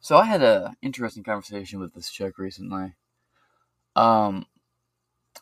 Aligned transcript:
So 0.00 0.16
I 0.18 0.24
had 0.26 0.42
a 0.42 0.74
interesting 0.82 1.22
conversation 1.22 1.78
with 1.80 1.94
this 1.94 2.10
chick 2.10 2.38
recently. 2.38 2.96
Um, 3.96 4.46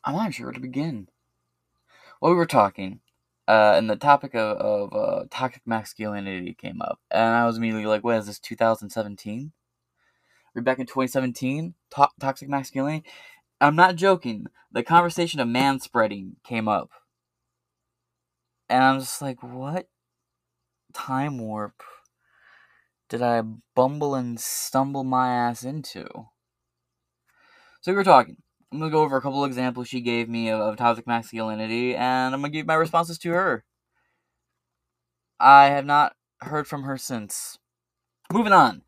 I'm 0.04 0.16
not 0.16 0.34
sure 0.34 0.46
where 0.46 0.52
to 0.54 0.60
begin. 0.60 1.08
Well, 2.20 2.32
we 2.32 2.36
were 2.36 2.46
talking, 2.46 3.00
uh, 3.46 3.74
and 3.76 3.88
the 3.88 3.96
topic 3.96 4.34
of, 4.34 4.56
of 4.58 4.92
uh, 4.94 5.24
toxic 5.30 5.62
masculinity 5.66 6.54
came 6.54 6.80
up, 6.82 7.00
and 7.10 7.34
I 7.34 7.46
was 7.46 7.56
immediately 7.56 7.86
like, 7.86 8.04
"What 8.04 8.16
is 8.18 8.26
this? 8.26 8.38
2017? 8.38 9.52
We're 10.54 10.62
back 10.62 10.78
in 10.80 10.86
2017? 10.86 11.74
To- 11.92 12.10
toxic 12.20 12.48
masculinity?" 12.48 13.08
I'm 13.60 13.76
not 13.76 13.96
joking. 13.96 14.46
The 14.72 14.82
conversation 14.84 15.40
of 15.40 15.48
man 15.48 15.80
spreading 15.80 16.36
came 16.44 16.68
up, 16.68 16.90
and 18.68 18.82
I'm 18.82 19.00
just 19.00 19.20
like, 19.22 19.42
"What 19.42 19.88
time 20.92 21.38
warp?" 21.38 21.82
Did 23.08 23.22
I 23.22 23.42
bumble 23.74 24.14
and 24.14 24.38
stumble 24.40 25.04
my 25.04 25.30
ass 25.30 25.64
into? 25.64 26.06
So 27.80 27.90
we 27.92 27.96
were 27.96 28.04
talking. 28.04 28.36
I'm 28.72 28.78
gonna 28.78 28.90
go 28.90 29.00
over 29.02 29.16
a 29.16 29.20
couple 29.22 29.44
examples 29.44 29.88
she 29.88 30.00
gave 30.00 30.28
me 30.28 30.48
of, 30.50 30.60
of 30.60 30.76
toxic 30.76 31.06
masculinity, 31.06 31.96
and 31.96 32.34
I'm 32.34 32.40
gonna 32.40 32.52
give 32.52 32.66
my 32.66 32.74
responses 32.74 33.18
to 33.20 33.30
her. 33.30 33.64
I 35.40 35.66
have 35.66 35.84
not 35.84 36.14
heard 36.42 36.66
from 36.68 36.84
her 36.84 36.96
since. 36.96 37.58
Moving 38.32 38.52
on. 38.52 38.82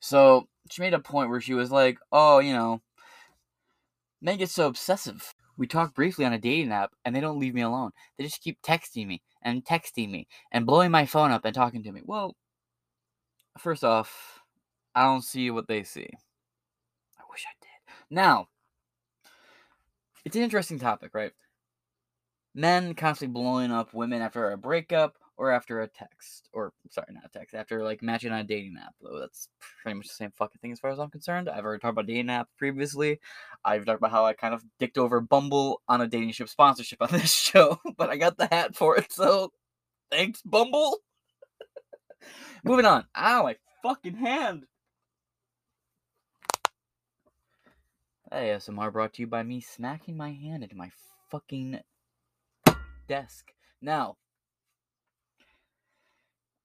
So 0.00 0.48
she 0.70 0.82
made 0.82 0.94
a 0.94 1.00
point 1.00 1.30
where 1.30 1.40
she 1.40 1.54
was 1.54 1.70
like, 1.72 1.98
"Oh, 2.12 2.40
you 2.40 2.52
know, 2.54 2.82
men 4.20 4.36
get 4.38 4.48
so 4.50 4.66
obsessive. 4.66 5.34
We 5.56 5.66
talk 5.66 5.94
briefly 5.94 6.24
on 6.24 6.32
a 6.32 6.38
dating 6.38 6.70
app, 6.72 6.92
and 7.04 7.14
they 7.14 7.20
don't 7.20 7.38
leave 7.40 7.54
me 7.54 7.62
alone. 7.62 7.90
They 8.16 8.24
just 8.24 8.40
keep 8.42 8.62
texting 8.62 9.06
me 9.08 9.22
and 9.42 9.64
texting 9.64 10.10
me 10.10 10.28
and 10.52 10.66
blowing 10.66 10.90
my 10.92 11.04
phone 11.06 11.32
up 11.32 11.44
and 11.44 11.54
talking 11.54 11.82
to 11.82 11.92
me. 11.92 12.02
Well, 12.04 12.36
first 13.58 13.84
off, 13.84 14.40
I 14.94 15.04
don't 15.04 15.24
see 15.24 15.50
what 15.50 15.68
they 15.68 15.82
see. 15.82 16.08
I 17.18 17.22
wish 17.30 17.44
I 17.46 17.54
did. 17.60 17.94
Now, 18.10 18.48
it's 20.24 20.36
an 20.36 20.42
interesting 20.42 20.78
topic, 20.78 21.10
right? 21.14 21.32
Men 22.54 22.94
constantly 22.94 23.32
blowing 23.32 23.70
up 23.70 23.94
women 23.94 24.22
after 24.22 24.50
a 24.50 24.58
breakup 24.58 25.16
or 25.36 25.52
after 25.52 25.80
a 25.80 25.88
text. 25.88 26.48
Or, 26.52 26.72
sorry, 26.90 27.06
not 27.12 27.24
a 27.24 27.38
text, 27.38 27.54
after 27.54 27.84
like 27.84 28.02
matching 28.02 28.32
on 28.32 28.40
a 28.40 28.44
dating 28.44 28.76
app, 28.82 28.94
though. 29.00 29.18
That's 29.20 29.48
pretty 29.82 29.96
much 29.96 30.08
the 30.08 30.14
same 30.14 30.32
fucking 30.36 30.58
thing 30.60 30.72
as 30.72 30.80
far 30.80 30.90
as 30.90 30.98
I'm 30.98 31.10
concerned. 31.10 31.48
I've 31.48 31.64
already 31.64 31.80
talked 31.80 31.92
about 31.92 32.06
dating 32.06 32.30
app 32.30 32.48
previously. 32.56 33.20
I've 33.64 33.86
talked 33.86 33.98
about 33.98 34.10
how 34.10 34.26
I 34.26 34.32
kind 34.32 34.54
of 34.54 34.64
dicked 34.78 34.98
over 34.98 35.20
Bumble 35.20 35.80
on 35.88 36.00
a 36.00 36.08
dating 36.08 36.32
ship 36.32 36.48
sponsorship 36.48 37.00
on 37.00 37.08
this 37.12 37.32
show, 37.40 37.78
but 37.96 38.10
I 38.10 38.16
got 38.16 38.36
the 38.36 38.48
hat 38.50 38.74
for 38.74 38.96
it, 38.96 39.12
so 39.12 39.52
thanks, 40.10 40.42
Bumble. 40.42 40.98
Moving 42.64 42.86
on. 42.86 43.06
Ow, 43.16 43.42
my 43.42 43.56
fucking 43.82 44.14
hand. 44.14 44.66
ASMR 48.32 48.92
brought 48.92 49.14
to 49.14 49.22
you 49.22 49.26
by 49.26 49.42
me 49.42 49.60
smacking 49.60 50.16
my 50.16 50.32
hand 50.32 50.62
into 50.62 50.76
my 50.76 50.90
fucking 51.30 51.80
desk. 53.06 53.52
Now, 53.80 54.16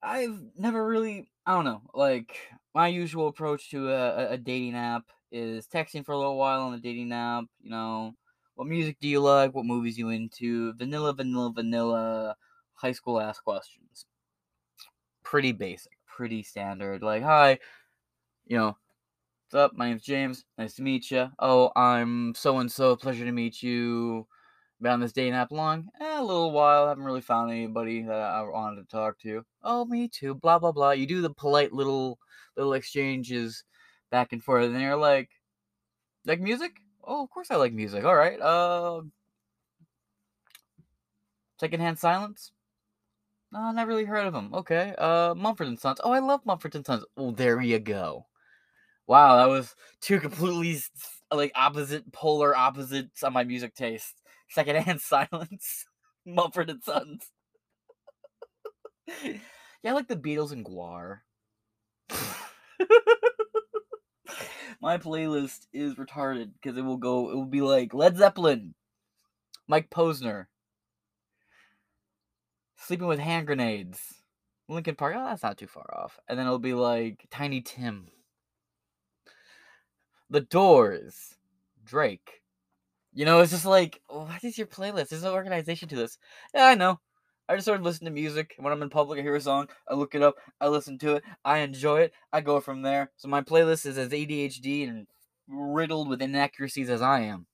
I've 0.02 0.42
never 0.58 0.86
really, 0.86 1.30
I 1.46 1.56
don't 1.56 1.64
know, 1.64 1.82
like, 1.94 2.36
my 2.76 2.88
usual 2.88 3.28
approach 3.30 3.70
to 3.72 3.90
a, 3.92 4.32
a 4.32 4.38
dating 4.38 4.76
app 4.76 5.06
is 5.32 5.68
texting 5.68 6.06
for 6.06 6.12
a 6.12 6.18
little 6.18 6.38
while 6.38 6.62
on 6.64 6.74
the 6.74 6.80
dating 6.80 7.14
app, 7.14 7.46
you 7.62 7.70
know, 7.70 8.14
what 8.56 8.68
music 8.68 8.98
do 9.00 9.08
you 9.08 9.22
like, 9.22 9.56
what 9.56 9.66
movies 9.66 9.98
you 9.98 10.10
into, 10.10 10.74
vanilla, 10.74 11.14
vanilla, 11.14 11.54
vanilla, 11.56 12.36
high 12.74 12.92
school 12.92 13.20
ass 13.20 13.40
questions. 13.40 14.06
Pretty 15.24 15.52
basic, 15.52 15.94
pretty 16.06 16.44
standard. 16.44 17.02
Like, 17.02 17.24
hi, 17.24 17.58
you 18.46 18.58
know, 18.58 18.78
what's 19.46 19.56
up? 19.56 19.78
My 19.78 19.88
name's 19.90 20.04
James. 20.04 20.46
Nice 20.58 20.76
to 20.76 20.82
meet 20.84 21.10
you. 21.12 21.30
Oh, 21.40 21.72
I'm 21.76 22.36
so 22.36 22.60
and 22.60 22.72
so. 22.72 22.96
Pleasure 22.96 23.26
to 23.26 23.32
meet 23.32 23.64
you. 23.64 24.28
Been 24.82 24.92
on 24.92 25.00
this 25.00 25.14
dating 25.14 25.34
app 25.34 25.52
long? 25.52 25.88
Eh, 26.02 26.20
a 26.20 26.22
little 26.22 26.52
while. 26.52 26.88
Haven't 26.88 27.06
really 27.06 27.22
found 27.22 27.52
anybody 27.52 28.02
that 28.04 28.14
I 28.14 28.42
wanted 28.44 28.82
to 28.82 28.88
talk 28.88 29.18
to. 29.20 29.44
Oh, 29.64 29.86
me 29.86 30.08
too. 30.10 30.36
Blah 30.36 30.60
blah 30.60 30.72
blah. 30.74 30.92
You 30.92 31.08
do 31.08 31.22
the 31.22 31.34
polite 31.34 31.74
little 31.74 32.20
little 32.58 32.74
exchanges 32.74 33.64
back 34.12 34.34
and 34.34 34.44
forth, 34.44 34.66
and 34.66 34.82
you're 34.82 34.98
like, 34.98 35.30
like 36.26 36.42
music? 36.42 36.74
Oh, 37.04 37.24
of 37.24 37.30
course 37.30 37.50
I 37.50 37.56
like 37.56 37.74
music. 37.74 38.04
All 38.04 38.16
right. 38.16 38.40
Uh, 38.40 39.02
secondhand 41.60 41.98
silence. 41.98 42.52
No, 43.54 43.72
never 43.72 43.90
really 43.90 44.06
heard 44.06 44.26
of 44.26 44.34
them. 44.34 44.50
Okay. 44.52 44.96
Uh, 44.98 45.36
Mumford 45.36 45.68
and 45.68 45.80
Sons. 45.80 46.02
Oh, 46.04 46.12
I 46.12 46.18
love 46.18 46.44
Mumford 46.44 46.74
and 46.74 46.84
Sons. 46.84 47.06
Oh, 47.16 47.30
there 47.30 47.62
you 47.62 47.78
go. 47.78 48.26
Wow, 49.06 49.38
that 49.38 49.48
was 49.48 49.76
two 50.02 50.20
completely 50.22 50.82
like 51.32 51.52
opposite 51.56 52.12
polar 52.12 52.56
opposites 52.58 53.22
on 53.22 53.32
my 53.32 53.44
music 53.44 53.76
taste. 53.76 54.24
Secondhand 54.50 55.02
silence. 55.04 55.86
Mumford 56.26 56.72
and 56.72 56.84
Sons. 56.84 57.30
yeah, 59.24 59.38
I 59.86 59.92
like 59.92 60.08
the 60.08 60.16
Beatles 60.16 60.52
and 60.52 60.66
GWAR. 60.66 61.20
my 64.82 64.98
playlist 64.98 65.68
is 65.74 65.94
retarded 65.94 66.54
because 66.60 66.76
it 66.76 66.82
will 66.82 66.98
go. 66.98 67.30
It 67.30 67.36
will 67.36 67.46
be 67.46 67.62
like 67.62 67.94
Led 67.94 68.18
Zeppelin, 68.18 68.74
Mike 69.68 69.92
Posner, 69.92 70.48
Sleeping 72.86 73.08
with 73.08 73.20
Hand 73.20 73.48
Grenades, 73.48 74.00
Linkin 74.68 74.96
Park. 74.96 75.16
Oh, 75.16 75.24
that's 75.26 75.42
not 75.42 75.58
too 75.58 75.68
far 75.68 75.86
off. 75.98 76.20
And 76.28 76.38
then 76.38 76.46
it'll 76.46 76.60
be 76.60 76.74
like 76.74 77.26
Tiny 77.32 77.62
Tim, 77.62 78.08
The 80.30 80.42
Doors, 80.42 81.36
Drake. 81.86 82.42
You 83.14 83.24
know, 83.24 83.40
it's 83.40 83.52
just 83.52 83.66
like, 83.66 84.02
what 84.08 84.44
is 84.44 84.58
your 84.58 84.68
playlist? 84.68 85.10
There's 85.10 85.24
no 85.24 85.34
organization 85.34 85.88
to 85.90 85.96
this. 85.96 86.18
Yeah, 86.54 86.66
I 86.66 86.76
know. 86.76 87.00
I 87.48 87.56
just 87.56 87.66
sort 87.66 87.80
of 87.80 87.86
listen 87.86 88.04
to 88.04 88.12
music. 88.12 88.56
When 88.58 88.74
I'm 88.74 88.82
in 88.82 88.90
public, 88.90 89.18
I 89.18 89.22
hear 89.22 89.36
a 89.36 89.42
song, 89.42 89.70
I 89.90 89.94
look 89.94 90.14
it 90.14 90.22
up, 90.22 90.36
I 90.60 90.68
listen 90.68 90.98
to 91.00 91.16
it, 91.16 91.24
I 91.46 91.60
enjoy 91.60 92.02
it, 92.02 92.14
I 92.34 92.42
go 92.42 92.60
from 92.60 92.82
there. 92.82 93.12
So 93.16 93.30
my 93.30 93.42
playlist 93.42 93.86
is 93.86 93.98
as 93.98 94.10
ADHD 94.10 94.90
and 94.90 95.08
riddled 95.48 96.10
with 96.10 96.22
inaccuracies 96.22 96.90
as 96.90 97.02
I 97.02 97.22
am. 97.22 97.46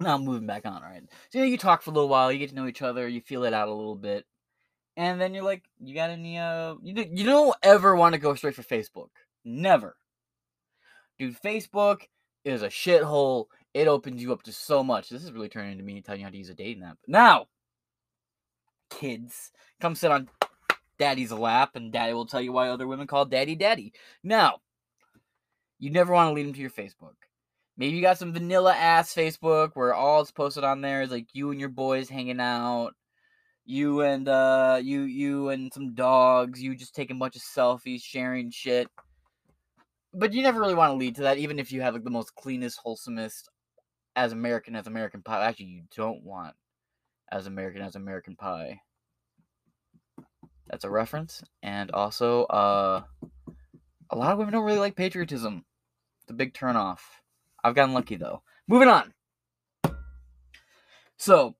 Now 0.00 0.16
I'm 0.16 0.24
moving 0.24 0.46
back 0.46 0.66
on, 0.66 0.82
right? 0.82 1.02
So 1.30 1.38
you 1.38 1.44
know, 1.44 1.50
you 1.50 1.58
talk 1.58 1.82
for 1.82 1.90
a 1.90 1.94
little 1.94 2.08
while, 2.08 2.32
you 2.32 2.38
get 2.38 2.50
to 2.50 2.54
know 2.54 2.66
each 2.66 2.82
other, 2.82 3.06
you 3.06 3.20
feel 3.20 3.44
it 3.44 3.54
out 3.54 3.68
a 3.68 3.72
little 3.72 3.94
bit, 3.94 4.26
and 4.96 5.20
then 5.20 5.34
you're 5.34 5.44
like, 5.44 5.62
you 5.80 5.94
got 5.94 6.10
any? 6.10 6.38
Uh, 6.38 6.74
you 6.82 6.94
you 7.12 7.24
don't 7.24 7.54
ever 7.62 7.94
want 7.94 8.14
to 8.14 8.20
go 8.20 8.34
straight 8.34 8.56
for 8.56 8.62
Facebook, 8.62 9.08
never, 9.44 9.96
dude. 11.18 11.40
Facebook 11.40 12.02
is 12.44 12.62
a 12.62 12.68
shithole. 12.68 13.46
It 13.72 13.88
opens 13.88 14.22
you 14.22 14.32
up 14.32 14.42
to 14.44 14.52
so 14.52 14.84
much. 14.84 15.08
This 15.08 15.24
is 15.24 15.32
really 15.32 15.48
turning 15.48 15.72
into 15.72 15.84
me 15.84 16.00
telling 16.00 16.20
you 16.20 16.26
how 16.26 16.30
to 16.30 16.36
use 16.38 16.48
a 16.48 16.54
dating 16.54 16.84
app. 16.84 16.98
Now, 17.08 17.46
kids, 18.90 19.52
come 19.80 19.94
sit 19.94 20.10
on 20.10 20.28
daddy's 20.98 21.32
lap, 21.32 21.70
and 21.74 21.92
daddy 21.92 22.14
will 22.14 22.26
tell 22.26 22.40
you 22.40 22.52
why 22.52 22.68
other 22.68 22.86
women 22.86 23.06
call 23.06 23.24
daddy 23.24 23.56
daddy. 23.56 23.92
Now, 24.22 24.58
you 25.78 25.90
never 25.90 26.12
want 26.12 26.30
to 26.30 26.34
lead 26.34 26.46
them 26.46 26.54
to 26.54 26.60
your 26.60 26.70
Facebook. 26.70 27.14
Maybe 27.76 27.96
you 27.96 28.02
got 28.02 28.18
some 28.18 28.32
vanilla 28.32 28.72
ass 28.72 29.14
Facebook 29.14 29.70
where 29.74 29.94
all 29.94 30.20
it's 30.20 30.30
posted 30.30 30.62
on 30.62 30.80
there 30.80 31.02
is 31.02 31.10
like 31.10 31.26
you 31.32 31.50
and 31.50 31.58
your 31.58 31.68
boys 31.68 32.08
hanging 32.08 32.40
out, 32.40 32.92
you 33.64 34.02
and 34.02 34.28
uh 34.28 34.78
you 34.82 35.02
you 35.02 35.48
and 35.48 35.72
some 35.72 35.94
dogs, 35.94 36.62
you 36.62 36.76
just 36.76 36.94
taking 36.94 37.16
a 37.16 37.18
bunch 37.18 37.36
of 37.36 37.42
selfies, 37.42 38.02
sharing 38.02 38.50
shit. 38.50 38.88
But 40.12 40.32
you 40.32 40.42
never 40.42 40.60
really 40.60 40.76
want 40.76 40.92
to 40.92 40.96
lead 40.96 41.16
to 41.16 41.22
that, 41.22 41.38
even 41.38 41.58
if 41.58 41.72
you 41.72 41.82
have 41.82 41.94
like 41.94 42.04
the 42.04 42.10
most 42.10 42.34
cleanest, 42.36 42.78
wholesomest 42.84 43.48
as 44.14 44.32
American 44.32 44.76
as 44.76 44.86
American 44.86 45.22
Pie. 45.22 45.44
Actually, 45.44 45.66
you 45.66 45.82
don't 45.96 46.22
want 46.22 46.54
as 47.32 47.48
American 47.48 47.82
as 47.82 47.96
American 47.96 48.36
Pie. 48.36 48.80
That's 50.68 50.84
a 50.84 50.90
reference, 50.90 51.42
and 51.62 51.90
also, 51.90 52.44
uh, 52.44 53.02
a 54.10 54.16
lot 54.16 54.32
of 54.32 54.38
women 54.38 54.52
don't 54.52 54.64
really 54.64 54.78
like 54.78 54.96
patriotism. 54.96 55.64
It's 56.22 56.30
a 56.30 56.34
big 56.34 56.54
turnoff. 56.54 57.00
I've 57.64 57.74
gotten 57.74 57.94
lucky 57.94 58.16
though. 58.16 58.42
Moving 58.68 58.88
on. 58.88 59.12
So, 61.16 61.56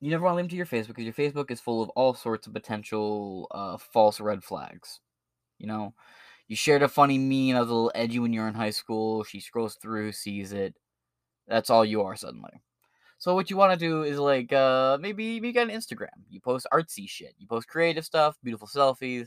you 0.00 0.10
never 0.10 0.24
want 0.24 0.34
to 0.34 0.36
leave 0.36 0.44
them 0.44 0.50
to 0.50 0.56
your 0.56 0.66
Facebook 0.66 0.94
because 0.96 1.04
your 1.04 1.14
Facebook 1.14 1.50
is 1.50 1.60
full 1.60 1.82
of 1.82 1.88
all 1.90 2.14
sorts 2.14 2.46
of 2.46 2.52
potential 2.52 3.48
uh, 3.50 3.76
false 3.76 4.20
red 4.20 4.44
flags. 4.44 5.00
You 5.58 5.66
know, 5.66 5.94
you 6.46 6.56
shared 6.56 6.82
a 6.82 6.88
funny 6.88 7.18
meme 7.18 7.54
that 7.54 7.62
was 7.62 7.70
a 7.70 7.74
little 7.74 7.92
edgy 7.94 8.18
when 8.20 8.32
you're 8.32 8.48
in 8.48 8.54
high 8.54 8.70
school. 8.70 9.24
She 9.24 9.40
scrolls 9.40 9.76
through, 9.80 10.12
sees 10.12 10.52
it. 10.52 10.74
That's 11.48 11.70
all 11.70 11.84
you 11.84 12.02
are 12.02 12.16
suddenly. 12.16 12.62
So 13.18 13.34
what 13.34 13.50
you 13.50 13.56
want 13.56 13.72
to 13.72 13.78
do 13.78 14.02
is 14.02 14.18
like 14.18 14.52
uh, 14.52 14.98
maybe 15.00 15.40
maybe 15.40 15.52
get 15.52 15.68
an 15.68 15.74
Instagram. 15.74 16.08
You 16.28 16.40
post 16.40 16.66
artsy 16.72 17.08
shit. 17.08 17.34
You 17.38 17.46
post 17.46 17.68
creative 17.68 18.04
stuff, 18.04 18.36
beautiful 18.42 18.68
selfies. 18.68 19.26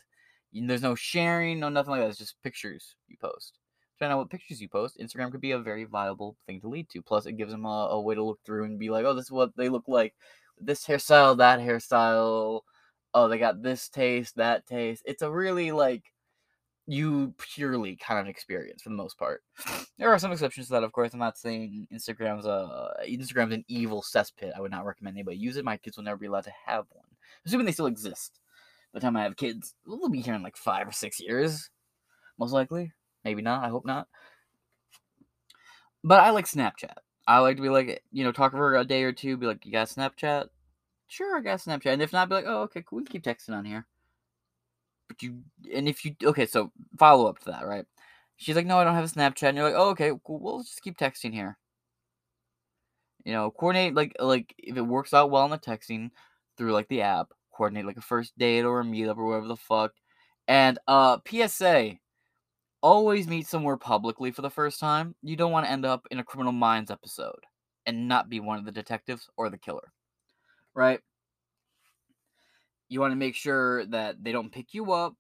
You, 0.51 0.67
there's 0.67 0.81
no 0.83 0.95
sharing, 0.95 1.59
no 1.59 1.69
nothing 1.69 1.91
like 1.91 2.01
that. 2.01 2.09
It's 2.09 2.17
just 2.17 2.41
pictures 2.43 2.95
you 3.07 3.17
post 3.19 3.57
depending 3.97 4.13
on 4.13 4.19
what 4.19 4.29
pictures 4.29 4.61
you 4.61 4.69
post, 4.69 4.99
Instagram 4.99 5.31
could 5.31 5.41
be 5.41 5.51
a 5.51 5.59
very 5.59 5.83
viable 5.83 6.35
thing 6.45 6.61
to 6.61 6.67
lead 6.67 6.87
to. 6.89 7.01
Plus, 7.01 7.25
it 7.25 7.33
gives 7.33 7.51
them 7.51 7.65
a, 7.65 7.87
a 7.91 8.01
way 8.01 8.13
to 8.13 8.23
look 8.23 8.39
through 8.45 8.65
and 8.65 8.77
be 8.77 8.89
like, 8.89 9.05
oh, 9.05 9.13
this 9.13 9.25
is 9.25 9.31
what 9.31 9.55
they 9.57 9.69
look 9.69 9.87
like. 9.87 10.13
This 10.59 10.85
hairstyle, 10.85 11.37
that 11.37 11.59
hairstyle. 11.59 12.61
Oh, 13.13 13.27
they 13.27 13.39
got 13.39 13.63
this 13.63 13.89
taste, 13.89 14.35
that 14.35 14.67
taste. 14.67 15.01
It's 15.05 15.23
a 15.23 15.31
really 15.31 15.71
like 15.71 16.03
you 16.85 17.33
purely 17.39 17.95
kind 17.95 18.19
of 18.19 18.27
experience 18.27 18.83
for 18.83 18.89
the 18.89 18.95
most 18.95 19.17
part. 19.17 19.43
There 19.97 20.13
are 20.13 20.19
some 20.19 20.31
exceptions 20.31 20.67
to 20.67 20.73
that, 20.73 20.83
of 20.83 20.91
course. 20.91 21.13
I'm 21.13 21.19
not 21.19 21.39
saying 21.39 21.87
Instagram's 21.91 22.45
a 22.45 22.91
Instagram's 23.09 23.53
an 23.53 23.65
evil 23.67 24.03
cesspit. 24.03 24.51
I 24.55 24.61
would 24.61 24.69
not 24.69 24.85
recommend 24.85 25.17
anybody 25.17 25.37
use 25.37 25.57
it. 25.57 25.65
My 25.65 25.77
kids 25.77 25.97
will 25.97 26.03
never 26.03 26.17
be 26.17 26.27
allowed 26.27 26.43
to 26.43 26.53
have 26.67 26.85
one, 26.91 27.07
assuming 27.47 27.65
they 27.65 27.71
still 27.71 27.87
exist. 27.87 28.39
By 28.93 28.99
the 28.99 29.05
time 29.07 29.17
I 29.17 29.23
have 29.23 29.37
kids, 29.37 29.73
they'll 29.87 30.07
be 30.07 30.21
here 30.21 30.35
in 30.35 30.43
like 30.43 30.55
five 30.55 30.87
or 30.87 30.91
six 30.91 31.19
years, 31.19 31.71
most 32.37 32.51
likely. 32.51 32.91
Maybe 33.27 33.41
not. 33.41 33.61
I 33.61 33.67
hope 33.67 33.85
not. 33.85 34.07
But 36.01 36.21
I 36.21 36.29
like 36.29 36.45
Snapchat. 36.45 36.93
I 37.27 37.39
like 37.39 37.57
to 37.57 37.61
be 37.61 37.67
like, 37.67 38.01
you 38.13 38.23
know, 38.23 38.31
talk 38.31 38.53
for 38.53 38.77
a 38.77 38.85
day 38.85 39.03
or 39.03 39.11
two, 39.11 39.35
be 39.35 39.45
like, 39.45 39.65
you 39.65 39.71
got 39.73 39.89
Snapchat? 39.89 40.47
Sure, 41.07 41.37
I 41.37 41.41
got 41.41 41.59
Snapchat. 41.59 41.91
And 41.91 42.01
if 42.01 42.13
not, 42.13 42.29
be 42.29 42.35
like, 42.35 42.45
oh, 42.47 42.61
okay, 42.61 42.85
cool. 42.87 42.99
We 42.99 43.03
keep 43.03 43.25
texting 43.25 43.53
on 43.53 43.65
here. 43.65 43.85
But 45.09 45.21
you, 45.21 45.39
and 45.75 45.89
if 45.89 46.05
you, 46.05 46.15
okay, 46.23 46.45
so 46.45 46.71
follow 46.97 47.27
up 47.27 47.39
to 47.39 47.51
that, 47.51 47.67
right? 47.67 47.83
She's 48.37 48.55
like, 48.55 48.65
no, 48.65 48.77
I 48.77 48.85
don't 48.85 48.95
have 48.95 49.03
a 49.03 49.07
Snapchat. 49.07 49.49
And 49.49 49.57
you're 49.57 49.65
like, 49.65 49.77
oh, 49.77 49.89
okay, 49.89 50.13
cool. 50.25 50.39
We'll 50.39 50.63
just 50.63 50.81
keep 50.81 50.97
texting 50.97 51.33
here. 51.33 51.57
You 53.25 53.33
know, 53.33 53.51
coordinate 53.51 53.93
like 53.93 54.15
like 54.21 54.55
if 54.57 54.77
it 54.77 54.81
works 54.81 55.13
out 55.13 55.31
well 55.31 55.43
in 55.43 55.51
the 55.51 55.57
texting 55.57 56.11
through 56.57 56.71
like 56.71 56.87
the 56.87 57.01
app, 57.01 57.33
coordinate 57.51 57.85
like 57.85 57.97
a 57.97 58.01
first 58.01 58.37
date 58.37 58.63
or 58.63 58.79
a 58.79 58.85
meetup 58.85 59.17
or 59.17 59.25
whatever 59.25 59.49
the 59.49 59.57
fuck. 59.57 59.91
And 60.47 60.79
uh 60.87 61.17
PSA, 61.27 61.97
always 62.81 63.27
meet 63.27 63.47
somewhere 63.47 63.77
publicly 63.77 64.31
for 64.31 64.41
the 64.41 64.49
first 64.49 64.79
time. 64.79 65.15
You 65.21 65.35
don't 65.35 65.51
want 65.51 65.65
to 65.65 65.71
end 65.71 65.85
up 65.85 66.07
in 66.11 66.19
a 66.19 66.23
Criminal 66.23 66.53
Minds 66.53 66.91
episode 66.91 67.39
and 67.85 68.07
not 68.07 68.29
be 68.29 68.39
one 68.39 68.59
of 68.59 68.65
the 68.65 68.71
detectives 68.71 69.29
or 69.37 69.49
the 69.49 69.57
killer. 69.57 69.91
Right? 70.75 70.99
You 72.89 72.99
want 72.99 73.11
to 73.11 73.17
make 73.17 73.35
sure 73.35 73.85
that 73.87 74.23
they 74.23 74.31
don't 74.31 74.51
pick 74.51 74.73
you 74.73 74.93
up. 74.93 75.15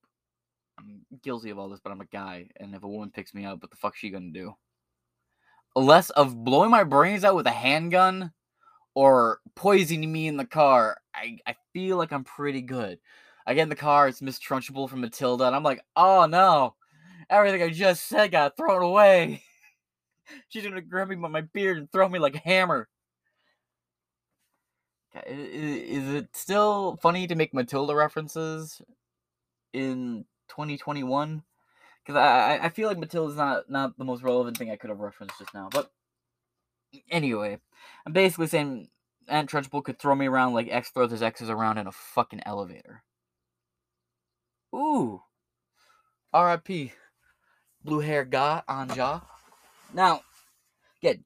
I'm 0.79 1.05
guilty 1.23 1.49
of 1.49 1.57
all 1.57 1.69
this, 1.69 1.79
but 1.83 1.91
I'm 1.91 2.01
a 2.01 2.05
guy, 2.05 2.47
and 2.57 2.75
if 2.75 2.83
a 2.83 2.87
woman 2.87 3.09
picks 3.09 3.33
me 3.33 3.45
up, 3.45 3.61
what 3.61 3.71
the 3.71 3.77
fuck's 3.77 3.97
she 3.97 4.11
gonna 4.11 4.29
do? 4.31 4.53
Less 5.75 6.11
of 6.11 6.43
blowing 6.43 6.69
my 6.69 6.83
brains 6.83 7.23
out 7.23 7.35
with 7.35 7.47
a 7.47 7.51
handgun 7.51 8.31
or 8.93 9.39
poisoning 9.55 10.11
me 10.11 10.27
in 10.27 10.37
the 10.37 10.45
car, 10.45 10.97
I, 11.15 11.39
I 11.47 11.55
feel 11.73 11.97
like 11.97 12.11
I'm 12.11 12.23
pretty 12.23 12.61
good. 12.61 12.99
I 13.47 13.53
get 13.53 13.63
in 13.63 13.69
the 13.69 13.75
car, 13.75 14.07
it's 14.07 14.21
Miss 14.21 14.39
Trunchbull 14.39 14.89
from 14.89 15.01
Matilda, 15.01 15.45
and 15.45 15.55
I'm 15.55 15.63
like, 15.63 15.81
oh 15.95 16.27
no, 16.27 16.75
everything 17.29 17.61
I 17.61 17.69
just 17.69 18.07
said 18.07 18.31
got 18.31 18.57
thrown 18.57 18.81
away. 18.81 19.43
She's 20.49 20.63
gonna 20.63 20.81
grab 20.81 21.09
me 21.09 21.15
by 21.15 21.27
my 21.27 21.41
beard 21.41 21.77
and 21.77 21.91
throw 21.91 22.07
me 22.07 22.19
like 22.19 22.35
a 22.35 22.39
hammer. 22.39 22.87
Is 25.25 26.13
it 26.13 26.35
still 26.35 26.97
funny 27.01 27.27
to 27.27 27.35
make 27.35 27.53
Matilda 27.53 27.95
references 27.95 28.81
in 29.73 30.25
2021? 30.49 31.43
Because 32.03 32.19
I 32.19 32.59
I 32.63 32.69
feel 32.69 32.87
like 32.87 32.97
Matilda's 32.97 33.37
not 33.37 33.69
not 33.69 33.97
the 33.97 34.05
most 34.05 34.21
relevant 34.23 34.57
thing 34.57 34.69
I 34.69 34.75
could 34.75 34.89
have 34.89 34.99
referenced 34.99 35.39
just 35.39 35.53
now. 35.53 35.69
But 35.71 35.91
anyway, 37.09 37.59
I'm 38.05 38.13
basically 38.13 38.47
saying 38.47 38.89
Aunt 39.27 39.49
Trunchbull 39.49 39.83
could 39.83 39.99
throw 39.99 40.15
me 40.15 40.27
around 40.27 40.53
like 40.53 40.67
X 40.69 40.89
throws 40.89 41.11
his 41.11 41.23
exes 41.23 41.49
around 41.49 41.77
in 41.77 41.87
a 41.87 41.91
fucking 41.91 42.41
elevator. 42.45 43.03
Ooh. 44.75 45.21
R.I.P. 46.33 46.93
Blue 47.87 47.99
hair 47.99 48.25
guy 48.25 48.61
on 48.67 48.89
jaw. 48.89 49.21
Now, 49.93 50.19
again, 51.01 51.23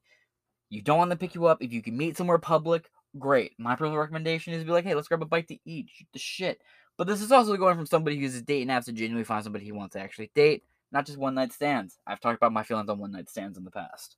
you 0.70 0.80
don't 0.80 0.96
want 0.96 1.10
to 1.10 1.16
pick 1.16 1.34
you 1.34 1.46
up. 1.46 1.60
If 1.60 1.72
you 1.72 1.82
can 1.82 1.96
meet 1.96 2.16
somewhere 2.16 2.38
public, 2.38 2.88
great. 3.18 3.52
My 3.58 3.74
personal 3.74 3.98
recommendation 3.98 4.52
is 4.52 4.62
to 4.62 4.66
be 4.66 4.70
like, 4.70 4.84
hey, 4.84 4.94
let's 4.94 5.08
grab 5.08 5.22
a 5.22 5.26
bite 5.26 5.48
to 5.48 5.58
eat. 5.64 5.88
Shoot 5.92 6.06
the 6.12 6.20
shit. 6.20 6.60
But 6.96 7.08
this 7.08 7.20
is 7.20 7.32
also 7.32 7.56
going 7.56 7.74
from 7.74 7.86
somebody 7.86 8.14
who 8.14 8.22
uses 8.22 8.42
dating 8.42 8.68
apps 8.68 8.84
to 8.84 8.92
genuinely 8.92 9.24
find 9.24 9.42
somebody 9.42 9.64
he 9.64 9.72
wants 9.72 9.94
to 9.94 10.00
actually 10.00 10.30
date, 10.36 10.62
not 10.92 11.04
just 11.04 11.18
one 11.18 11.34
night 11.34 11.52
stands. 11.52 11.98
I've 12.06 12.20
talked 12.20 12.36
about 12.36 12.52
my 12.52 12.62
feelings 12.62 12.88
on 12.88 13.00
one 13.00 13.10
night 13.10 13.28
stands 13.28 13.58
in 13.58 13.64
the 13.64 13.70
past. 13.72 14.16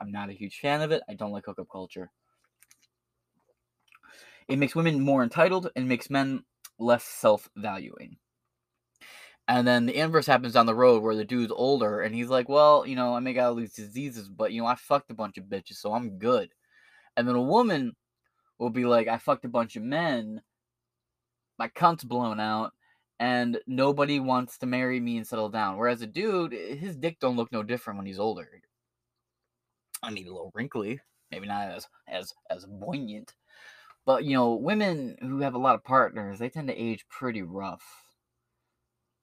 I'm 0.00 0.10
not 0.10 0.30
a 0.30 0.34
huge 0.34 0.58
fan 0.58 0.80
of 0.80 0.90
it. 0.90 1.04
I 1.08 1.14
don't 1.14 1.30
like 1.30 1.46
hookup 1.46 1.68
culture. 1.70 2.10
It 4.48 4.58
makes 4.58 4.74
women 4.74 5.00
more 5.00 5.22
entitled 5.22 5.70
and 5.76 5.88
makes 5.88 6.10
men 6.10 6.42
less 6.80 7.04
self 7.04 7.48
valuing. 7.56 8.16
And 9.48 9.66
then 9.66 9.86
the 9.86 9.96
inverse 9.96 10.26
happens 10.26 10.54
down 10.54 10.66
the 10.66 10.74
road 10.74 11.02
where 11.02 11.16
the 11.16 11.24
dude's 11.24 11.52
older 11.52 12.00
and 12.00 12.14
he's 12.14 12.28
like, 12.28 12.48
well, 12.48 12.86
you 12.86 12.94
know, 12.94 13.14
I 13.14 13.20
may 13.20 13.32
got 13.32 13.48
all 13.48 13.54
these 13.56 13.74
diseases, 13.74 14.28
but, 14.28 14.52
you 14.52 14.62
know, 14.62 14.68
I 14.68 14.76
fucked 14.76 15.10
a 15.10 15.14
bunch 15.14 15.36
of 15.36 15.44
bitches, 15.44 15.74
so 15.74 15.92
I'm 15.92 16.18
good. 16.18 16.50
And 17.16 17.26
then 17.26 17.34
a 17.34 17.42
woman 17.42 17.96
will 18.58 18.70
be 18.70 18.84
like, 18.84 19.08
I 19.08 19.18
fucked 19.18 19.44
a 19.44 19.48
bunch 19.48 19.76
of 19.76 19.82
men, 19.82 20.42
my 21.58 21.68
cunt's 21.68 22.04
blown 22.04 22.38
out, 22.38 22.72
and 23.18 23.58
nobody 23.66 24.20
wants 24.20 24.58
to 24.58 24.66
marry 24.66 25.00
me 25.00 25.16
and 25.16 25.26
settle 25.26 25.48
down. 25.48 25.76
Whereas 25.76 26.02
a 26.02 26.06
dude, 26.06 26.52
his 26.52 26.96
dick 26.96 27.18
don't 27.20 27.36
look 27.36 27.52
no 27.52 27.62
different 27.62 27.98
when 27.98 28.06
he's 28.06 28.18
older. 28.18 28.48
I 30.02 30.10
mean, 30.10 30.26
a 30.26 30.30
little 30.30 30.52
wrinkly, 30.54 31.00
maybe 31.30 31.46
not 31.46 31.68
as 31.68 31.88
as 32.08 32.32
as 32.50 32.66
buoyant, 32.66 33.34
but 34.04 34.24
you 34.24 34.34
know, 34.34 34.54
women 34.54 35.16
who 35.20 35.40
have 35.40 35.54
a 35.54 35.58
lot 35.58 35.74
of 35.74 35.84
partners, 35.84 36.38
they 36.38 36.48
tend 36.48 36.68
to 36.68 36.74
age 36.74 37.06
pretty 37.08 37.42
rough, 37.42 38.01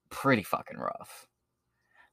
pretty 0.09 0.43
fucking 0.43 0.77
rough. 0.77 1.27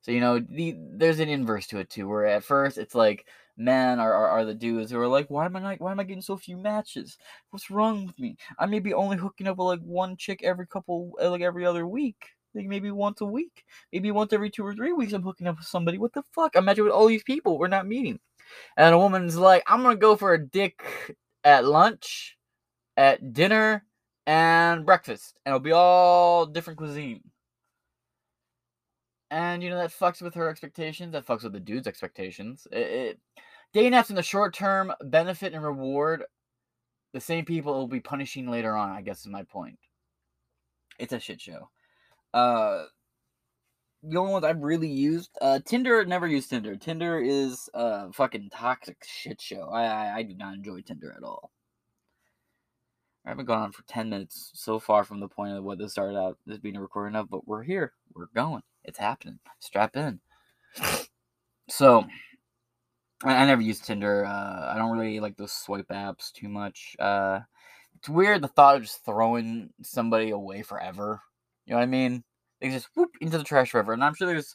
So 0.03 0.13
you 0.13 0.21
know, 0.21 0.39
the, 0.39 0.77
there's 0.93 1.19
an 1.21 1.29
inverse 1.29 1.67
to 1.69 1.79
it 1.79 1.91
too, 1.91 2.09
where 2.09 2.27
at 2.27 2.45
first 2.45 2.79
it's 2.79 2.95
like 2.95 3.27
men 3.57 3.99
are, 3.99 4.13
are, 4.13 4.29
are 4.29 4.45
the 4.45 4.55
dudes 4.55 4.91
who 4.91 5.01
are 5.01 5.09
like, 5.09 5.29
why 5.31 5.47
am 5.47 5.57
I 5.57 5.61
not, 5.61 5.81
why 5.81 5.91
am 5.91 6.01
I 6.01 6.05
getting 6.05 6.23
so 6.23 6.37
few 6.37 6.57
matches? 6.57 7.19
What's 7.51 7.71
wrong 7.71 8.07
with 8.07 8.19
me? 8.19 8.37
I 8.59 8.67
may 8.67 8.79
be 8.79 8.95
only 8.95 9.17
hooking 9.17 9.49
up 9.49 9.57
with 9.57 9.67
like 9.67 9.81
one 9.81 10.17
chick 10.17 10.41
every 10.45 10.67
couple, 10.67 11.13
uh, 11.21 11.31
like 11.31 11.41
every 11.43 11.67
other 11.67 11.87
week. 11.87 12.17
Like 12.55 12.67
maybe 12.69 12.91
once 12.91 13.21
a 13.21 13.27
week, 13.27 13.65
maybe 13.93 14.11
once 14.11 14.33
every 14.33 14.49
two 14.49 14.65
or 14.65 14.75
three 14.75 14.93
weeks. 14.93 15.13
I'm 15.13 15.23
hooking 15.23 15.47
up 15.47 15.59
with 15.59 15.67
somebody. 15.67 15.99
What 15.99 16.15
the 16.15 16.23
fuck? 16.33 16.57
Imagine 16.57 16.85
with 16.85 16.93
all 16.95 17.07
these 17.07 17.23
people 17.23 17.59
we're 17.59 17.69
not 17.69 17.87
meeting, 17.87 18.19
and 18.79 18.95
a 18.95 18.99
woman's 18.99 19.37
like, 19.37 19.63
I'm 19.67 19.83
gonna 19.83 19.97
go 19.97 20.17
for 20.17 20.33
a 20.33 20.43
dick 20.43 20.83
at 21.45 21.67
lunch, 21.67 22.39
at 22.97 23.35
dinner, 23.35 23.85
and 24.27 24.87
breakfast, 24.87 25.39
and 25.45 25.53
it'll 25.53 25.61
be 25.61 25.73
all 25.73 26.47
different 26.47 26.79
cuisine. 26.79 27.21
And 29.31 29.63
you 29.63 29.71
know 29.71 29.79
that 29.79 29.91
fucks 29.91 30.23
with 30.23 30.35
her 30.35 30.49
expectations. 30.49 31.13
That 31.13 31.27
fucks 31.27 31.43
with 31.43 31.53
the 31.53 31.61
dude's 31.61 31.89
expectations. 31.89 32.67
It, 32.71 32.79
it 32.79 33.21
dating 33.73 33.93
apps 33.93 34.11
in 34.11 34.17
the 34.17 34.23
short 34.23 34.55
term 34.55 34.93
benefit 35.03 35.53
and 35.53 35.65
reward 35.65 36.25
the 37.13 37.21
same 37.21 37.45
people 37.45 37.73
will 37.73 37.89
be 37.89 38.01
punishing 38.01 38.49
later 38.49 38.77
on. 38.77 38.91
I 38.91 39.03
guess 39.03 39.21
is 39.21 39.27
my 39.29 39.43
point. 39.43 39.79
It's 40.99 41.13
a 41.13 41.19
shit 41.19 41.41
show. 41.41 41.71
Uh, 42.35 42.85
the 44.03 44.19
only 44.19 44.33
ones 44.33 44.45
I've 44.45 44.63
really 44.63 44.89
used, 44.89 45.31
uh, 45.41 45.59
Tinder. 45.65 46.05
Never 46.05 46.27
used 46.27 46.51
Tinder. 46.51 46.77
Tinder 46.77 47.19
is 47.19 47.69
a 47.75 48.13
fucking 48.13 48.51
toxic 48.51 48.99
shit 49.05 49.41
show. 49.41 49.71
I 49.73 49.85
I, 49.85 50.17
I 50.17 50.23
do 50.23 50.35
not 50.35 50.55
enjoy 50.55 50.83
Tinder 50.83 51.15
at 51.17 51.25
all. 51.25 51.51
I 53.25 53.31
haven't 53.31 53.47
gone 53.47 53.63
on 53.63 53.73
for 53.73 53.83
ten 53.85 54.11
minutes 54.11 54.51
so 54.55 54.79
far 54.79 55.03
from 55.03 55.19
the 55.19 55.29
point 55.29 55.57
of 55.57 55.65
what 55.65 55.79
this 55.79 55.93
started 55.93 56.17
out 56.17 56.39
as 56.51 56.59
being 56.59 56.77
a 56.77 56.81
recording 56.81 57.17
of, 57.17 57.29
but 57.29 57.49
we're 57.49 57.63
here. 57.65 57.93
We're 58.15 58.27
going. 58.35 58.63
It's 58.87 58.99
happening. 58.99 59.39
Strap 59.59 59.97
in. 59.97 60.21
So, 61.69 62.07
I, 63.25 63.35
I 63.35 63.47
never 63.47 63.63
use 63.63 63.81
Tinder. 63.81 64.25
Uh, 64.25 64.73
I 64.73 64.77
don't 64.79 64.97
really 64.97 65.21
like 65.21 65.37
those 65.37 65.53
swipe 65.53 65.89
apps 65.89 66.33
too 66.33 66.49
much. 66.49 66.97
Uh, 66.99 67.41
it's 67.99 68.09
weird 68.09 68.43
the 68.43 68.49
thought 68.49 68.77
of 68.77 68.83
just 68.83 69.05
throwing 69.05 69.71
somebody 69.83 70.31
away 70.31 70.63
forever. 70.63 71.21
You 71.67 71.73
know 71.73 71.79
what 71.79 71.83
I 71.83 71.87
mean? 71.87 72.23
They 72.61 72.71
just 72.71 72.89
whoop 72.95 73.11
into 73.21 73.39
the 73.39 73.45
trash 73.45 73.71
forever. 73.71 73.93
And 73.93 74.05
I'm 74.05 74.15
sure 74.15 74.29
there's, 74.29 74.55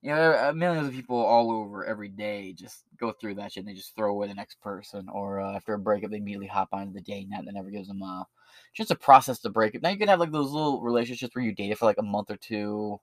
you 0.00 0.10
know, 0.10 0.52
millions 0.54 0.88
of 0.88 0.94
people 0.94 1.16
all 1.16 1.52
over 1.52 1.84
every 1.84 2.08
day 2.08 2.54
just 2.54 2.84
go 2.98 3.12
through 3.12 3.34
that 3.34 3.52
shit 3.52 3.64
and 3.64 3.68
they 3.68 3.76
just 3.76 3.94
throw 3.94 4.10
away 4.10 4.28
the 4.28 4.34
next 4.34 4.60
person. 4.60 5.08
Or 5.12 5.40
uh, 5.40 5.56
after 5.56 5.74
a 5.74 5.78
breakup, 5.78 6.10
they 6.10 6.16
immediately 6.16 6.46
hop 6.46 6.68
onto 6.72 6.94
the 6.94 7.02
dating 7.02 7.32
app 7.34 7.44
that 7.44 7.54
never 7.54 7.70
gives 7.70 7.88
them 7.88 8.02
a 8.02 8.26
just 8.74 8.90
a 8.90 8.96
process 8.96 9.40
to 9.40 9.50
break 9.50 9.74
it. 9.74 9.82
Now 9.82 9.90
you 9.90 9.98
can 9.98 10.08
have 10.08 10.20
like 10.20 10.32
those 10.32 10.52
little 10.52 10.80
relationships 10.80 11.34
where 11.34 11.44
you 11.44 11.54
date 11.54 11.72
it 11.72 11.78
for 11.78 11.84
like 11.84 11.98
a 11.98 12.02
month 12.02 12.30
or 12.30 12.36
two 12.36 12.98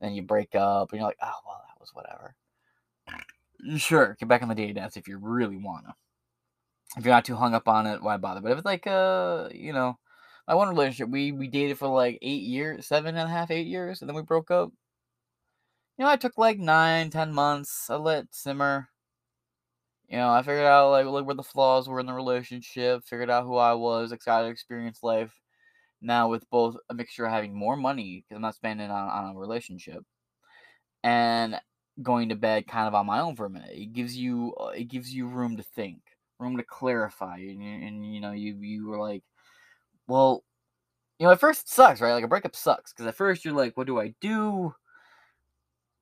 then 0.00 0.14
you 0.14 0.22
break 0.22 0.54
up, 0.54 0.92
and 0.92 1.00
you're 1.00 1.08
like, 1.08 1.18
oh 1.22 1.32
well, 1.46 1.62
that 1.66 1.80
was 1.80 1.94
whatever. 1.94 2.34
Sure, 3.76 4.16
get 4.18 4.28
back 4.28 4.42
on 4.42 4.48
the 4.48 4.54
dating 4.54 4.76
apps 4.76 4.96
if 4.96 5.08
you 5.08 5.18
really 5.18 5.56
wanna. 5.56 5.94
If 6.96 7.04
you're 7.04 7.14
not 7.14 7.24
too 7.24 7.36
hung 7.36 7.54
up 7.54 7.68
on 7.68 7.86
it, 7.86 8.02
why 8.02 8.16
bother? 8.16 8.40
But 8.40 8.52
if 8.52 8.58
it's 8.58 8.64
like, 8.64 8.86
uh, 8.86 9.48
you 9.52 9.72
know, 9.72 9.98
my 10.46 10.54
one 10.54 10.68
relationship, 10.68 11.10
we 11.10 11.32
we 11.32 11.48
dated 11.48 11.78
for 11.78 11.88
like 11.88 12.18
eight 12.22 12.42
years, 12.42 12.86
seven 12.86 13.16
and 13.16 13.28
a 13.28 13.32
half, 13.32 13.50
eight 13.50 13.66
years, 13.66 14.00
and 14.00 14.08
then 14.08 14.16
we 14.16 14.22
broke 14.22 14.50
up. 14.50 14.72
You 15.98 16.04
know, 16.04 16.10
I 16.10 16.16
took 16.16 16.38
like 16.38 16.58
nine, 16.58 17.10
ten 17.10 17.32
months. 17.32 17.90
I 17.90 17.96
let 17.96 18.34
simmer. 18.34 18.88
You 20.08 20.18
know, 20.18 20.30
I 20.30 20.42
figured 20.42 20.64
out 20.64 20.90
like, 20.90 21.06
like 21.06 21.26
where 21.26 21.34
the 21.34 21.42
flaws 21.42 21.88
were 21.88 22.00
in 22.00 22.06
the 22.06 22.14
relationship. 22.14 23.04
Figured 23.04 23.30
out 23.30 23.44
who 23.44 23.56
I 23.56 23.74
was. 23.74 24.12
Excited 24.12 24.46
to 24.46 24.52
experience 24.52 25.02
life 25.02 25.32
now 26.00 26.28
with 26.28 26.48
both 26.50 26.76
a 26.90 26.94
mixture 26.94 27.24
of 27.26 27.32
having 27.32 27.54
more 27.54 27.76
money 27.76 28.22
because 28.22 28.36
I'm 28.36 28.42
not 28.42 28.54
spending 28.54 28.90
on, 28.90 29.08
on 29.08 29.36
a 29.36 29.38
relationship 29.38 30.04
and 31.02 31.60
going 32.02 32.28
to 32.28 32.36
bed 32.36 32.66
kind 32.66 32.88
of 32.88 32.94
on 32.94 33.06
my 33.06 33.20
own 33.20 33.36
for 33.36 33.46
a 33.46 33.50
minute. 33.50 33.72
It 33.72 33.92
gives 33.92 34.16
you 34.16 34.54
uh, 34.60 34.68
it 34.68 34.84
gives 34.84 35.12
you 35.12 35.26
room 35.26 35.56
to 35.56 35.62
think, 35.62 36.00
room 36.38 36.56
to 36.56 36.62
clarify, 36.62 37.38
and, 37.38 37.62
and 37.62 38.14
you 38.14 38.20
know 38.20 38.32
you 38.32 38.56
you 38.60 38.86
were 38.86 38.98
like, 38.98 39.22
well, 40.06 40.44
you 41.18 41.26
know 41.26 41.32
at 41.32 41.40
first 41.40 41.62
it 41.62 41.68
sucks, 41.68 42.00
right? 42.00 42.14
Like 42.14 42.24
a 42.24 42.28
breakup 42.28 42.56
sucks 42.56 42.92
because 42.92 43.06
at 43.06 43.16
first 43.16 43.44
you're 43.44 43.54
like, 43.54 43.76
what 43.76 43.86
do 43.86 44.00
I 44.00 44.14
do? 44.20 44.74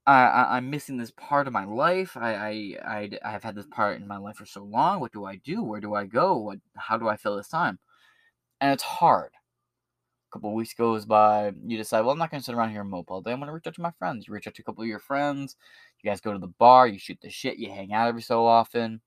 I, 0.06 0.58
am 0.58 0.70
missing 0.70 0.98
this 0.98 1.10
part 1.10 1.48
of 1.48 1.52
my 1.52 1.64
life. 1.64 2.16
I, 2.16 2.34
I, 2.34 2.76
I, 2.84 3.10
I've 3.24 3.42
had 3.42 3.56
this 3.56 3.66
part 3.66 4.00
in 4.00 4.06
my 4.06 4.18
life 4.18 4.36
for 4.36 4.46
so 4.46 4.62
long. 4.62 5.00
What 5.00 5.12
do 5.12 5.24
I 5.24 5.36
do? 5.36 5.64
Where 5.64 5.80
do 5.80 5.94
I 5.94 6.06
go? 6.06 6.36
What, 6.36 6.58
how 6.76 6.96
do 6.96 7.08
I 7.08 7.16
fill 7.16 7.36
this 7.36 7.48
time? 7.48 7.80
And 8.60 8.72
it's 8.72 8.84
hard. 8.84 9.32
Couple 10.36 10.52
weeks 10.52 10.74
goes 10.74 11.06
by. 11.06 11.50
You 11.66 11.78
decide, 11.78 12.02
well, 12.02 12.10
I'm 12.10 12.18
not 12.18 12.30
going 12.30 12.42
to 12.42 12.44
sit 12.44 12.54
around 12.54 12.70
here 12.70 12.82
and 12.82 12.90
mope 12.90 13.10
all 13.10 13.22
day. 13.22 13.32
I'm 13.32 13.38
going 13.38 13.46
to 13.46 13.54
reach 13.54 13.66
out 13.66 13.74
to 13.76 13.80
my 13.80 13.92
friends. 13.98 14.28
You 14.28 14.34
reach 14.34 14.46
out 14.46 14.54
to 14.56 14.60
a 14.60 14.64
couple 14.66 14.82
of 14.82 14.88
your 14.88 14.98
friends. 14.98 15.56
You 16.02 16.10
guys 16.10 16.20
go 16.20 16.30
to 16.30 16.38
the 16.38 16.46
bar. 16.46 16.86
You 16.86 16.98
shoot 16.98 17.16
the 17.22 17.30
shit. 17.30 17.56
You 17.56 17.70
hang 17.70 17.94
out 17.94 18.06
every 18.06 18.20
so 18.20 18.44
often. 18.44 19.00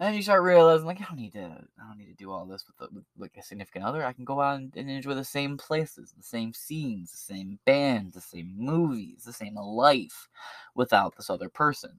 And 0.00 0.16
you 0.16 0.22
start 0.22 0.42
realizing, 0.42 0.86
like, 0.86 1.00
I 1.00 1.04
don't 1.04 1.20
need 1.20 1.34
to, 1.34 1.38
I 1.38 1.86
don't 1.86 1.98
need 1.98 2.08
to 2.08 2.14
do 2.14 2.32
all 2.32 2.46
this 2.46 2.64
with, 2.66 2.90
with 2.92 3.04
like 3.16 3.36
a 3.38 3.44
significant 3.44 3.84
other. 3.84 4.04
I 4.04 4.12
can 4.12 4.24
go 4.24 4.40
out 4.40 4.58
and, 4.58 4.72
and, 4.74 4.90
enjoy 4.90 5.14
the 5.14 5.22
same 5.22 5.56
places, 5.56 6.12
the 6.16 6.22
same 6.24 6.52
scenes, 6.52 7.12
the 7.12 7.18
same 7.18 7.60
bands, 7.64 8.14
the 8.14 8.20
same 8.20 8.54
movies, 8.58 9.22
the 9.24 9.32
same 9.32 9.54
life, 9.54 10.28
without 10.74 11.16
this 11.16 11.30
other 11.30 11.48
person. 11.48 11.92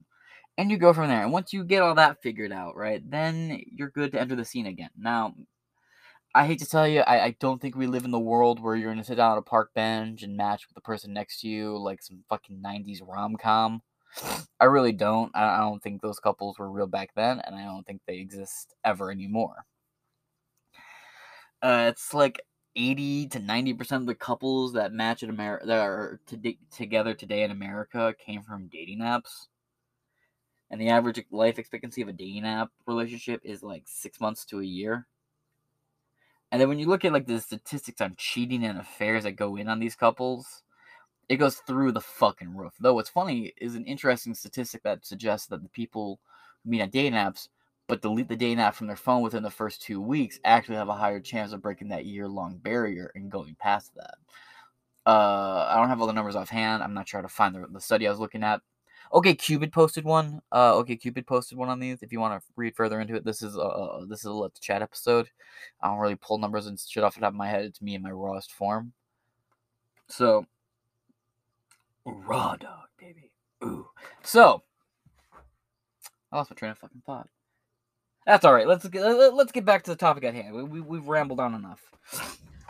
And 0.58 0.70
you 0.70 0.76
go 0.76 0.92
from 0.92 1.08
there. 1.08 1.22
And 1.22 1.32
once 1.32 1.54
you 1.54 1.64
get 1.64 1.80
all 1.80 1.94
that 1.94 2.20
figured 2.20 2.52
out, 2.52 2.76
right, 2.76 3.02
then 3.10 3.62
you're 3.72 3.88
good 3.88 4.12
to 4.12 4.20
enter 4.20 4.36
the 4.36 4.44
scene 4.44 4.66
again. 4.66 4.90
Now, 4.98 5.34
I 6.34 6.46
hate 6.46 6.58
to 6.60 6.66
tell 6.66 6.86
you, 6.86 7.00
I, 7.00 7.24
I 7.26 7.36
don't 7.40 7.60
think 7.60 7.74
we 7.74 7.86
live 7.86 8.04
in 8.04 8.10
the 8.10 8.18
world 8.18 8.60
where 8.60 8.76
you're 8.76 8.90
gonna 8.92 9.04
sit 9.04 9.16
down 9.16 9.32
on 9.32 9.38
a 9.38 9.42
park 9.42 9.72
bench 9.74 10.22
and 10.22 10.36
match 10.36 10.66
with 10.68 10.74
the 10.74 10.80
person 10.80 11.12
next 11.12 11.40
to 11.40 11.48
you 11.48 11.76
like 11.78 12.02
some 12.02 12.24
fucking 12.28 12.60
'90s 12.62 13.00
rom 13.02 13.36
com. 13.36 13.82
I 14.60 14.64
really 14.66 14.92
don't. 14.92 15.30
I 15.34 15.58
don't 15.60 15.82
think 15.82 16.02
those 16.02 16.20
couples 16.20 16.58
were 16.58 16.70
real 16.70 16.86
back 16.86 17.10
then, 17.14 17.40
and 17.40 17.54
I 17.56 17.64
don't 17.64 17.86
think 17.86 18.02
they 18.06 18.18
exist 18.18 18.74
ever 18.84 19.10
anymore. 19.10 19.64
Uh, 21.62 21.86
it's 21.90 22.14
like 22.14 22.40
80 22.76 23.28
to 23.28 23.40
90% 23.40 24.02
of 24.02 24.06
the 24.06 24.14
couples 24.14 24.72
that 24.74 24.92
match 24.92 25.22
in 25.22 25.30
America 25.30 25.66
that 25.66 25.80
are 25.80 26.20
to- 26.26 26.54
together 26.70 27.14
today 27.14 27.42
in 27.42 27.50
America 27.50 28.14
came 28.24 28.42
from 28.42 28.68
dating 28.68 29.00
apps. 29.00 29.48
And 30.70 30.80
the 30.80 30.90
average 30.90 31.24
life 31.30 31.58
expectancy 31.58 32.02
of 32.02 32.08
a 32.08 32.12
dating 32.12 32.44
app 32.46 32.70
relationship 32.86 33.40
is 33.44 33.62
like 33.62 33.84
six 33.86 34.20
months 34.20 34.44
to 34.46 34.60
a 34.60 34.64
year. 34.64 35.06
And 36.50 36.60
then 36.60 36.68
when 36.68 36.78
you 36.78 36.86
look 36.86 37.04
at 37.04 37.12
like 37.12 37.26
the 37.26 37.40
statistics 37.40 38.00
on 38.00 38.14
cheating 38.16 38.64
and 38.64 38.78
affairs 38.78 39.24
that 39.24 39.32
go 39.32 39.56
in 39.56 39.68
on 39.68 39.78
these 39.78 39.94
couples, 39.94 40.62
it 41.28 41.36
goes 41.36 41.56
through 41.66 41.92
the 41.92 42.00
fucking 42.00 42.56
roof. 42.56 42.74
Though 42.80 42.94
what's 42.94 43.10
funny 43.10 43.52
is 43.58 43.74
an 43.74 43.84
interesting 43.84 44.34
statistic 44.34 44.82
that 44.82 45.04
suggests 45.04 45.46
that 45.48 45.62
the 45.62 45.68
people 45.68 46.20
who 46.64 46.70
meet 46.70 46.82
on 46.82 46.90
dating 46.90 47.12
apps 47.12 47.48
but 47.86 48.02
delete 48.02 48.28
the 48.28 48.36
dating 48.36 48.60
app 48.60 48.74
from 48.74 48.86
their 48.86 48.96
phone 48.96 49.22
within 49.22 49.42
the 49.42 49.50
first 49.50 49.80
two 49.80 50.00
weeks 50.00 50.38
actually 50.44 50.76
have 50.76 50.90
a 50.90 50.94
higher 50.94 51.20
chance 51.20 51.52
of 51.52 51.62
breaking 51.62 51.88
that 51.88 52.04
year 52.04 52.28
long 52.28 52.58
barrier 52.58 53.10
and 53.14 53.30
going 53.30 53.56
past 53.58 53.94
that. 53.94 54.14
Uh, 55.06 55.66
I 55.70 55.76
don't 55.76 55.88
have 55.88 56.00
all 56.00 56.06
the 56.06 56.12
numbers 56.12 56.36
offhand. 56.36 56.82
I'm 56.82 56.92
not 56.92 57.08
sure 57.08 57.18
how 57.18 57.26
to 57.26 57.32
find 57.32 57.54
the, 57.54 57.66
the 57.72 57.80
study 57.80 58.06
I 58.06 58.10
was 58.10 58.20
looking 58.20 58.44
at. 58.44 58.60
OkCupid 59.12 59.72
posted 59.72 60.04
one. 60.04 60.40
Uh, 60.52 60.74
OkCupid 60.74 61.26
posted 61.26 61.58
one 61.58 61.68
on 61.68 61.80
these. 61.80 62.02
If 62.02 62.12
you 62.12 62.20
want 62.20 62.40
to 62.40 62.46
read 62.56 62.76
further 62.76 63.00
into 63.00 63.14
it, 63.14 63.24
this 63.24 63.42
is 63.42 63.56
uh 63.56 64.04
this 64.08 64.20
is 64.20 64.26
a 64.26 64.32
let's 64.32 64.60
chat 64.60 64.82
episode. 64.82 65.28
I 65.80 65.88
don't 65.88 65.98
really 65.98 66.16
pull 66.16 66.38
numbers 66.38 66.66
and 66.66 66.78
shit 66.78 67.04
off 67.04 67.14
the 67.14 67.20
top 67.20 67.32
of 67.32 67.34
my 67.34 67.48
head. 67.48 67.64
It's 67.64 67.82
me 67.82 67.94
in 67.94 68.02
my 68.02 68.10
rawest 68.10 68.52
form. 68.52 68.92
So 70.08 70.46
Raw 72.04 72.56
dog, 72.56 72.88
baby. 72.98 73.30
Ooh. 73.64 73.88
So, 74.22 74.62
I 76.32 76.36
lost 76.36 76.50
my 76.50 76.54
train 76.54 76.72
of 76.72 76.78
fucking 76.78 77.02
thought. 77.04 77.28
That's 78.26 78.44
all 78.44 78.52
right. 78.52 78.66
Let's 78.66 78.86
get 78.88 79.02
let's 79.02 79.52
get 79.52 79.64
back 79.64 79.84
to 79.84 79.90
the 79.90 79.96
topic 79.96 80.24
at 80.24 80.34
hand. 80.34 80.54
We, 80.54 80.62
we 80.62 80.80
we've 80.80 81.08
rambled 81.08 81.40
on 81.40 81.54
enough. 81.54 81.82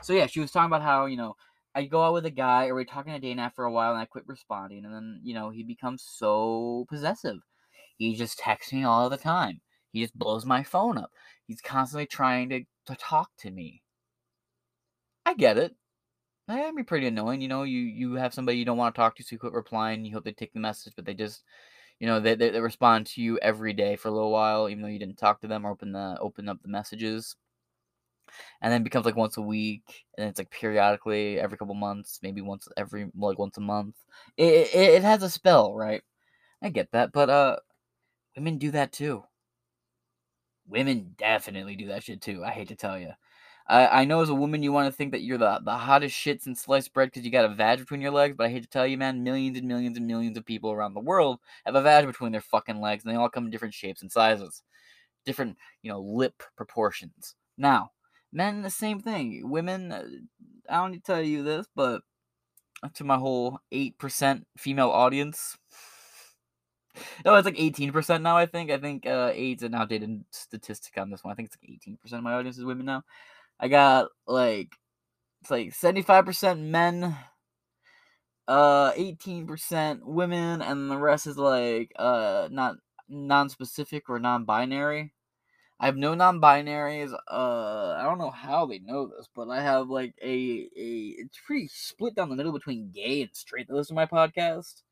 So 0.02 0.12
yeah, 0.12 0.26
she 0.26 0.40
was 0.40 0.50
talking 0.50 0.66
about 0.66 0.82
how 0.82 1.06
you 1.06 1.16
know 1.16 1.36
I 1.74 1.84
go 1.84 2.02
out 2.02 2.14
with 2.14 2.26
a 2.26 2.30
guy, 2.30 2.66
or 2.68 2.74
we're 2.74 2.84
talking 2.84 3.12
to 3.12 3.18
Dana 3.18 3.52
for 3.54 3.64
a 3.64 3.72
while, 3.72 3.92
and 3.92 4.00
I 4.00 4.04
quit 4.06 4.26
responding, 4.26 4.84
and 4.84 4.94
then 4.94 5.20
you 5.22 5.34
know 5.34 5.50
he 5.50 5.62
becomes 5.64 6.04
so 6.04 6.86
possessive. 6.88 7.38
He 7.98 8.14
just 8.16 8.38
texts 8.38 8.72
me 8.72 8.84
all 8.84 9.08
the 9.10 9.16
time. 9.16 9.60
He 9.92 10.02
just 10.02 10.18
blows 10.18 10.44
my 10.46 10.62
phone 10.62 10.98
up. 10.98 11.10
He's 11.46 11.60
constantly 11.60 12.06
trying 12.06 12.48
to 12.50 12.64
to 12.86 12.96
talk 12.96 13.30
to 13.40 13.50
me. 13.50 13.82
I 15.26 15.34
get 15.34 15.58
it 15.58 15.76
that 16.48 16.56
can 16.56 16.74
be 16.74 16.82
pretty 16.82 17.06
annoying. 17.06 17.40
You 17.42 17.48
know, 17.48 17.62
you 17.62 17.80
you 17.80 18.14
have 18.14 18.32
somebody 18.34 18.58
you 18.58 18.64
don't 18.64 18.78
want 18.78 18.94
to 18.94 18.98
talk 18.98 19.16
to, 19.16 19.22
so 19.22 19.34
you 19.34 19.38
quit 19.38 19.52
replying. 19.52 20.04
You 20.04 20.14
hope 20.14 20.24
they 20.24 20.32
take 20.32 20.52
the 20.54 20.60
message, 20.60 20.94
but 20.96 21.04
they 21.04 21.14
just, 21.14 21.44
you 22.00 22.06
know, 22.06 22.20
they, 22.20 22.34
they, 22.34 22.50
they 22.50 22.60
respond 22.60 23.06
to 23.08 23.22
you 23.22 23.38
every 23.40 23.72
day 23.74 23.96
for 23.96 24.08
a 24.08 24.12
little 24.12 24.32
while, 24.32 24.68
even 24.68 24.82
though 24.82 24.88
you 24.88 24.98
didn't 24.98 25.18
talk 25.18 25.40
to 25.42 25.46
them 25.48 25.66
or 25.66 25.70
open 25.70 25.92
the 25.92 26.16
open 26.20 26.48
up 26.48 26.62
the 26.62 26.68
messages. 26.68 27.36
And 28.60 28.72
then 28.72 28.82
becomes 28.82 29.06
like 29.06 29.16
once 29.16 29.36
a 29.36 29.42
week, 29.42 30.04
and 30.16 30.28
it's 30.28 30.38
like 30.38 30.50
periodically 30.50 31.38
every 31.38 31.58
couple 31.58 31.74
months, 31.74 32.20
maybe 32.22 32.40
once 32.40 32.68
every 32.76 33.10
like 33.16 33.38
once 33.38 33.56
a 33.58 33.60
month. 33.60 33.96
It, 34.36 34.68
it 34.74 34.94
it 34.94 35.02
has 35.02 35.22
a 35.22 35.30
spell, 35.30 35.74
right? 35.74 36.02
I 36.62 36.70
get 36.70 36.90
that, 36.92 37.12
but 37.12 37.30
uh, 37.30 37.56
women 38.36 38.58
do 38.58 38.70
that 38.72 38.92
too. 38.92 39.24
Women 40.68 41.14
definitely 41.16 41.76
do 41.76 41.88
that 41.88 42.04
shit 42.04 42.20
too. 42.20 42.44
I 42.44 42.50
hate 42.50 42.68
to 42.68 42.76
tell 42.76 42.98
you. 42.98 43.12
I, 43.68 44.00
I 44.00 44.04
know 44.06 44.22
as 44.22 44.30
a 44.30 44.34
woman 44.34 44.62
you 44.62 44.72
want 44.72 44.86
to 44.90 44.96
think 44.96 45.12
that 45.12 45.20
you're 45.22 45.38
the, 45.38 45.60
the 45.62 45.76
hottest 45.76 46.16
shit 46.16 46.42
since 46.42 46.62
sliced 46.62 46.92
bread 46.94 47.08
because 47.08 47.24
you 47.24 47.30
got 47.30 47.44
a 47.44 47.54
vag 47.54 47.80
between 47.80 48.00
your 48.00 48.10
legs, 48.10 48.34
but 48.36 48.46
I 48.46 48.50
hate 48.50 48.62
to 48.62 48.68
tell 48.68 48.86
you, 48.86 48.96
man, 48.96 49.22
millions 49.22 49.58
and 49.58 49.68
millions 49.68 49.96
and 49.98 50.06
millions 50.06 50.38
of 50.38 50.46
people 50.46 50.72
around 50.72 50.94
the 50.94 51.00
world 51.00 51.38
have 51.66 51.74
a 51.74 51.82
vag 51.82 52.06
between 52.06 52.32
their 52.32 52.40
fucking 52.40 52.80
legs, 52.80 53.04
and 53.04 53.12
they 53.12 53.18
all 53.18 53.28
come 53.28 53.44
in 53.44 53.50
different 53.50 53.74
shapes 53.74 54.00
and 54.00 54.10
sizes, 54.10 54.62
different, 55.26 55.56
you 55.82 55.90
know, 55.90 56.00
lip 56.00 56.42
proportions. 56.56 57.34
Now, 57.58 57.90
men, 58.32 58.62
the 58.62 58.70
same 58.70 59.00
thing. 59.00 59.48
Women, 59.48 59.92
uh, 59.92 60.04
I 60.68 60.76
don't 60.76 60.92
need 60.92 61.04
to 61.04 61.12
tell 61.12 61.22
you 61.22 61.42
this, 61.42 61.66
but 61.74 62.02
to 62.94 63.04
my 63.04 63.16
whole 63.16 63.60
8% 63.72 64.44
female 64.56 64.90
audience, 64.90 65.56
no, 67.24 67.34
it's 67.34 67.44
like 67.46 67.56
18% 67.56 68.22
now, 68.22 68.36
I 68.36 68.46
think. 68.46 68.70
I 68.70 68.78
think 68.78 69.06
uh, 69.06 69.30
AIDS 69.34 69.62
an 69.62 69.74
outdated 69.74 70.24
statistic 70.30 70.98
on 70.98 71.10
this 71.10 71.24
one. 71.24 71.32
I 71.32 71.34
think 71.34 71.48
it's 71.48 71.56
like 71.62 71.96
18% 72.14 72.18
of 72.18 72.24
my 72.24 72.34
audience 72.34 72.58
is 72.58 72.64
women 72.64 72.86
now. 72.86 73.02
I 73.60 73.68
got 73.68 74.08
like 74.26 74.72
it's 75.42 75.50
like 75.50 75.72
75% 75.74 76.60
men, 76.60 77.16
uh 78.46 78.92
18% 78.92 80.00
women, 80.04 80.62
and 80.62 80.90
the 80.90 80.96
rest 80.98 81.26
is 81.26 81.36
like 81.38 81.92
uh 81.96 82.48
not 82.50 82.76
non-specific 83.08 84.08
or 84.08 84.18
non-binary. 84.18 85.12
I 85.80 85.86
have 85.86 85.96
no 85.96 86.14
non-binaries. 86.14 87.12
Uh, 87.12 87.94
I 87.98 88.02
don't 88.02 88.18
know 88.18 88.30
how 88.30 88.66
they 88.66 88.80
know 88.80 89.06
this, 89.06 89.28
but 89.34 89.48
I 89.48 89.62
have 89.62 89.88
like 89.88 90.14
a 90.22 90.68
a. 90.76 91.14
It's 91.18 91.38
pretty 91.46 91.68
split 91.68 92.14
down 92.16 92.28
the 92.30 92.36
middle 92.36 92.52
between 92.52 92.90
gay 92.92 93.22
and 93.22 93.30
straight. 93.32 93.68
That 93.68 93.74
listen 93.74 93.94
to 93.96 94.02
my 94.02 94.06
podcast. 94.06 94.82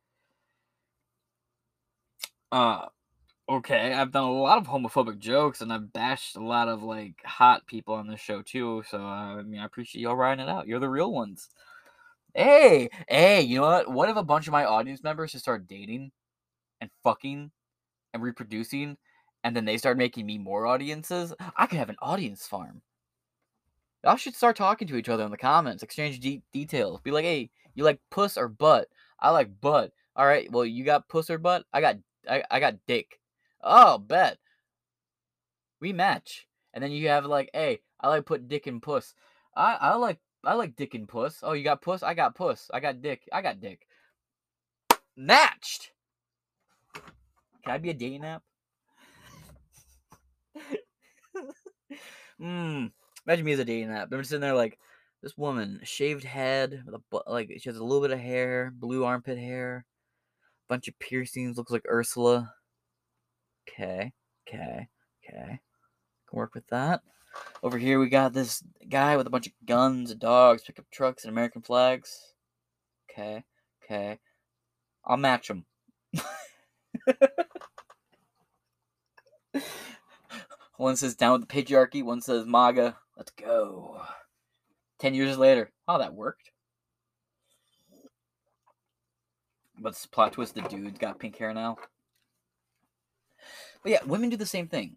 Uh, 2.53 2.87
okay, 3.49 3.93
I've 3.93 4.13
done 4.13 4.25
a 4.25 4.33
lot 4.33 4.59
of 4.59 4.67
homophobic 4.67 5.19
jokes 5.19 5.61
and 5.61 5.73
I've 5.73 5.93
bashed 5.93 6.37
a 6.37 6.45
lot 6.45 6.69
of 6.69 6.83
like 6.83 7.17
hot 7.25 7.67
people 7.67 7.95
on 7.95 8.07
this 8.09 8.21
show 8.21 8.43
too. 8.43 8.83
So 8.89 8.99
uh, 8.99 9.37
I 9.39 9.43
mean, 9.43 9.61
I 9.61 9.65
appreciate 9.65 10.03
y'all 10.03 10.17
writing 10.17 10.45
it 10.47 10.51
out. 10.51 10.67
You're 10.67 10.81
the 10.81 10.89
real 10.89 11.13
ones. 11.13 11.49
Hey, 12.35 12.91
hey, 13.09 13.43
you 13.43 13.57
know 13.57 13.63
what? 13.63 13.91
What 13.93 14.11
if 14.11 14.17
a 14.17 14.23
bunch 14.23 14.47
of 14.47 14.53
my 14.53 14.65
audience 14.65 15.03
members 15.03 15.33
just 15.33 15.45
start 15.45 15.67
dating 15.67 16.13
and 16.81 16.91
fucking 17.03 17.51
and 18.15 18.23
reproducing, 18.23 18.97
and 19.47 19.55
then 19.55 19.65
they 19.65 19.79
start 19.79 19.97
making 19.97 20.27
me 20.27 20.39
more 20.39 20.67
audiences? 20.67 21.33
I 21.57 21.67
could 21.67 21.79
have 21.79 21.89
an 21.89 21.97
audience 22.03 22.49
farm. 22.49 22.83
Y'all 24.03 24.17
should 24.17 24.35
start 24.35 24.57
talking 24.57 24.89
to 24.89 24.97
each 24.97 25.09
other 25.09 25.23
in 25.23 25.31
the 25.31 25.37
comments, 25.37 25.85
exchange 25.85 26.19
de- 26.19 26.43
details. 26.53 27.01
Be 27.01 27.13
like, 27.13 27.25
hey, 27.25 27.51
you 27.77 27.85
like 27.85 28.01
puss 28.11 28.37
or 28.37 28.49
butt? 28.49 28.89
I 29.21 29.31
like 29.31 29.61
butt. 29.61 29.93
All 30.17 30.27
right, 30.27 30.51
well, 30.51 30.65
you 30.65 30.83
got 30.83 31.09
puss 31.09 31.31
or 31.31 31.39
butt? 31.39 31.65
I 31.73 31.81
got 31.81 31.97
I, 32.29 32.43
I 32.51 32.59
got 32.59 32.75
dick. 32.89 33.21
Oh, 33.63 33.99
bet. 33.99 34.39
We 35.81 35.93
match. 35.93 36.49
And 36.75 36.83
then 36.83 36.91
you 36.91 37.09
have 37.09 37.25
like, 37.25 37.49
hey, 37.55 37.79
I 38.01 38.09
like 38.09 38.27
put 38.27 38.49
dick 38.49 38.67
and 38.67 38.83
puss. 38.83 39.15
I, 39.57 39.75
I 39.75 39.95
like 39.95 40.19
I 40.43 40.55
like 40.55 40.75
dick 40.75 40.95
and 40.95 41.07
puss. 41.07 41.39
Oh, 41.45 41.53
you 41.53 41.63
got 41.63 41.83
puss? 41.83 42.03
I 42.03 42.15
got 42.15 42.35
puss. 42.35 42.69
I 42.75 42.81
got 42.81 43.01
dick. 43.01 43.29
I 43.33 43.43
got 43.43 43.61
dick. 43.61 43.87
Matched. 45.17 45.93
Can 46.95 47.75
I 47.75 47.79
be 47.79 47.91
a 47.91 47.95
dating 47.95 48.25
app? 48.25 48.43
Hmm. 52.39 52.87
Imagine 53.27 53.45
me 53.45 53.53
as 53.53 53.59
a 53.61 53.65
dating 53.65 53.91
app. 53.91 54.13
I'm 54.13 54.23
sitting 54.25 54.41
there 54.41 54.55
like 54.55 54.79
this 55.23 55.37
woman, 55.37 55.81
shaved 55.85 56.25
head, 56.25 56.83
with 56.85 56.95
a 56.95 57.31
like 57.31 57.51
she 57.59 57.69
has 57.69 57.79
a 57.79 57.85
little 57.85 58.03
bit 58.03 58.11
of 58.11 58.19
hair, 58.21 58.73
blue 58.75 59.05
armpit 59.05 59.39
hair, 59.39 59.85
bunch 60.69 60.89
of 60.89 60.99
piercings, 60.99 61.57
looks 61.57 61.73
like 61.73 61.85
Ursula. 61.91 62.53
Okay, 63.69 64.13
okay, 64.47 64.89
okay. 65.25 65.61
Can 66.29 66.39
work 66.39 66.55
with 66.55 66.67
that. 66.69 67.03
Over 67.63 67.79
here 67.79 67.99
we 67.99 68.09
got 68.09 68.33
this 68.33 68.63
guy 68.89 69.17
with 69.17 69.27
a 69.27 69.31
bunch 69.31 69.47
of 69.47 69.53
guns, 69.67 70.15
dogs, 70.15 70.63
pickup 70.65 70.87
trucks, 70.91 71.25
and 71.25 71.33
American 71.33 71.63
flags. 71.63 72.35
Okay, 73.11 73.45
okay. 73.85 74.19
I'll 75.05 75.17
match 75.17 75.49
them. 75.49 75.67
one 80.77 80.97
says 80.97 81.15
down 81.15 81.33
with 81.33 81.49
the 81.49 81.55
patriarchy, 81.55 82.03
one 82.03 82.21
says 82.21 82.47
MAGA. 82.47 82.97
Let's 83.17 83.33
go. 83.33 84.01
Ten 84.99 85.15
years 85.15 85.39
later. 85.39 85.73
Oh, 85.89 85.99
that 85.99 86.15
worked. 86.15 86.51
But 89.79 90.07
plot 90.11 90.33
twist: 90.33 90.55
the 90.55 90.63
dude's 90.63 90.99
got 90.99 91.19
pink 91.19 91.37
hair 91.37 91.53
now. 91.53 91.77
But 93.83 93.93
yeah, 93.93 94.05
women 94.05 94.31
do 94.31 94.37
the 94.37 94.47
same 94.47 94.69
thing. 94.69 94.97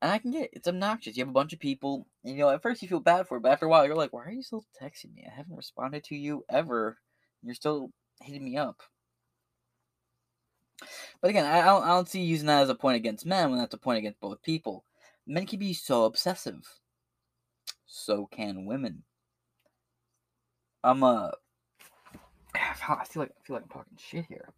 And 0.00 0.12
I 0.12 0.18
can 0.18 0.30
get 0.30 0.44
it. 0.44 0.50
It's 0.52 0.68
obnoxious. 0.68 1.16
You 1.16 1.22
have 1.22 1.30
a 1.30 1.32
bunch 1.32 1.52
of 1.52 1.58
people, 1.58 2.06
and 2.24 2.36
you 2.36 2.40
know, 2.40 2.50
at 2.50 2.62
first 2.62 2.82
you 2.82 2.88
feel 2.88 3.00
bad 3.00 3.26
for 3.26 3.36
it, 3.36 3.42
but 3.42 3.50
after 3.50 3.66
a 3.66 3.68
while 3.68 3.84
you're 3.84 3.96
like, 3.96 4.12
why 4.12 4.24
are 4.24 4.30
you 4.30 4.42
still 4.42 4.64
texting 4.80 5.12
me? 5.14 5.26
I 5.26 5.34
haven't 5.34 5.56
responded 5.56 6.04
to 6.04 6.14
you 6.14 6.44
ever. 6.48 6.98
You're 7.42 7.54
still 7.54 7.90
hitting 8.22 8.44
me 8.44 8.56
up. 8.56 8.80
But 11.20 11.30
again, 11.30 11.44
I 11.44 11.64
don't, 11.64 11.82
I 11.82 11.88
don't 11.88 12.08
see 12.08 12.22
using 12.22 12.46
that 12.46 12.62
as 12.62 12.68
a 12.68 12.74
point 12.74 12.96
against 12.96 13.26
men 13.26 13.50
when 13.50 13.58
that's 13.58 13.74
a 13.74 13.78
point 13.78 13.98
against 13.98 14.20
both 14.20 14.42
people. 14.42 14.84
Men 15.28 15.46
can 15.46 15.58
be 15.58 15.74
so 15.74 16.06
obsessive. 16.06 16.66
So 17.86 18.26
can 18.26 18.64
women. 18.64 19.04
I'm 20.82 21.04
uh 21.04 21.30
I 22.54 23.04
feel 23.04 23.22
like 23.22 23.32
I 23.38 23.46
feel 23.46 23.56
like 23.56 23.64
I'm 23.64 23.68
talking 23.68 23.98
shit 23.98 24.24
here. 24.26 24.54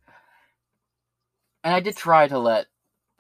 And 1.64 1.74
I 1.74 1.80
did 1.80 1.96
try 1.96 2.28
to 2.28 2.38
let 2.38 2.66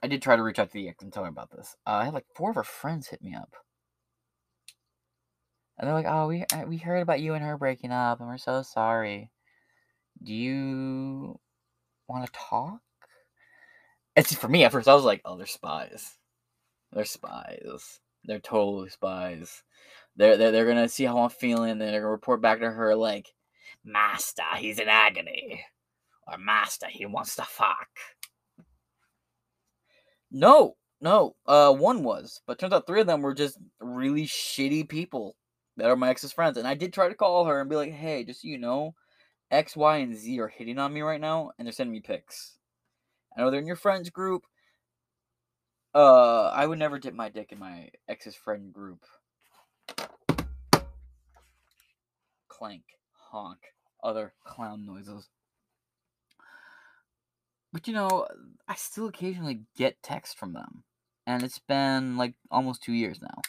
I 0.02 0.06
did 0.06 0.22
try 0.22 0.36
to 0.36 0.42
reach 0.44 0.60
out 0.60 0.68
to 0.68 0.74
the 0.74 0.88
ex 0.88 1.02
and 1.02 1.12
tell 1.12 1.24
her 1.24 1.28
about 1.28 1.50
this. 1.50 1.76
Uh, 1.86 1.90
I 1.90 2.04
had 2.04 2.14
like 2.14 2.26
four 2.36 2.50
of 2.50 2.56
her 2.56 2.62
friends 2.62 3.08
hit 3.08 3.20
me 3.20 3.34
up. 3.34 3.52
And 5.76 5.88
they're 5.88 5.94
like, 5.94 6.06
"Oh, 6.08 6.28
we 6.28 6.44
uh, 6.52 6.66
we 6.66 6.76
heard 6.76 7.02
about 7.02 7.20
you 7.20 7.34
and 7.34 7.44
her 7.44 7.58
breaking 7.58 7.90
up, 7.90 8.20
and 8.20 8.28
we're 8.28 8.38
so 8.38 8.62
sorry. 8.62 9.30
Do 10.22 10.32
you 10.34 11.40
want 12.08 12.26
to 12.26 12.32
talk?" 12.32 12.80
It's 14.16 14.34
for 14.34 14.48
me 14.48 14.64
at 14.64 14.72
first. 14.72 14.88
I 14.88 14.94
was 14.94 15.04
like, 15.04 15.22
"Oh, 15.24 15.36
they're 15.36 15.46
spies. 15.46 16.18
They're 16.92 17.04
spies. 17.04 18.00
They're 18.24 18.40
totally 18.40 18.90
spies. 18.90 19.62
They're 20.16 20.36
they're, 20.36 20.52
they're 20.52 20.66
gonna 20.66 20.88
see 20.88 21.04
how 21.04 21.18
I'm 21.18 21.30
feeling, 21.30 21.70
and 21.70 21.80
they're 21.80 22.00
gonna 22.00 22.10
report 22.10 22.42
back 22.42 22.60
to 22.60 22.70
her 22.70 22.94
like, 22.94 23.32
Master, 23.84 24.42
he's 24.56 24.78
in 24.78 24.88
agony, 24.88 25.64
or 26.26 26.38
Master, 26.38 26.86
he 26.88 27.06
wants 27.06 27.36
to 27.36 27.42
fuck." 27.42 27.88
No, 30.30 30.76
no. 31.00 31.34
Uh, 31.46 31.72
one 31.72 32.02
was, 32.04 32.40
but 32.46 32.58
turns 32.58 32.72
out 32.72 32.86
three 32.86 33.00
of 33.00 33.06
them 33.06 33.22
were 33.22 33.34
just 33.34 33.58
really 33.80 34.24
shitty 34.26 34.88
people 34.88 35.36
that 35.76 35.90
are 35.90 35.96
my 35.96 36.10
ex's 36.10 36.32
friends. 36.32 36.56
And 36.56 36.68
I 36.68 36.74
did 36.74 36.92
try 36.92 37.08
to 37.08 37.14
call 37.14 37.46
her 37.46 37.60
and 37.60 37.70
be 37.70 37.76
like, 37.76 37.92
"Hey, 37.92 38.24
just 38.24 38.42
so 38.42 38.48
you 38.48 38.58
know, 38.58 38.94
X, 39.50 39.76
Y, 39.76 39.96
and 39.98 40.14
Z 40.14 40.38
are 40.40 40.48
hitting 40.48 40.78
on 40.78 40.92
me 40.92 41.00
right 41.02 41.20
now, 41.20 41.52
and 41.58 41.66
they're 41.66 41.72
sending 41.72 41.92
me 41.92 42.00
pics. 42.00 42.58
I 43.36 43.40
know 43.40 43.50
they're 43.50 43.60
in 43.60 43.66
your 43.66 43.76
friends 43.76 44.10
group. 44.10 44.44
Uh, 45.94 46.48
I 46.48 46.66
would 46.66 46.78
never 46.78 46.98
dip 46.98 47.14
my 47.14 47.28
dick 47.28 47.50
in 47.50 47.58
my 47.58 47.90
ex's 48.08 48.36
friend 48.36 48.72
group. 48.72 49.04
Clank, 52.48 52.84
honk, 53.30 53.58
other 54.02 54.34
clown 54.44 54.86
noises. 54.86 55.28
But 57.72 57.88
you 57.88 57.94
know, 57.94 58.26
I 58.68 58.74
still 58.74 59.08
occasionally 59.08 59.62
get 59.76 60.02
text 60.02 60.38
from 60.38 60.52
them. 60.52 60.84
And 61.26 61.42
it's 61.42 61.58
been 61.58 62.16
like 62.16 62.34
almost 62.50 62.82
two 62.82 62.92
years 62.92 63.20
now. 63.20 63.40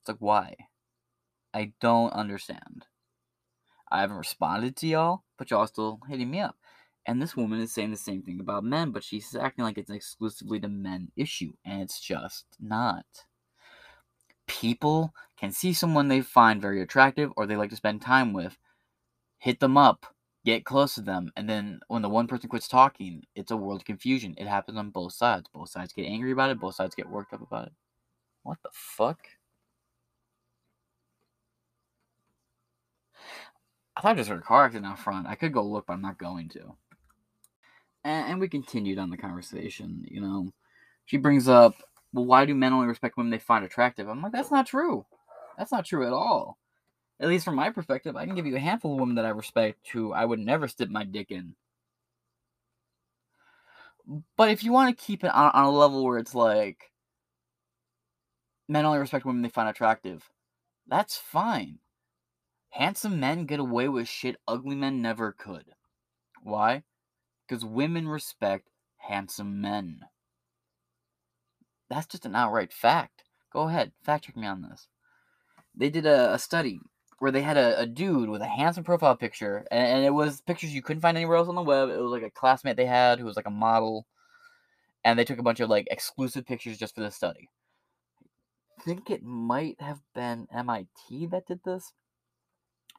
It's 0.00 0.08
like, 0.08 0.18
why? 0.18 0.54
I 1.52 1.72
don't 1.80 2.12
understand. 2.12 2.86
I 3.90 4.00
haven't 4.00 4.16
responded 4.18 4.76
to 4.76 4.86
y'all, 4.86 5.24
but 5.36 5.50
y'all 5.50 5.66
still 5.66 5.98
hitting 6.08 6.30
me 6.30 6.40
up. 6.40 6.56
And 7.06 7.20
this 7.20 7.36
woman 7.36 7.60
is 7.60 7.72
saying 7.72 7.90
the 7.90 7.96
same 7.96 8.22
thing 8.22 8.40
about 8.40 8.62
men, 8.64 8.90
but 8.90 9.02
she's 9.02 9.34
acting 9.34 9.64
like 9.64 9.78
it's 9.78 9.90
exclusively 9.90 10.58
the 10.58 10.68
men 10.68 11.10
issue, 11.16 11.52
and 11.64 11.80
it's 11.82 11.98
just 12.00 12.44
not. 12.60 13.06
People 14.46 15.14
can 15.38 15.50
see 15.52 15.72
someone 15.72 16.08
they 16.08 16.20
find 16.20 16.60
very 16.60 16.82
attractive 16.82 17.32
or 17.36 17.46
they 17.46 17.56
like 17.56 17.70
to 17.70 17.76
spend 17.76 18.02
time 18.02 18.32
with, 18.32 18.58
hit 19.38 19.60
them 19.60 19.76
up, 19.76 20.06
get 20.44 20.64
close 20.64 20.94
to 20.96 21.00
them, 21.00 21.32
and 21.36 21.48
then 21.48 21.80
when 21.88 22.02
the 22.02 22.08
one 22.08 22.26
person 22.26 22.48
quits 22.50 22.68
talking, 22.68 23.22
it's 23.34 23.50
a 23.50 23.56
world 23.56 23.80
of 23.80 23.86
confusion. 23.86 24.34
It 24.36 24.46
happens 24.46 24.76
on 24.76 24.90
both 24.90 25.14
sides. 25.14 25.48
Both 25.52 25.70
sides 25.70 25.92
get 25.92 26.06
angry 26.06 26.32
about 26.32 26.50
it, 26.50 26.60
both 26.60 26.74
sides 26.74 26.94
get 26.94 27.08
worked 27.08 27.32
up 27.32 27.42
about 27.42 27.68
it. 27.68 27.72
What 28.42 28.58
the 28.62 28.70
fuck? 28.72 29.20
I 33.96 34.00
thought 34.02 34.12
I 34.12 34.14
just 34.14 34.28
heard 34.30 34.38
a 34.40 34.42
car 34.42 34.64
accident 34.64 34.90
out 34.90 34.98
front. 34.98 35.26
I 35.26 35.34
could 35.34 35.52
go 35.52 35.62
look, 35.62 35.86
but 35.86 35.94
I'm 35.94 36.02
not 36.02 36.18
going 36.18 36.48
to. 36.50 36.74
And, 38.04 38.32
and 38.32 38.40
we 38.40 38.48
continued 38.48 38.98
on 38.98 39.10
the 39.10 39.16
conversation. 39.16 40.04
You 40.08 40.20
know, 40.20 40.52
she 41.06 41.16
brings 41.16 41.48
up, 41.48 41.74
well, 42.12 42.26
why 42.26 42.44
do 42.44 42.54
men 42.54 42.72
only 42.72 42.88
respect 42.88 43.16
women 43.16 43.30
they 43.30 43.38
find 43.38 43.64
attractive? 43.64 44.08
I'm 44.08 44.22
like, 44.22 44.32
that's 44.32 44.50
not 44.50 44.66
true. 44.66 45.04
That's 45.58 45.72
not 45.72 45.84
true 45.84 46.06
at 46.06 46.12
all 46.12 46.58
at 47.20 47.28
least 47.28 47.44
from 47.44 47.54
my 47.54 47.70
perspective, 47.70 48.16
I 48.16 48.24
can 48.24 48.34
give 48.34 48.46
you 48.46 48.56
a 48.56 48.60
handful 48.60 48.94
of 48.94 49.00
women 49.00 49.16
that 49.16 49.26
I 49.26 49.30
respect 49.30 49.88
who 49.88 50.12
I 50.12 50.24
would 50.24 50.38
never 50.38 50.66
stick 50.66 50.90
my 50.90 51.04
dick 51.04 51.30
in. 51.30 51.54
But 54.36 54.50
if 54.50 54.64
you 54.64 54.72
want 54.72 54.96
to 54.96 55.04
keep 55.04 55.22
it 55.22 55.32
on, 55.32 55.50
on 55.52 55.64
a 55.64 55.70
level 55.70 56.04
where 56.04 56.18
it's 56.18 56.34
like 56.34 56.90
men 58.68 58.86
only 58.86 58.98
respect 58.98 59.26
women 59.26 59.42
they 59.42 59.50
find 59.50 59.68
attractive, 59.68 60.28
that's 60.88 61.18
fine. 61.18 61.78
Handsome 62.70 63.20
men 63.20 63.44
get 63.44 63.60
away 63.60 63.88
with 63.88 64.08
shit 64.08 64.36
ugly 64.48 64.74
men 64.74 65.02
never 65.02 65.32
could. 65.32 65.66
Why? 66.42 66.84
Because 67.50 67.64
women 67.64 68.06
respect 68.06 68.68
handsome 68.98 69.60
men. 69.60 70.02
That's 71.88 72.06
just 72.06 72.24
an 72.24 72.36
outright 72.36 72.72
fact. 72.72 73.24
Go 73.52 73.62
ahead, 73.62 73.90
fact 74.04 74.26
check 74.26 74.36
me 74.36 74.46
on 74.46 74.62
this. 74.62 74.86
They 75.74 75.90
did 75.90 76.06
a, 76.06 76.34
a 76.34 76.38
study 76.38 76.78
where 77.18 77.32
they 77.32 77.42
had 77.42 77.56
a, 77.56 77.80
a 77.80 77.86
dude 77.86 78.28
with 78.28 78.40
a 78.40 78.46
handsome 78.46 78.84
profile 78.84 79.16
picture, 79.16 79.66
and, 79.72 79.84
and, 79.84 80.04
it 80.04 80.14
was 80.14 80.40
pictures 80.40 80.72
you 80.72 80.80
couldn't 80.80 81.00
find 81.00 81.16
anywhere 81.16 81.38
else 81.38 81.48
on 81.48 81.56
the 81.56 81.62
web. 81.62 81.88
It 81.88 82.00
was 82.00 82.12
like 82.12 82.22
a 82.22 82.30
classmate 82.30 82.76
they 82.76 82.86
had 82.86 83.18
who 83.18 83.24
was 83.24 83.34
like 83.34 83.48
a 83.48 83.50
model, 83.50 84.06
and 85.04 85.18
they 85.18 85.24
took 85.24 85.40
a 85.40 85.42
bunch 85.42 85.58
of 85.58 85.68
like 85.68 85.88
exclusive 85.90 86.46
pictures 86.46 86.78
just 86.78 86.94
for 86.94 87.00
the 87.00 87.10
study. 87.10 87.50
I 88.78 88.82
think 88.84 89.10
it 89.10 89.24
might 89.24 89.80
have 89.80 90.02
been 90.14 90.46
MIT 90.54 91.26
that 91.32 91.48
did 91.48 91.64
this. 91.64 91.94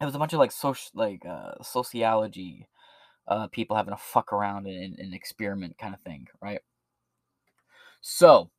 It 0.01 0.05
was 0.05 0.15
a 0.15 0.19
bunch 0.19 0.33
of 0.33 0.39
like 0.39 0.51
social 0.51 0.91
like 0.93 1.25
uh, 1.25 1.53
sociology 1.63 2.67
uh, 3.27 3.47
people 3.47 3.75
having 3.75 3.93
a 3.93 3.97
fuck 3.97 4.33
around 4.33 4.67
and 4.67 4.97
an 4.99 5.13
experiment 5.13 5.77
kind 5.77 5.93
of 5.93 6.01
thing, 6.01 6.27
right? 6.41 6.61
So 8.01 8.49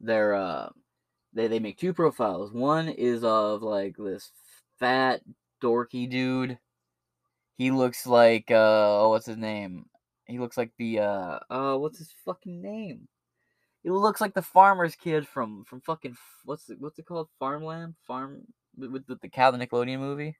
they're 0.00 0.34
uh 0.34 0.68
they 1.32 1.48
they 1.48 1.58
make 1.58 1.78
two 1.78 1.92
profiles. 1.92 2.52
One 2.52 2.88
is 2.88 3.24
of 3.24 3.62
like 3.62 3.96
this 3.96 4.30
fat 4.78 5.20
dorky 5.62 6.08
dude. 6.08 6.58
He 7.56 7.70
looks 7.70 8.06
like 8.06 8.50
uh 8.50 9.02
oh 9.02 9.10
what's 9.10 9.26
his 9.26 9.36
name? 9.36 9.86
He 10.26 10.38
looks 10.38 10.56
like 10.56 10.70
the 10.78 11.00
uh 11.00 11.38
uh 11.50 11.76
what's 11.76 11.98
his 11.98 12.14
fucking 12.24 12.62
name? 12.62 13.08
He 13.82 13.90
looks 13.90 14.20
like 14.20 14.34
the 14.34 14.42
farmer's 14.42 14.94
kid 14.94 15.26
from 15.26 15.64
from 15.64 15.80
fucking 15.80 16.16
what's 16.44 16.70
it 16.70 16.80
what's 16.80 16.98
it 16.98 17.06
called? 17.06 17.28
Farmland? 17.38 17.94
Farm 18.06 18.42
with, 18.76 19.04
with 19.08 19.20
the 19.20 19.28
cow 19.28 19.50
the 19.50 19.58
Nickelodeon 19.58 19.98
movie? 19.98 20.36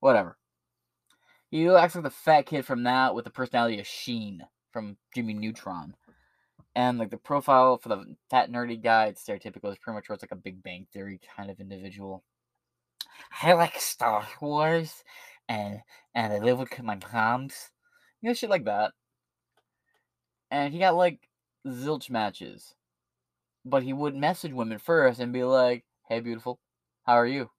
Whatever. 0.00 0.36
He 1.52 1.68
looks 1.68 1.94
like 1.94 2.02
the 2.02 2.10
fat 2.10 2.46
kid 2.46 2.64
from 2.64 2.82
that 2.84 3.14
with 3.14 3.26
the 3.26 3.30
personality 3.30 3.78
of 3.78 3.86
Sheen 3.86 4.40
from 4.72 4.96
Jimmy 5.14 5.34
Neutron 5.34 5.94
and 6.74 6.98
like 6.98 7.10
the 7.10 7.18
profile 7.18 7.76
for 7.76 7.90
the 7.90 8.16
fat 8.30 8.50
nerdy 8.50 8.82
guy, 8.82 9.06
it's 9.06 9.22
stereotypical. 9.22 9.70
It's 9.70 9.78
pretty 9.78 9.96
much 9.96 10.08
where 10.08 10.14
it's 10.14 10.22
like 10.22 10.32
a 10.32 10.36
Big 10.36 10.62
Bang 10.62 10.86
Theory 10.92 11.20
kind 11.36 11.50
of 11.50 11.60
individual. 11.60 12.24
I 13.42 13.52
like 13.52 13.78
Star 13.78 14.26
Wars, 14.40 15.04
and 15.46 15.80
and 16.14 16.32
I 16.32 16.38
live 16.38 16.58
with 16.58 16.82
my 16.82 16.98
moms, 17.12 17.70
you 18.22 18.30
know, 18.30 18.34
shit 18.34 18.48
like 18.48 18.64
that. 18.64 18.92
And 20.50 20.72
he 20.72 20.78
got 20.78 20.96
like 20.96 21.28
zilch 21.66 22.08
matches, 22.08 22.74
but 23.64 23.82
he 23.82 23.92
would 23.92 24.14
message 24.14 24.54
women 24.54 24.78
first 24.78 25.20
and 25.20 25.34
be 25.34 25.44
like, 25.44 25.84
"Hey, 26.08 26.20
beautiful, 26.20 26.60
how 27.04 27.14
are 27.14 27.26
you? 27.26 27.50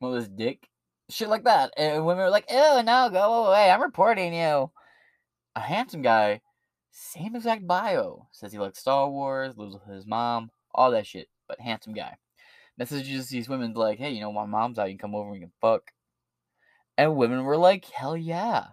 Well, 0.00 0.12
this 0.14 0.26
dick." 0.26 0.68
Shit 1.10 1.28
like 1.28 1.44
that, 1.44 1.72
and 1.76 2.06
women 2.06 2.24
were 2.24 2.30
like, 2.30 2.50
"Ew, 2.50 2.82
no, 2.82 3.10
go 3.10 3.46
away! 3.46 3.70
I'm 3.70 3.82
reporting 3.82 4.32
you." 4.32 4.70
A 5.56 5.60
handsome 5.60 6.02
guy 6.02 6.40
same 6.90 7.36
exact 7.36 7.66
bio. 7.66 8.26
Says 8.32 8.52
he 8.52 8.58
likes 8.58 8.78
Star 8.78 9.08
Wars, 9.08 9.56
lives 9.56 9.74
with 9.74 9.84
his 9.84 10.06
mom, 10.06 10.50
all 10.74 10.90
that 10.90 11.06
shit. 11.06 11.28
But 11.48 11.60
handsome 11.60 11.94
guy. 11.94 12.16
Messages 12.76 13.28
these 13.28 13.48
women 13.48 13.72
like, 13.74 13.98
hey, 13.98 14.10
you 14.10 14.20
know, 14.20 14.32
my 14.32 14.46
mom's 14.46 14.78
out, 14.78 14.90
you 14.90 14.96
can 14.96 15.10
come 15.10 15.14
over 15.14 15.34
and 15.34 15.50
fuck. 15.60 15.92
And 16.96 17.16
women 17.16 17.44
were 17.44 17.56
like, 17.56 17.86
hell 17.86 18.16
yeah. 18.16 18.68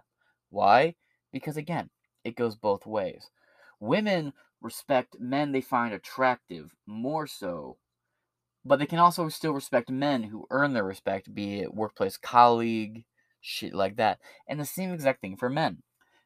Why? 0.50 0.94
Because 1.32 1.56
again, 1.56 1.90
it 2.24 2.36
goes 2.36 2.56
both 2.56 2.86
ways. 2.86 3.30
Women 3.80 4.32
respect 4.60 5.16
men 5.20 5.52
they 5.52 5.60
find 5.60 5.94
attractive 5.94 6.74
more 6.86 7.26
so, 7.26 7.76
but 8.68 8.78
they 8.78 8.86
can 8.86 8.98
also 9.00 9.28
still 9.30 9.52
respect 9.52 9.90
men 9.90 10.22
who 10.24 10.46
earn 10.50 10.72
their 10.74 10.84
respect, 10.84 11.34
be 11.34 11.60
it 11.60 11.74
workplace 11.74 12.16
colleague, 12.18 13.04
shit 13.40 13.74
like 13.74 13.96
that. 13.96 14.20
And 14.48 14.60
the 14.60 14.66
same 14.66 14.92
exact 14.92 15.20
thing 15.22 15.36
for 15.36 15.50
men. 15.50 15.82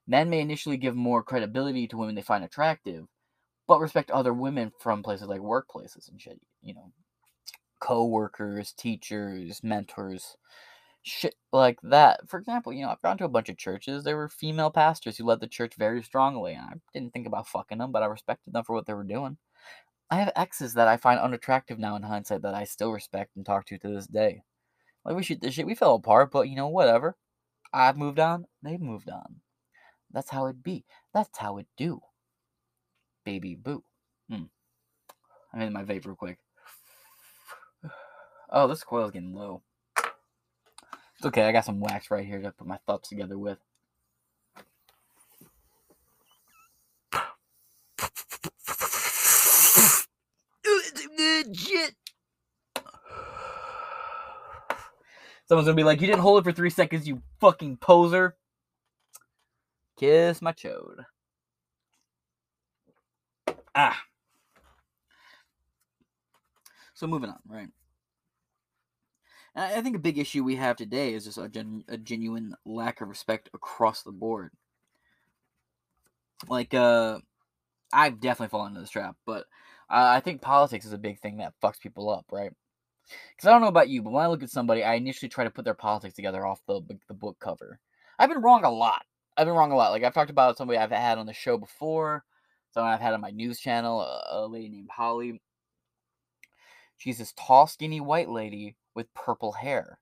Men 0.06 0.30
may 0.30 0.40
initially 0.40 0.76
give 0.78 0.96
more 0.96 1.22
credibility 1.24 1.86
to 1.88 1.96
women 1.98 2.14
they 2.16 2.22
find 2.22 2.44
attractive, 2.44 3.06
but 3.68 3.80
respect 3.80 4.10
other 4.10 4.34
women 4.34 4.72
from 4.80 5.02
places 5.02 5.28
like 5.28 5.40
workplaces 5.40 6.10
and 6.10 6.20
shit. 6.20 6.40
You 6.62 6.74
know, 6.74 6.92
co 7.80 8.06
workers, 8.06 8.72
teachers, 8.72 9.62
mentors. 9.64 10.36
shit 11.02 11.34
like 11.52 11.78
that. 11.82 12.28
For 12.28 12.38
example, 12.38 12.72
you 12.72 12.82
know, 12.84 12.90
I've 12.90 13.02
gone 13.02 13.18
to 13.18 13.24
a 13.24 13.28
bunch 13.28 13.48
of 13.48 13.56
churches. 13.58 14.04
There 14.04 14.16
were 14.16 14.28
female 14.28 14.70
pastors 14.70 15.16
who 15.18 15.24
led 15.24 15.40
the 15.40 15.48
church 15.48 15.74
very 15.78 16.02
strongly. 16.02 16.54
And 16.54 16.66
I 16.66 16.74
didn't 16.94 17.12
think 17.12 17.26
about 17.26 17.48
fucking 17.48 17.78
them, 17.78 17.92
but 17.92 18.02
I 18.02 18.06
respected 18.06 18.52
them 18.54 18.64
for 18.64 18.74
what 18.74 18.86
they 18.86 18.94
were 18.94 19.04
doing. 19.04 19.38
I 20.12 20.16
have 20.16 20.32
exes 20.36 20.74
that 20.74 20.88
I 20.88 20.98
find 20.98 21.18
unattractive 21.18 21.78
now 21.78 21.96
in 21.96 22.02
hindsight 22.02 22.42
that 22.42 22.52
I 22.52 22.64
still 22.64 22.92
respect 22.92 23.34
and 23.34 23.46
talk 23.46 23.64
to 23.64 23.78
to 23.78 23.88
this 23.88 24.06
day. 24.06 24.42
Like 25.06 25.16
we 25.16 25.22
should, 25.22 25.40
this 25.40 25.54
shit, 25.54 25.64
we 25.64 25.74
fell 25.74 25.94
apart, 25.94 26.30
but 26.30 26.50
you 26.50 26.54
know, 26.54 26.68
whatever. 26.68 27.16
I've 27.72 27.96
moved 27.96 28.18
on, 28.18 28.44
they've 28.62 28.78
moved 28.78 29.08
on. 29.08 29.36
That's 30.12 30.28
how 30.28 30.48
it 30.48 30.62
be. 30.62 30.84
That's 31.14 31.38
how 31.38 31.56
it 31.56 31.66
do. 31.78 32.00
Baby 33.24 33.54
boo. 33.54 33.84
Hmm. 34.28 34.42
I 35.50 35.56
made 35.56 35.72
my 35.72 35.82
vape 35.82 36.04
real 36.04 36.14
quick. 36.14 36.38
Oh, 38.54 38.66
this 38.68 38.84
coil's 38.84 39.12
getting 39.12 39.32
low. 39.32 39.62
It's 41.16 41.24
okay, 41.24 41.44
I 41.44 41.52
got 41.52 41.64
some 41.64 41.80
wax 41.80 42.10
right 42.10 42.26
here 42.26 42.42
to 42.42 42.52
put 42.52 42.66
my 42.66 42.76
thoughts 42.86 43.08
together 43.08 43.38
with. 43.38 43.56
Shit. 51.54 51.94
Someone's 55.46 55.66
gonna 55.66 55.76
be 55.76 55.84
like, 55.84 56.00
"You 56.00 56.06
didn't 56.06 56.22
hold 56.22 56.40
it 56.40 56.44
for 56.44 56.52
three 56.52 56.70
seconds, 56.70 57.06
you 57.06 57.22
fucking 57.40 57.78
poser." 57.78 58.36
Kiss 59.96 60.40
my 60.42 60.52
chode. 60.52 61.04
Ah. 63.74 64.02
So 66.94 67.06
moving 67.06 67.30
on, 67.30 67.40
right? 67.46 67.68
I 69.54 69.82
think 69.82 69.96
a 69.96 70.00
big 70.00 70.18
issue 70.18 70.42
we 70.42 70.56
have 70.56 70.76
today 70.76 71.12
is 71.12 71.26
just 71.26 71.36
a, 71.36 71.48
gen- 71.48 71.84
a 71.86 71.98
genuine 71.98 72.54
lack 72.64 73.00
of 73.02 73.08
respect 73.08 73.50
across 73.52 74.02
the 74.02 74.12
board. 74.12 74.50
Like, 76.48 76.72
uh, 76.72 77.18
I've 77.92 78.18
definitely 78.18 78.48
fallen 78.48 78.68
into 78.72 78.80
this 78.80 78.90
trap, 78.90 79.16
but 79.26 79.44
Uh, 79.92 80.08
I 80.08 80.20
think 80.20 80.40
politics 80.40 80.86
is 80.86 80.94
a 80.94 80.98
big 80.98 81.20
thing 81.20 81.36
that 81.36 81.52
fucks 81.62 81.78
people 81.78 82.08
up, 82.08 82.24
right? 82.32 82.50
Because 83.36 83.46
I 83.46 83.50
don't 83.50 83.60
know 83.60 83.68
about 83.68 83.90
you, 83.90 84.00
but 84.00 84.12
when 84.12 84.24
I 84.24 84.28
look 84.28 84.42
at 84.42 84.48
somebody, 84.48 84.82
I 84.82 84.94
initially 84.94 85.28
try 85.28 85.44
to 85.44 85.50
put 85.50 85.66
their 85.66 85.74
politics 85.74 86.14
together 86.14 86.46
off 86.46 86.62
the 86.66 86.80
the 87.08 87.14
book 87.14 87.36
cover. 87.38 87.78
I've 88.18 88.30
been 88.30 88.40
wrong 88.40 88.64
a 88.64 88.70
lot. 88.70 89.04
I've 89.36 89.46
been 89.46 89.54
wrong 89.54 89.70
a 89.70 89.76
lot. 89.76 89.90
Like 89.90 90.02
I've 90.02 90.14
talked 90.14 90.30
about 90.30 90.56
somebody 90.56 90.78
I've 90.78 90.90
had 90.90 91.18
on 91.18 91.26
the 91.26 91.34
show 91.34 91.58
before, 91.58 92.24
someone 92.72 92.92
I've 92.92 93.00
had 93.00 93.12
on 93.12 93.20
my 93.20 93.30
news 93.30 93.60
channel, 93.60 94.00
a, 94.00 94.24
a 94.30 94.46
lady 94.46 94.70
named 94.70 94.90
Holly. 94.90 95.42
She's 96.96 97.18
this 97.18 97.34
tall, 97.36 97.66
skinny 97.66 98.00
white 98.00 98.30
lady 98.30 98.76
with 98.94 99.12
purple 99.12 99.52
hair. 99.52 99.98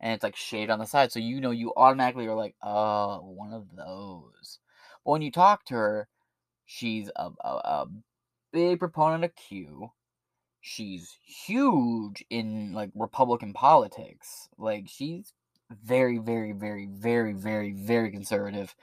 And 0.00 0.14
it's 0.14 0.22
like 0.22 0.36
shade 0.36 0.70
on 0.70 0.78
the 0.78 0.86
side. 0.86 1.12
So 1.12 1.18
you 1.18 1.42
know 1.42 1.50
you 1.50 1.74
automatically 1.76 2.26
are 2.26 2.34
like, 2.34 2.54
oh, 2.62 3.18
one 3.18 3.52
of 3.52 3.76
those. 3.76 4.60
But 5.04 5.12
when 5.12 5.22
you 5.22 5.30
talk 5.30 5.64
to 5.66 5.74
her, 5.74 6.08
she's 6.64 7.10
a, 7.16 7.30
a, 7.44 7.48
a 7.48 7.86
big 8.52 8.78
proponent 8.78 9.24
of 9.24 9.34
Q. 9.34 9.90
She's 10.60 11.16
huge 11.24 12.24
in 12.30 12.72
like 12.72 12.90
Republican 12.94 13.52
politics. 13.52 14.48
Like 14.58 14.86
she's 14.88 15.32
very, 15.84 16.18
very, 16.18 16.52
very, 16.52 16.86
very, 16.86 17.32
very, 17.32 17.72
very 17.72 18.10
conservative. 18.10 18.74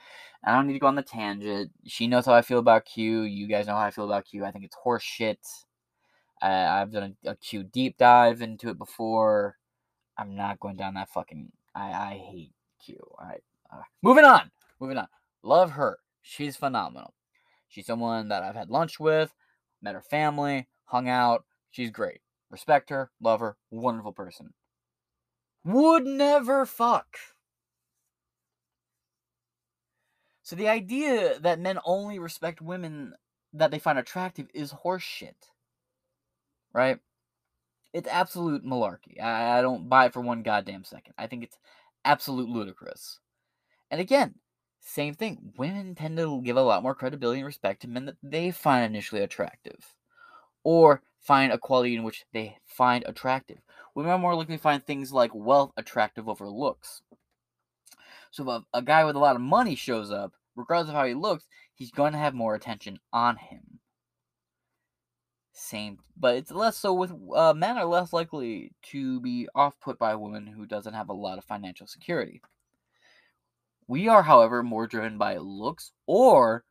I 0.44 0.54
don't 0.54 0.66
need 0.66 0.74
to 0.74 0.78
go 0.78 0.86
on 0.86 0.94
the 0.94 1.02
tangent. 1.02 1.70
She 1.86 2.06
knows 2.06 2.26
how 2.26 2.32
I 2.32 2.42
feel 2.42 2.58
about 2.58 2.86
Q. 2.86 3.22
You 3.22 3.46
guys 3.46 3.66
know 3.66 3.74
how 3.74 3.86
I 3.86 3.90
feel 3.90 4.06
about 4.06 4.26
Q. 4.26 4.44
I 4.44 4.50
think 4.50 4.64
it's 4.64 4.76
horse 4.76 5.02
shit. 5.02 5.38
I, 6.40 6.80
I've 6.80 6.92
done 6.92 7.16
a, 7.24 7.30
a 7.30 7.36
Q 7.36 7.64
deep 7.64 7.98
dive 7.98 8.42
into 8.42 8.70
it 8.70 8.78
before. 8.78 9.56
I'm 10.16 10.34
not 10.34 10.60
going 10.60 10.76
down 10.76 10.94
that 10.94 11.10
fucking. 11.10 11.52
I 11.74 11.90
I 11.92 12.22
hate 12.30 12.52
Q. 12.84 12.98
All 13.18 13.26
right. 13.26 13.42
Uh, 13.72 13.82
moving 14.02 14.24
on. 14.24 14.50
Moving 14.80 14.98
on. 14.98 15.08
Love 15.42 15.72
her. 15.72 15.98
She's 16.22 16.56
phenomenal. 16.56 17.14
She's 17.68 17.86
someone 17.86 18.28
that 18.28 18.42
I've 18.42 18.54
had 18.54 18.70
lunch 18.70 18.98
with, 18.98 19.32
met 19.82 19.94
her 19.94 20.02
family, 20.02 20.68
hung 20.86 21.08
out. 21.08 21.44
She's 21.70 21.90
great. 21.90 22.20
Respect 22.50 22.90
her. 22.90 23.10
Love 23.20 23.40
her. 23.40 23.56
Wonderful 23.70 24.12
person. 24.12 24.54
Would 25.64 26.06
never 26.06 26.64
fuck. 26.64 27.16
So 30.42 30.56
the 30.56 30.68
idea 30.68 31.38
that 31.40 31.60
men 31.60 31.78
only 31.84 32.18
respect 32.18 32.62
women 32.62 33.14
that 33.52 33.70
they 33.70 33.78
find 33.78 33.98
attractive 33.98 34.48
is 34.54 34.72
horseshit 34.72 35.34
right? 36.72 36.98
It's 37.92 38.08
absolute 38.08 38.64
malarkey. 38.64 39.20
I, 39.20 39.60
don't 39.62 39.88
buy 39.88 40.06
it 40.06 40.12
for 40.12 40.20
one 40.20 40.42
goddamn 40.42 40.84
second. 40.84 41.14
I 41.18 41.26
think 41.26 41.42
it's 41.42 41.58
absolute 42.04 42.48
ludicrous. 42.48 43.20
And 43.90 44.00
again, 44.00 44.36
same 44.88 45.14
thing. 45.14 45.52
Women 45.56 45.94
tend 45.94 46.16
to 46.16 46.40
give 46.42 46.56
a 46.56 46.62
lot 46.62 46.82
more 46.82 46.94
credibility 46.94 47.40
and 47.40 47.46
respect 47.46 47.82
to 47.82 47.88
men 47.88 48.06
that 48.06 48.16
they 48.22 48.50
find 48.50 48.84
initially 48.84 49.22
attractive, 49.22 49.94
or 50.64 51.02
find 51.20 51.52
a 51.52 51.58
quality 51.58 51.94
in 51.94 52.02
which 52.02 52.24
they 52.32 52.56
find 52.66 53.04
attractive. 53.06 53.58
Women 53.94 54.12
are 54.12 54.18
more 54.18 54.34
likely 54.34 54.56
to 54.56 54.62
find 54.62 54.82
things 54.82 55.12
like 55.12 55.30
wealth 55.34 55.72
attractive 55.76 56.28
over 56.28 56.48
looks. 56.48 57.02
So 58.30 58.42
if 58.42 58.48
a, 58.48 58.78
a 58.78 58.82
guy 58.82 59.04
with 59.04 59.16
a 59.16 59.20
lot 59.20 59.36
of 59.36 59.42
money 59.42 59.74
shows 59.74 60.10
up, 60.10 60.32
regardless 60.56 60.88
of 60.88 60.94
how 60.94 61.04
he 61.04 61.14
looks, 61.14 61.44
he's 61.74 61.90
going 61.90 62.12
to 62.12 62.18
have 62.18 62.34
more 62.34 62.54
attention 62.54 62.98
on 63.12 63.36
him 63.36 63.80
same 65.58 65.98
but 66.16 66.36
it's 66.36 66.52
less 66.52 66.76
so 66.76 66.94
with 66.94 67.12
uh, 67.34 67.52
men 67.52 67.76
are 67.76 67.84
less 67.84 68.12
likely 68.12 68.70
to 68.82 69.20
be 69.20 69.48
off 69.54 69.78
put 69.80 69.98
by 69.98 70.12
a 70.12 70.18
woman 70.18 70.46
who 70.46 70.64
doesn't 70.64 70.94
have 70.94 71.08
a 71.08 71.12
lot 71.12 71.36
of 71.36 71.44
financial 71.44 71.86
security 71.86 72.40
we 73.88 74.08
are 74.08 74.22
however 74.22 74.62
more 74.62 74.86
driven 74.86 75.18
by 75.18 75.36
looks 75.36 75.92
or 76.06 76.64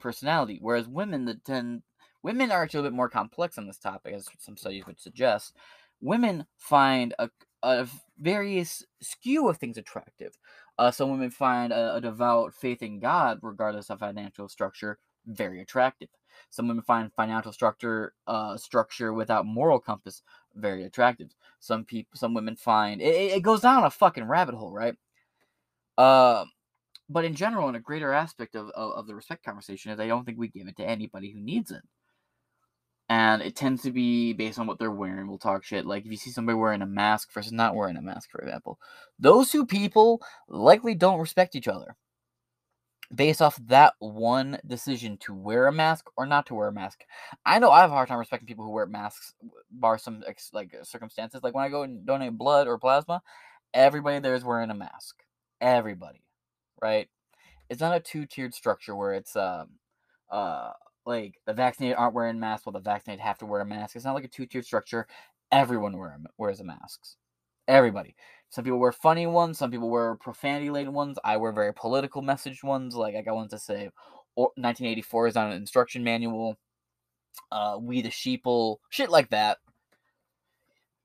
personality 0.00 0.58
whereas 0.60 0.86
women 0.86 1.24
that 1.24 1.44
tend 1.44 1.82
women 2.22 2.50
are 2.50 2.62
actually 2.62 2.80
a 2.80 2.84
bit 2.84 2.92
more 2.92 3.08
complex 3.08 3.58
on 3.58 3.66
this 3.66 3.78
topic 3.78 4.14
as 4.14 4.28
some 4.38 4.56
studies 4.56 4.86
would 4.86 5.00
suggest 5.00 5.56
women 6.00 6.46
find 6.56 7.14
a, 7.18 7.28
a 7.62 7.86
various 8.18 8.84
skew 9.00 9.48
of 9.48 9.56
things 9.56 9.76
attractive 9.76 10.38
uh, 10.78 10.90
some 10.90 11.10
women 11.10 11.30
find 11.30 11.72
a, 11.72 11.96
a 11.96 12.00
devout 12.00 12.54
faith 12.54 12.82
in 12.82 13.00
god 13.00 13.38
regardless 13.42 13.90
of 13.90 13.98
financial 13.98 14.48
structure 14.48 14.98
very 15.26 15.60
attractive 15.60 16.08
some 16.50 16.68
women 16.68 16.84
find 16.84 17.12
financial 17.12 17.52
structure 17.52 18.14
uh, 18.28 18.56
structure 18.56 19.12
without 19.12 19.44
moral 19.44 19.80
compass 19.80 20.22
very 20.58 20.84
attractive. 20.84 21.34
Some 21.60 21.84
people, 21.84 22.16
some 22.16 22.34
women 22.34 22.56
find 22.56 23.00
it, 23.00 23.32
it 23.32 23.42
goes 23.42 23.60
down 23.60 23.84
a 23.84 23.90
fucking 23.90 24.24
rabbit 24.24 24.54
hole, 24.54 24.72
right? 24.72 24.94
Uh, 25.96 26.44
but 27.08 27.24
in 27.24 27.34
general, 27.34 27.68
in 27.68 27.74
a 27.74 27.80
greater 27.80 28.12
aspect 28.12 28.54
of, 28.54 28.68
of, 28.70 28.92
of 28.92 29.06
the 29.06 29.14
respect 29.14 29.44
conversation 29.44 29.92
is 29.92 30.00
I 30.00 30.06
don't 30.06 30.24
think 30.24 30.38
we 30.38 30.48
give 30.48 30.68
it 30.68 30.76
to 30.76 30.88
anybody 30.88 31.32
who 31.32 31.40
needs 31.40 31.70
it. 31.70 31.82
And 33.10 33.40
it 33.40 33.56
tends 33.56 33.82
to 33.82 33.90
be 33.90 34.34
based 34.34 34.58
on 34.58 34.66
what 34.66 34.78
they're 34.78 34.90
wearing. 34.90 35.28
We'll 35.28 35.38
talk 35.38 35.64
shit. 35.64 35.86
Like 35.86 36.04
if 36.04 36.10
you 36.10 36.18
see 36.18 36.30
somebody 36.30 36.56
wearing 36.56 36.82
a 36.82 36.86
mask 36.86 37.32
versus 37.32 37.52
not 37.52 37.74
wearing 37.74 37.96
a 37.96 38.02
mask, 38.02 38.30
for 38.30 38.40
example, 38.40 38.78
those 39.18 39.50
two 39.50 39.64
people 39.64 40.20
likely 40.48 40.94
don't 40.94 41.18
respect 41.18 41.56
each 41.56 41.68
other 41.68 41.96
based 43.14 43.40
off 43.40 43.58
that 43.66 43.94
one 43.98 44.58
decision 44.66 45.16
to 45.18 45.34
wear 45.34 45.66
a 45.66 45.72
mask 45.72 46.06
or 46.16 46.26
not 46.26 46.46
to 46.46 46.54
wear 46.54 46.68
a 46.68 46.72
mask. 46.72 47.04
I 47.46 47.58
know 47.58 47.70
I 47.70 47.80
have 47.80 47.90
a 47.90 47.94
hard 47.94 48.08
time 48.08 48.18
respecting 48.18 48.46
people 48.46 48.64
who 48.64 48.70
wear 48.70 48.86
masks, 48.86 49.34
bar 49.70 49.98
some 49.98 50.22
like 50.52 50.74
circumstances. 50.82 51.42
Like 51.42 51.54
when 51.54 51.64
I 51.64 51.70
go 51.70 51.82
and 51.82 52.04
donate 52.04 52.36
blood 52.36 52.66
or 52.66 52.78
plasma, 52.78 53.22
everybody 53.72 54.18
there 54.20 54.34
is 54.34 54.44
wearing 54.44 54.70
a 54.70 54.74
mask. 54.74 55.22
Everybody, 55.60 56.22
right? 56.80 57.08
It's 57.68 57.80
not 57.80 57.96
a 57.96 58.00
two-tiered 58.00 58.54
structure 58.54 58.94
where 58.96 59.12
it's 59.12 59.36
um 59.36 59.68
uh 60.30 60.72
like 61.06 61.40
the 61.46 61.54
vaccinated 61.54 61.96
aren't 61.96 62.14
wearing 62.14 62.38
masks 62.38 62.66
while 62.66 62.72
the 62.72 62.80
vaccinated 62.80 63.22
have 63.22 63.38
to 63.38 63.46
wear 63.46 63.60
a 63.60 63.66
mask. 63.66 63.96
It's 63.96 64.04
not 64.04 64.14
like 64.14 64.24
a 64.24 64.28
two-tiered 64.28 64.66
structure. 64.66 65.06
Everyone 65.50 65.96
wear, 65.96 66.18
wears 66.36 66.60
a 66.60 66.64
mask. 66.64 67.00
Everybody. 67.66 68.14
Some 68.50 68.64
people 68.64 68.78
wear 68.78 68.92
funny 68.92 69.26
ones. 69.26 69.58
Some 69.58 69.70
people 69.70 69.90
wear 69.90 70.16
profanity 70.16 70.70
laden 70.70 70.92
ones. 70.92 71.18
I 71.24 71.36
wear 71.38 71.52
very 71.52 71.72
political 71.72 72.22
message 72.22 72.62
ones. 72.62 72.94
Like 72.94 73.14
I 73.14 73.22
got 73.22 73.34
one 73.34 73.48
to 73.48 73.58
say, 73.58 73.90
1984 74.34 75.26
is 75.28 75.36
on 75.36 75.50
an 75.50 75.56
instruction 75.56 76.04
manual. 76.04 76.56
Uh, 77.50 77.78
we 77.80 78.02
the 78.02 78.08
sheeple, 78.08 78.76
shit 78.90 79.10
like 79.10 79.30
that. 79.30 79.58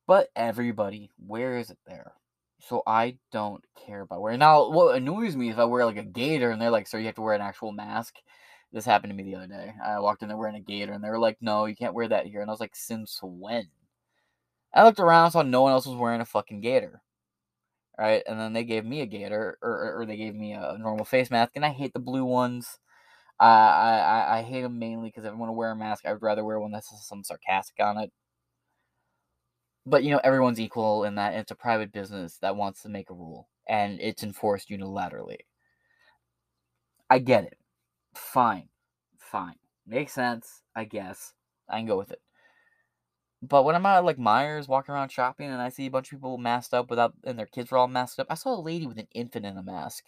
But 0.05 0.29
everybody 0.35 1.09
wears 1.17 1.69
it 1.69 1.77
there. 1.87 2.13
So 2.67 2.81
I 2.87 3.19
don't 3.31 3.63
care 3.75 4.01
about 4.01 4.21
wearing. 4.21 4.39
Now, 4.39 4.69
what 4.69 4.95
annoys 4.95 5.35
me 5.35 5.49
is 5.49 5.53
if 5.53 5.59
I 5.59 5.65
wear 5.65 5.85
like 5.85 5.97
a 5.97 6.03
gaiter, 6.03 6.49
and 6.49 6.59
they're 6.61 6.71
like, 6.71 6.87
"So 6.87 6.97
you 6.97 7.05
have 7.05 7.15
to 7.15 7.21
wear 7.21 7.35
an 7.35 7.41
actual 7.41 7.71
mask." 7.71 8.15
This 8.71 8.85
happened 8.85 9.11
to 9.11 9.15
me 9.15 9.21
the 9.23 9.35
other 9.35 9.47
day. 9.47 9.75
I 9.83 9.99
walked 9.99 10.23
in 10.23 10.29
there 10.29 10.37
wearing 10.37 10.55
a 10.55 10.59
gaiter, 10.59 10.93
and 10.93 11.03
they 11.03 11.09
were 11.11 11.19
like, 11.19 11.37
"No, 11.41 11.65
you 11.65 11.75
can't 11.75 11.93
wear 11.93 12.07
that 12.07 12.25
here." 12.25 12.41
And 12.41 12.49
I 12.49 12.53
was 12.53 12.59
like, 12.59 12.75
"Since 12.75 13.19
when?" 13.21 13.69
I 14.73 14.83
looked 14.83 14.99
around, 14.99 15.31
saw 15.31 15.41
no 15.41 15.63
one 15.63 15.71
else 15.71 15.87
was 15.87 15.95
wearing 15.97 16.21
a 16.21 16.25
fucking 16.25 16.61
gaiter. 16.61 17.01
right? 17.97 18.23
And 18.27 18.39
then 18.39 18.53
they 18.53 18.63
gave 18.63 18.85
me 18.85 19.01
a 19.01 19.05
gaiter, 19.05 19.57
or, 19.61 19.99
or 20.01 20.05
they 20.05 20.17
gave 20.17 20.35
me 20.35 20.53
a 20.53 20.77
normal 20.79 21.05
face 21.05 21.31
mask, 21.31 21.53
and 21.55 21.65
I 21.65 21.69
hate 21.69 21.93
the 21.93 21.99
blue 21.99 22.25
ones. 22.25 22.79
I 23.39 23.47
I, 23.47 24.39
I 24.39 24.43
hate 24.43 24.63
them 24.63 24.79
mainly 24.79 25.09
because 25.09 25.25
if 25.25 25.31
I 25.31 25.35
want 25.35 25.49
to 25.49 25.53
wear 25.53 25.71
a 25.71 25.75
mask, 25.77 26.05
I 26.05 26.13
would 26.13 26.23
rather 26.23 26.43
wear 26.45 26.59
one 26.59 26.71
that 26.73 26.85
has 26.91 27.07
some 27.07 27.23
sarcastic 27.25 27.79
on 27.81 27.97
it. 27.99 28.11
But 29.85 30.03
you 30.03 30.11
know 30.11 30.21
everyone's 30.23 30.59
equal 30.59 31.03
in 31.03 31.15
that 31.15 31.33
it's 31.33 31.51
a 31.51 31.55
private 31.55 31.91
business 31.91 32.37
that 32.39 32.55
wants 32.55 32.81
to 32.83 32.89
make 32.89 33.09
a 33.09 33.13
rule 33.13 33.49
and 33.67 33.99
it's 34.01 34.23
enforced 34.23 34.69
unilaterally. 34.69 35.39
I 37.09 37.19
get 37.19 37.43
it. 37.45 37.57
Fine. 38.15 38.69
Fine. 39.17 39.55
Makes 39.85 40.13
sense, 40.13 40.61
I 40.75 40.85
guess. 40.85 41.33
I 41.69 41.77
can 41.77 41.85
go 41.87 41.97
with 41.97 42.11
it. 42.11 42.21
But 43.41 43.63
when 43.63 43.75
I'm 43.75 43.85
at 43.85 44.05
like 44.05 44.17
Meijers 44.17 44.69
walking 44.69 44.95
around 44.95 45.09
shopping 45.09 45.49
and 45.49 45.61
I 45.61 45.69
see 45.69 45.85
a 45.85 45.91
bunch 45.91 46.07
of 46.07 46.17
people 46.17 46.37
masked 46.37 46.73
up 46.73 46.89
without 46.89 47.13
and 47.25 47.37
their 47.37 47.45
kids 47.45 47.71
were 47.71 47.77
all 47.77 47.87
masked 47.89 48.19
up, 48.19 48.27
I 48.29 48.35
saw 48.35 48.55
a 48.55 48.61
lady 48.61 48.87
with 48.87 48.97
an 48.97 49.07
infant 49.13 49.45
in 49.45 49.57
a 49.57 49.63
mask. 49.63 50.05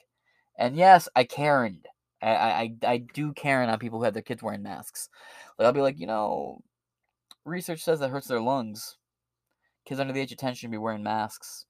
And 0.57 0.77
yes, 0.77 1.09
I 1.15 1.25
Karened. 1.25 1.87
I 2.21 2.29
I, 2.31 2.75
I 2.87 2.97
do 2.97 3.33
Karen 3.33 3.69
on 3.69 3.79
people 3.79 3.99
who 3.99 4.05
have 4.05 4.13
their 4.13 4.23
kids 4.23 4.41
wearing 4.41 4.63
masks. 4.63 5.09
Like 5.59 5.65
I'll 5.65 5.73
be 5.73 5.81
like, 5.81 5.99
you 5.99 6.07
know, 6.07 6.61
research 7.45 7.81
says 7.83 7.99
that 7.99 8.09
hurts 8.09 8.27
their 8.27 8.41
lungs. 8.41 8.97
Kids 9.85 9.99
under 9.99 10.13
the 10.13 10.19
age 10.19 10.31
of 10.31 10.37
10 10.37 10.55
should 10.55 10.71
be 10.71 10.77
wearing 10.77 11.03
masks. 11.03 11.65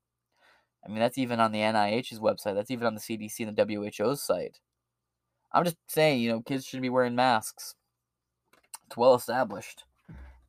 I 0.85 0.89
mean, 0.89 0.99
that's 0.99 1.17
even 1.17 1.39
on 1.39 1.51
the 1.51 1.59
NIH's 1.59 2.19
website. 2.19 2.55
That's 2.55 2.71
even 2.71 2.87
on 2.87 2.95
the 2.95 3.01
CDC 3.01 3.47
and 3.47 3.55
the 3.55 3.91
WHO's 3.99 4.21
site. 4.21 4.59
I'm 5.51 5.63
just 5.63 5.77
saying, 5.87 6.21
you 6.21 6.29
know, 6.29 6.41
kids 6.41 6.65
should 6.65 6.81
be 6.81 6.89
wearing 6.89 7.15
masks. 7.15 7.75
It's 8.87 8.97
well 8.97 9.15
established 9.15 9.83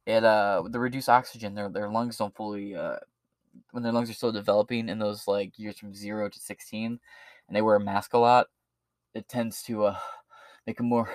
it 0.06 0.24
uh 0.24 0.62
the 0.70 0.78
reduced 0.78 1.08
oxygen 1.08 1.54
their 1.54 1.68
their 1.68 1.90
lungs 1.90 2.16
don't 2.16 2.34
fully 2.34 2.74
uh 2.74 2.96
when 3.72 3.82
their 3.82 3.92
lungs 3.92 4.08
are 4.08 4.14
still 4.14 4.32
developing 4.32 4.88
in 4.88 4.98
those 4.98 5.26
like 5.26 5.58
years 5.58 5.78
from 5.78 5.94
zero 5.94 6.28
to 6.28 6.38
sixteen, 6.38 7.00
and 7.48 7.56
they 7.56 7.62
wear 7.62 7.76
a 7.76 7.80
mask 7.80 8.14
a 8.14 8.18
lot, 8.18 8.48
it 9.14 9.28
tends 9.28 9.62
to 9.62 9.84
uh 9.86 9.98
make 10.66 10.76
them 10.76 10.88
more 10.88 11.10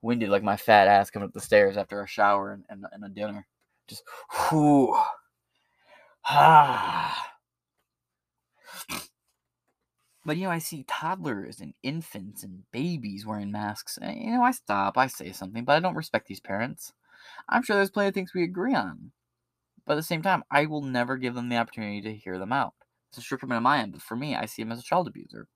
winded, 0.00 0.30
like 0.30 0.42
my 0.42 0.56
fat 0.56 0.88
ass 0.88 1.10
coming 1.10 1.28
up 1.28 1.34
the 1.34 1.40
stairs 1.40 1.76
after 1.76 2.02
a 2.02 2.06
shower 2.08 2.52
and, 2.52 2.64
and, 2.70 2.84
and 2.92 3.04
a 3.04 3.08
dinner. 3.08 3.46
Just 3.86 4.02
whoo. 4.50 4.96
Ah. 6.24 7.36
But 10.24 10.36
you 10.36 10.44
know, 10.44 10.50
I 10.50 10.58
see 10.58 10.84
toddlers 10.84 11.60
and 11.60 11.74
infants 11.82 12.42
and 12.42 12.64
babies 12.72 13.26
wearing 13.26 13.50
masks. 13.52 13.98
And, 14.00 14.20
you 14.20 14.30
know, 14.32 14.42
I 14.42 14.52
stop, 14.52 14.96
I 14.98 15.06
say 15.08 15.32
something, 15.32 15.64
but 15.64 15.74
I 15.76 15.80
don't 15.80 15.96
respect 15.96 16.26
these 16.28 16.40
parents. 16.40 16.92
I'm 17.48 17.62
sure 17.62 17.76
there's 17.76 17.90
plenty 17.90 18.08
of 18.10 18.14
things 18.14 18.34
we 18.34 18.44
agree 18.44 18.74
on. 18.74 19.12
But 19.86 19.94
at 19.94 19.96
the 19.96 20.02
same 20.04 20.22
time, 20.22 20.44
I 20.50 20.66
will 20.66 20.82
never 20.82 21.16
give 21.16 21.34
them 21.34 21.48
the 21.48 21.56
opportunity 21.58 22.02
to 22.02 22.14
hear 22.14 22.38
them 22.38 22.52
out. 22.52 22.74
It's 23.10 23.18
a 23.18 23.22
shortcoming 23.22 23.56
on 23.56 23.62
my 23.64 23.80
end, 23.80 23.92
but 23.92 24.02
for 24.02 24.16
me, 24.16 24.34
I 24.36 24.46
see 24.46 24.62
him 24.62 24.72
as 24.72 24.80
a 24.80 24.84
child 24.84 25.08
abuser. 25.08 25.48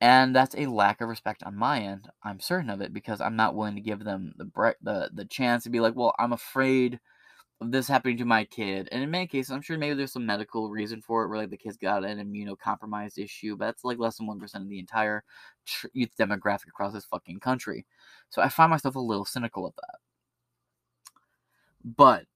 And 0.00 0.34
that's 0.34 0.54
a 0.56 0.66
lack 0.66 1.00
of 1.00 1.08
respect 1.08 1.42
on 1.42 1.56
my 1.56 1.80
end. 1.80 2.08
I'm 2.22 2.40
certain 2.40 2.70
of 2.70 2.80
it 2.80 2.92
because 2.92 3.20
I'm 3.20 3.36
not 3.36 3.54
willing 3.54 3.74
to 3.74 3.80
give 3.80 4.04
them 4.04 4.32
the 4.36 4.44
bre- 4.44 4.78
the 4.82 5.10
the 5.12 5.24
chance 5.24 5.64
to 5.64 5.70
be 5.70 5.80
like, 5.80 5.96
well, 5.96 6.14
I'm 6.18 6.32
afraid 6.32 7.00
this 7.60 7.88
happening 7.88 8.16
to 8.18 8.24
my 8.24 8.44
kid. 8.44 8.88
And 8.92 9.02
in 9.02 9.10
many 9.10 9.26
cases, 9.26 9.50
I'm 9.50 9.62
sure 9.62 9.76
maybe 9.76 9.94
there's 9.94 10.12
some 10.12 10.26
medical 10.26 10.70
reason 10.70 11.02
for 11.02 11.24
it, 11.24 11.28
where 11.28 11.38
like 11.38 11.50
the 11.50 11.56
kid's 11.56 11.76
got 11.76 12.04
an 12.04 12.18
immunocompromised 12.18 13.18
issue, 13.18 13.56
but 13.56 13.66
that's 13.66 13.84
like 13.84 13.98
less 13.98 14.16
than 14.16 14.26
one 14.26 14.38
percent 14.38 14.64
of 14.64 14.70
the 14.70 14.78
entire 14.78 15.24
youth 15.92 16.10
demographic 16.18 16.68
across 16.68 16.92
this 16.92 17.04
fucking 17.04 17.40
country. 17.40 17.84
So 18.30 18.42
I 18.42 18.48
find 18.48 18.70
myself 18.70 18.94
a 18.94 19.00
little 19.00 19.24
cynical 19.24 19.66
of 19.66 19.74
that. 19.76 19.98
But 21.84 22.26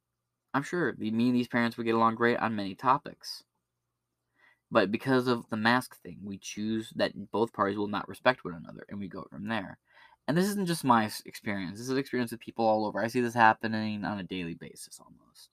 I'm 0.54 0.62
sure 0.62 0.94
me 0.98 1.08
and 1.08 1.36
these 1.36 1.48
parents 1.48 1.76
would 1.76 1.86
get 1.86 1.94
along 1.94 2.16
great 2.16 2.38
on 2.38 2.56
many 2.56 2.74
topics. 2.74 3.44
But 4.70 4.90
because 4.90 5.28
of 5.28 5.48
the 5.50 5.56
mask 5.56 6.00
thing, 6.02 6.18
we 6.24 6.38
choose 6.38 6.92
that 6.96 7.30
both 7.30 7.52
parties 7.52 7.76
will 7.76 7.88
not 7.88 8.08
respect 8.08 8.44
one 8.44 8.54
another, 8.54 8.86
and 8.88 8.98
we 8.98 9.06
go 9.06 9.26
from 9.30 9.46
there. 9.46 9.78
And 10.28 10.36
this 10.36 10.46
isn't 10.46 10.66
just 10.66 10.84
my 10.84 11.10
experience. 11.24 11.72
This 11.72 11.86
is 11.86 11.90
an 11.90 11.98
experience 11.98 12.30
with 12.30 12.40
people 12.40 12.64
all 12.64 12.86
over. 12.86 13.02
I 13.02 13.08
see 13.08 13.20
this 13.20 13.34
happening 13.34 14.04
on 14.04 14.18
a 14.18 14.22
daily 14.22 14.54
basis 14.54 15.00
almost. 15.00 15.50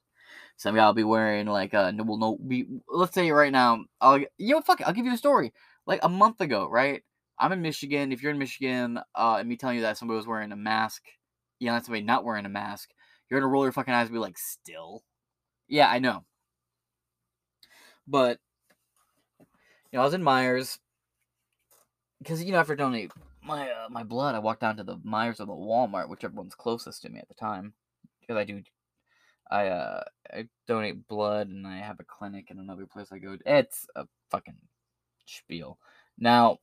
Some 0.56 0.76
guy 0.76 0.86
will 0.86 0.94
be 0.94 1.04
wearing 1.04 1.46
like 1.46 1.74
a 1.74 1.92
well, 1.98 2.18
no, 2.18 2.36
be 2.36 2.66
let's 2.88 3.14
say 3.14 3.30
right 3.30 3.50
now. 3.50 3.84
I'll 4.00 4.18
you 4.18 4.54
know 4.54 4.60
fuck. 4.60 4.80
It, 4.80 4.86
I'll 4.86 4.92
give 4.92 5.06
you 5.06 5.14
a 5.14 5.18
story. 5.18 5.52
Like 5.86 6.00
a 6.02 6.08
month 6.08 6.40
ago, 6.40 6.68
right? 6.68 7.02
I'm 7.38 7.52
in 7.52 7.62
Michigan. 7.62 8.12
If 8.12 8.22
you're 8.22 8.32
in 8.32 8.38
Michigan, 8.38 9.00
uh, 9.14 9.36
and 9.40 9.48
me 9.48 9.56
telling 9.56 9.76
you 9.76 9.82
that 9.82 9.96
somebody 9.96 10.16
was 10.16 10.26
wearing 10.26 10.52
a 10.52 10.56
mask, 10.56 11.02
you 11.58 11.68
know, 11.68 11.78
somebody 11.78 12.02
not 12.02 12.24
wearing 12.24 12.44
a 12.44 12.50
mask, 12.50 12.90
you're 13.28 13.40
gonna 13.40 13.50
roll 13.50 13.64
your 13.64 13.72
fucking 13.72 13.94
eyes 13.94 14.06
and 14.06 14.12
be 14.12 14.18
like, 14.18 14.38
still? 14.38 15.02
Yeah, 15.66 15.88
I 15.88 15.98
know. 15.98 16.24
But 18.06 18.38
you 19.40 19.96
know, 19.96 20.02
I 20.02 20.04
was 20.04 20.14
in 20.14 20.22
Meijers 20.22 20.78
because 22.18 22.44
you 22.44 22.52
know 22.52 22.58
after 22.58 22.76
donate 22.76 23.12
my 23.50 23.70
uh, 23.70 23.88
my 23.90 24.02
blood, 24.02 24.34
I 24.34 24.38
walked 24.38 24.60
down 24.60 24.76
to 24.76 24.84
the 24.84 24.96
Meijers 24.98 25.40
or 25.40 25.46
the 25.46 25.52
Walmart, 25.52 26.08
whichever 26.08 26.34
one's 26.34 26.54
closest 26.54 27.02
to 27.02 27.08
me 27.08 27.20
at 27.20 27.28
the 27.28 27.34
time, 27.34 27.74
because 28.20 28.36
I 28.36 28.44
do. 28.44 28.62
I 29.50 29.66
uh 29.66 30.04
I 30.32 30.48
donate 30.68 31.08
blood 31.08 31.48
and 31.48 31.66
I 31.66 31.78
have 31.78 31.98
a 32.00 32.04
clinic 32.04 32.50
in 32.50 32.58
another 32.58 32.86
place 32.86 33.08
I 33.12 33.18
go. 33.18 33.36
It's 33.44 33.86
a 33.96 34.06
fucking 34.30 34.58
spiel. 35.26 35.78
Now, 36.18 36.58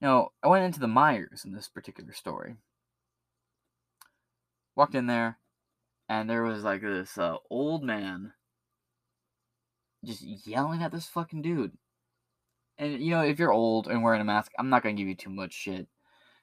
know, 0.00 0.32
I 0.42 0.48
went 0.48 0.64
into 0.64 0.80
the 0.80 0.86
Meijers 0.86 1.44
in 1.44 1.52
this 1.52 1.68
particular 1.68 2.12
story 2.12 2.56
walked 4.80 4.94
in 4.94 5.06
there, 5.06 5.38
and 6.08 6.28
there 6.28 6.42
was 6.42 6.64
like 6.64 6.80
this 6.80 7.18
uh, 7.18 7.36
old 7.50 7.82
man 7.82 8.32
just 10.04 10.22
yelling 10.46 10.82
at 10.82 10.90
this 10.90 11.06
fucking 11.06 11.42
dude. 11.42 11.72
And 12.80 12.98
you 13.00 13.10
know, 13.10 13.20
if 13.20 13.38
you're 13.38 13.52
old 13.52 13.86
and 13.86 14.02
wearing 14.02 14.22
a 14.22 14.24
mask, 14.24 14.52
I'm 14.58 14.70
not 14.70 14.82
gonna 14.82 14.94
give 14.94 15.06
you 15.06 15.14
too 15.14 15.30
much 15.30 15.52
shit. 15.52 15.86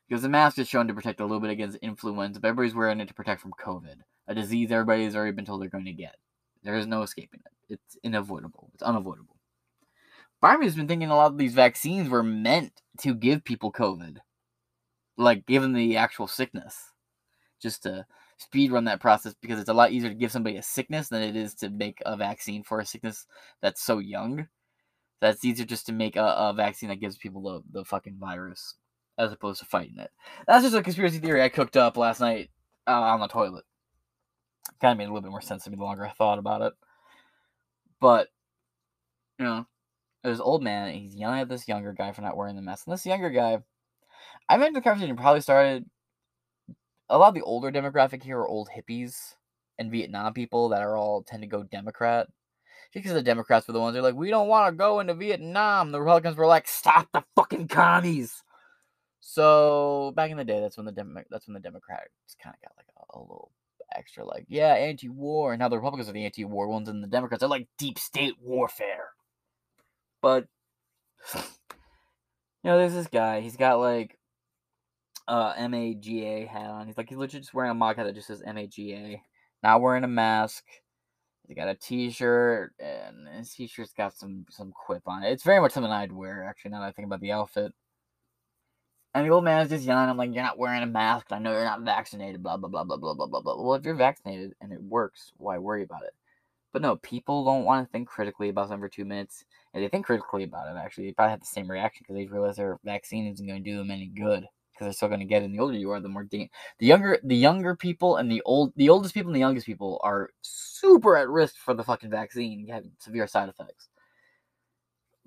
Because 0.08 0.22
the 0.22 0.30
mask 0.30 0.60
is 0.60 0.70
shown 0.70 0.88
to 0.88 0.94
protect 0.94 1.20
a 1.20 1.26
little 1.26 1.42
bit 1.42 1.50
against 1.50 1.80
influenza, 1.80 2.40
but 2.40 2.48
everybody's 2.48 2.76
wearing 2.76 3.02
it 3.02 3.08
to 3.10 3.14
protect 3.14 3.42
from 3.42 3.52
COVID, 3.60 3.96
a 4.28 4.36
disease 4.36 4.72
everybody's 4.72 5.16
already 5.16 5.34
been 5.34 5.44
told 5.44 5.62
they're 5.62 5.70
going 5.70 5.84
to 5.84 5.92
get. 5.92 6.16
There 6.64 6.76
is 6.76 6.88
no 6.88 7.02
escaping 7.02 7.42
it. 7.46 7.74
It's 7.74 7.98
unavoidable. 8.06 8.70
It's 8.74 8.84
unavoidable. 8.84 9.36
Barbie's 10.40 10.76
been 10.76 10.88
thinking 10.88 11.10
a 11.10 11.16
lot 11.16 11.32
of 11.32 11.38
these 11.38 11.56
vaccines 11.56 12.08
were 12.08 12.24
meant 12.24 12.82
to 13.00 13.16
give 13.16 13.44
people 13.44 13.72
COVID, 13.72 14.18
like 15.18 15.46
given 15.46 15.74
the 15.74 15.98
actual 15.98 16.28
sickness, 16.28 16.94
just 17.60 17.84
to 17.84 18.06
speed 18.38 18.72
run 18.72 18.86
that 18.86 19.02
process 19.02 19.34
because 19.42 19.60
it's 19.60 19.70
a 19.70 19.74
lot 19.74 19.92
easier 19.92 20.10
to 20.10 20.16
give 20.16 20.32
somebody 20.32 20.58
a 20.58 20.64
sickness 20.64 21.10
than 21.10 21.24
it 21.24 21.36
is 21.36 21.56
to 21.56 21.70
make 21.70 22.02
a 22.06 22.16
vaccine 22.16 22.64
for 22.64 22.80
a 22.80 22.86
sickness 22.86 23.26
that's 23.62 23.82
so 23.82 23.98
young. 23.98 24.48
That's 25.20 25.44
easier 25.44 25.66
just 25.66 25.88
to 25.88 25.94
make 25.94 26.16
a, 26.16 26.24
a 26.24 26.54
vaccine 26.56 26.90
that 26.90 27.00
gives 27.00 27.18
people 27.18 27.42
the, 27.42 27.80
the 27.80 27.86
fucking 27.86 28.18
virus 28.20 28.76
as 29.18 29.32
opposed 29.32 29.60
to 29.60 29.66
fighting 29.66 29.98
it. 29.98 30.12
That's 30.48 30.64
just 30.64 30.76
a 30.76 30.84
conspiracy 30.84 31.18
theory 31.18 31.42
I 31.42 31.50
cooked 31.50 31.76
up 31.76 31.98
last 31.98 32.20
night 32.20 32.50
uh, 32.88 32.92
on 32.92 33.20
the 33.20 33.28
toilet. 33.28 33.66
Kind 34.80 34.92
of 34.92 34.98
made 34.98 35.06
a 35.06 35.08
little 35.08 35.22
bit 35.22 35.32
more 35.32 35.42
sense 35.42 35.64
to 35.64 35.72
me 35.72 35.76
the 35.76 35.84
longer 35.84 36.06
I 36.06 36.12
thought 36.12 36.38
about 36.38 36.62
it. 36.62 36.74
But, 38.00 38.28
you 39.40 39.46
know, 39.46 39.66
there's 40.24 40.40
old 40.40 40.64
man, 40.64 40.94
he's 40.94 41.16
yelling 41.16 41.40
at 41.40 41.50
this 41.50 41.68
younger 41.68 41.94
guy 41.94 42.12
for 42.12 42.22
not 42.22 42.38
wearing 42.38 42.56
the 42.56 42.62
mask. 42.62 42.86
And 42.86 42.94
this 42.94 43.06
younger 43.06 43.32
guy, 43.32 43.58
I 44.48 44.56
imagine 44.56 44.74
the 44.74 44.82
conversation 44.82 45.16
probably 45.16 45.42
started 45.42 45.86
a 47.10 47.18
lot 47.18 47.30
of 47.30 47.36
the 47.36 47.42
older 47.42 47.72
demographic 47.72 48.24
here 48.24 48.38
are 48.40 48.48
old 48.48 48.70
hippies 48.76 49.36
and 49.80 49.92
Vietnam 49.92 50.34
people 50.34 50.70
that 50.70 50.82
are 50.82 50.98
all 50.98 51.24
tend 51.24 51.42
to 51.42 51.48
go 51.48 51.64
Democrat. 51.64 52.28
Because 52.94 53.14
the 53.14 53.22
Democrats 53.22 53.68
were 53.68 53.74
the 53.74 53.80
ones 53.80 53.94
that 53.94 54.00
are 54.00 54.04
like, 54.04 54.16
we 54.16 54.30
don't 54.30 54.48
want 54.48 54.74
to 54.74 54.78
go 54.78 55.00
into 55.00 55.14
Vietnam. 55.14 55.92
The 55.92 56.00
Republicans 56.00 56.38
were 56.38 56.48
like, 56.48 56.68
stop 56.68 57.08
the 57.14 57.24
fucking 57.36 57.68
commies. 57.68 58.44
So 59.20 60.14
back 60.16 60.32
in 60.32 60.38
the 60.38 60.46
day, 60.46 60.62
that's 60.62 60.78
when 60.78 60.86
the 60.86 60.92
Dem- 60.92 61.18
that's 61.30 61.48
when 61.48 61.54
the 61.54 61.60
Democrats 61.60 62.10
kind 62.42 62.56
of 62.56 62.62
got 62.62 62.78
like 62.78 62.88
a, 62.98 63.18
a, 63.18 63.20
little 63.20 63.52
extra, 63.94 64.26
like, 64.26 64.46
yeah, 64.48 64.74
anti-war. 64.74 65.54
And 65.54 65.60
now 65.60 65.68
the 65.68 65.76
Republicans 65.76 66.10
are 66.10 66.14
the 66.14 66.26
anti-war 66.26 66.68
ones, 66.68 66.88
and 66.88 67.04
the 67.04 67.08
Democrats 67.08 67.44
are 67.44 67.50
like 67.50 67.68
deep 67.78 68.00
state 68.00 68.36
warfare. 68.42 69.10
But 70.22 70.48
you 71.36 71.42
know, 72.64 72.78
there's 72.78 72.94
this 72.94 73.08
guy. 73.08 73.42
He's 73.42 73.58
got 73.58 73.80
like 73.80 74.18
uh 75.28 75.54
MAGA 75.70 76.48
hat 76.48 76.70
on. 76.70 76.88
He's 76.88 76.98
like 76.98 77.10
he's 77.10 77.18
literally 77.18 77.42
just 77.42 77.54
wearing 77.54 77.72
a 77.72 77.76
mock 77.76 77.98
hat 77.98 78.06
that 78.06 78.16
just 78.16 78.28
says 78.28 78.42
MAGA. 78.46 79.18
Not 79.62 79.82
wearing 79.82 80.04
a 80.04 80.08
mask. 80.08 80.64
He 81.48 81.56
got 81.56 81.70
a 81.70 81.76
T-shirt, 81.76 82.74
and 82.80 83.28
his 83.30 83.54
T-shirt's 83.54 83.94
got 83.94 84.14
some 84.14 84.46
some 84.50 84.72
quip 84.74 85.04
on 85.08 85.24
it. 85.24 85.32
It's 85.32 85.44
very 85.44 85.62
much 85.62 85.72
something 85.72 85.92
I'd 85.92 86.12
wear, 86.12 86.44
actually. 86.44 86.72
Now 86.72 86.82
that 86.82 86.88
I 86.88 86.92
think 86.92 87.06
about 87.06 87.22
the 87.22 87.32
outfit. 87.32 87.74
And 89.14 89.26
the 89.26 89.32
old 89.32 89.46
man 89.46 89.64
is 89.64 89.70
just 89.70 89.86
yelling. 89.86 90.10
I'm 90.10 90.18
like, 90.18 90.34
"You're 90.34 90.44
not 90.44 90.60
wearing 90.60 90.84
a 90.84 90.86
mask. 90.86 91.32
I 91.32 91.40
know 91.40 91.52
you're 91.54 91.64
not 91.64 91.82
vaccinated." 91.82 92.44
Blah 92.44 92.58
blah 92.58 92.70
blah 92.70 92.84
blah 92.84 92.98
blah 92.98 93.14
blah 93.14 93.28
blah 93.28 93.42
blah. 93.42 93.62
Well, 93.62 93.76
if 93.76 93.86
you're 93.86 93.96
vaccinated 93.96 94.56
and 94.62 94.72
it 94.74 94.82
works, 94.84 95.32
why 95.38 95.58
worry 95.58 95.84
about 95.84 96.04
it? 96.04 96.14
But 96.74 96.82
no, 96.82 96.98
people 96.98 97.46
don't 97.46 97.64
want 97.66 97.88
to 97.88 97.92
think 97.92 98.08
critically 98.08 98.50
about 98.50 98.68
something 98.70 98.82
for 98.82 98.90
two 98.90 99.06
minutes. 99.06 99.46
And 99.74 99.84
they 99.84 99.88
think 99.90 100.06
critically 100.06 100.44
about 100.44 100.68
it, 100.68 100.78
actually, 100.78 101.08
they 101.08 101.14
probably 101.14 101.32
have 101.32 101.40
the 101.40 101.46
same 101.46 101.72
reaction 101.72 102.04
because 102.04 102.16
they 102.16 102.28
realize 102.28 102.58
their 102.58 102.80
vaccine 102.84 103.26
isn't 103.28 103.48
going 103.48 103.64
to 103.64 103.70
do 103.70 103.78
them 103.78 103.92
any 103.92 104.08
good 104.08 104.48
because 104.78 104.86
they're 104.86 104.94
still 104.94 105.08
going 105.08 105.20
to 105.20 105.26
get 105.26 105.42
it. 105.42 105.46
And 105.46 105.56
the 105.56 105.60
older 105.60 105.74
you 105.78 105.92
are, 105.92 106.00
the 106.00 106.10
more 106.10 106.24
da- 106.24 106.50
the 106.80 106.86
younger 106.86 107.20
the 107.24 107.36
younger 107.36 107.76
people 107.76 108.18
and 108.18 108.32
the 108.32 108.42
old 108.44 108.74
the 108.76 108.90
oldest 108.90 109.14
people 109.14 109.30
and 109.30 109.36
the 109.36 109.40
youngest 109.40 109.66
people 109.66 110.00
are 110.04 110.30
super 110.42 111.18
at 111.18 111.30
risk 111.30 111.56
for 111.58 111.74
the 111.74 111.84
fucking 111.84 112.10
vaccine 112.12 112.68
having 112.68 112.92
severe 113.00 113.28
side 113.28 113.50
effects. 113.50 113.90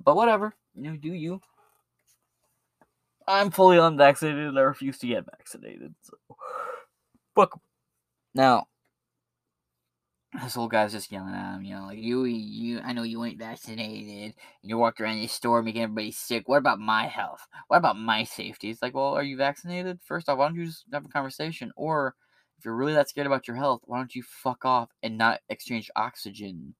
But 0.02 0.16
whatever, 0.16 0.54
you 0.74 0.90
know, 0.90 0.96
do 0.96 1.12
you? 1.12 1.40
I'm 3.26 3.50
fully 3.50 3.78
unvaccinated 3.78 4.46
and 4.46 4.58
I 4.58 4.62
refuse 4.62 4.98
to 4.98 5.06
get 5.06 5.24
vaccinated. 5.26 5.94
So 6.02 6.16
fuck. 7.34 7.60
Now, 8.34 8.66
this 10.32 10.56
old 10.56 10.70
guy's 10.70 10.92
just 10.92 11.10
yelling 11.10 11.34
at 11.34 11.56
him, 11.56 11.64
you 11.64 11.74
know, 11.74 11.86
like 11.86 11.98
you, 11.98 12.24
you. 12.24 12.80
I 12.84 12.92
know 12.92 13.02
you 13.02 13.24
ain't 13.24 13.38
vaccinated. 13.38 14.34
And 14.62 14.70
you 14.70 14.78
walked 14.78 15.00
around 15.00 15.20
the 15.20 15.26
store 15.26 15.62
making 15.62 15.82
everybody 15.82 16.12
sick. 16.12 16.48
What 16.48 16.58
about 16.58 16.78
my 16.78 17.06
health? 17.06 17.46
What 17.66 17.78
about 17.78 17.98
my 17.98 18.22
safety? 18.22 18.70
It's 18.70 18.80
like, 18.80 18.94
well, 18.94 19.14
are 19.14 19.24
you 19.24 19.36
vaccinated? 19.36 19.98
First 20.04 20.28
off, 20.28 20.38
why 20.38 20.46
don't 20.46 20.56
you 20.56 20.66
just 20.66 20.84
have 20.92 21.04
a 21.04 21.08
conversation? 21.08 21.72
Or 21.76 22.14
if 22.58 22.64
you're 22.64 22.76
really 22.76 22.92
that 22.92 23.08
scared 23.08 23.26
about 23.26 23.48
your 23.48 23.56
health, 23.56 23.82
why 23.86 23.98
don't 23.98 24.14
you 24.14 24.22
fuck 24.22 24.64
off 24.64 24.90
and 25.02 25.18
not 25.18 25.40
exchange 25.48 25.90
oxygen 25.96 26.74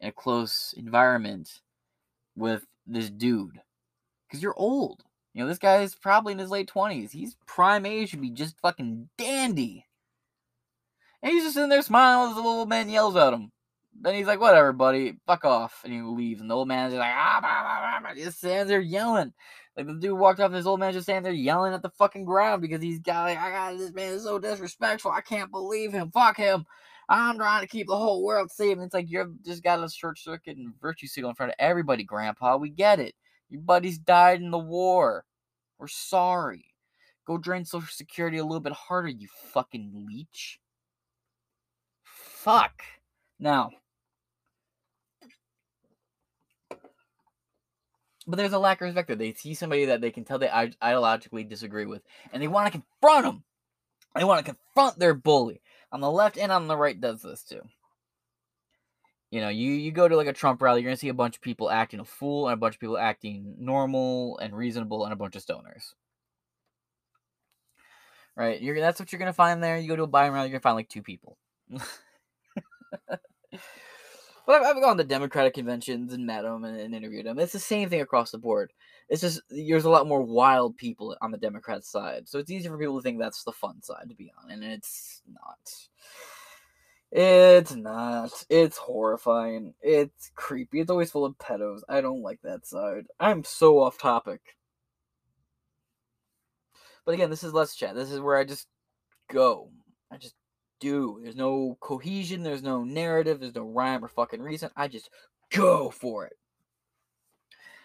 in 0.00 0.08
a 0.08 0.12
close 0.12 0.74
environment 0.76 1.60
with 2.36 2.66
this 2.86 3.08
dude? 3.08 3.60
Because 4.26 4.42
you're 4.42 4.58
old. 4.58 5.04
You 5.32 5.42
know, 5.42 5.48
this 5.48 5.58
guy 5.58 5.82
is 5.82 5.94
probably 5.94 6.32
in 6.32 6.38
his 6.38 6.50
late 6.50 6.66
twenties. 6.66 7.12
He's 7.12 7.36
prime 7.46 7.86
age 7.86 8.10
to 8.10 8.16
be 8.16 8.30
just 8.30 8.58
fucking 8.60 9.10
dandy. 9.16 9.85
And 11.22 11.32
he's 11.32 11.44
just 11.44 11.54
sitting 11.54 11.70
there 11.70 11.82
smiling 11.82 12.30
as 12.30 12.36
the 12.36 12.42
little 12.42 12.66
man 12.66 12.88
yells 12.88 13.16
at 13.16 13.32
him. 13.32 13.50
Then 13.98 14.14
he's 14.14 14.26
like, 14.26 14.40
whatever, 14.40 14.72
buddy, 14.72 15.16
fuck 15.26 15.44
off. 15.44 15.80
And 15.84 15.92
he 15.92 16.02
leaves. 16.02 16.40
And 16.40 16.50
the 16.50 16.54
old 16.54 16.68
man's 16.68 16.92
just 16.92 17.00
like, 17.00 17.14
ah, 17.14 17.38
bah, 17.40 17.62
bah, 17.62 18.00
bah, 18.02 18.14
just 18.14 18.38
stands 18.38 18.68
there 18.68 18.80
yelling. 18.80 19.32
Like 19.76 19.86
the 19.86 19.94
dude 19.94 20.18
walked 20.18 20.40
off, 20.40 20.46
and 20.46 20.54
this 20.54 20.66
old 20.66 20.80
man 20.80 20.92
just 20.92 21.06
standing 21.06 21.24
there 21.24 21.32
yelling 21.32 21.74
at 21.74 21.82
the 21.82 21.90
fucking 21.90 22.24
ground 22.24 22.62
because 22.62 22.82
he's 22.82 22.98
got 22.98 23.24
like, 23.24 23.38
I 23.38 23.50
got 23.50 23.78
this 23.78 23.92
man 23.92 24.14
is 24.14 24.22
so 24.22 24.38
disrespectful. 24.38 25.10
I 25.10 25.20
can't 25.20 25.50
believe 25.50 25.92
him. 25.92 26.10
Fuck 26.10 26.38
him. 26.38 26.64
I'm 27.08 27.36
trying 27.36 27.60
to 27.60 27.68
keep 27.68 27.86
the 27.86 27.96
whole 27.96 28.24
world 28.24 28.50
safe. 28.50 28.72
And 28.72 28.82
it's 28.82 28.94
like 28.94 29.10
you've 29.10 29.42
just 29.44 29.62
got 29.62 29.82
a 29.82 29.88
short 29.88 30.18
circuit 30.18 30.56
and 30.56 30.72
virtue 30.80 31.06
signal 31.06 31.30
in 31.30 31.36
front 31.36 31.52
of 31.52 31.56
everybody, 31.58 32.04
Grandpa. 32.04 32.56
We 32.56 32.70
get 32.70 33.00
it. 33.00 33.14
Your 33.48 33.60
buddies 33.60 33.98
died 33.98 34.40
in 34.40 34.50
the 34.50 34.58
war. 34.58 35.24
We're 35.78 35.88
sorry. 35.88 36.74
Go 37.26 37.38
drain 37.38 37.64
Social 37.64 37.88
Security 37.90 38.38
a 38.38 38.44
little 38.44 38.60
bit 38.60 38.72
harder, 38.72 39.08
you 39.08 39.28
fucking 39.52 40.06
leech. 40.06 40.58
Fuck. 42.46 42.84
Now, 43.40 43.70
but 48.24 48.36
there's 48.36 48.52
a 48.52 48.58
lack 48.60 48.80
of 48.80 48.84
respect 48.84 49.08
there. 49.08 49.16
They 49.16 49.32
see 49.32 49.54
somebody 49.54 49.86
that 49.86 50.00
they 50.00 50.12
can 50.12 50.24
tell 50.24 50.38
they 50.38 50.46
ideologically 50.46 51.48
disagree 51.48 51.86
with, 51.86 52.02
and 52.32 52.40
they 52.40 52.46
want 52.46 52.72
to 52.72 52.78
confront 52.78 53.24
them. 53.24 53.42
They 54.14 54.22
want 54.22 54.46
to 54.46 54.54
confront 54.54 54.96
their 54.96 55.12
bully. 55.12 55.60
On 55.90 56.00
the 56.00 56.08
left 56.08 56.38
and 56.38 56.52
on 56.52 56.68
the 56.68 56.76
right 56.76 57.00
does 57.00 57.20
this 57.20 57.42
too. 57.42 57.62
You 59.32 59.40
know, 59.40 59.48
you, 59.48 59.72
you 59.72 59.90
go 59.90 60.06
to 60.06 60.16
like 60.16 60.28
a 60.28 60.32
Trump 60.32 60.62
rally, 60.62 60.82
you're 60.82 60.90
gonna 60.90 60.96
see 60.96 61.08
a 61.08 61.14
bunch 61.14 61.34
of 61.34 61.42
people 61.42 61.68
acting 61.68 61.98
a 61.98 62.04
fool 62.04 62.46
and 62.46 62.54
a 62.54 62.56
bunch 62.56 62.76
of 62.76 62.80
people 62.80 62.96
acting 62.96 63.56
normal 63.58 64.38
and 64.38 64.56
reasonable 64.56 65.02
and 65.02 65.12
a 65.12 65.16
bunch 65.16 65.34
of 65.34 65.44
stoners. 65.44 65.94
Right? 68.36 68.62
You're 68.62 68.78
that's 68.80 69.00
what 69.00 69.10
you're 69.10 69.18
gonna 69.18 69.32
find 69.32 69.60
there. 69.64 69.78
You 69.78 69.88
go 69.88 69.96
to 69.96 70.04
a 70.04 70.08
Biden 70.08 70.32
rally, 70.32 70.48
you're 70.48 70.60
gonna 70.60 70.60
find 70.60 70.76
like 70.76 70.88
two 70.88 71.02
people. 71.02 71.38
But 74.46 74.62
I've, 74.62 74.76
I've, 74.76 74.82
gone 74.82 74.96
to 74.98 75.04
Democratic 75.04 75.54
conventions 75.54 76.12
and 76.12 76.24
met 76.24 76.42
them 76.42 76.62
and, 76.64 76.78
and, 76.78 76.94
interviewed 76.94 77.26
them. 77.26 77.40
It's 77.40 77.52
the 77.52 77.58
same 77.58 77.88
thing 77.88 78.00
across 78.00 78.30
the 78.30 78.38
board. 78.38 78.72
It's 79.08 79.20
just 79.20 79.40
there's 79.50 79.84
a 79.86 79.90
lot 79.90 80.06
more 80.06 80.22
wild 80.22 80.76
people 80.76 81.16
on 81.20 81.32
the 81.32 81.38
Democrat 81.38 81.84
side, 81.84 82.28
so 82.28 82.38
it's 82.38 82.50
easy 82.50 82.68
for 82.68 82.78
people 82.78 82.96
to 82.96 83.02
think 83.02 83.18
that's 83.18 83.42
the 83.42 83.52
fun 83.52 83.82
side 83.82 84.08
to 84.08 84.14
be 84.14 84.32
on, 84.40 84.52
and 84.52 84.62
it's 84.62 85.22
not. 85.32 85.88
It's 87.10 87.74
not. 87.74 88.44
It's 88.48 88.76
horrifying. 88.76 89.74
It's 89.82 90.30
creepy. 90.36 90.80
It's 90.80 90.90
always 90.90 91.10
full 91.10 91.24
of 91.24 91.38
pedos. 91.38 91.80
I 91.88 92.00
don't 92.00 92.22
like 92.22 92.40
that 92.42 92.66
side. 92.66 93.06
I'm 93.18 93.42
so 93.42 93.80
off 93.80 93.98
topic. 93.98 94.40
But 97.04 97.14
again, 97.14 97.30
this 97.30 97.44
is 97.44 97.52
Let's 97.52 97.76
Chat. 97.76 97.94
This 97.94 98.10
is 98.10 98.20
where 98.20 98.36
I 98.36 98.44
just 98.44 98.66
go. 99.28 99.70
I 100.10 100.18
just 100.18 100.34
do. 100.80 101.20
There's 101.22 101.36
no 101.36 101.76
cohesion, 101.80 102.42
there's 102.42 102.62
no 102.62 102.84
narrative, 102.84 103.40
there's 103.40 103.54
no 103.54 103.64
rhyme 103.64 104.04
or 104.04 104.08
fucking 104.08 104.42
reason. 104.42 104.70
I 104.76 104.88
just 104.88 105.10
go 105.50 105.90
for 105.90 106.26
it. 106.26 106.36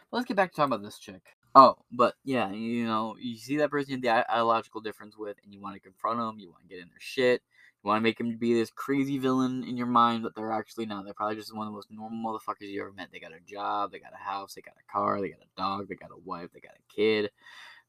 But 0.10 0.18
let's 0.18 0.28
get 0.28 0.38
back 0.38 0.52
to 0.52 0.56
talking 0.56 0.74
about 0.74 0.84
this 0.84 1.00
chick. 1.00 1.22
Oh, 1.54 1.76
but 1.92 2.16
yeah, 2.24 2.52
you 2.52 2.86
know, 2.86 3.16
you 3.20 3.38
see 3.38 3.58
that 3.58 3.72
person 3.72 3.92
you 3.92 4.10
have 4.10 4.26
the 4.26 4.32
ideological 4.32 4.82
difference 4.82 5.18
with, 5.18 5.38
and 5.44 5.54
you 5.54 5.60
want 5.60 5.76
to 5.76 5.82
confront 5.82 6.20
them, 6.20 6.40
you 6.40 6.50
want 6.50 6.64
to 6.64 6.70
get 6.70 6.82
in 6.82 6.90
their 6.90 7.00
shit, 7.00 7.42
you 7.84 7.88
want 7.88 7.98
to 7.98 8.04
make 8.04 8.18
them 8.18 8.38
be 8.38 8.54
this 8.54 8.72
crazy 8.72 9.18
villain 9.18 9.66
in 9.66 9.76
your 9.76 9.88
mind, 9.88 10.24
but 10.24 10.34
they're 10.34 10.54
actually 10.54 10.86
not. 10.86 11.04
They're 11.04 11.14
probably 11.14 11.36
just 11.36 11.54
one 11.54 11.68
of 11.68 11.74
the 11.74 11.76
most 11.76 11.92
normal 11.92 12.40
motherfuckers 12.40 12.70
you 12.70 12.82
ever 12.82 12.94
met. 12.94 13.10
They 13.12 13.20
got 13.20 13.34
a 13.34 13.40
job, 13.46 13.92
they 13.92 14.00
got 14.00 14.14
a 14.14 14.24
house, 14.24 14.54
they 14.54 14.62
got 14.62 14.76
a 14.76 14.92
car, 14.92 15.20
they 15.20 15.30
got 15.30 15.40
a 15.40 15.62
dog, 15.62 15.90
they 15.90 15.96
got 15.96 16.12
a 16.12 16.20
wife, 16.24 16.50
they 16.54 16.62
got 16.62 16.72
a 16.72 16.96
kid, 16.96 17.32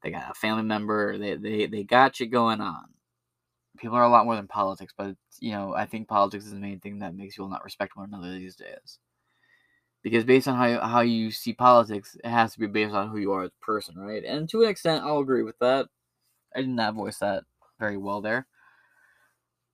they 0.02 0.10
got 0.10 0.30
a 0.30 0.34
family 0.34 0.64
member, 0.64 1.16
they, 1.16 1.36
they, 1.36 1.66
they 1.66 1.84
got 1.84 2.18
you 2.18 2.26
going 2.26 2.60
on 2.60 2.86
people 3.78 3.96
are 3.96 4.04
a 4.04 4.08
lot 4.08 4.24
more 4.24 4.36
than 4.36 4.48
politics, 4.48 4.92
but 4.96 5.16
you 5.40 5.52
know, 5.52 5.74
I 5.74 5.86
think 5.86 6.08
politics 6.08 6.44
is 6.44 6.52
the 6.52 6.58
main 6.58 6.80
thing 6.80 7.00
that 7.00 7.14
makes 7.14 7.36
people 7.36 7.48
not 7.48 7.64
respect 7.64 7.96
one 7.96 8.08
another 8.12 8.32
these 8.32 8.56
days. 8.56 8.98
Because 10.02 10.24
based 10.24 10.48
on 10.48 10.56
how 10.56 10.66
you, 10.66 10.78
how 10.80 11.00
you 11.00 11.30
see 11.30 11.52
politics, 11.52 12.16
it 12.24 12.28
has 12.28 12.52
to 12.54 12.58
be 12.58 12.66
based 12.66 12.94
on 12.94 13.08
who 13.08 13.18
you 13.18 13.32
are 13.32 13.44
as 13.44 13.50
a 13.50 13.64
person, 13.64 13.96
right? 13.96 14.24
And 14.24 14.48
to 14.50 14.62
an 14.62 14.68
extent, 14.68 15.04
I'll 15.04 15.18
agree 15.18 15.42
with 15.44 15.58
that. 15.60 15.86
I 16.56 16.60
did 16.60 16.70
not 16.70 16.94
voice 16.94 17.18
that 17.18 17.44
very 17.80 17.96
well 17.96 18.20
there. 18.20 18.46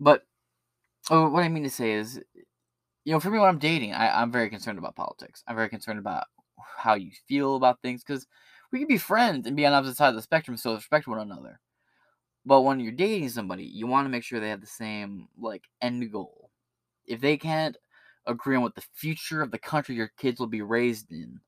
But 0.01 0.25
oh, 1.11 1.31
what 1.31 1.45
I 1.45 1.49
mean 1.49 1.65
to 1.65 1.71
say 1.71 1.93
is, 1.93 2.21
you 3.05 3.13
know, 3.13 3.21
for 3.21 3.31
me, 3.31 3.39
when 3.39 3.49
I'm 3.49 3.59
dating, 3.59 3.95
I, 3.95 4.23
I'm 4.23 4.33
very 4.33 4.51
concerned 4.51 4.79
about 4.79 4.97
politics. 4.97 5.43
I'm 5.49 5.57
very 5.57 5.69
concerned 5.69 5.99
about 5.99 6.27
how 6.79 6.95
you 6.95 7.13
feel 7.29 7.57
about 7.57 7.81
things 7.83 8.05
because 8.05 8.27
we 8.73 8.81
can 8.81 8.89
be 8.89 8.99
friends 8.99 9.47
and 9.47 9.57
be 9.57 9.67
on 9.67 9.73
opposite 9.73 9.97
sides 9.97 10.11
of 10.11 10.17
the 10.17 10.23
spectrum 10.23 10.57
still 10.57 10.75
respect 10.75 11.07
one 11.09 11.21
another. 11.21 11.61
But 12.49 12.63
when 12.63 12.81
you're 12.81 12.93
dating 12.93 13.29
somebody, 13.29 13.65
you 13.65 13.87
want 13.87 14.07
to 14.07 14.09
make 14.09 14.25
sure 14.25 14.41
they 14.41 14.49
have 14.49 14.63
the 14.63 14.67
same 14.67 15.29
like 15.39 15.65
end 15.83 16.11
goal. 16.11 16.49
If 17.07 17.21
they 17.21 17.37
can't 17.37 17.77
agree 18.25 18.57
on 18.57 18.63
what 18.63 18.75
the 18.75 18.85
future 18.95 19.43
of 19.43 19.51
the 19.51 19.59
country 19.59 19.95
your 19.95 20.11
kids 20.17 20.41
will 20.41 20.47
be 20.47 20.63
raised 20.63 21.13
in, 21.13 21.41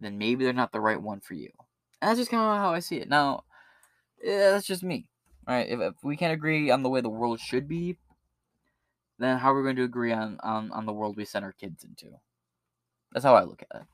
then 0.00 0.16
maybe 0.16 0.44
they're 0.44 0.52
not 0.52 0.70
the 0.70 0.80
right 0.80 1.02
one 1.02 1.18
for 1.18 1.34
you. 1.34 1.50
And 2.00 2.08
that's 2.08 2.20
just 2.20 2.30
kind 2.30 2.40
of 2.40 2.56
how 2.56 2.72
I 2.72 2.78
see 2.78 2.98
it. 2.98 3.08
Now, 3.08 3.42
yeah, 4.22 4.52
that's 4.52 4.66
just 4.68 4.84
me. 4.84 5.08
Right? 5.44 5.68
If, 5.68 5.80
if 5.80 5.94
we 6.04 6.16
can't 6.16 6.32
agree 6.32 6.70
on 6.70 6.84
the 6.84 6.88
way 6.88 7.00
the 7.00 7.08
world 7.08 7.40
should 7.40 7.66
be, 7.66 7.96
then 9.18 9.38
how 9.38 9.52
are 9.52 9.56
we 9.56 9.64
going 9.64 9.74
to 9.74 9.82
agree 9.82 10.12
on, 10.12 10.38
on, 10.44 10.70
on 10.70 10.86
the 10.86 10.92
world 10.92 11.16
we 11.16 11.24
send 11.24 11.44
our 11.44 11.52
kids 11.52 11.82
into? 11.82 12.14
That's 13.12 13.24
how 13.24 13.34
I 13.34 13.42
look 13.42 13.64
at 13.68 13.80
it. 13.80 13.86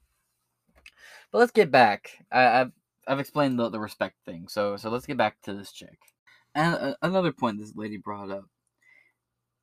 But 1.30 1.38
let's 1.38 1.52
get 1.52 1.70
back. 1.70 2.18
I, 2.30 2.60
I've 2.60 2.72
I've 3.06 3.20
explained 3.20 3.58
the, 3.58 3.68
the 3.68 3.80
respect 3.80 4.16
thing. 4.24 4.48
So 4.48 4.76
so 4.76 4.90
let's 4.90 5.06
get 5.06 5.16
back 5.16 5.40
to 5.42 5.54
this 5.54 5.72
chick. 5.72 5.98
And 6.54 6.74
uh, 6.74 6.94
another 7.02 7.32
point 7.32 7.58
this 7.58 7.74
lady 7.74 7.96
brought 7.96 8.30
up. 8.30 8.44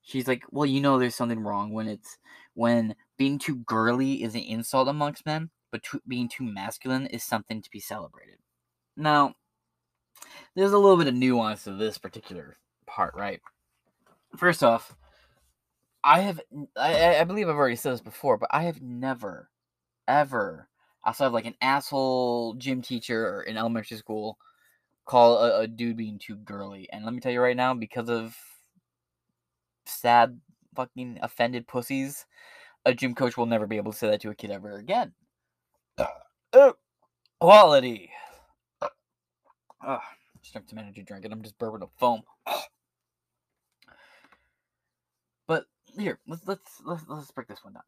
She's 0.02 0.28
like, 0.28 0.44
"Well, 0.50 0.66
you 0.66 0.80
know 0.80 0.98
there's 0.98 1.14
something 1.14 1.40
wrong 1.40 1.72
when 1.72 1.86
it's 1.88 2.18
when 2.54 2.94
being 3.18 3.38
too 3.38 3.56
girly 3.56 4.22
is 4.22 4.34
an 4.34 4.42
insult 4.42 4.88
amongst 4.88 5.26
men, 5.26 5.50
but 5.70 5.82
being 6.08 6.28
too 6.28 6.44
masculine 6.44 7.06
is 7.06 7.22
something 7.22 7.62
to 7.62 7.70
be 7.70 7.80
celebrated." 7.80 8.38
Now, 8.96 9.34
there's 10.54 10.72
a 10.72 10.78
little 10.78 10.96
bit 10.96 11.06
of 11.06 11.14
nuance 11.14 11.64
to 11.64 11.72
this 11.72 11.98
particular 11.98 12.56
part, 12.86 13.14
right? 13.14 13.40
First 14.36 14.62
off, 14.62 14.96
I 16.02 16.20
have 16.20 16.40
I, 16.76 17.18
I 17.18 17.24
believe 17.24 17.48
I've 17.48 17.56
already 17.56 17.76
said 17.76 17.92
this 17.92 18.00
before, 18.00 18.38
but 18.38 18.50
I 18.52 18.62
have 18.62 18.80
never 18.80 19.50
ever 20.08 20.69
outside 21.04 21.26
of 21.26 21.32
like 21.32 21.46
an 21.46 21.54
asshole 21.60 22.54
gym 22.54 22.82
teacher 22.82 23.42
in 23.42 23.56
elementary 23.56 23.96
school 23.96 24.38
call 25.06 25.38
a, 25.38 25.60
a 25.60 25.66
dude 25.66 25.96
being 25.96 26.18
too 26.18 26.36
girly. 26.36 26.88
And 26.92 27.04
let 27.04 27.14
me 27.14 27.20
tell 27.20 27.32
you 27.32 27.40
right 27.40 27.56
now, 27.56 27.74
because 27.74 28.08
of 28.08 28.36
sad 29.86 30.40
fucking 30.76 31.18
offended 31.22 31.66
pussies, 31.66 32.26
a 32.84 32.94
gym 32.94 33.14
coach 33.14 33.36
will 33.36 33.46
never 33.46 33.66
be 33.66 33.76
able 33.76 33.92
to 33.92 33.98
say 33.98 34.10
that 34.10 34.20
to 34.22 34.30
a 34.30 34.34
kid 34.34 34.50
ever 34.50 34.78
again. 34.78 35.12
Uh, 36.52 36.72
quality. 37.40 38.10
Uh, 39.84 39.98
just 40.42 40.52
drank 40.52 40.68
some 40.68 40.78
energy 40.78 41.02
drink 41.02 41.24
and 41.24 41.32
I'm 41.32 41.42
just 41.42 41.58
burping 41.58 41.82
up 41.82 41.90
foam. 41.98 42.22
but 45.46 45.66
here, 45.98 46.18
let's 46.26 46.46
let's 46.46 46.80
let's 46.84 47.02
let's 47.08 47.30
break 47.30 47.48
this 47.48 47.64
one 47.64 47.74
down. 47.74 47.82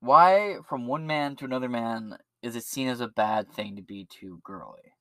Why, 0.00 0.58
from 0.68 0.86
one 0.86 1.06
man 1.06 1.34
to 1.36 1.44
another 1.44 1.68
man, 1.68 2.18
is 2.40 2.54
it 2.54 2.64
seen 2.64 2.88
as 2.88 3.00
a 3.00 3.08
bad 3.08 3.50
thing 3.50 3.76
to 3.76 3.82
be 3.82 4.04
too 4.04 4.40
girly? 4.44 4.94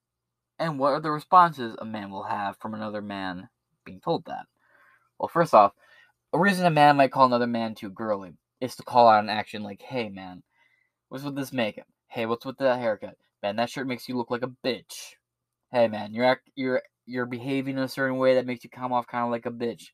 And 0.58 0.80
what 0.80 0.94
are 0.94 1.00
the 1.00 1.12
responses 1.12 1.76
a 1.78 1.86
man 1.86 2.10
will 2.10 2.24
have 2.24 2.58
from 2.58 2.74
another 2.74 3.02
man 3.02 3.50
being 3.86 4.02
told 4.02 4.26
that? 4.26 4.48
Well, 5.20 5.28
first 5.28 5.54
off, 5.54 5.74
a 6.34 6.40
reason 6.40 6.66
a 6.66 6.72
man 6.72 6.98
might 6.98 7.12
call 7.12 7.28
another 7.28 7.48
man 7.48 7.76
too 7.76 7.90
girly 7.92 8.34
is 8.60 8.76
to 8.78 8.84
call 8.84 9.08
out 9.08 9.24
an 9.24 9.30
action 9.30 9.64
like, 9.64 9.82
hey 9.84 10.10
man, 10.10 10.42
what's 11.10 11.24
with 11.24 11.36
this 11.36 11.54
makeup? 11.54 11.88
Hey, 12.08 12.26
what's 12.26 12.46
with 12.46 12.58
that 12.58 12.80
haircut? 12.80 13.18
Man, 13.44 13.56
that 13.58 13.70
shirt 13.70 13.88
makes 13.88 14.10
you 14.10 14.18
look 14.18 14.32
like 14.32 14.44
a 14.44 14.52
bitch. 14.66 15.14
Hey 15.72 15.88
man, 15.88 16.14
you're 16.14 16.26
act- 16.26 16.50
you're 16.56 16.82
you're 17.06 17.26
behaving 17.28 17.78
in 17.78 17.84
a 17.84 17.88
certain 17.88 18.18
way 18.18 18.36
that 18.36 18.46
makes 18.48 18.64
you 18.64 18.70
come 18.70 18.94
off 18.94 19.08
kind 19.08 19.24
of 19.26 19.32
like 19.32 19.46
a 19.46 19.52
bitch. 19.52 19.92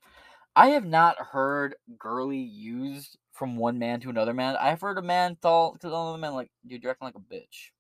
I 0.56 0.70
have 0.70 0.86
not 0.86 1.18
heard 1.18 1.76
girly 2.00 2.40
used 2.40 3.18
from 3.34 3.58
one 3.58 3.80
man 3.80 4.00
to 4.02 4.10
another 4.10 4.34
man. 4.34 4.56
I've 4.58 4.82
heard 4.82 4.98
a 4.98 5.02
man 5.02 5.38
tell 5.42 5.76
to 5.82 5.88
another 5.88 6.18
man 6.18 6.34
like, 6.34 6.52
"Dude, 6.66 6.84
you're 6.84 6.92
acting 6.92 7.08
like 7.08 7.16
a 7.16 7.20
bitch," 7.20 7.72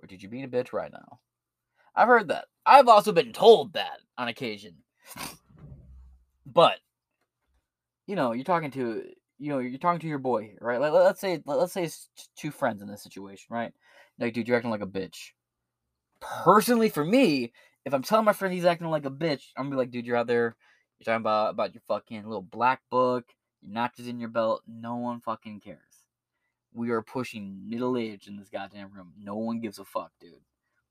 or 0.00 0.06
"Did 0.06 0.22
you 0.22 0.28
being 0.28 0.44
a 0.44 0.48
bitch 0.48 0.72
right 0.72 0.92
now?" 0.92 1.20
I've 1.94 2.08
heard 2.08 2.28
that. 2.28 2.46
I've 2.66 2.88
also 2.88 3.12
been 3.12 3.32
told 3.32 3.72
that 3.72 4.00
on 4.18 4.28
occasion. 4.28 4.74
But 6.44 6.78
you 8.06 8.16
know, 8.16 8.32
you're 8.32 8.44
talking 8.44 8.70
to, 8.72 9.02
you 9.38 9.50
know, 9.50 9.58
you're 9.58 9.78
talking 9.78 10.00
to 10.00 10.06
your 10.06 10.18
boy, 10.18 10.54
right? 10.60 10.80
Let, 10.80 10.92
let's 10.92 11.20
say, 11.20 11.42
let, 11.44 11.58
let's 11.58 11.72
say 11.72 11.84
it's 11.84 12.08
two 12.36 12.50
friends 12.50 12.82
in 12.82 12.88
this 12.88 13.02
situation, 13.02 13.46
right? 13.50 13.72
Like, 14.18 14.32
dude, 14.32 14.48
you're 14.48 14.56
acting 14.56 14.70
like 14.70 14.82
a 14.82 14.86
bitch. 14.86 15.32
Personally, 16.20 16.88
for 16.88 17.04
me, 17.04 17.52
if 17.84 17.92
I'm 17.92 18.02
telling 18.02 18.24
my 18.24 18.32
friend 18.32 18.54
he's 18.54 18.64
acting 18.64 18.88
like 18.88 19.06
a 19.06 19.10
bitch, 19.10 19.42
I'm 19.56 19.64
gonna 19.64 19.70
be 19.70 19.76
like, 19.76 19.90
dude, 19.90 20.06
you're 20.06 20.16
out 20.16 20.26
there, 20.26 20.56
you're 20.98 21.04
talking 21.04 21.22
about 21.22 21.50
about 21.50 21.74
your 21.74 21.82
fucking 21.88 22.24
little 22.24 22.42
black 22.42 22.80
book, 22.90 23.24
notches 23.66 24.08
in 24.08 24.20
your 24.20 24.28
belt. 24.28 24.62
No 24.66 24.96
one 24.96 25.20
fucking 25.20 25.60
cares. 25.60 26.04
We 26.72 26.90
are 26.90 27.02
pushing 27.02 27.68
middle 27.68 27.96
age 27.96 28.26
in 28.28 28.36
this 28.36 28.48
goddamn 28.48 28.92
room. 28.92 29.12
No 29.18 29.36
one 29.36 29.60
gives 29.60 29.78
a 29.78 29.84
fuck, 29.84 30.12
dude. 30.20 30.34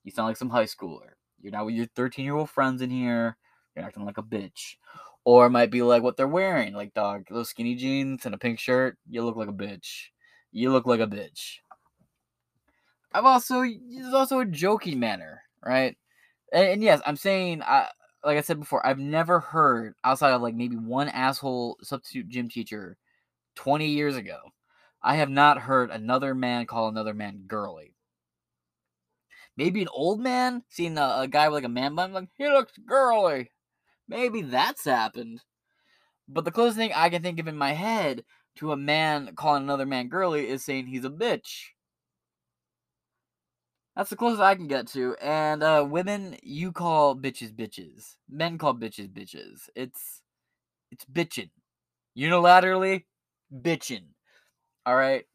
You 0.03 0.11
sound 0.11 0.27
like 0.27 0.37
some 0.37 0.49
high 0.49 0.65
schooler. 0.65 1.11
You're 1.41 1.51
not 1.51 1.65
with 1.65 1.75
your 1.75 1.87
13 1.95 2.25
year 2.25 2.35
old 2.35 2.49
friends 2.49 2.81
in 2.81 2.89
here. 2.89 3.37
You're 3.75 3.85
acting 3.85 4.05
like 4.05 4.17
a 4.17 4.23
bitch. 4.23 4.75
Or 5.23 5.47
it 5.47 5.51
might 5.51 5.71
be 5.71 5.81
like 5.81 6.03
what 6.03 6.17
they're 6.17 6.27
wearing, 6.27 6.73
like 6.73 6.93
dog, 6.93 7.25
those 7.29 7.49
skinny 7.49 7.75
jeans 7.75 8.25
and 8.25 8.35
a 8.35 8.37
pink 8.37 8.59
shirt. 8.59 8.97
You 9.09 9.23
look 9.23 9.35
like 9.35 9.49
a 9.49 9.53
bitch. 9.53 10.09
You 10.51 10.71
look 10.71 10.85
like 10.85 10.99
a 10.99 11.07
bitch. 11.07 11.57
I've 13.13 13.25
also 13.25 13.61
there's 13.61 14.13
also 14.13 14.39
a 14.39 14.45
joking 14.45 14.99
manner, 14.99 15.41
right? 15.63 15.97
And, 16.51 16.67
and 16.67 16.83
yes, 16.83 17.01
I'm 17.05 17.15
saying 17.15 17.63
I 17.63 17.89
like 18.25 18.37
I 18.37 18.41
said 18.41 18.59
before, 18.59 18.85
I've 18.85 18.99
never 18.99 19.39
heard 19.39 19.93
outside 20.03 20.31
of 20.31 20.41
like 20.41 20.55
maybe 20.55 20.75
one 20.75 21.09
asshole 21.09 21.77
substitute 21.83 22.27
gym 22.27 22.49
teacher 22.49 22.97
20 23.55 23.87
years 23.87 24.15
ago. 24.15 24.39
I 25.01 25.17
have 25.17 25.29
not 25.29 25.59
heard 25.61 25.91
another 25.91 26.33
man 26.33 26.65
call 26.65 26.87
another 26.87 27.13
man 27.13 27.43
girly. 27.45 27.93
Maybe 29.55 29.83
an 29.83 29.87
old 29.93 30.19
man 30.19 30.63
seeing 30.69 30.97
a, 30.97 31.17
a 31.19 31.27
guy 31.29 31.47
with 31.47 31.55
like 31.55 31.65
a 31.65 31.69
man 31.69 31.93
bun, 31.93 32.13
like 32.13 32.27
he 32.35 32.47
looks 32.47 32.73
girly. 32.85 33.51
Maybe 34.07 34.41
that's 34.41 34.85
happened. 34.85 35.41
But 36.27 36.45
the 36.45 36.51
closest 36.51 36.77
thing 36.77 36.91
I 36.95 37.09
can 37.09 37.21
think 37.21 37.39
of 37.39 37.47
in 37.47 37.55
my 37.55 37.73
head 37.73 38.25
to 38.55 38.71
a 38.71 38.77
man 38.77 39.35
calling 39.35 39.63
another 39.63 39.85
man 39.85 40.09
girly 40.09 40.49
is 40.49 40.65
saying 40.65 40.87
he's 40.87 41.05
a 41.05 41.09
bitch. 41.09 41.67
That's 43.95 44.09
the 44.09 44.17
closest 44.17 44.41
I 44.41 44.55
can 44.55 44.67
get 44.67 44.87
to. 44.87 45.15
And 45.21 45.63
uh, 45.63 45.85
women, 45.89 46.37
you 46.43 46.71
call 46.71 47.15
bitches 47.15 47.53
bitches. 47.53 48.15
Men 48.29 48.57
call 48.57 48.73
bitches 48.73 49.09
bitches. 49.09 49.69
It's 49.75 50.21
it's 50.91 51.05
bitching. 51.05 51.49
Unilaterally, 52.17 53.05
bitching. 53.53 54.03
All 54.85 54.95
right. 54.95 55.25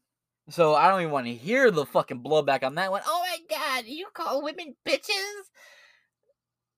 So 0.49 0.75
I 0.75 0.89
don't 0.89 1.01
even 1.01 1.11
want 1.11 1.27
to 1.27 1.33
hear 1.33 1.71
the 1.71 1.85
fucking 1.85 2.23
blowback 2.23 2.63
on 2.63 2.75
that 2.75 2.91
one. 2.91 3.01
Oh 3.05 3.23
my 3.25 3.37
god, 3.49 3.85
you 3.85 4.07
call 4.13 4.43
women 4.43 4.75
bitches? 4.87 5.49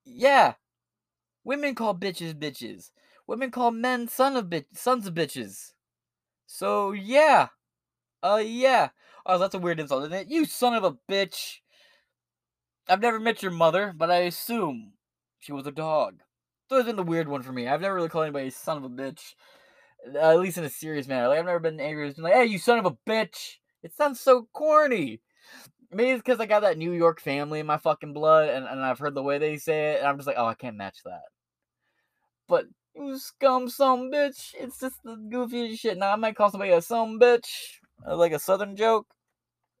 Yeah. 0.04 0.54
Women 1.44 1.74
call 1.74 1.94
bitches 1.94 2.34
bitches. 2.34 2.90
Women 3.26 3.50
call 3.50 3.70
men 3.70 4.08
son 4.08 4.36
of 4.36 4.46
bitch 4.46 4.66
sons 4.74 5.06
of 5.06 5.14
bitches. 5.14 5.72
So 6.46 6.92
yeah. 6.92 7.48
Uh 8.22 8.42
yeah. 8.44 8.90
Oh, 9.26 9.38
that's 9.38 9.54
a 9.54 9.58
weird 9.58 9.80
insult, 9.80 10.04
isn't 10.04 10.12
it? 10.12 10.30
You 10.30 10.44
son 10.44 10.74
of 10.74 10.84
a 10.84 10.96
bitch. 11.10 11.58
I've 12.88 13.00
never 13.00 13.18
met 13.18 13.42
your 13.42 13.52
mother, 13.52 13.94
but 13.96 14.10
I 14.10 14.18
assume 14.18 14.92
she 15.38 15.52
was 15.52 15.66
a 15.66 15.72
dog. 15.72 16.20
So 16.68 16.76
it's 16.76 16.86
been 16.86 16.96
the 16.96 17.02
weird 17.02 17.28
one 17.28 17.42
for 17.42 17.52
me. 17.52 17.68
I've 17.68 17.80
never 17.80 17.94
really 17.94 18.08
called 18.08 18.24
anybody 18.24 18.50
son 18.50 18.76
of 18.76 18.84
a 18.84 18.88
bitch. 18.88 19.34
Uh, 20.14 20.18
at 20.18 20.40
least 20.40 20.58
in 20.58 20.64
a 20.64 20.70
serious 20.70 21.06
manner. 21.06 21.28
Like 21.28 21.38
I've 21.38 21.46
never 21.46 21.60
been 21.60 21.80
angry. 21.80 22.06
It's 22.06 22.16
been 22.16 22.24
like, 22.24 22.34
hey, 22.34 22.44
you 22.44 22.58
son 22.58 22.78
of 22.78 22.86
a 22.86 22.96
bitch. 23.08 23.56
It 23.82 23.94
sounds 23.94 24.20
so 24.20 24.48
corny. 24.52 25.20
Maybe 25.90 26.10
it's 26.10 26.22
because 26.22 26.40
I 26.40 26.46
got 26.46 26.60
that 26.60 26.78
New 26.78 26.92
York 26.92 27.20
family 27.20 27.60
in 27.60 27.66
my 27.66 27.76
fucking 27.76 28.12
blood, 28.12 28.48
and, 28.48 28.66
and 28.66 28.80
I've 28.80 28.98
heard 28.98 29.14
the 29.14 29.22
way 29.22 29.38
they 29.38 29.56
say 29.58 29.92
it, 29.92 29.98
and 30.00 30.08
I'm 30.08 30.16
just 30.16 30.26
like, 30.26 30.36
oh, 30.38 30.46
I 30.46 30.54
can't 30.54 30.76
match 30.76 30.98
that. 31.04 31.22
But 32.48 32.66
you 32.94 33.18
scum 33.18 33.68
some 33.68 34.10
bitch. 34.10 34.54
It's 34.58 34.80
just 34.80 34.96
the 35.04 35.16
goofiest 35.16 35.78
shit. 35.78 35.98
Now 35.98 36.12
I 36.12 36.16
might 36.16 36.36
call 36.36 36.50
somebody 36.50 36.72
a 36.72 36.82
some 36.82 37.20
bitch, 37.20 37.46
uh, 38.06 38.16
like 38.16 38.32
a 38.32 38.38
southern 38.38 38.76
joke. 38.76 39.06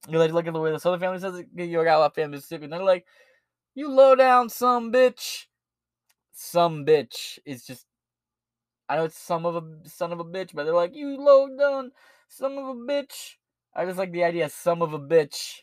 You 0.08 0.18
like 0.18 0.32
look 0.32 0.46
at 0.46 0.52
the 0.52 0.60
way 0.60 0.70
the 0.70 0.80
southern 0.80 1.00
family 1.00 1.18
says 1.18 1.36
it. 1.36 1.48
You 1.54 1.82
got 1.84 1.96
a 1.96 2.00
lot 2.00 2.06
of 2.06 2.14
family 2.14 2.36
Mississippi, 2.36 2.64
and 2.64 2.72
they're 2.72 2.82
like, 2.82 3.06
"You 3.74 3.90
low 3.90 4.14
down 4.14 4.48
some 4.50 4.92
bitch." 4.92 5.46
Some 6.32 6.84
bitch 6.84 7.38
is 7.46 7.64
just. 7.66 7.86
I 8.88 8.96
know 8.96 9.04
it's 9.04 9.18
some 9.18 9.46
of 9.46 9.56
a 9.56 9.88
son 9.88 10.12
of 10.12 10.20
a 10.20 10.24
bitch, 10.24 10.50
but 10.54 10.64
they're 10.64 10.74
like, 10.74 10.94
"You 10.94 11.16
low 11.16 11.48
down 11.56 11.92
some 12.28 12.58
of 12.58 12.66
a 12.68 12.74
bitch." 12.74 13.36
I 13.74 13.84
just 13.86 13.98
like 13.98 14.12
the 14.12 14.24
idea, 14.24 14.48
some 14.50 14.82
of 14.82 14.92
a 14.94 14.98
bitch. 15.00 15.60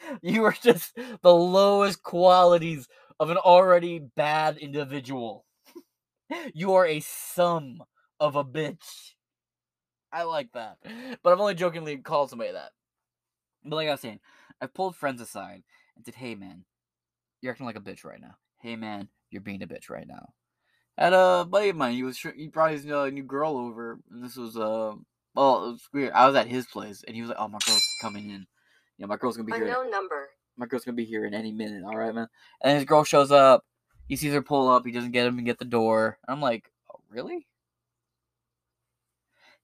You 0.22 0.44
are 0.44 0.52
just 0.62 0.96
the 1.22 1.34
lowest 1.34 2.02
qualities 2.02 2.88
of 3.20 3.30
an 3.30 3.36
already 3.36 3.98
bad 3.98 4.56
individual. 4.58 5.44
you 6.54 6.74
are 6.74 6.86
a 6.86 7.00
sum 7.00 7.82
of 8.20 8.36
a 8.36 8.44
bitch. 8.44 9.14
I 10.12 10.22
like 10.22 10.52
that. 10.52 10.78
But 11.22 11.32
I've 11.32 11.40
only 11.40 11.54
jokingly 11.54 11.98
called 11.98 12.30
somebody 12.30 12.52
that. 12.52 12.70
But 13.64 13.76
like 13.76 13.88
I 13.88 13.92
was 13.92 14.00
saying, 14.00 14.20
I 14.60 14.66
pulled 14.66 14.96
friends 14.96 15.20
aside 15.20 15.62
and 15.96 16.04
said, 16.04 16.14
hey 16.14 16.34
man, 16.34 16.64
you're 17.40 17.52
acting 17.52 17.66
like 17.66 17.76
a 17.76 17.80
bitch 17.80 18.04
right 18.04 18.20
now. 18.20 18.36
Hey 18.60 18.76
man, 18.76 19.08
you're 19.30 19.42
being 19.42 19.62
a 19.62 19.66
bitch 19.66 19.90
right 19.90 20.06
now. 20.06 20.32
Had 20.96 21.12
a 21.12 21.46
buddy 21.48 21.68
of 21.68 21.76
mine, 21.76 21.94
he 21.94 22.02
was 22.02 22.18
he 22.18 22.48
brought 22.48 22.72
his 22.72 22.86
uh, 22.86 23.06
new 23.06 23.22
girl 23.22 23.56
over, 23.56 24.00
and 24.10 24.24
this 24.24 24.36
was 24.36 24.56
uh 24.56 24.94
well, 25.34 25.68
it 25.68 25.72
was 25.72 25.88
weird. 25.92 26.12
I 26.14 26.26
was 26.26 26.34
at 26.34 26.48
his 26.48 26.66
place, 26.66 27.04
and 27.06 27.14
he 27.14 27.22
was 27.22 27.28
like, 27.28 27.38
"Oh, 27.38 27.46
my 27.46 27.60
girl's 27.64 27.86
coming 28.00 28.30
in. 28.30 28.44
Yeah, 28.96 29.06
my 29.06 29.16
girl's 29.16 29.36
gonna 29.36 29.46
be 29.46 29.52
here. 29.52 29.66
Unknown 29.66 29.88
number. 29.88 30.30
My 30.56 30.66
girl's 30.66 30.84
gonna 30.84 30.96
be 30.96 31.04
here 31.04 31.26
in 31.26 31.34
any 31.34 31.52
minute. 31.52 31.84
All 31.84 31.96
right, 31.96 32.12
man." 32.12 32.26
And 32.60 32.76
his 32.76 32.84
girl 32.84 33.04
shows 33.04 33.30
up. 33.30 33.64
He 34.08 34.16
sees 34.16 34.32
her 34.32 34.42
pull 34.42 34.68
up. 34.68 34.84
He 34.84 34.90
doesn't 34.90 35.12
get 35.12 35.26
him 35.26 35.38
and 35.38 35.46
get 35.46 35.60
the 35.60 35.64
door. 35.64 36.18
I'm 36.26 36.40
like, 36.40 36.72
"Oh, 36.92 36.98
really?" 37.08 37.46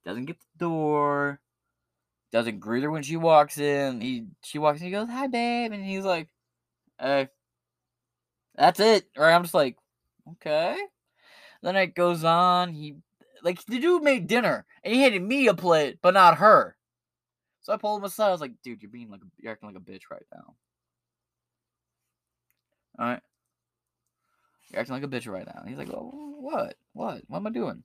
Doesn't 0.05 0.27
get 0.27 0.39
the 0.39 0.65
door. 0.65 1.41
Doesn't 2.35 2.59
greet 2.59 2.83
her 2.83 2.91
when 2.91 3.05
she 3.05 3.17
walks 3.17 3.59
in. 3.59 4.01
He 4.01 4.27
she 4.43 4.59
walks 4.59 4.81
in. 4.81 4.87
He 4.87 4.91
goes, 4.91 5.09
"Hi, 5.09 5.29
babe," 5.29 5.71
and 5.71 5.85
he's 5.85 6.05
like, 6.05 6.29
"Hey." 7.01 7.29
That's 8.57 8.81
it. 8.81 9.09
Right? 9.17 9.33
I'm 9.33 9.43
just 9.43 9.55
like, 9.55 9.77
okay. 10.33 10.77
Then 11.63 11.77
it 11.77 11.95
goes 11.95 12.25
on. 12.25 12.73
He 12.73 12.97
like 13.45 13.65
the 13.67 13.79
dude 13.79 14.03
made 14.03 14.27
dinner 14.27 14.67
and 14.83 14.93
he 14.93 15.03
handed 15.03 15.23
me 15.23 15.47
a 15.47 15.55
plate, 15.55 15.99
but 16.03 16.15
not 16.15 16.39
her. 16.39 16.77
So 17.63 17.73
I 17.73 17.77
pulled 17.77 18.01
him 18.01 18.05
aside. 18.05 18.29
I 18.29 18.33
was 18.33 18.41
like, 18.41 18.61
dude, 18.65 18.83
you're 18.83 18.91
being 18.91 19.11
like 19.11 19.21
you're 19.39 19.53
acting 19.53 19.69
like 19.73 19.79
a 19.79 19.81
bitch 19.81 20.11
right 20.11 20.27
now. 20.33 20.55
All 22.99 23.07
right. 23.07 23.23
You're 24.71 24.81
acting 24.81 24.95
like 24.95 25.05
a 25.05 25.09
bitch 25.09 25.31
right 25.31 25.47
now. 25.47 25.63
He's 25.67 25.79
like, 25.79 25.89
what? 25.89 26.75
What? 26.95 27.23
What 27.29 27.39
am 27.39 27.47
I 27.47 27.51
doing? 27.51 27.85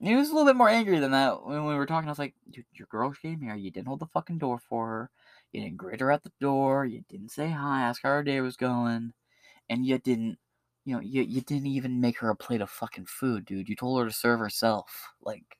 He 0.00 0.14
was 0.14 0.28
a 0.28 0.32
little 0.32 0.46
bit 0.46 0.56
more 0.56 0.68
angry 0.68 0.98
than 0.98 1.12
that 1.12 1.44
when 1.44 1.66
we 1.66 1.74
were 1.74 1.86
talking. 1.86 2.08
I 2.08 2.12
was 2.12 2.18
like, 2.18 2.34
dude, 2.50 2.66
your 2.72 2.86
girl 2.90 3.12
came 3.12 3.40
here. 3.40 3.54
You 3.54 3.70
didn't 3.70 3.88
hold 3.88 4.00
the 4.00 4.06
fucking 4.06 4.38
door 4.38 4.58
for 4.58 4.86
her. 4.86 5.10
You 5.52 5.62
didn't 5.62 5.78
greet 5.78 6.00
her 6.00 6.12
at 6.12 6.22
the 6.22 6.32
door. 6.40 6.84
You 6.84 7.02
didn't 7.08 7.30
say 7.30 7.48
hi, 7.48 7.82
ask 7.82 8.02
how 8.02 8.10
her 8.10 8.22
day 8.22 8.40
was 8.42 8.56
going. 8.56 9.14
And 9.70 9.86
you 9.86 9.98
didn't 9.98 10.38
you 10.86 10.94
know, 10.94 11.00
you, 11.00 11.22
you 11.22 11.40
didn't 11.40 11.66
even 11.66 12.00
make 12.00 12.18
her 12.20 12.30
a 12.30 12.36
plate 12.36 12.60
of 12.60 12.70
fucking 12.70 13.06
food, 13.06 13.44
dude. 13.44 13.68
You 13.68 13.74
told 13.74 14.00
her 14.00 14.06
to 14.06 14.14
serve 14.14 14.38
herself. 14.38 15.08
Like, 15.20 15.58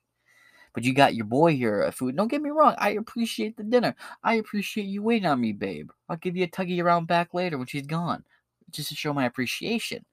but 0.73 0.85
you 0.85 0.93
got 0.93 1.15
your 1.15 1.25
boy 1.25 1.55
here 1.55 1.83
a 1.83 1.91
food. 1.91 2.15
Don't 2.15 2.29
get 2.29 2.41
me 2.41 2.49
wrong. 2.49 2.75
I 2.77 2.91
appreciate 2.91 3.57
the 3.57 3.63
dinner. 3.63 3.93
I 4.23 4.35
appreciate 4.35 4.85
you 4.85 5.03
waiting 5.03 5.27
on 5.27 5.41
me, 5.41 5.51
babe. 5.51 5.89
I'll 6.07 6.15
give 6.17 6.37
you 6.37 6.45
a 6.45 6.47
tuggy 6.47 6.81
around 6.81 7.07
back 7.07 7.33
later 7.33 7.57
when 7.57 7.67
she's 7.67 7.85
gone, 7.85 8.23
just 8.71 8.89
to 8.89 8.95
show 8.95 9.13
my 9.13 9.25
appreciation. 9.25 10.05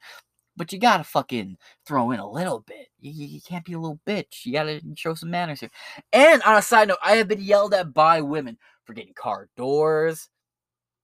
But 0.57 0.73
you 0.73 0.79
gotta 0.79 1.05
fucking 1.05 1.57
throw 1.87 2.11
in 2.13 2.21
a 2.21 2.31
little 2.31 2.61
bit. 2.61 2.89
You, 3.01 3.27
you, 3.27 3.41
can't 3.41 3.65
be 3.65 3.73
a 3.73 3.79
little 3.79 4.01
bitch. 4.07 4.45
You 4.45 4.53
gotta 4.53 4.81
show 4.97 5.15
some 5.15 5.31
manners 5.31 5.61
here. 5.61 5.71
And 6.13 6.43
on 6.43 6.57
a 6.57 6.63
side 6.63 6.89
note, 6.89 6.99
I 7.03 7.17
have 7.17 7.29
been 7.29 7.43
yelled 7.43 7.75
at 7.75 7.93
by 7.93 8.21
women 8.21 8.57
for 8.85 8.93
getting 8.93 9.15
car 9.15 9.49
doors. 9.57 10.29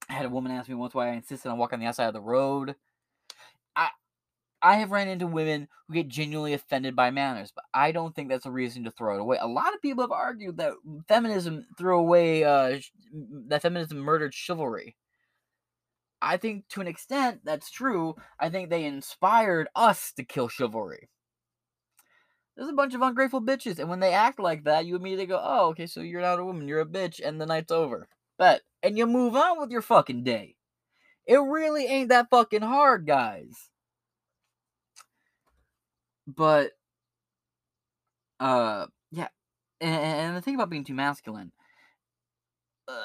I 0.09 0.13
had 0.13 0.27
a 0.27 0.31
woman 0.31 0.53
ask 0.53 0.69
me 0.69 0.75
once 0.75 0.95
why 0.95 1.09
I 1.09 1.13
insisted 1.13 1.49
on 1.49 1.59
walking 1.59 1.77
on 1.77 1.81
the 1.81 1.87
outside 1.87 2.07
of 2.07 2.15
the 2.15 2.21
road. 2.21 2.75
I 4.63 4.77
have 4.77 4.91
ran 4.91 5.09
into 5.09 5.27
women 5.27 5.69
who 5.89 5.95
get 5.95 6.09
genuinely 6.09 6.53
offended 6.53 6.95
by 6.95 7.11
manners, 7.11 7.51
but 7.55 7.65
I 7.73 7.93
don't 7.93 8.15
think 8.15 8.29
that's 8.29 8.47
a 8.47 8.51
reason 8.51 8.85
to 8.85 8.91
throw 8.91 9.15
it 9.15 9.21
away. 9.21 9.39
A 9.41 9.47
lot 9.47 9.75
of 9.75 9.81
people 9.81 10.03
have 10.05 10.13
argued 10.13 10.59
that 10.59 10.75
feminism 11.09 11.67
threw 11.79 11.99
away 11.99 12.45
uh, 12.45 12.79
that 13.49 13.63
feminism 13.63 13.99
murdered 13.99 14.35
chivalry. 14.35 14.97
I 16.23 16.37
think 16.37 16.69
to 16.71 16.81
an 16.81 16.87
extent 16.89 17.41
that's 17.45 17.71
true. 17.71 18.17
I 18.39 18.51
think 18.51 18.71
they 18.71 18.85
inspired 18.85 19.69
us 19.75 20.13
to 20.17 20.25
kill 20.25 20.49
chivalry. 20.49 21.09
There's 22.57 22.69
a 22.69 22.75
bunch 22.75 22.95
of 22.95 23.03
ungrateful 23.03 23.41
bitches, 23.41 23.79
and 23.79 23.89
when 23.89 24.01
they 24.01 24.13
act 24.13 24.39
like 24.39 24.65
that, 24.65 24.85
you 24.87 24.97
immediately 24.97 25.27
go, 25.27 25.41
"Oh, 25.43 25.69
okay, 25.71 25.87
so 25.87 26.01
you're 26.01 26.21
not 26.21 26.39
a 26.41 26.45
woman, 26.45 26.69
you're 26.69 26.81
a 26.81 26.87
bitch," 26.87 27.21
and 27.25 27.41
the 27.41 27.47
night's 27.47 27.73
over. 27.73 28.09
But 28.39 28.63
and 28.83 28.99
you 28.99 29.07
move 29.07 29.37
on 29.37 29.59
with 29.61 29.71
your 29.71 29.83
fucking 29.83 30.25
day. 30.25 30.57
It 31.27 31.37
really 31.39 31.87
ain't 31.87 32.11
that 32.11 32.31
fucking 32.31 32.63
hard, 32.63 33.07
guys 33.07 33.71
but 36.37 36.73
uh 38.39 38.87
yeah 39.11 39.29
and, 39.81 39.95
and 39.95 40.37
the 40.37 40.41
thing 40.41 40.55
about 40.55 40.71
being 40.71 40.85
too 40.85 40.95
masculine 40.95 41.53
uh, 42.89 43.05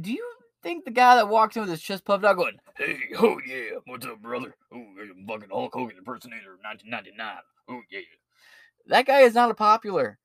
do 0.00 0.12
you 0.12 0.24
think 0.62 0.84
the 0.84 0.90
guy 0.90 1.16
that 1.16 1.28
walks 1.28 1.56
in 1.56 1.62
with 1.62 1.70
his 1.70 1.80
chest 1.82 2.04
puffed 2.04 2.24
out 2.24 2.36
going 2.36 2.58
hey 2.76 2.98
oh 3.18 3.40
yeah 3.46 3.78
what's 3.86 4.06
up 4.06 4.20
brother 4.20 4.54
oh 4.72 4.76
i'm 5.00 5.26
fucking 5.26 5.48
hulk 5.50 5.72
hogan 5.74 5.96
impersonator 5.98 6.58
1999 6.62 7.36
oh 7.70 7.80
yeah 7.90 8.00
That 8.86 9.06
guy 9.06 9.20
is 9.20 9.34
not 9.34 9.50
a 9.50 9.54
popular. 9.54 10.18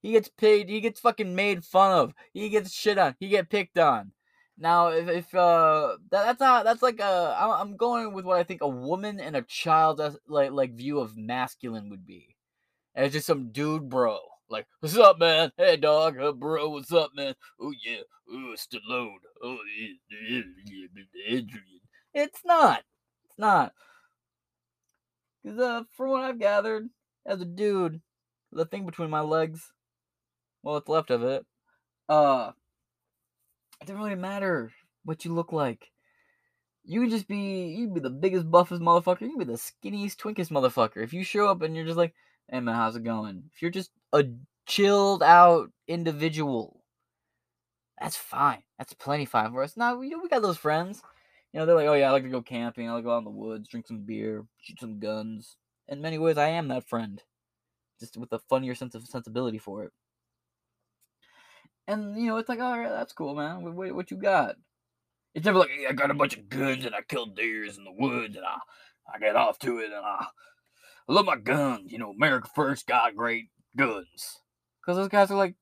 He 0.00 0.12
gets 0.12 0.28
paid. 0.28 0.68
He 0.68 0.80
gets 0.80 1.00
fucking 1.00 1.34
made 1.34 1.64
fun 1.64 1.92
of. 1.92 2.14
He 2.32 2.48
gets 2.48 2.72
shit 2.72 2.98
on. 2.98 3.14
He 3.20 3.28
get 3.28 3.50
picked 3.50 3.78
on. 3.78 4.12
Now, 4.58 4.88
if, 4.88 5.08
if 5.08 5.34
uh, 5.34 5.96
that, 6.10 6.24
that's 6.24 6.40
not 6.40 6.64
that's 6.64 6.82
like 6.82 7.00
a 7.00 7.36
I'm 7.38 7.76
going 7.76 8.12
with 8.12 8.24
what 8.24 8.38
I 8.38 8.44
think 8.44 8.60
a 8.62 8.68
woman 8.68 9.20
and 9.20 9.36
a 9.36 9.42
child 9.42 10.00
like 10.28 10.52
like 10.52 10.74
view 10.74 11.00
of 11.00 11.16
masculine 11.16 11.88
would 11.90 12.06
be. 12.06 12.36
It's 12.94 13.14
just 13.14 13.26
some 13.26 13.50
dude, 13.52 13.88
bro. 13.88 14.18
Like, 14.52 14.66
what's 14.80 14.98
up, 14.98 15.18
man? 15.18 15.50
Hey, 15.56 15.78
dog. 15.78 16.20
Uh, 16.20 16.30
bro, 16.30 16.68
what's 16.68 16.92
up, 16.92 17.12
man? 17.16 17.34
Oh 17.58 17.72
yeah. 17.82 18.02
Oh, 18.30 18.54
Stallone. 18.54 19.16
Oh, 19.42 19.56
Adrian. 21.26 21.54
It's 22.12 22.40
not. 22.44 22.82
It's 23.24 23.38
not. 23.38 23.72
Cause 25.42 25.58
uh, 25.58 25.84
from 25.96 26.10
what 26.10 26.24
I've 26.24 26.38
gathered, 26.38 26.90
as 27.24 27.40
a 27.40 27.46
dude, 27.46 28.02
the 28.52 28.66
thing 28.66 28.84
between 28.84 29.08
my 29.08 29.22
legs, 29.22 29.72
well, 30.62 30.74
what's 30.74 30.88
left 30.88 31.10
of 31.10 31.22
it, 31.22 31.46
uh, 32.10 32.52
it 33.80 33.86
doesn't 33.86 34.02
really 34.02 34.16
matter 34.16 34.70
what 35.06 35.24
you 35.24 35.32
look 35.32 35.50
like. 35.50 35.90
You 36.84 37.00
can 37.00 37.08
just 37.10 37.26
be 37.26 37.68
you 37.68 37.86
can 37.86 37.94
be 37.94 38.00
the 38.00 38.10
biggest 38.10 38.50
buffest 38.50 38.82
motherfucker. 38.82 39.22
You 39.22 39.30
can 39.30 39.38
be 39.38 39.44
the 39.46 39.54
skinniest 39.54 40.18
twinkest 40.18 40.50
motherfucker. 40.50 41.02
If 41.02 41.14
you 41.14 41.24
show 41.24 41.48
up 41.48 41.62
and 41.62 41.74
you're 41.74 41.86
just 41.86 41.96
like, 41.96 42.12
hey 42.50 42.60
man, 42.60 42.74
how's 42.74 42.96
it 42.96 43.04
going? 43.04 43.44
If 43.52 43.62
you're 43.62 43.70
just 43.70 43.90
a 44.12 44.24
chilled 44.66 45.22
out 45.22 45.70
individual, 45.88 46.82
that's 48.00 48.16
fine. 48.16 48.62
That's 48.78 48.94
plenty 48.94 49.24
fine 49.24 49.52
for 49.52 49.62
us. 49.62 49.76
Now 49.76 49.96
we 49.96 50.14
we 50.14 50.28
got 50.28 50.42
those 50.42 50.58
friends. 50.58 51.02
You 51.52 51.60
know, 51.60 51.66
they're 51.66 51.76
like, 51.76 51.88
oh 51.88 51.94
yeah, 51.94 52.08
I 52.08 52.12
like 52.12 52.22
to 52.22 52.28
go 52.30 52.42
camping. 52.42 52.88
I 52.88 52.92
like 52.92 53.02
to 53.02 53.06
go 53.06 53.14
out 53.14 53.18
in 53.18 53.24
the 53.24 53.30
woods, 53.30 53.68
drink 53.68 53.86
some 53.86 54.00
beer, 54.00 54.44
shoot 54.58 54.80
some 54.80 54.98
guns. 54.98 55.56
In 55.88 56.00
many 56.00 56.18
ways, 56.18 56.38
I 56.38 56.48
am 56.48 56.68
that 56.68 56.88
friend, 56.88 57.22
just 58.00 58.16
with 58.16 58.32
a 58.32 58.38
funnier 58.38 58.74
sense 58.74 58.94
of 58.94 59.06
sensibility 59.06 59.58
for 59.58 59.84
it. 59.84 59.92
And 61.86 62.16
you 62.16 62.28
know, 62.28 62.36
it's 62.38 62.48
like, 62.48 62.60
all 62.60 62.78
right, 62.78 62.88
that's 62.88 63.12
cool, 63.12 63.34
man. 63.34 63.62
What, 63.62 63.94
what 63.94 64.10
you 64.10 64.16
got? 64.16 64.56
It's 65.34 65.44
never 65.44 65.58
like, 65.58 65.70
hey, 65.70 65.86
I 65.88 65.92
got 65.92 66.10
a 66.10 66.14
bunch 66.14 66.36
of 66.36 66.48
guns 66.48 66.84
and 66.84 66.94
I 66.94 67.02
killed 67.02 67.36
deers 67.36 67.78
in 67.78 67.84
the 67.84 67.92
woods 67.92 68.36
and 68.36 68.44
I, 68.44 68.58
I 69.12 69.18
get 69.18 69.36
off 69.36 69.58
to 69.60 69.78
it 69.78 69.86
and 69.86 69.94
I, 69.94 70.26
I 71.12 71.14
love 71.14 71.26
my 71.26 71.36
guns. 71.36 71.92
You 71.92 71.98
know, 71.98 72.10
America 72.10 72.48
first 72.54 72.86
got 72.86 73.14
great 73.14 73.50
guns. 73.76 74.40
Because 74.80 74.96
those 74.96 75.08
guys 75.08 75.30
are 75.30 75.36
like, 75.36 75.54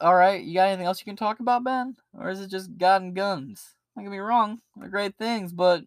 all 0.00 0.16
right, 0.16 0.42
you 0.42 0.54
got 0.54 0.66
anything 0.66 0.86
else 0.86 1.00
you 1.00 1.04
can 1.04 1.14
talk 1.14 1.38
about, 1.38 1.62
Ben? 1.62 1.94
Or 2.12 2.28
is 2.28 2.40
it 2.40 2.50
just 2.50 2.76
God 2.76 3.02
and 3.02 3.14
guns? 3.14 3.76
Don't 3.94 4.04
get 4.04 4.10
me 4.10 4.18
wrong, 4.18 4.60
they're 4.74 4.88
great 4.88 5.16
things, 5.16 5.52
but 5.52 5.84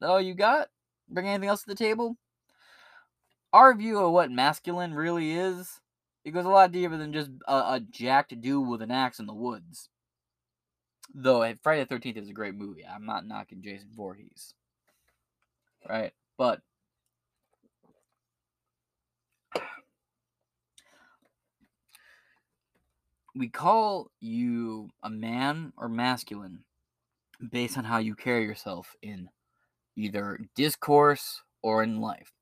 all 0.00 0.20
you 0.20 0.34
got? 0.34 0.68
Bring 1.08 1.26
anything 1.26 1.48
else 1.48 1.62
to 1.62 1.66
the 1.66 1.74
table? 1.74 2.16
Our 3.52 3.74
view 3.74 3.98
of 3.98 4.12
what 4.12 4.30
masculine 4.30 4.94
really 4.94 5.32
is 5.32 5.80
it 6.24 6.30
goes 6.30 6.44
a 6.44 6.48
lot 6.48 6.70
deeper 6.70 6.96
than 6.96 7.12
just 7.12 7.30
a, 7.48 7.54
a 7.54 7.80
jacked 7.90 8.40
dude 8.40 8.68
with 8.68 8.82
an 8.82 8.92
axe 8.92 9.18
in 9.18 9.26
the 9.26 9.34
woods. 9.34 9.88
Though 11.12 11.42
eh, 11.42 11.54
Friday 11.60 11.80
the 11.80 11.86
Thirteenth 11.86 12.18
is 12.18 12.28
a 12.28 12.34
great 12.34 12.54
movie. 12.54 12.86
I'm 12.86 13.04
not 13.04 13.26
knocking 13.26 13.62
Jason 13.62 13.88
Voorhees, 13.92 14.54
right? 15.88 16.12
But 16.38 16.60
we 23.34 23.48
call 23.48 24.10
you 24.20 24.90
a 25.02 25.10
man 25.10 25.72
or 25.76 25.88
masculine 25.88 26.64
based 27.50 27.78
on 27.78 27.84
how 27.84 27.98
you 27.98 28.14
carry 28.14 28.44
yourself 28.44 28.94
in 29.02 29.28
either 29.96 30.38
discourse 30.54 31.42
or 31.62 31.82
in 31.82 32.00
life. 32.00 32.32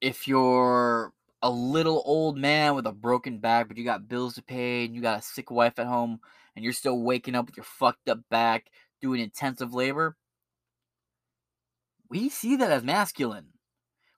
If 0.00 0.26
you're 0.28 1.12
a 1.42 1.50
little 1.50 2.02
old 2.04 2.36
man 2.36 2.74
with 2.74 2.86
a 2.86 2.92
broken 2.92 3.38
back, 3.38 3.68
but 3.68 3.76
you 3.76 3.84
got 3.84 4.08
bills 4.08 4.34
to 4.34 4.42
pay 4.42 4.84
and 4.84 4.94
you 4.94 5.02
got 5.02 5.20
a 5.20 5.22
sick 5.22 5.50
wife 5.50 5.78
at 5.78 5.86
home 5.86 6.20
and 6.54 6.64
you're 6.64 6.72
still 6.72 7.00
waking 7.00 7.34
up 7.34 7.46
with 7.46 7.56
your 7.56 7.64
fucked 7.64 8.08
up 8.08 8.20
back 8.30 8.66
doing 9.00 9.20
intensive 9.20 9.74
labor, 9.74 10.16
we 12.08 12.28
see 12.28 12.56
that 12.56 12.70
as 12.70 12.82
masculine. 12.82 13.48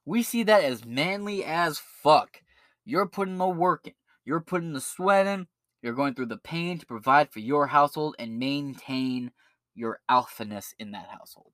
We 0.05 0.23
see 0.23 0.43
that 0.43 0.63
as 0.63 0.85
manly 0.85 1.43
as 1.43 1.79
fuck. 1.79 2.41
You're 2.85 3.07
putting 3.07 3.37
the 3.37 3.47
work 3.47 3.87
in, 3.87 3.93
you're 4.25 4.41
putting 4.41 4.73
the 4.73 4.81
sweat 4.81 5.27
in, 5.27 5.47
you're 5.81 5.93
going 5.93 6.13
through 6.13 6.27
the 6.27 6.37
pain 6.37 6.77
to 6.77 6.85
provide 6.85 7.31
for 7.31 7.39
your 7.39 7.67
household 7.67 8.15
and 8.19 8.39
maintain 8.39 9.31
your 9.75 9.99
alphaness 10.09 10.73
in 10.77 10.91
that 10.91 11.07
household. 11.07 11.53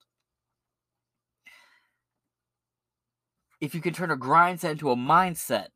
if 3.61 3.73
you 3.73 3.81
can 3.81 3.93
turn 3.93 4.11
a 4.11 4.15
grind 4.15 4.59
set 4.59 4.71
into 4.71 4.91
a 4.91 4.95
mindset, 4.95 5.67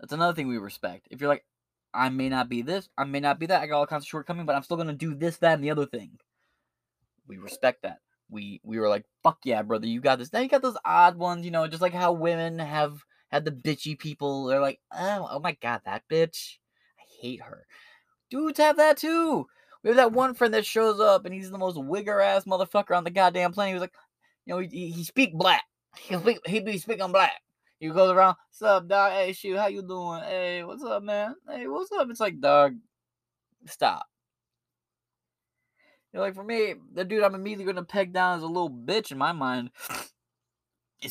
that's 0.00 0.12
another 0.12 0.34
thing 0.34 0.48
we 0.48 0.58
respect. 0.58 1.06
If 1.10 1.20
you're 1.20 1.28
like, 1.28 1.44
I 1.92 2.08
may 2.08 2.28
not 2.28 2.48
be 2.48 2.62
this, 2.62 2.88
I 2.98 3.04
may 3.04 3.20
not 3.20 3.38
be 3.38 3.46
that, 3.46 3.62
I 3.62 3.66
got 3.66 3.78
all 3.78 3.86
kinds 3.86 4.04
of 4.04 4.08
shortcomings, 4.08 4.46
but 4.46 4.56
I'm 4.56 4.62
still 4.62 4.76
gonna 4.76 4.92
do 4.92 5.14
this, 5.14 5.36
that, 5.38 5.54
and 5.54 5.64
the 5.64 5.70
other 5.70 5.86
thing. 5.86 6.18
We 7.26 7.38
respect 7.38 7.82
that. 7.82 7.98
We 8.30 8.60
we 8.64 8.78
were 8.78 8.88
like, 8.88 9.04
fuck 9.22 9.38
yeah, 9.44 9.62
brother, 9.62 9.86
you 9.86 10.00
got 10.00 10.18
this. 10.18 10.32
Now 10.32 10.40
you 10.40 10.48
got 10.48 10.62
those 10.62 10.76
odd 10.84 11.16
ones, 11.16 11.44
you 11.44 11.50
know, 11.50 11.66
just 11.66 11.82
like 11.82 11.94
how 11.94 12.12
women 12.12 12.58
have 12.58 13.04
had 13.34 13.44
the 13.44 13.50
bitchy 13.50 13.98
people. 13.98 14.44
They're 14.44 14.60
like, 14.60 14.80
oh, 14.92 15.28
oh 15.30 15.40
my 15.40 15.56
god, 15.60 15.82
that 15.84 16.04
bitch. 16.10 16.58
I 16.98 17.02
hate 17.20 17.42
her. 17.42 17.66
Dudes 18.30 18.58
have 18.58 18.76
that 18.76 18.96
too. 18.96 19.46
We 19.82 19.88
have 19.90 19.96
that 19.96 20.12
one 20.12 20.34
friend 20.34 20.54
that 20.54 20.64
shows 20.64 21.00
up 21.00 21.24
and 21.24 21.34
he's 21.34 21.50
the 21.50 21.58
most 21.58 21.76
wigger 21.76 22.24
ass 22.24 22.44
motherfucker 22.44 22.96
on 22.96 23.04
the 23.04 23.10
goddamn 23.10 23.52
planet. 23.52 23.70
He 23.70 23.74
was 23.74 23.80
like, 23.82 23.94
you 24.46 24.54
know, 24.54 24.60
he, 24.60 24.90
he 24.90 25.04
speak 25.04 25.34
black. 25.34 25.64
He 25.96 26.16
speak, 26.16 26.38
he 26.44 26.58
be 26.58 26.78
speaking 26.78 27.12
black. 27.12 27.40
He 27.78 27.88
goes 27.88 28.10
around, 28.10 28.34
what's 28.48 28.62
up, 28.62 28.88
dog? 28.88 29.12
Hey, 29.12 29.32
shoot, 29.32 29.56
how 29.56 29.68
you 29.68 29.80
doing? 29.82 30.22
Hey, 30.22 30.64
what's 30.64 30.82
up, 30.82 31.04
man? 31.04 31.36
Hey, 31.48 31.68
what's 31.68 31.92
up? 31.92 32.08
It's 32.10 32.18
like, 32.18 32.40
dog, 32.40 32.74
stop. 33.66 34.06
You 36.12 36.18
know, 36.18 36.24
like 36.24 36.34
for 36.34 36.42
me, 36.42 36.74
the 36.92 37.04
dude 37.04 37.22
I'm 37.22 37.36
immediately 37.36 37.72
gonna 37.72 37.84
peg 37.84 38.12
down 38.12 38.38
as 38.38 38.42
a 38.42 38.48
little 38.48 38.70
bitch 38.70 39.12
in 39.12 39.18
my 39.18 39.30
mind 39.30 39.70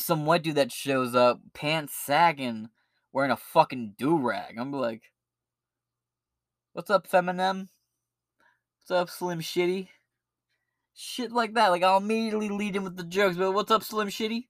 some 0.02 0.26
white 0.26 0.42
dude 0.42 0.56
that 0.56 0.72
shows 0.72 1.14
up, 1.14 1.40
pants 1.52 1.94
sagging, 1.94 2.68
wearing 3.12 3.30
a 3.30 3.36
fucking 3.36 3.94
do 3.98 4.18
rag. 4.18 4.56
I'm 4.58 4.72
like, 4.72 5.02
what's 6.72 6.90
up, 6.90 7.08
Feminem? 7.08 7.68
What's 8.80 8.90
up, 8.90 9.10
Slim 9.10 9.40
Shitty? 9.40 9.88
Shit 10.94 11.32
like 11.32 11.54
that. 11.54 11.68
Like 11.68 11.82
I'll 11.82 11.98
immediately 11.98 12.48
lead 12.48 12.76
in 12.76 12.84
with 12.84 12.96
the 12.96 13.04
jokes, 13.04 13.36
but 13.36 13.52
what's 13.52 13.70
up, 13.70 13.82
Slim 13.82 14.08
Shitty? 14.08 14.44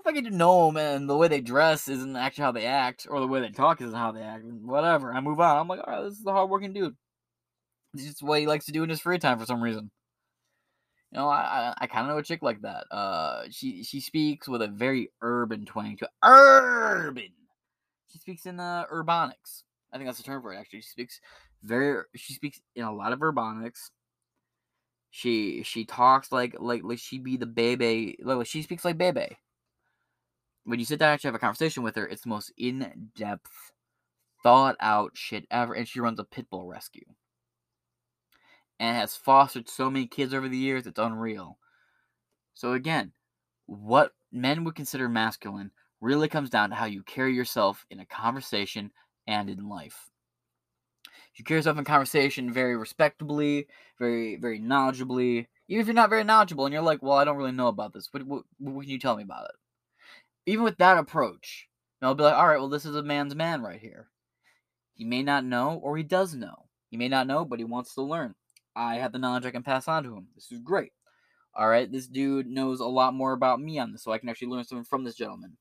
if 0.00 0.06
I 0.06 0.12
get 0.12 0.24
to 0.24 0.36
know 0.36 0.66
them 0.66 0.76
and 0.76 1.08
the 1.08 1.16
way 1.16 1.28
they 1.28 1.40
dress 1.40 1.88
isn't 1.88 2.16
actually 2.16 2.44
how 2.44 2.52
they 2.52 2.66
act, 2.66 3.06
or 3.10 3.20
the 3.20 3.26
way 3.26 3.40
they 3.40 3.50
talk 3.50 3.80
isn't 3.80 3.94
how 3.94 4.12
they 4.12 4.22
act, 4.22 4.44
whatever, 4.44 5.12
I 5.12 5.20
move 5.20 5.40
on. 5.40 5.56
I'm 5.56 5.68
like, 5.68 5.80
all 5.86 5.92
right, 5.92 6.04
this 6.04 6.18
is 6.18 6.26
a 6.26 6.32
hardworking 6.32 6.72
dude. 6.72 6.96
This 7.94 8.06
is 8.06 8.22
what 8.22 8.40
he 8.40 8.46
likes 8.46 8.66
to 8.66 8.72
do 8.72 8.82
in 8.82 8.90
his 8.90 9.00
free 9.00 9.18
time 9.18 9.38
for 9.38 9.46
some 9.46 9.62
reason. 9.62 9.90
You 11.12 11.18
know, 11.18 11.28
I 11.28 11.40
I, 11.40 11.74
I 11.82 11.86
kind 11.86 12.06
of 12.06 12.08
know 12.08 12.18
a 12.18 12.22
chick 12.22 12.42
like 12.42 12.62
that. 12.62 12.84
Uh, 12.90 13.44
she 13.50 13.82
she 13.82 14.00
speaks 14.00 14.48
with 14.48 14.62
a 14.62 14.68
very 14.68 15.10
urban 15.22 15.64
twang 15.64 15.96
to 15.98 16.08
urban. 16.22 17.30
She 18.08 18.18
speaks 18.18 18.46
in 18.46 18.60
uh, 18.60 18.84
urbanics. 18.92 19.62
I 19.92 19.96
think 19.96 20.08
that's 20.08 20.18
the 20.18 20.24
term 20.24 20.42
for 20.42 20.52
it. 20.52 20.58
Actually, 20.58 20.82
she 20.82 20.90
speaks 20.90 21.20
very. 21.62 22.02
She 22.14 22.34
speaks 22.34 22.60
in 22.74 22.84
a 22.84 22.92
lot 22.92 23.12
of 23.12 23.20
urbanics. 23.20 23.90
She 25.10 25.62
she 25.62 25.84
talks 25.84 26.30
like 26.30 26.56
like 26.58 26.82
like 26.84 26.98
she 26.98 27.18
be 27.18 27.36
the 27.36 27.46
baby. 27.46 28.18
Like 28.22 28.46
she 28.46 28.62
speaks 28.62 28.84
like 28.84 28.98
baby 28.98 29.38
when 30.68 30.78
you 30.78 30.84
sit 30.84 30.98
down 30.98 31.08
and 31.08 31.14
actually 31.14 31.28
have 31.28 31.34
a 31.34 31.38
conversation 31.38 31.82
with 31.82 31.96
her, 31.96 32.06
it's 32.06 32.22
the 32.22 32.28
most 32.28 32.52
in 32.58 33.10
depth, 33.16 33.72
thought 34.42 34.76
out 34.80 35.12
shit 35.14 35.46
ever. 35.50 35.72
And 35.72 35.88
she 35.88 35.98
runs 36.00 36.20
a 36.20 36.24
pit 36.24 36.46
bull 36.50 36.66
rescue. 36.66 37.06
And 38.80 38.96
has 38.96 39.16
fostered 39.16 39.68
so 39.68 39.90
many 39.90 40.06
kids 40.06 40.32
over 40.32 40.48
the 40.48 40.56
years, 40.56 40.86
it's 40.86 40.98
unreal. 40.98 41.58
So, 42.54 42.72
again, 42.72 43.12
what 43.66 44.12
men 44.32 44.64
would 44.64 44.76
consider 44.76 45.08
masculine 45.08 45.72
really 46.00 46.28
comes 46.28 46.50
down 46.50 46.70
to 46.70 46.76
how 46.76 46.84
you 46.84 47.02
carry 47.02 47.34
yourself 47.34 47.84
in 47.90 47.98
a 47.98 48.06
conversation 48.06 48.92
and 49.26 49.50
in 49.50 49.68
life. 49.68 50.10
You 51.34 51.44
carry 51.44 51.58
yourself 51.58 51.78
in 51.78 51.84
conversation 51.84 52.52
very 52.52 52.76
respectably, 52.76 53.66
very, 53.98 54.36
very 54.36 54.60
knowledgeably. 54.60 55.46
Even 55.68 55.80
if 55.80 55.86
you're 55.86 55.94
not 55.94 56.10
very 56.10 56.24
knowledgeable 56.24 56.66
and 56.66 56.72
you're 56.72 56.82
like, 56.82 57.02
well, 57.02 57.18
I 57.18 57.24
don't 57.24 57.36
really 57.36 57.52
know 57.52 57.68
about 57.68 57.92
this, 57.92 58.08
what, 58.12 58.22
what, 58.24 58.44
what 58.58 58.82
can 58.82 58.90
you 58.90 58.98
tell 58.98 59.16
me 59.16 59.22
about 59.24 59.46
it? 59.46 59.56
even 60.48 60.64
with 60.64 60.78
that 60.78 60.96
approach, 60.96 61.68
I'll 62.00 62.14
be 62.14 62.22
like, 62.22 62.34
all 62.34 62.48
right, 62.48 62.58
well, 62.58 62.70
this 62.70 62.86
is 62.86 62.96
a 62.96 63.02
man's 63.02 63.34
man 63.34 63.60
right 63.60 63.78
here. 63.78 64.08
He 64.94 65.04
may 65.04 65.22
not 65.22 65.44
know, 65.44 65.78
or 65.82 65.96
he 65.96 66.02
does 66.02 66.34
know. 66.34 66.68
He 66.90 66.96
may 66.96 67.08
not 67.08 67.26
know, 67.26 67.44
but 67.44 67.58
he 67.58 67.66
wants 67.66 67.94
to 67.94 68.02
learn. 68.02 68.34
I 68.76 68.96
have 68.96 69.12
the 69.12 69.18
knowledge 69.18 69.46
I 69.46 69.50
can 69.50 69.62
pass 69.62 69.88
on 69.88 70.04
to 70.04 70.14
him. 70.14 70.28
This 70.34 70.50
is 70.52 70.60
great. 70.60 70.92
All 71.54 71.68
right, 71.68 71.90
this 71.90 72.06
dude 72.06 72.46
knows 72.46 72.80
a 72.80 72.86
lot 72.86 73.14
more 73.14 73.32
about 73.32 73.60
me 73.60 73.78
on 73.78 73.92
this, 73.92 74.02
so 74.04 74.12
I 74.12 74.18
can 74.18 74.28
actually 74.28 74.48
learn 74.48 74.64
something 74.64 74.84
from 74.84 75.04
this 75.04 75.16
gentleman. 75.16 75.56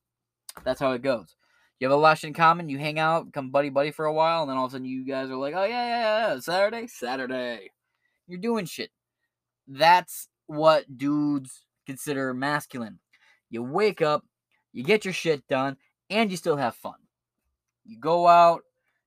That's 0.63 0.79
how 0.79 0.91
it 0.91 1.01
goes. 1.01 1.35
You 1.79 1.87
have 1.87 1.97
a 1.97 1.99
lot 1.99 2.23
in 2.23 2.33
common. 2.33 2.69
You 2.69 2.77
hang 2.77 2.99
out, 2.99 3.27
become 3.27 3.51
buddy 3.51 3.69
buddy 3.69 3.91
for 3.91 4.05
a 4.05 4.13
while, 4.13 4.41
and 4.41 4.49
then 4.49 4.57
all 4.57 4.65
of 4.65 4.71
a 4.71 4.73
sudden 4.73 4.85
you 4.85 5.05
guys 5.05 5.29
are 5.29 5.35
like, 5.35 5.53
oh 5.55 5.63
yeah, 5.63 5.87
yeah, 5.87 6.33
yeah, 6.33 6.39
Saturday, 6.39 6.87
Saturday. 6.87 7.71
You're 8.27 8.39
doing 8.39 8.65
shit. 8.65 8.91
That's 9.67 10.27
what 10.47 10.97
dudes 10.97 11.65
consider 11.85 12.33
masculine. 12.33 12.99
You 13.49 13.63
wake 13.63 14.01
up, 14.01 14.25
you 14.73 14.83
get 14.83 15.05
your 15.05 15.13
shit 15.13 15.47
done, 15.47 15.77
and 16.09 16.31
you 16.31 16.37
still 16.37 16.57
have 16.57 16.75
fun. 16.75 16.95
You 17.85 17.99
go 17.99 18.27
out, 18.27 18.63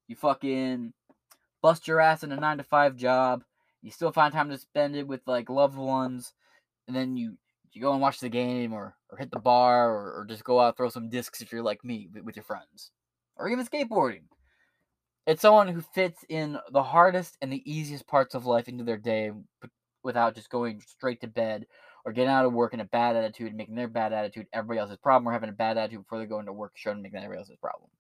you 0.07 0.17
fucking 0.17 0.93
bust 1.63 1.87
your 1.87 2.01
ass 2.01 2.23
in 2.23 2.33
a 2.33 2.37
nine 2.37 2.59
to 2.59 2.65
five 2.65 2.97
job. 2.97 3.45
You 3.83 3.91
still 3.91 4.13
find 4.13 4.33
time 4.33 4.51
to 4.51 4.59
spend 4.59 4.97
it 4.97 5.07
with 5.07 5.21
like 5.27 5.49
loved 5.49 5.77
ones, 5.77 6.35
and 6.87 6.97
then 6.97 7.17
you 7.17 7.37
you 7.73 7.81
go 7.81 7.93
and 7.93 8.01
watch 8.01 8.21
the 8.21 8.29
game 8.29 8.73
or 8.73 8.97
or 9.11 9.19
hit 9.19 9.31
the 9.31 9.39
bar 9.39 9.91
or, 9.91 10.21
or 10.21 10.27
just 10.29 10.45
go 10.45 10.61
out 10.61 10.69
and 10.69 10.77
throw 10.77 10.89
some 10.89 11.09
discs 11.09 11.41
if 11.41 11.53
you're 11.53 11.63
like 11.63 11.85
me 11.85 12.09
with 12.25 12.37
your 12.37 12.45
friends, 12.45 12.91
or 13.37 13.49
even 13.49 13.67
skateboarding. 13.67 14.25
It's 15.27 15.43
someone 15.43 15.69
who 15.69 15.81
fits 15.81 16.25
in 16.29 16.59
the 16.73 16.83
hardest 16.83 17.37
and 17.41 17.53
the 17.53 17.71
easiest 17.71 18.07
parts 18.07 18.35
of 18.35 18.47
life 18.47 18.69
into 18.69 18.85
their 18.85 18.97
day 18.97 19.31
without 20.03 20.35
just 20.35 20.51
going 20.51 20.81
straight 20.81 21.21
to 21.21 21.29
bed 21.29 21.67
or 22.05 22.13
getting 22.13 22.31
out 22.31 22.47
of 22.47 22.53
work 22.53 22.75
in 22.75 22.81
a 22.81 22.87
bad 22.87 23.17
attitude 23.17 23.49
and 23.49 23.57
making 23.57 23.75
their 23.75 23.89
bad 23.89 24.13
attitude 24.13 24.47
everybody 24.53 24.81
else's 24.81 24.97
problem 24.97 25.29
or 25.29 25.33
having 25.33 25.51
a 25.51 25.53
bad 25.53 25.77
attitude 25.77 26.01
before 26.01 26.19
they 26.19 26.27
go 26.27 26.41
into 26.41 26.53
work 26.53 26.73
showing 26.75 27.03
making 27.03 27.19
everybody 27.19 27.39
else's 27.39 27.57
problem. 27.61 27.91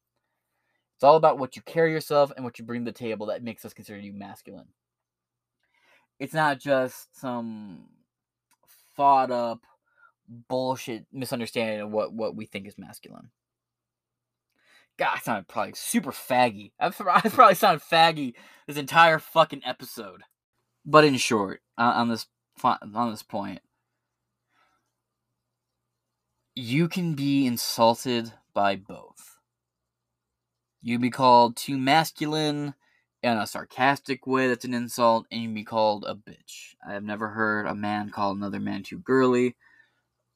It's 0.96 1.04
all 1.04 1.16
about 1.16 1.38
what 1.38 1.56
you 1.56 1.62
carry 1.62 1.92
yourself 1.92 2.32
and 2.34 2.44
what 2.44 2.58
you 2.58 2.64
bring 2.64 2.84
to 2.84 2.90
the 2.90 2.98
table 2.98 3.26
that 3.26 3.42
makes 3.42 3.64
us 3.64 3.72
consider 3.72 3.98
you 3.98 4.12
masculine. 4.12 4.68
It's 6.20 6.34
not 6.34 6.60
just 6.60 7.18
some 7.18 7.86
thought 8.94 9.30
up 9.30 9.64
bullshit 10.28 11.06
misunderstanding 11.12 11.80
of 11.80 11.90
what, 11.90 12.12
what 12.12 12.36
we 12.36 12.44
think 12.44 12.68
is 12.68 12.78
masculine. 12.78 13.30
God, 14.98 15.14
I 15.16 15.18
sounded 15.20 15.48
probably 15.48 15.72
super 15.74 16.12
faggy. 16.12 16.72
I 16.78 16.90
probably 16.90 17.54
sounded 17.54 17.82
faggy 17.82 18.34
this 18.66 18.76
entire 18.76 19.18
fucking 19.18 19.62
episode. 19.64 20.22
But 20.84 21.04
in 21.04 21.16
short, 21.16 21.62
uh, 21.78 21.92
on 21.96 22.08
this 22.08 22.26
on 22.62 23.10
this 23.10 23.22
point, 23.22 23.60
you 26.54 26.86
can 26.88 27.14
be 27.14 27.46
insulted 27.46 28.32
by 28.52 28.76
both. 28.76 29.38
You 30.82 30.98
be 30.98 31.10
called 31.10 31.56
too 31.56 31.78
masculine 31.78 32.74
in 33.22 33.36
a 33.36 33.46
sarcastic 33.46 34.26
way 34.26 34.48
that's 34.48 34.64
an 34.64 34.74
insult, 34.74 35.26
and 35.30 35.42
you 35.42 35.48
can 35.48 35.54
be 35.54 35.64
called 35.64 36.04
a 36.06 36.14
bitch. 36.14 36.74
I 36.86 36.92
have 36.92 37.04
never 37.04 37.28
heard 37.28 37.66
a 37.66 37.74
man 37.74 38.10
call 38.10 38.32
another 38.32 38.60
man 38.60 38.82
too 38.82 38.98
girly, 38.98 39.56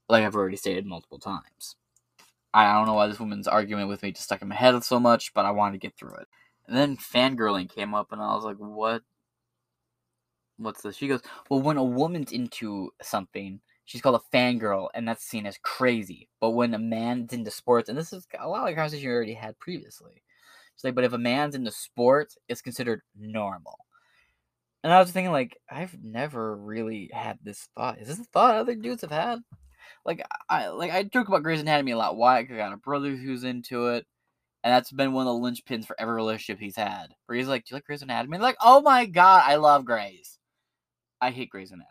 like 0.08 0.24
I've 0.24 0.34
already 0.34 0.56
stated 0.56 0.86
multiple 0.86 1.18
times. 1.18 1.76
I 2.52 2.72
don't 2.72 2.86
know 2.86 2.94
why 2.94 3.06
this 3.08 3.18
woman's 3.18 3.48
argument 3.48 3.88
with 3.88 4.02
me 4.02 4.12
just 4.12 4.24
stuck 4.24 4.42
in 4.42 4.48
my 4.48 4.54
head 4.54 4.82
so 4.84 5.00
much, 5.00 5.34
but 5.34 5.44
I 5.44 5.50
wanted 5.50 5.72
to 5.72 5.86
get 5.86 5.96
through 5.96 6.14
it. 6.16 6.28
And 6.66 6.76
then 6.76 6.96
fangirling 6.96 7.68
came 7.68 7.94
up, 7.94 8.12
and 8.12 8.20
I 8.20 8.34
was 8.34 8.44
like, 8.44 8.58
what? 8.58 9.02
What's 10.56 10.82
this? 10.82 10.96
She 10.96 11.08
goes, 11.08 11.22
well, 11.50 11.60
when 11.60 11.78
a 11.78 11.84
woman's 11.84 12.32
into 12.32 12.90
something, 13.02 13.60
she's 13.84 14.00
called 14.00 14.20
a 14.20 14.36
fangirl, 14.36 14.88
and 14.94 15.08
that's 15.08 15.24
seen 15.24 15.46
as 15.46 15.58
crazy. 15.62 16.28
But 16.40 16.50
when 16.50 16.74
a 16.74 16.78
man's 16.78 17.32
into 17.32 17.50
sports, 17.50 17.88
and 17.88 17.98
this 17.98 18.12
is 18.12 18.26
a 18.38 18.48
lot 18.48 18.68
of 18.68 18.76
conversation 18.76 19.04
you 19.08 19.14
already 19.14 19.34
had 19.34 19.58
previously. 19.58 20.22
She's 20.76 20.84
like, 20.84 20.94
but 20.94 21.04
if 21.04 21.12
a 21.12 21.18
man's 21.18 21.54
into 21.54 21.70
sports, 21.70 22.36
it's 22.48 22.62
considered 22.62 23.02
normal. 23.18 23.78
And 24.82 24.92
I 24.92 25.00
was 25.00 25.10
thinking, 25.10 25.32
like, 25.32 25.58
I've 25.70 25.96
never 26.02 26.56
really 26.56 27.10
had 27.12 27.38
this 27.42 27.68
thought. 27.74 27.98
Is 28.00 28.08
this 28.08 28.18
a 28.18 28.24
thought 28.24 28.54
other 28.54 28.74
dudes 28.74 29.02
have 29.02 29.10
had? 29.10 29.40
Like, 30.04 30.22
I 30.48 30.68
like 30.68 30.92
I 30.92 31.02
joke 31.04 31.28
about 31.28 31.42
Grey's 31.42 31.60
Anatomy 31.60 31.92
a 31.92 31.96
lot. 31.96 32.16
Why? 32.16 32.38
I 32.38 32.42
got 32.42 32.72
a 32.72 32.76
brother 32.76 33.16
who's 33.16 33.44
into 33.44 33.88
it, 33.88 34.06
and 34.62 34.72
that's 34.72 34.92
been 34.92 35.14
one 35.14 35.26
of 35.26 35.34
the 35.34 35.40
linchpins 35.40 35.86
for 35.86 35.96
every 35.98 36.14
relationship 36.14 36.60
he's 36.60 36.76
had. 36.76 37.14
Where 37.26 37.38
he's 37.38 37.48
like, 37.48 37.64
"Do 37.64 37.72
you 37.72 37.76
like 37.76 37.84
Grey's 37.84 38.02
Anatomy?" 38.02 38.38
like, 38.38 38.56
"Oh 38.60 38.82
my 38.82 39.06
god, 39.06 39.44
I 39.46 39.56
love 39.56 39.86
Grey's." 39.86 40.38
I 41.20 41.30
hate 41.30 41.48
Grey's 41.50 41.70
Anatomy. 41.70 41.88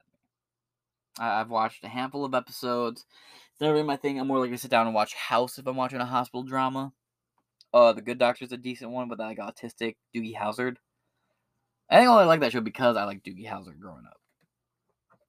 I, 1.20 1.40
have 1.40 1.50
watched 1.50 1.84
a 1.84 1.88
handful 1.88 2.26
of 2.26 2.36
episodes. 2.36 3.06
It's 3.52 3.62
never 3.62 3.76
been 3.76 3.86
my 3.86 3.96
thing. 3.96 4.20
I'm 4.20 4.28
more 4.28 4.40
likely 4.40 4.56
to 4.56 4.62
sit 4.62 4.72
down 4.72 4.86
and 4.88 4.96
watch 4.96 5.14
House 5.16 5.58
if 5.58 5.68
I'm 5.68 5.76
watching 5.76 6.00
a 6.00 6.06
hospital 6.06 6.44
drama. 6.44 6.94
Uh, 7.74 7.92
The 7.94 8.02
Good 8.02 8.20
Doctor's 8.20 8.52
a 8.52 8.58
decent 8.58 8.92
one, 8.92 9.10
but 9.10 9.20
I 9.20 9.34
got 9.34 9.56
autistic 9.56 9.96
Doogie 10.16 10.36
Howser. 10.36 10.76
I 11.90 11.98
think 11.98 12.10
I 12.10 12.24
like 12.26 12.40
that 12.42 12.52
show 12.52 12.62
because 12.62 12.98
I 12.98 13.04
like 13.04 13.24
Doogie 13.24 13.48
Howser 13.48 13.78
growing 13.80 14.06
up. 14.06 14.18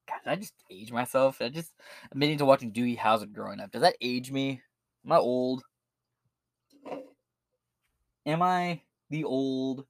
God, 0.06 0.18
did 0.24 0.30
I 0.30 0.36
just 0.36 0.54
age 0.70 0.92
myself? 0.92 1.40
I 1.40 1.48
just 1.48 1.72
admitting 2.12 2.38
to 2.38 2.44
watching 2.44 2.72
Doogie 2.72 2.98
Howser 2.98 3.32
growing 3.32 3.60
up. 3.60 3.70
Does 3.70 3.82
that 3.82 3.96
age 4.00 4.30
me? 4.30 4.60
Am 5.04 5.12
I 5.12 5.16
old? 5.16 5.62
Am 8.26 8.42
I 8.42 8.82
the 9.10 9.24
old? 9.24 9.86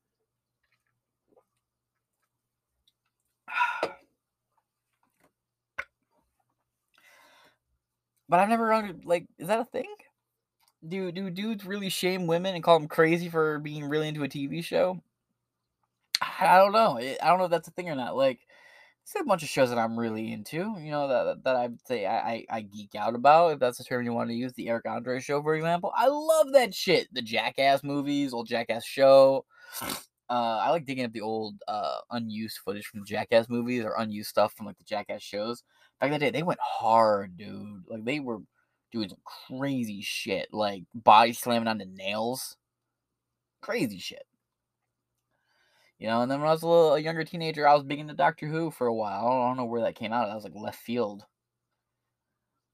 But 8.28 8.40
I've 8.40 8.48
never 8.48 8.72
understood, 8.72 9.04
like, 9.04 9.26
is 9.38 9.48
that 9.48 9.60
a 9.60 9.64
thing? 9.66 9.84
Do 10.86 11.10
do 11.12 11.30
dudes 11.30 11.64
really 11.64 11.88
shame 11.88 12.26
women 12.26 12.54
and 12.54 12.62
call 12.62 12.78
them 12.78 12.88
crazy 12.88 13.28
for 13.28 13.58
being 13.58 13.84
really 13.84 14.08
into 14.08 14.24
a 14.24 14.28
TV 14.28 14.62
show? 14.62 15.00
I 16.20 16.58
don't 16.58 16.72
know. 16.72 16.98
I 16.98 17.16
don't 17.22 17.38
know 17.38 17.44
if 17.46 17.50
that's 17.50 17.68
a 17.68 17.72
thing 17.72 17.88
or 17.88 17.94
not. 17.94 18.16
Like, 18.16 18.40
there's 19.12 19.22
a 19.22 19.26
bunch 19.26 19.42
of 19.42 19.48
shows 19.48 19.68
that 19.70 19.78
I'm 19.78 19.98
really 19.98 20.32
into. 20.32 20.76
You 20.78 20.90
know 20.90 21.08
that 21.08 21.44
that 21.44 21.56
I'd 21.56 21.86
say 21.86 22.06
I, 22.06 22.18
I, 22.18 22.46
I 22.50 22.60
geek 22.62 22.94
out 22.94 23.14
about, 23.14 23.52
if 23.52 23.58
that's 23.58 23.78
the 23.78 23.84
term 23.84 24.04
you 24.04 24.12
want 24.12 24.30
to 24.30 24.36
use. 24.36 24.52
The 24.52 24.68
Eric 24.68 24.86
Andre 24.86 25.20
show, 25.20 25.42
for 25.42 25.54
example. 25.54 25.92
I 25.94 26.08
love 26.08 26.52
that 26.52 26.74
shit. 26.74 27.08
The 27.12 27.22
Jackass 27.22 27.82
movies, 27.82 28.32
old 28.32 28.48
Jackass 28.48 28.84
show. 28.84 29.44
Uh, 30.30 30.58
I 30.62 30.70
like 30.70 30.86
digging 30.86 31.04
up 31.04 31.12
the 31.12 31.20
old 31.20 31.56
uh, 31.68 31.98
unused 32.10 32.58
footage 32.64 32.86
from 32.86 33.00
the 33.00 33.06
Jackass 33.06 33.48
movies 33.48 33.84
or 33.84 33.94
unused 33.98 34.30
stuff 34.30 34.54
from 34.54 34.66
like 34.66 34.78
the 34.78 34.84
Jackass 34.84 35.22
shows. 35.22 35.62
Back 36.00 36.08
in 36.08 36.12
the 36.12 36.18
day, 36.18 36.30
they 36.30 36.42
went 36.42 36.60
hard, 36.62 37.36
dude. 37.36 37.84
Like 37.88 38.04
they 38.04 38.20
were 38.20 38.38
doing 38.94 39.10
some 39.10 39.18
crazy 39.24 40.00
shit, 40.00 40.48
like 40.52 40.84
body 40.94 41.34
slamming 41.34 41.68
onto 41.68 41.84
nails, 41.84 42.56
crazy 43.60 43.98
shit. 43.98 44.24
You 45.98 46.08
know, 46.08 46.22
and 46.22 46.30
then 46.30 46.40
when 46.40 46.48
I 46.48 46.52
was 46.52 46.62
a 46.62 46.68
little 46.68 46.94
a 46.94 47.00
younger 47.00 47.24
teenager, 47.24 47.68
I 47.68 47.74
was 47.74 47.82
big 47.82 47.98
into 47.98 48.14
Doctor 48.14 48.46
Who 48.46 48.70
for 48.70 48.86
a 48.86 48.94
while. 48.94 49.26
I 49.26 49.48
don't 49.48 49.56
know 49.56 49.64
where 49.64 49.82
that 49.82 49.94
came 49.94 50.12
out. 50.12 50.28
That 50.28 50.34
was 50.34 50.44
like 50.44 50.54
left 50.54 50.78
field. 50.78 51.24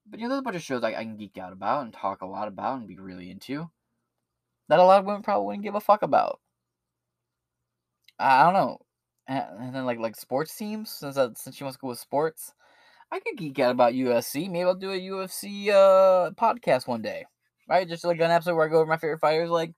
But 0.07 0.21
you 0.21 0.27
know, 0.27 0.31
there's 0.31 0.41
a 0.41 0.43
bunch 0.43 0.57
of 0.57 0.63
shows 0.63 0.85
I, 0.85 0.95
I 0.95 1.05
can 1.05 1.17
geek 1.17 1.39
out 1.39 1.53
about 1.53 1.85
and 1.85 1.93
talk 1.93 2.23
a 2.23 2.27
lot 2.27 2.49
about 2.49 2.79
and 2.79 2.89
be 2.89 2.99
really 2.99 3.31
into 3.31 3.71
that 4.71 4.79
a 4.79 4.85
lot 4.85 5.01
of 5.01 5.05
women 5.05 5.23
probably 5.23 5.47
wouldn't 5.47 5.65
give 5.65 5.75
a 5.75 5.81
fuck 5.81 6.03
about. 6.03 6.41
I 8.21 8.45
don't 8.45 8.55
know. 8.55 8.79
And 9.27 9.75
then 9.75 9.85
like 9.85 9.99
like 9.99 10.17
sports 10.17 10.55
teams, 10.57 10.91
since 10.91 11.17
I, 11.17 11.29
since 11.35 11.57
she 11.57 11.65
wants 11.65 11.77
to 11.77 11.81
go 11.81 11.89
with 11.89 11.99
sports, 11.99 12.53
I 13.13 13.21
could 13.21 13.37
geek 13.37 13.59
out 13.59 13.73
about 13.73 13.95
UFC. 13.95 14.49
Maybe 14.49 14.65
I'll 14.65 14.75
do 14.75 14.93
a 14.93 15.01
UFC 15.01 15.69
uh 15.71 16.31
podcast 16.33 16.87
one 16.87 17.03
day, 17.03 17.25
right? 17.69 17.89
Just 17.89 18.05
like 18.05 18.21
an 18.21 18.31
episode 18.31 18.55
where 18.55 18.67
I 18.67 18.71
go 18.71 18.77
over 18.77 18.87
my 18.87 18.99
favorite 18.99 19.21
fighters. 19.21 19.51
Like 19.51 19.73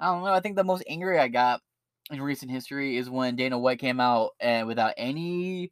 I 0.00 0.06
don't 0.06 0.24
know. 0.24 0.32
I 0.32 0.40
think 0.40 0.56
the 0.56 0.64
most 0.64 0.84
angry 0.88 1.18
I 1.18 1.28
got 1.28 1.60
in 2.10 2.20
recent 2.22 2.50
history 2.50 2.96
is 2.96 3.10
when 3.10 3.36
Dana 3.36 3.58
White 3.58 3.78
came 3.78 4.00
out 4.00 4.30
and 4.40 4.66
without 4.66 4.94
any 4.96 5.70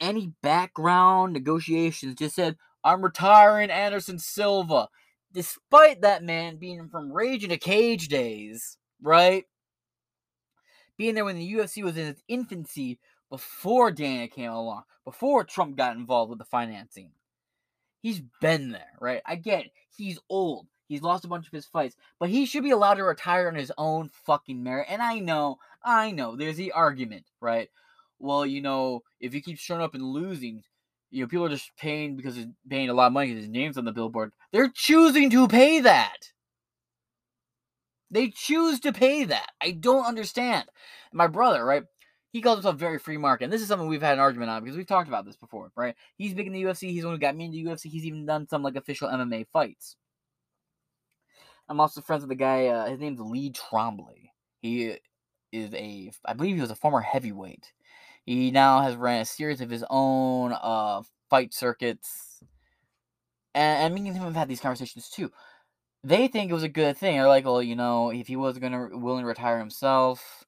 any 0.00 0.32
background 0.42 1.32
negotiations 1.32 2.16
just 2.16 2.34
said, 2.34 2.56
"I'm 2.82 3.02
retiring 3.02 3.70
Anderson 3.70 4.18
Silva," 4.18 4.88
despite 5.32 6.02
that 6.02 6.24
man 6.24 6.56
being 6.58 6.88
from 6.88 7.12
Rage 7.12 7.44
in 7.44 7.50
a 7.52 7.58
Cage 7.58 8.08
days, 8.08 8.76
right? 9.02 9.44
being 10.96 11.14
there 11.14 11.24
when 11.24 11.36
the 11.36 11.54
UFC 11.54 11.82
was 11.82 11.96
in 11.96 12.06
its 12.06 12.22
infancy 12.28 12.98
before 13.30 13.90
Dana 13.90 14.28
came 14.28 14.50
along, 14.50 14.84
before 15.04 15.44
Trump 15.44 15.76
got 15.76 15.96
involved 15.96 16.30
with 16.30 16.38
the 16.38 16.44
financing. 16.44 17.10
He's 18.00 18.20
been 18.40 18.70
there, 18.70 18.92
right? 19.00 19.22
I 19.24 19.36
get 19.36 19.66
it. 19.66 19.72
He's 19.96 20.18
old. 20.28 20.66
He's 20.86 21.02
lost 21.02 21.24
a 21.24 21.28
bunch 21.28 21.46
of 21.46 21.52
his 21.52 21.66
fights, 21.66 21.96
but 22.20 22.28
he 22.28 22.44
should 22.44 22.62
be 22.62 22.70
allowed 22.70 22.94
to 22.94 23.04
retire 23.04 23.48
on 23.48 23.54
his 23.54 23.72
own 23.78 24.10
fucking 24.26 24.62
merit. 24.62 24.86
And 24.90 25.00
I 25.00 25.18
know, 25.18 25.58
I 25.82 26.10
know, 26.10 26.36
there's 26.36 26.56
the 26.56 26.72
argument, 26.72 27.24
right? 27.40 27.70
Well, 28.18 28.44
you 28.44 28.60
know, 28.60 29.02
if 29.20 29.32
he 29.32 29.40
keeps 29.40 29.60
showing 29.60 29.80
up 29.80 29.94
and 29.94 30.04
losing, 30.04 30.62
you 31.10 31.22
know, 31.22 31.28
people 31.28 31.46
are 31.46 31.50
just 31.50 31.74
paying 31.76 32.16
because 32.16 32.36
he's 32.36 32.46
paying 32.68 32.90
a 32.90 32.94
lot 32.94 33.06
of 33.06 33.12
money 33.12 33.28
because 33.28 33.44
his 33.44 33.50
name's 33.50 33.78
on 33.78 33.84
the 33.86 33.92
billboard. 33.92 34.32
They're 34.52 34.68
choosing 34.68 35.30
to 35.30 35.48
pay 35.48 35.80
that. 35.80 36.32
They 38.10 38.28
choose 38.28 38.80
to 38.80 38.92
pay 38.92 39.24
that. 39.24 39.50
I 39.60 39.70
don't 39.72 40.06
understand. 40.06 40.66
My 41.12 41.26
brother, 41.26 41.64
right? 41.64 41.84
He 42.34 42.42
calls 42.42 42.56
himself 42.56 42.76
very 42.76 42.98
free 42.98 43.16
market. 43.16 43.44
And 43.44 43.52
this 43.52 43.62
is 43.62 43.68
something 43.68 43.86
we've 43.86 44.02
had 44.02 44.14
an 44.14 44.18
argument 44.18 44.50
on 44.50 44.60
because 44.60 44.76
we've 44.76 44.88
talked 44.88 45.06
about 45.06 45.24
this 45.24 45.36
before, 45.36 45.70
right? 45.76 45.94
He's 46.18 46.34
big 46.34 46.48
in 46.48 46.52
the 46.52 46.64
UFC. 46.64 46.90
He's 46.90 47.02
the 47.02 47.06
one 47.06 47.14
who 47.14 47.20
got 47.20 47.36
me 47.36 47.44
into 47.44 47.58
the 47.58 47.64
UFC. 47.64 47.88
He's 47.88 48.04
even 48.04 48.26
done 48.26 48.48
some 48.48 48.64
like 48.64 48.74
official 48.74 49.08
MMA 49.08 49.46
fights. 49.52 49.94
I'm 51.68 51.78
also 51.78 52.00
friends 52.00 52.22
with 52.22 52.30
the 52.30 52.34
guy. 52.34 52.66
Uh, 52.66 52.86
his 52.88 52.98
name's 52.98 53.20
Lee 53.20 53.52
Trombley. 53.52 54.30
He 54.62 54.96
is 55.52 55.72
a, 55.74 56.10
I 56.24 56.32
believe 56.32 56.56
he 56.56 56.60
was 56.60 56.72
a 56.72 56.74
former 56.74 57.00
heavyweight. 57.00 57.72
He 58.26 58.50
now 58.50 58.80
has 58.80 58.96
ran 58.96 59.20
a 59.20 59.24
series 59.24 59.60
of 59.60 59.70
his 59.70 59.84
own 59.88 60.54
uh, 60.60 61.02
fight 61.30 61.54
circuits. 61.54 62.42
And, 63.54 63.84
and 63.84 63.94
me 63.94 64.08
and 64.08 64.16
him 64.16 64.24
have 64.24 64.34
had 64.34 64.48
these 64.48 64.60
conversations 64.60 65.08
too 65.08 65.30
they 66.04 66.28
think 66.28 66.50
it 66.50 66.54
was 66.54 66.62
a 66.62 66.68
good 66.68 66.98
thing. 66.98 67.16
They're 67.16 67.26
like, 67.26 67.46
well, 67.46 67.62
you 67.62 67.76
know, 67.76 68.10
if 68.10 68.26
he 68.26 68.36
was 68.36 68.58
gonna 68.58 68.90
willing 68.92 69.22
to 69.22 69.26
retire 69.26 69.58
himself, 69.58 70.44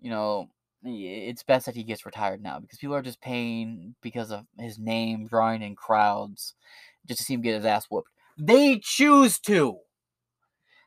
you 0.00 0.10
know, 0.10 0.50
it's 0.86 1.42
best 1.42 1.66
that 1.66 1.74
he 1.76 1.84
gets 1.84 2.06
retired 2.06 2.42
now 2.42 2.58
because 2.58 2.78
people 2.78 2.94
are 2.94 3.02
just 3.02 3.20
paying 3.20 3.94
because 4.02 4.30
of 4.30 4.46
his 4.58 4.78
name 4.78 5.26
drawing 5.26 5.62
in 5.62 5.74
crowds 5.76 6.54
just 7.06 7.18
to 7.18 7.24
see 7.24 7.34
him 7.34 7.42
get 7.42 7.54
his 7.54 7.64
ass 7.64 7.86
whooped. 7.90 8.10
They 8.38 8.78
choose 8.78 9.38
to. 9.40 9.78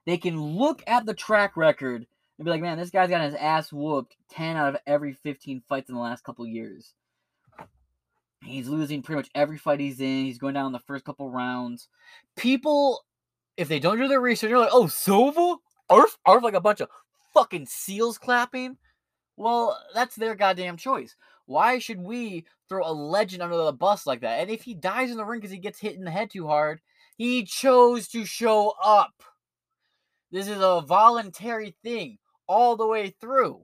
they 0.06 0.18
can 0.18 0.40
look 0.42 0.84
at 0.88 1.06
the 1.06 1.14
track 1.14 1.56
record 1.58 2.06
and 2.38 2.46
be 2.46 2.52
like, 2.52 2.62
man, 2.62 2.78
this 2.78 2.90
guy's 2.90 3.10
got 3.10 3.22
his 3.22 3.36
ass 3.36 3.72
whooped 3.72 4.16
10 4.32 4.56
out 4.56 4.76
of 4.76 4.82
every 4.88 5.14
15 5.14 5.62
fights 5.68 5.90
in 5.90 5.96
the 5.96 6.02
last 6.02 6.24
couple 6.24 6.48
years. 6.48 6.94
He's 8.44 8.70
losing 8.70 9.02
pretty 9.02 9.18
much 9.18 9.30
every 9.36 9.58
fight 9.58 9.82
he's 9.82 10.00
in. 10.00 10.26
He's 10.26 10.38
going 10.38 10.54
down 10.54 10.68
in 10.68 10.72
the 10.72 10.80
first 10.80 11.04
couple 11.04 11.30
rounds. 11.30 11.90
People, 12.38 13.04
if 13.58 13.68
they 13.68 13.80
don't 13.80 13.98
do 13.98 14.08
their 14.08 14.22
research, 14.22 14.50
they're 14.50 14.58
like, 14.58 14.70
oh, 14.72 14.88
Silva? 14.88 15.58
Arf, 15.90 16.18
arf, 16.26 16.44
like 16.44 16.54
a 16.54 16.62
bunch 16.62 16.80
of 16.80 16.90
fucking 17.34 17.66
seals 17.66 18.18
clapping. 18.18 18.78
Well, 19.40 19.80
that's 19.94 20.18
their 20.18 20.36
goddamn 20.36 20.76
choice. 20.76 21.16
Why 21.46 21.80
should 21.80 22.02
we 22.02 22.46
throw 22.68 22.86
a 22.86 22.92
legend 22.92 23.42
under 23.42 23.56
the 23.56 23.72
bus 23.72 24.06
like 24.06 24.20
that? 24.20 24.42
And 24.42 24.52
if 24.52 24.64
he 24.64 24.74
dies 24.74 25.12
in 25.12 25.18
the 25.18 25.24
ring 25.24 25.40
because 25.40 25.54
he 25.54 25.60
gets 25.60 25.80
hit 25.80 25.96
in 25.96 26.04
the 26.04 26.12
head 26.12 26.30
too 26.30 26.46
hard, 26.46 26.82
he 27.18 27.46
chose 27.46 28.10
to 28.10 28.26
show 28.26 28.74
up. 28.84 29.24
This 30.30 30.50
is 30.50 30.60
a 30.60 30.82
voluntary 30.82 31.74
thing 31.82 32.18
all 32.48 32.76
the 32.76 32.86
way 32.86 33.16
through. 33.22 33.64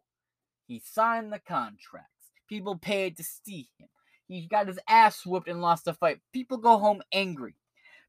He 0.66 0.82
signed 0.84 1.34
the 1.34 1.40
contracts. 1.40 2.32
People 2.48 2.78
paid 2.78 3.18
to 3.18 3.24
see 3.26 3.68
him. 3.78 3.90
He 4.30 4.48
got 4.48 4.68
his 4.68 4.80
ass 4.88 5.26
whooped 5.26 5.50
and 5.50 5.62
lost 5.62 5.84
the 5.84 5.94
fight. 5.94 6.20
People 6.32 6.58
go 6.58 6.78
home 6.78 7.02
angry 7.12 7.56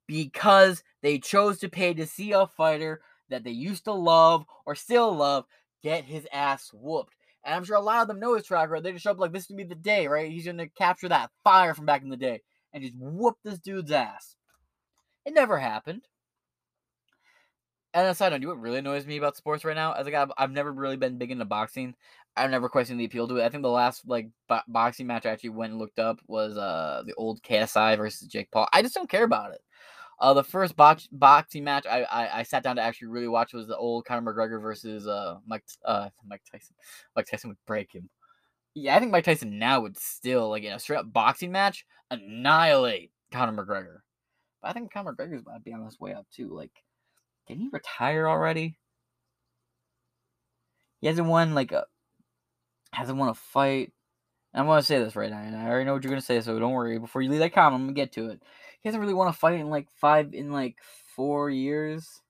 because 0.07 0.85
they 1.03 1.19
chose 1.19 1.59
to 1.59 1.69
pay 1.69 1.95
to 1.95 2.07
see 2.07 2.31
a 2.31 2.47
fighter 2.47 3.01
that 3.29 3.43
they 3.43 3.51
used 3.51 3.85
to 3.87 3.93
love 3.93 4.45
or 4.67 4.77
still 4.77 5.13
love 5.13 5.47
get 5.83 6.05
his 6.05 6.29
ass 6.33 6.71
whooped. 6.73 7.16
And 7.47 7.55
I'm 7.55 7.65
sure 7.65 7.77
a 7.77 7.81
lot 7.81 8.03
of 8.03 8.09
them 8.09 8.21
know 8.21 8.35
his 8.35 8.45
track 8.45 8.69
record. 8.69 8.83
They 8.83 8.93
just 8.93 9.05
show 9.05 9.13
up 9.13 9.21
like 9.21 9.33
this 9.33 9.45
is 9.45 9.47
gonna 9.47 9.59
be 9.59 9.65
the 9.65 9.77
day, 9.77 10.09
right? 10.09 10.31
He's 10.31 10.45
gonna 10.47 10.69
capture 10.69 11.09
that 11.09 11.31
fire 11.45 11.73
from 11.73 11.87
back 11.87 12.03
in 12.03 12.09
the 12.11 12.17
day 12.17 12.43
and 12.73 12.83
just 12.83 12.97
whoop 12.99 13.37
this 13.45 13.61
dude's 13.61 13.93
ass. 13.93 14.35
It 15.25 15.33
never 15.33 15.59
happened. 15.59 16.03
And 17.95 18.09
aside 18.09 18.35
on 18.35 18.43
you, 18.43 18.49
what 18.49 18.61
really 18.61 18.81
annoys 18.81 19.07
me 19.07 19.17
about 19.17 19.37
sports 19.37 19.65
right 19.65 19.75
now, 19.75 19.93
as 19.93 20.07
a 20.07 20.11
guy, 20.11 20.27
I've 20.37 20.51
never 20.51 20.71
really 20.71 20.99
been 20.99 21.17
big 21.17 21.31
into 21.31 21.47
boxing. 21.47 21.95
I've 22.37 22.51
never 22.51 22.69
questioned 22.69 23.01
the 23.01 23.07
appeal 23.07 23.27
to 23.29 23.39
it. 23.39 23.45
I 23.45 23.49
think 23.49 23.63
the 23.63 23.71
last 23.71 24.07
like 24.07 24.29
bo- 24.49 24.61
boxing 24.69 25.07
match 25.07 25.25
I 25.25 25.31
actually 25.31 25.51
went 25.51 25.71
and 25.71 25.81
looked 25.81 25.99
up 25.99 26.21
was 26.27 26.59
uh 26.59 27.05
the 27.07 27.15
old 27.15 27.43
KSI 27.43 27.97
versus 27.97 28.29
Jake 28.29 28.51
Paul. 28.51 28.69
I 28.73 28.83
just 28.83 28.95
don't 28.95 29.09
care 29.09 29.25
about 29.25 29.53
it. 29.53 29.63
Uh, 30.19 30.33
the 30.33 30.45
first 30.45 30.77
box 30.77 31.09
boxing 31.13 31.63
match 31.65 31.85
I, 31.87 32.03
I, 32.05 32.39
I 32.39 32.43
sat 32.43 32.63
down 32.63 32.77
to 32.77 32.83
actually 32.83 33.09
really 33.09 33.29
watch 33.29 33.53
was 33.53 33.67
the 33.67 33.77
old 33.77 34.07
Conor 34.07 34.33
McGregor 34.33 34.61
versus 34.63 35.07
uh 35.07 35.37
Mike 35.47 35.65
uh 35.85 36.09
Mike 36.27 36.43
Tyson. 36.51 36.75
Mike 37.15 37.27
Tyson 37.31 37.51
would 37.51 37.59
break 37.67 37.93
him. 37.93 38.09
Yeah, 38.75 38.97
I 38.97 38.99
think 38.99 39.13
Mike 39.13 39.25
Tyson 39.25 39.59
now 39.59 39.81
would 39.81 39.97
still 39.99 40.49
like 40.49 40.63
in 40.63 40.73
a 40.73 40.79
straight 40.79 40.99
up 40.99 41.13
boxing 41.13 41.53
match 41.53 41.85
annihilate 42.11 43.11
Conor 43.31 43.63
McGregor. 43.65 43.99
But 44.63 44.71
I 44.71 44.73
think 44.73 44.93
Conor 44.93 45.15
McGregor's 45.15 45.43
about 45.43 45.57
to 45.57 45.61
be 45.61 45.73
on 45.73 45.85
his 45.85 46.01
way 46.01 46.15
up 46.15 46.27
too. 46.35 46.49
Like, 46.55 46.73
can 47.47 47.59
he 47.59 47.69
retire 47.71 48.27
already? 48.27 48.79
He 51.01 51.09
hasn't 51.09 51.29
won 51.29 51.55
like 51.55 51.73
a 51.73 51.85
hasn't 52.93 53.19
won 53.19 53.29
a 53.29 53.35
fight. 53.35 53.93
I'm 54.55 54.67
gonna 54.67 54.83
say 54.83 54.99
this 54.99 55.17
right 55.17 55.31
now, 55.31 55.41
and 55.41 55.55
I 55.55 55.67
already 55.67 55.85
know 55.85 55.93
what 55.93 56.03
you're 56.03 56.11
gonna 56.11 56.23
say, 56.23 56.41
so 56.41 56.59
don't 56.59 56.73
worry. 56.73 56.99
Before 56.99 57.21
you 57.21 57.31
leave 57.31 57.41
that 57.41 57.53
comment, 57.53 57.75
I'm 57.75 57.87
gonna 57.87 57.93
get 57.93 58.13
to 58.13 58.31
it. 58.31 58.43
He 58.81 58.89
hasn't 58.89 59.01
really 59.01 59.15
won 59.15 59.29
a 59.29 59.33
fight 59.33 59.61
in 59.61 59.71
like 59.71 59.89
five 59.91 60.35
in 60.35 60.53
like 60.53 60.79
four 61.15 61.51
years, 61.51 62.21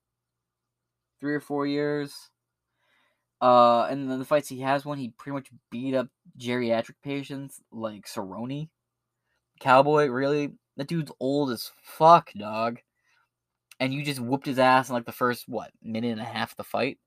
three 1.21 1.35
or 1.35 1.41
four 1.41 1.67
years. 1.67 2.15
Uh, 3.41 3.83
and 3.85 4.11
then 4.11 4.19
the 4.19 4.25
fights 4.25 4.49
he 4.49 4.61
has 4.61 4.85
won, 4.85 4.99
he 4.99 5.11
pretty 5.11 5.35
much 5.35 5.51
beat 5.71 5.95
up 5.95 6.09
geriatric 6.39 6.95
patients 7.03 7.61
like 7.71 8.07
Cerrone. 8.07 8.69
Cowboy, 9.61 10.07
really? 10.07 10.53
That 10.77 10.89
dude's 10.89 11.13
old 11.21 11.51
as 11.51 11.71
fuck, 11.83 12.33
dog. 12.33 12.79
And 13.79 13.93
you 13.93 14.03
just 14.03 14.21
whooped 14.21 14.47
his 14.47 14.59
ass 14.59 14.89
in 14.89 14.95
like 14.95 15.05
the 15.05 15.13
first 15.13 15.49
what 15.49 15.71
minute 15.83 16.13
and 16.13 16.21
a 16.21 16.25
half 16.25 16.53
of 16.53 16.57
the 16.57 16.65
fight. 16.65 16.99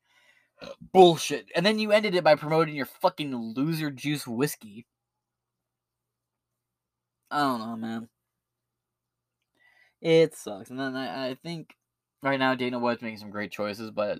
Bullshit. 0.93 1.47
And 1.55 1.65
then 1.65 1.79
you 1.79 1.91
ended 1.91 2.15
it 2.15 2.23
by 2.23 2.35
promoting 2.35 2.75
your 2.75 2.85
fucking 2.85 3.35
loser 3.35 3.89
juice 3.89 4.27
whiskey. 4.27 4.85
I 7.31 7.39
don't 7.39 7.59
know, 7.59 7.75
man. 7.75 8.09
It 10.01 10.35
sucks. 10.35 10.69
And 10.69 10.79
then 10.79 10.95
I, 10.95 11.29
I 11.29 11.35
think 11.35 11.75
right 12.23 12.39
now 12.39 12.55
Dana 12.55 12.79
White's 12.79 13.01
making 13.01 13.19
some 13.19 13.31
great 13.31 13.51
choices, 13.51 13.91
but 13.91 14.19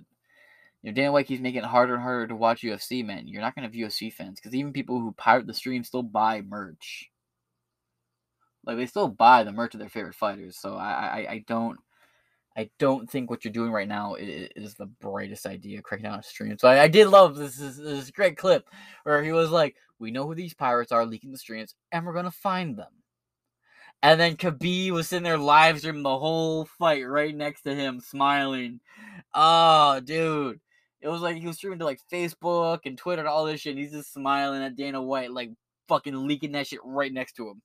you 0.81 0.91
know, 0.91 0.93
Dana 0.93 1.11
White 1.11 1.27
keeps 1.27 1.41
making 1.41 1.63
it 1.63 1.65
harder 1.65 1.93
and 1.95 2.03
harder 2.03 2.27
to 2.27 2.35
watch 2.35 2.61
UFC, 2.61 3.05
man. 3.05 3.27
You're 3.27 3.41
not 3.41 3.55
gonna 3.55 3.67
have 3.67 3.73
UFC 3.73 4.11
fans 4.11 4.39
because 4.39 4.55
even 4.55 4.73
people 4.73 4.99
who 4.99 5.11
pirate 5.13 5.47
the 5.47 5.53
stream 5.53 5.83
still 5.83 6.03
buy 6.03 6.41
merch. 6.41 7.09
Like 8.65 8.77
they 8.77 8.85
still 8.85 9.07
buy 9.07 9.43
the 9.43 9.51
merch 9.51 9.73
of 9.73 9.79
their 9.79 9.89
favorite 9.89 10.15
fighters. 10.15 10.57
So 10.57 10.75
I, 10.75 10.91
I, 10.91 11.31
I 11.31 11.43
don't, 11.47 11.79
I 12.57 12.69
don't 12.77 13.09
think 13.09 13.29
what 13.29 13.45
you're 13.45 13.53
doing 13.53 13.71
right 13.71 13.87
now 13.87 14.15
is, 14.15 14.49
is 14.55 14.73
the 14.75 14.85
brightest 14.85 15.45
idea, 15.45 15.81
cracking 15.81 16.03
down 16.03 16.19
a 16.19 16.23
stream. 16.23 16.57
So 16.57 16.67
I, 16.67 16.83
I 16.83 16.87
did 16.87 17.07
love 17.07 17.35
this, 17.35 17.55
this 17.55 17.77
this 17.77 18.11
great 18.11 18.37
clip 18.37 18.67
where 19.03 19.23
he 19.23 19.31
was 19.31 19.49
like, 19.49 19.75
"We 19.97 20.11
know 20.11 20.27
who 20.27 20.35
these 20.35 20.53
pirates 20.53 20.91
are 20.91 21.05
leaking 21.05 21.31
the 21.31 21.37
streams, 21.37 21.75
and 21.91 22.05
we're 22.05 22.13
gonna 22.13 22.31
find 22.31 22.77
them." 22.77 22.91
And 24.01 24.19
then 24.19 24.37
Khabib 24.37 24.91
was 24.91 25.11
in 25.11 25.23
their 25.23 25.37
live 25.37 25.79
streaming 25.79 26.03
the 26.03 26.17
whole 26.17 26.65
fight 26.65 27.07
right 27.07 27.35
next 27.35 27.63
to 27.63 27.75
him, 27.75 27.99
smiling. 27.99 28.79
Oh, 29.33 29.99
dude. 29.99 30.59
It 31.01 31.09
was 31.09 31.21
like 31.21 31.37
he 31.37 31.47
was 31.47 31.57
streaming 31.57 31.79
to 31.79 31.85
like 31.85 31.99
Facebook 32.11 32.79
and 32.85 32.97
Twitter 32.97 33.21
and 33.21 33.29
all 33.29 33.45
this 33.45 33.61
shit. 33.61 33.71
And 33.71 33.79
he's 33.79 33.91
just 33.91 34.13
smiling 34.13 34.63
at 34.63 34.75
Dana 34.75 35.01
White, 35.01 35.31
like 35.31 35.51
fucking 35.87 36.27
leaking 36.27 36.53
that 36.53 36.67
shit 36.67 36.79
right 36.83 37.11
next 37.11 37.33
to 37.33 37.49
him. 37.49 37.61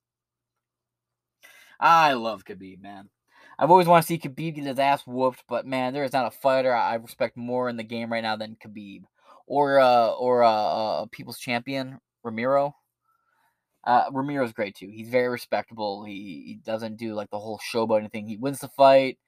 I 1.78 2.14
love 2.14 2.44
Khabib, 2.44 2.80
man. 2.80 3.10
I've 3.58 3.70
always 3.70 3.86
wanted 3.86 4.02
to 4.02 4.06
see 4.08 4.18
Khabib 4.18 4.56
get 4.56 4.64
his 4.64 4.78
ass 4.78 5.02
whooped, 5.06 5.44
but 5.48 5.66
man, 5.66 5.92
there 5.92 6.04
is 6.04 6.12
not 6.12 6.26
a 6.26 6.30
fighter 6.30 6.74
I 6.74 6.94
respect 6.96 7.36
more 7.36 7.68
in 7.68 7.76
the 7.76 7.84
game 7.84 8.10
right 8.10 8.22
now 8.22 8.36
than 8.36 8.56
Khabib, 8.56 9.04
or 9.46 9.78
uh, 9.78 10.10
or 10.10 10.42
uh, 10.42 10.50
uh 10.50 11.06
People's 11.12 11.38
Champion 11.38 12.00
Ramiro. 12.24 12.74
Uh, 13.86 14.10
Ramiro's 14.10 14.52
great 14.52 14.74
too. 14.74 14.88
He's 14.88 15.08
very 15.08 15.28
respectable. 15.28 16.04
He, 16.04 16.44
he 16.46 16.60
doesn't 16.64 16.96
do 16.96 17.14
like 17.14 17.30
the 17.30 17.38
whole 17.38 17.60
showboating 17.72 18.10
thing. 18.10 18.26
He 18.26 18.36
wins 18.36 18.60
the 18.60 18.68
fight. 18.68 19.18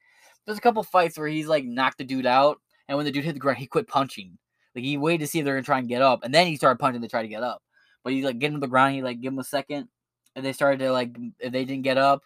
There's 0.44 0.59
a 0.59 0.62
couple 0.62 0.82
fights 0.82 1.18
where 1.18 1.28
he's 1.28 1.46
like 1.46 1.64
knocked 1.64 1.98
the 1.98 2.04
dude 2.04 2.26
out, 2.26 2.59
and 2.88 2.96
when 2.96 3.04
the 3.04 3.12
dude 3.12 3.24
hit 3.24 3.34
the 3.34 3.40
ground, 3.40 3.59
he 3.59 3.66
quit 3.66 3.88
punching. 3.88 4.38
Like 4.74 4.84
he 4.84 4.96
waited 4.96 5.24
to 5.24 5.26
see 5.26 5.40
if 5.40 5.44
they're 5.44 5.54
gonna 5.54 5.64
try 5.64 5.78
and 5.78 5.88
get 5.88 6.02
up, 6.02 6.24
and 6.24 6.32
then 6.32 6.46
he 6.46 6.57
started 6.57 6.78
punching 6.78 7.02
to 7.02 7.09
try 7.09 7.22
to 7.22 7.28
get 7.28 7.42
up. 7.42 7.62
But 8.02 8.12
he 8.12 8.24
like 8.24 8.38
getting 8.38 8.57
to 8.57 8.61
the 8.61 8.68
ground. 8.68 8.94
He 8.94 9.02
like 9.02 9.20
give 9.20 9.32
him 9.32 9.38
a 9.38 9.44
second, 9.44 9.88
and 10.34 10.44
they 10.44 10.52
started 10.52 10.78
to 10.78 10.92
like 10.92 11.14
if 11.38 11.52
they 11.52 11.64
didn't 11.64 11.84
get 11.84 11.98
up, 11.98 12.22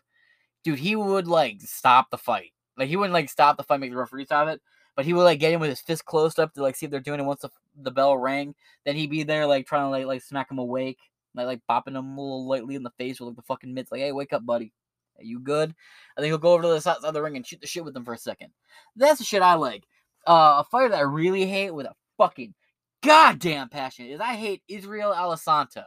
dude, 0.62 0.78
he 0.78 0.94
would 0.94 1.26
like 1.26 1.60
stop 1.62 2.10
the 2.10 2.18
fight. 2.18 2.52
Like 2.76 2.88
he 2.88 2.96
wouldn't 2.96 3.14
like 3.14 3.28
stop 3.28 3.56
the 3.56 3.64
fight, 3.64 3.80
make 3.80 3.90
the 3.90 3.96
referee 3.96 4.26
stop 4.26 4.48
it, 4.48 4.60
but 4.94 5.04
he 5.04 5.14
would 5.14 5.24
like 5.24 5.40
get 5.40 5.52
him 5.52 5.60
with 5.60 5.70
his 5.70 5.80
fist 5.80 6.04
closed 6.04 6.38
up 6.38 6.54
to 6.54 6.62
like 6.62 6.76
see 6.76 6.86
if 6.86 6.92
they're 6.92 7.00
doing 7.00 7.20
it. 7.20 7.24
Once 7.24 7.40
the, 7.40 7.50
the 7.76 7.90
bell 7.90 8.16
rang, 8.16 8.54
then 8.84 8.94
he'd 8.94 9.10
be 9.10 9.24
there 9.24 9.46
like 9.46 9.66
trying 9.66 9.86
to 9.86 9.90
like 9.90 10.06
like 10.06 10.22
smack 10.22 10.50
him 10.50 10.58
awake 10.58 10.98
like, 11.34 11.46
like 11.46 11.60
bopping 11.70 11.96
him 11.96 12.18
a 12.18 12.20
little 12.20 12.46
lightly 12.46 12.74
in 12.74 12.82
the 12.82 12.90
face 12.98 13.20
with 13.20 13.28
like 13.28 13.36
the 13.36 13.42
fucking 13.42 13.72
mitts, 13.72 13.92
like, 13.92 14.00
hey, 14.00 14.12
wake 14.12 14.32
up, 14.32 14.44
buddy. 14.44 14.72
Are 15.18 15.24
you 15.24 15.38
good? 15.40 15.74
I 16.16 16.20
think 16.20 16.30
he'll 16.30 16.38
go 16.38 16.54
over 16.54 16.62
to 16.62 16.68
the 16.68 16.80
side 16.80 16.96
of 17.02 17.14
the 17.14 17.22
ring 17.22 17.36
and 17.36 17.46
shoot 17.46 17.60
the 17.60 17.66
shit 17.66 17.84
with 17.84 17.96
him 17.96 18.04
for 18.04 18.14
a 18.14 18.18
second. 18.18 18.50
That's 18.96 19.18
the 19.18 19.24
shit 19.24 19.42
I 19.42 19.54
like. 19.54 19.84
Uh, 20.26 20.62
a 20.62 20.64
fighter 20.70 20.90
that 20.90 20.98
I 20.98 21.02
really 21.02 21.46
hate 21.46 21.72
with 21.72 21.86
a 21.86 21.94
fucking 22.16 22.54
goddamn 23.02 23.68
passion 23.68 24.06
is 24.06 24.20
I 24.20 24.34
hate 24.34 24.62
Israel 24.68 25.12
Adesanya. 25.12 25.84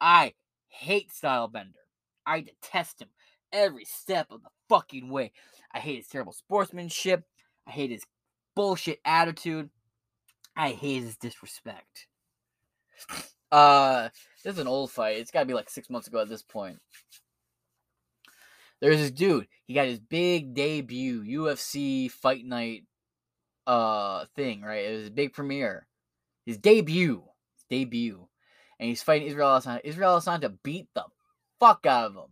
I 0.00 0.34
hate 0.68 1.10
Stylebender. 1.10 1.74
I 2.26 2.40
detest 2.40 3.02
him 3.02 3.08
every 3.52 3.84
step 3.84 4.28
of 4.30 4.42
the 4.42 4.48
fucking 4.68 5.08
way. 5.10 5.32
I 5.72 5.78
hate 5.78 5.96
his 5.96 6.08
terrible 6.08 6.32
sportsmanship. 6.32 7.24
I 7.66 7.72
hate 7.72 7.90
his 7.90 8.04
bullshit 8.54 9.00
attitude. 9.04 9.70
I 10.56 10.70
hate 10.70 11.02
his 11.02 11.16
disrespect. 11.16 12.06
Uh, 13.50 14.08
this 14.44 14.54
is 14.54 14.60
an 14.60 14.68
old 14.68 14.90
fight. 14.90 15.18
It's 15.18 15.30
got 15.30 15.40
to 15.40 15.46
be 15.46 15.54
like 15.54 15.70
six 15.70 15.90
months 15.90 16.08
ago 16.08 16.20
at 16.20 16.28
this 16.28 16.42
point. 16.42 16.78
There's 18.80 18.98
this 18.98 19.10
dude. 19.10 19.46
He 19.66 19.74
got 19.74 19.86
his 19.86 19.98
big 19.98 20.54
debut 20.54 21.22
UFC 21.22 22.10
Fight 22.10 22.44
Night 22.44 22.84
uh 23.66 24.24
thing, 24.34 24.62
right? 24.62 24.86
It 24.86 24.96
was 24.96 25.06
a 25.08 25.12
big 25.12 25.34
premiere. 25.34 25.86
His 26.46 26.58
debut. 26.58 27.22
His 27.54 27.64
debut. 27.68 28.26
And 28.78 28.88
he's 28.88 29.02
fighting 29.02 29.28
Israel 29.28 29.48
Adesanya. 29.48 29.80
Israel 29.84 30.18
Adesanya 30.18 30.56
beat 30.62 30.88
the 30.94 31.04
fuck 31.60 31.84
out 31.86 32.06
of 32.06 32.16
him. 32.16 32.30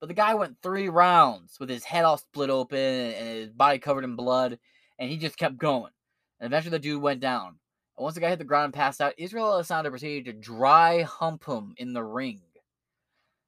But 0.00 0.08
the 0.08 0.14
guy 0.14 0.34
went 0.34 0.56
three 0.62 0.88
rounds 0.88 1.58
with 1.60 1.68
his 1.68 1.84
head 1.84 2.04
all 2.04 2.16
split 2.16 2.50
open 2.50 2.78
and 2.78 3.28
his 3.28 3.50
body 3.50 3.78
covered 3.78 4.04
in 4.04 4.16
blood. 4.16 4.58
And 4.98 5.08
he 5.08 5.16
just 5.16 5.38
kept 5.38 5.56
going. 5.56 5.92
And 6.40 6.46
eventually 6.46 6.72
the 6.72 6.78
dude 6.80 7.00
went 7.00 7.20
down. 7.20 7.56
Once 8.00 8.14
the 8.14 8.20
guy 8.20 8.30
hit 8.30 8.38
the 8.38 8.44
ground 8.44 8.66
and 8.66 8.74
passed 8.74 9.00
out, 9.00 9.14
Israel 9.18 9.52
Adesanya 9.52 9.90
proceeded 9.90 10.24
to 10.24 10.32
dry 10.32 11.02
hump 11.02 11.44
him 11.44 11.74
in 11.76 11.92
the 11.92 12.02
ring. 12.02 12.40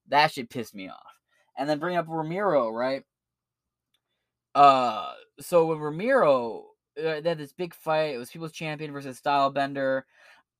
That 0.08 0.32
shit 0.32 0.50
pissed 0.50 0.74
me 0.74 0.88
off. 0.88 1.14
And 1.56 1.68
then 1.68 1.78
bring 1.78 1.96
up 1.96 2.06
Ramiro, 2.08 2.70
right? 2.70 3.04
Uh, 4.54 5.12
so 5.40 5.66
when 5.66 5.78
Ramiro, 5.78 6.72
uh, 6.98 7.22
had 7.22 7.38
this 7.38 7.52
big 7.52 7.74
fight. 7.74 8.14
It 8.14 8.18
was 8.18 8.30
People's 8.30 8.52
Champion 8.52 8.92
versus 8.92 9.20
Stylebender. 9.20 10.02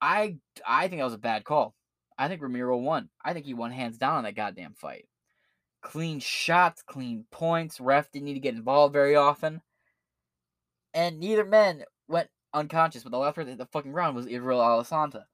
I 0.01 0.37
I 0.67 0.89
think 0.89 1.01
that 1.01 1.05
was 1.05 1.15
a 1.15 1.19
bad 1.19 1.45
call. 1.45 1.75
I 2.19 2.29
think 2.29 2.43
Ramiro 2.43 2.77
won. 2.79 3.09
I 3.25 3.33
think 3.33 3.47
he 3.47 3.55
won 3.55 3.71
hands 3.71 3.99
down 3.99 4.17
on 4.17 4.25
that 4.25 4.35
goddamn 4.35 4.75
fight. 4.75 5.09
Clean 5.83 6.21
shots, 6.21 6.83
clean 6.83 7.25
points. 7.31 7.81
Ref 7.81 8.11
didn't 8.11 8.27
need 8.27 8.35
to 8.35 8.41
get 8.41 8.55
involved 8.55 8.93
very 8.93 9.17
often. 9.17 9.61
And 10.95 11.19
neither 11.19 11.45
men 11.45 11.85
unconscious, 12.55 13.03
but 13.05 13.13
the 13.13 13.19
last 13.19 13.37
person 13.37 13.57
the 13.59 13.67
fucking 13.67 13.93
ground 13.93 14.17
was 14.17 14.27
Israel 14.27 14.61
Adesanya, 14.61 15.25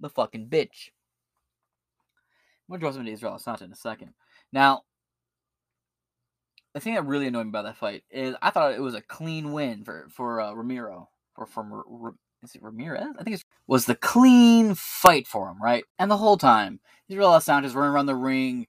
the 0.00 0.10
fucking 0.10 0.48
bitch. 0.48 0.90
Gonna 2.70 2.80
draw 2.80 2.92
some 2.92 3.04
to 3.04 3.12
Israel 3.12 3.34
Adesanya 3.34 3.62
in 3.62 3.72
a 3.72 3.76
second. 3.76 4.14
Now, 4.52 4.82
the 6.74 6.80
thing 6.80 6.94
that 6.94 7.06
really 7.06 7.26
annoyed 7.28 7.44
me 7.44 7.50
about 7.50 7.64
that 7.64 7.76
fight 7.76 8.04
is 8.10 8.34
I 8.42 8.50
thought 8.50 8.74
it 8.74 8.82
was 8.82 8.94
a 8.94 9.02
clean 9.02 9.52
win 9.52 9.84
for 9.84 10.08
for 10.10 10.40
uh, 10.40 10.52
Ramiro 10.52 11.08
or 11.36 11.46
from 11.46 11.72
R- 11.72 11.84
R- 12.08 12.14
is 12.42 12.54
it 12.54 12.62
Ramirez? 12.62 13.14
I 13.18 13.24
think 13.24 13.36
it 13.36 13.44
was 13.66 13.86
the 13.86 13.96
clean 13.96 14.74
fight 14.74 15.26
for 15.26 15.48
him, 15.50 15.62
right? 15.62 15.84
And 15.98 16.10
the 16.10 16.16
whole 16.18 16.38
time, 16.38 16.80
Israel 17.08 17.30
Adesanya 17.30 17.64
is 17.66 17.74
running 17.74 17.92
around 17.94 18.06
the 18.06 18.16
ring, 18.16 18.66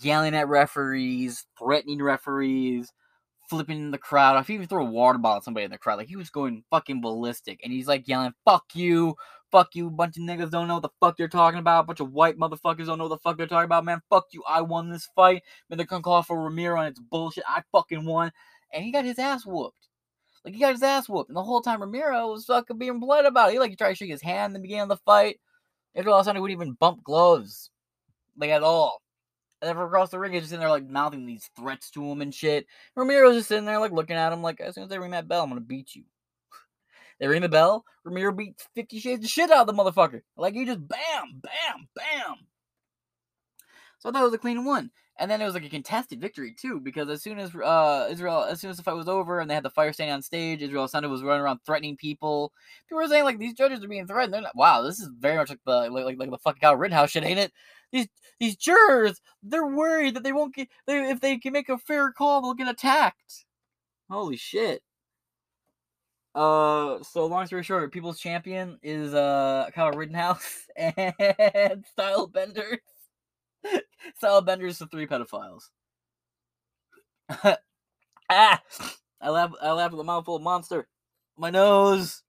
yelling 0.00 0.34
at 0.34 0.48
referees, 0.48 1.46
threatening 1.58 2.02
referees, 2.02 2.92
flipping 3.48 3.90
the 3.90 3.98
crowd. 3.98 4.36
off. 4.36 4.46
he 4.46 4.54
even 4.54 4.66
threw 4.66 4.82
a 4.82 4.84
water 4.84 5.18
bottle 5.18 5.38
at 5.38 5.44
somebody 5.44 5.64
in 5.64 5.70
the 5.70 5.78
crowd, 5.78 5.96
like 5.96 6.08
he 6.08 6.16
was 6.16 6.30
going 6.30 6.64
fucking 6.70 7.00
ballistic, 7.00 7.60
and 7.64 7.72
he's 7.72 7.88
like 7.88 8.06
yelling, 8.08 8.34
"Fuck 8.44 8.66
you, 8.74 9.16
fuck 9.50 9.74
you, 9.74 9.90
bunch 9.90 10.16
of 10.16 10.22
niggas 10.24 10.50
don't 10.50 10.68
know 10.68 10.74
what 10.74 10.82
the 10.82 10.90
fuck 11.00 11.16
they're 11.16 11.28
talking 11.28 11.58
about, 11.58 11.86
bunch 11.86 12.00
of 12.00 12.12
white 12.12 12.38
motherfuckers 12.38 12.86
don't 12.86 12.98
know 12.98 13.04
what 13.08 13.16
the 13.16 13.18
fuck 13.18 13.36
they're 13.36 13.46
talking 13.46 13.64
about, 13.64 13.84
man. 13.84 14.02
Fuck 14.10 14.26
you, 14.32 14.42
I 14.48 14.60
won 14.60 14.90
this 14.90 15.08
fight, 15.14 15.42
man. 15.68 15.78
They're 15.78 15.86
gonna 15.86 16.02
call 16.02 16.22
for 16.22 16.42
Ramiro 16.42 16.78
and 16.80 16.88
it's 16.88 17.00
bullshit. 17.00 17.44
I 17.48 17.62
fucking 17.72 18.04
won, 18.04 18.32
and 18.72 18.84
he 18.84 18.92
got 18.92 19.04
his 19.04 19.18
ass 19.18 19.46
whooped. 19.46 19.88
Like 20.44 20.54
he 20.54 20.60
got 20.60 20.72
his 20.72 20.82
ass 20.82 21.08
whooped, 21.08 21.30
and 21.30 21.36
the 21.36 21.42
whole 21.42 21.60
time 21.60 21.80
Ramiro 21.80 22.28
was 22.32 22.44
fucking 22.44 22.78
being 22.78 23.00
blood 23.00 23.24
about 23.24 23.50
it. 23.50 23.52
He 23.52 23.58
like 23.58 23.70
he 23.70 23.76
tried 23.76 23.90
to 23.90 23.94
shake 23.96 24.10
his 24.10 24.22
hand 24.22 24.50
in 24.50 24.54
the 24.54 24.60
beginning 24.60 24.82
of 24.82 24.88
the 24.88 24.96
fight. 24.98 25.40
Israel 25.94 26.16
Adesanya 26.16 26.40
wouldn't 26.40 26.60
even 26.60 26.74
bump 26.74 27.02
gloves, 27.02 27.70
like 28.36 28.50
at 28.50 28.62
all. 28.62 29.02
And 29.60 29.68
then 29.68 29.76
across 29.76 30.10
the 30.10 30.18
ring, 30.18 30.32
he's 30.32 30.42
just 30.42 30.50
sitting 30.50 30.60
there 30.60 30.70
like 30.70 30.88
mouthing 30.88 31.26
these 31.26 31.50
threats 31.56 31.90
to 31.90 32.04
him 32.04 32.20
and 32.20 32.32
shit. 32.32 32.66
Ramiro's 32.96 33.36
just 33.36 33.48
sitting 33.48 33.64
there 33.64 33.80
like 33.80 33.92
looking 33.92 34.16
at 34.16 34.32
him 34.32 34.42
like, 34.42 34.60
as 34.60 34.74
soon 34.74 34.84
as 34.84 34.90
they 34.90 34.98
ring 34.98 35.10
that 35.10 35.28
bell, 35.28 35.42
I'm 35.42 35.48
gonna 35.48 35.60
beat 35.60 35.94
you. 35.96 36.04
they 37.20 37.26
ring 37.26 37.42
the 37.42 37.48
bell, 37.48 37.84
Ramiro 38.04 38.32
beat 38.32 38.60
Fifty 38.74 39.00
Shades 39.00 39.24
of 39.24 39.30
shit 39.30 39.50
out 39.50 39.68
of 39.68 39.76
the 39.76 39.82
motherfucker. 39.82 40.22
Like 40.36 40.54
he 40.54 40.64
just 40.64 40.86
bam, 40.86 41.40
bam, 41.42 41.88
bam. 41.94 42.36
So 43.98 44.08
I 44.08 44.12
thought 44.12 44.22
it 44.22 44.26
was 44.26 44.34
a 44.34 44.38
clean 44.38 44.64
one. 44.64 44.90
And 45.20 45.28
then 45.28 45.40
it 45.40 45.44
was 45.44 45.54
like 45.54 45.64
a 45.64 45.68
contested 45.68 46.20
victory 46.20 46.54
too, 46.56 46.80
because 46.80 47.08
as 47.08 47.22
soon 47.22 47.40
as 47.40 47.52
uh, 47.54 48.06
Israel, 48.08 48.44
as 48.44 48.60
soon 48.60 48.70
as 48.70 48.76
the 48.76 48.84
fight 48.84 48.94
was 48.94 49.08
over 49.08 49.40
and 49.40 49.50
they 49.50 49.54
had 49.54 49.64
the 49.64 49.70
fire 49.70 49.92
standing 49.92 50.14
on 50.14 50.22
stage, 50.22 50.62
Israel 50.62 50.86
Adesanya 50.86 51.10
was 51.10 51.24
running 51.24 51.42
around 51.42 51.58
threatening 51.66 51.96
people. 51.96 52.52
People 52.86 53.02
were 53.02 53.08
saying 53.08 53.24
like 53.24 53.38
these 53.38 53.54
judges 53.54 53.82
are 53.82 53.88
being 53.88 54.06
threatened. 54.06 54.32
They're 54.32 54.42
not. 54.42 54.54
Wow, 54.54 54.82
this 54.82 55.00
is 55.00 55.08
very 55.18 55.36
much 55.36 55.50
like 55.50 55.58
the 55.66 55.90
like 55.90 56.04
like, 56.04 56.18
like 56.18 56.30
the 56.30 56.38
fucking 56.38 56.60
Kyle 56.60 56.76
Rittenhouse 56.76 57.10
shit, 57.10 57.24
ain't 57.24 57.40
it? 57.40 57.52
These 57.90 58.06
these 58.38 58.56
jurors, 58.56 59.20
they're 59.42 59.66
worried 59.66 60.14
that 60.14 60.22
they 60.22 60.32
won't 60.32 60.54
get 60.54 60.68
they, 60.86 61.10
if 61.10 61.20
they 61.20 61.36
can 61.36 61.52
make 61.52 61.68
a 61.68 61.78
fair 61.78 62.12
call, 62.12 62.40
they'll 62.40 62.54
get 62.54 62.68
attacked. 62.68 63.44
Holy 64.08 64.36
shit. 64.36 64.82
Uh, 66.34 67.02
so 67.02 67.26
long 67.26 67.46
story 67.46 67.64
short, 67.64 67.92
people's 67.92 68.20
champion 68.20 68.78
is 68.82 69.14
uh 69.14 69.68
Kyle 69.74 69.90
Rittenhouse 69.90 70.68
and 70.76 71.84
Stylebender. 71.98 72.78
Stylebender's 74.16 74.78
the 74.78 74.86
three 74.86 75.06
pedophiles. 75.06 75.64
ah! 78.30 78.62
I 79.20 79.30
laugh. 79.30 79.52
I 79.60 79.72
laugh 79.72 79.90
with 79.90 80.00
a 80.00 80.04
mouthful 80.04 80.36
of 80.36 80.42
monster. 80.42 80.88
My 81.36 81.50
nose. 81.50 82.22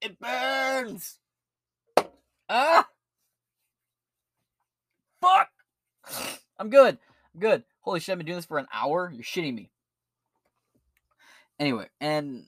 It 0.00 0.18
burns. 0.18 1.18
Ah! 2.48 2.86
Fuck! 5.20 5.48
I'm 6.58 6.70
good. 6.70 6.98
I'm 7.34 7.40
good. 7.40 7.64
Holy 7.80 8.00
shit! 8.00 8.12
I've 8.12 8.18
been 8.18 8.26
doing 8.26 8.38
this 8.38 8.46
for 8.46 8.58
an 8.58 8.66
hour. 8.72 9.10
You're 9.12 9.24
shitting 9.24 9.54
me. 9.54 9.70
Anyway, 11.58 11.86
and 12.00 12.44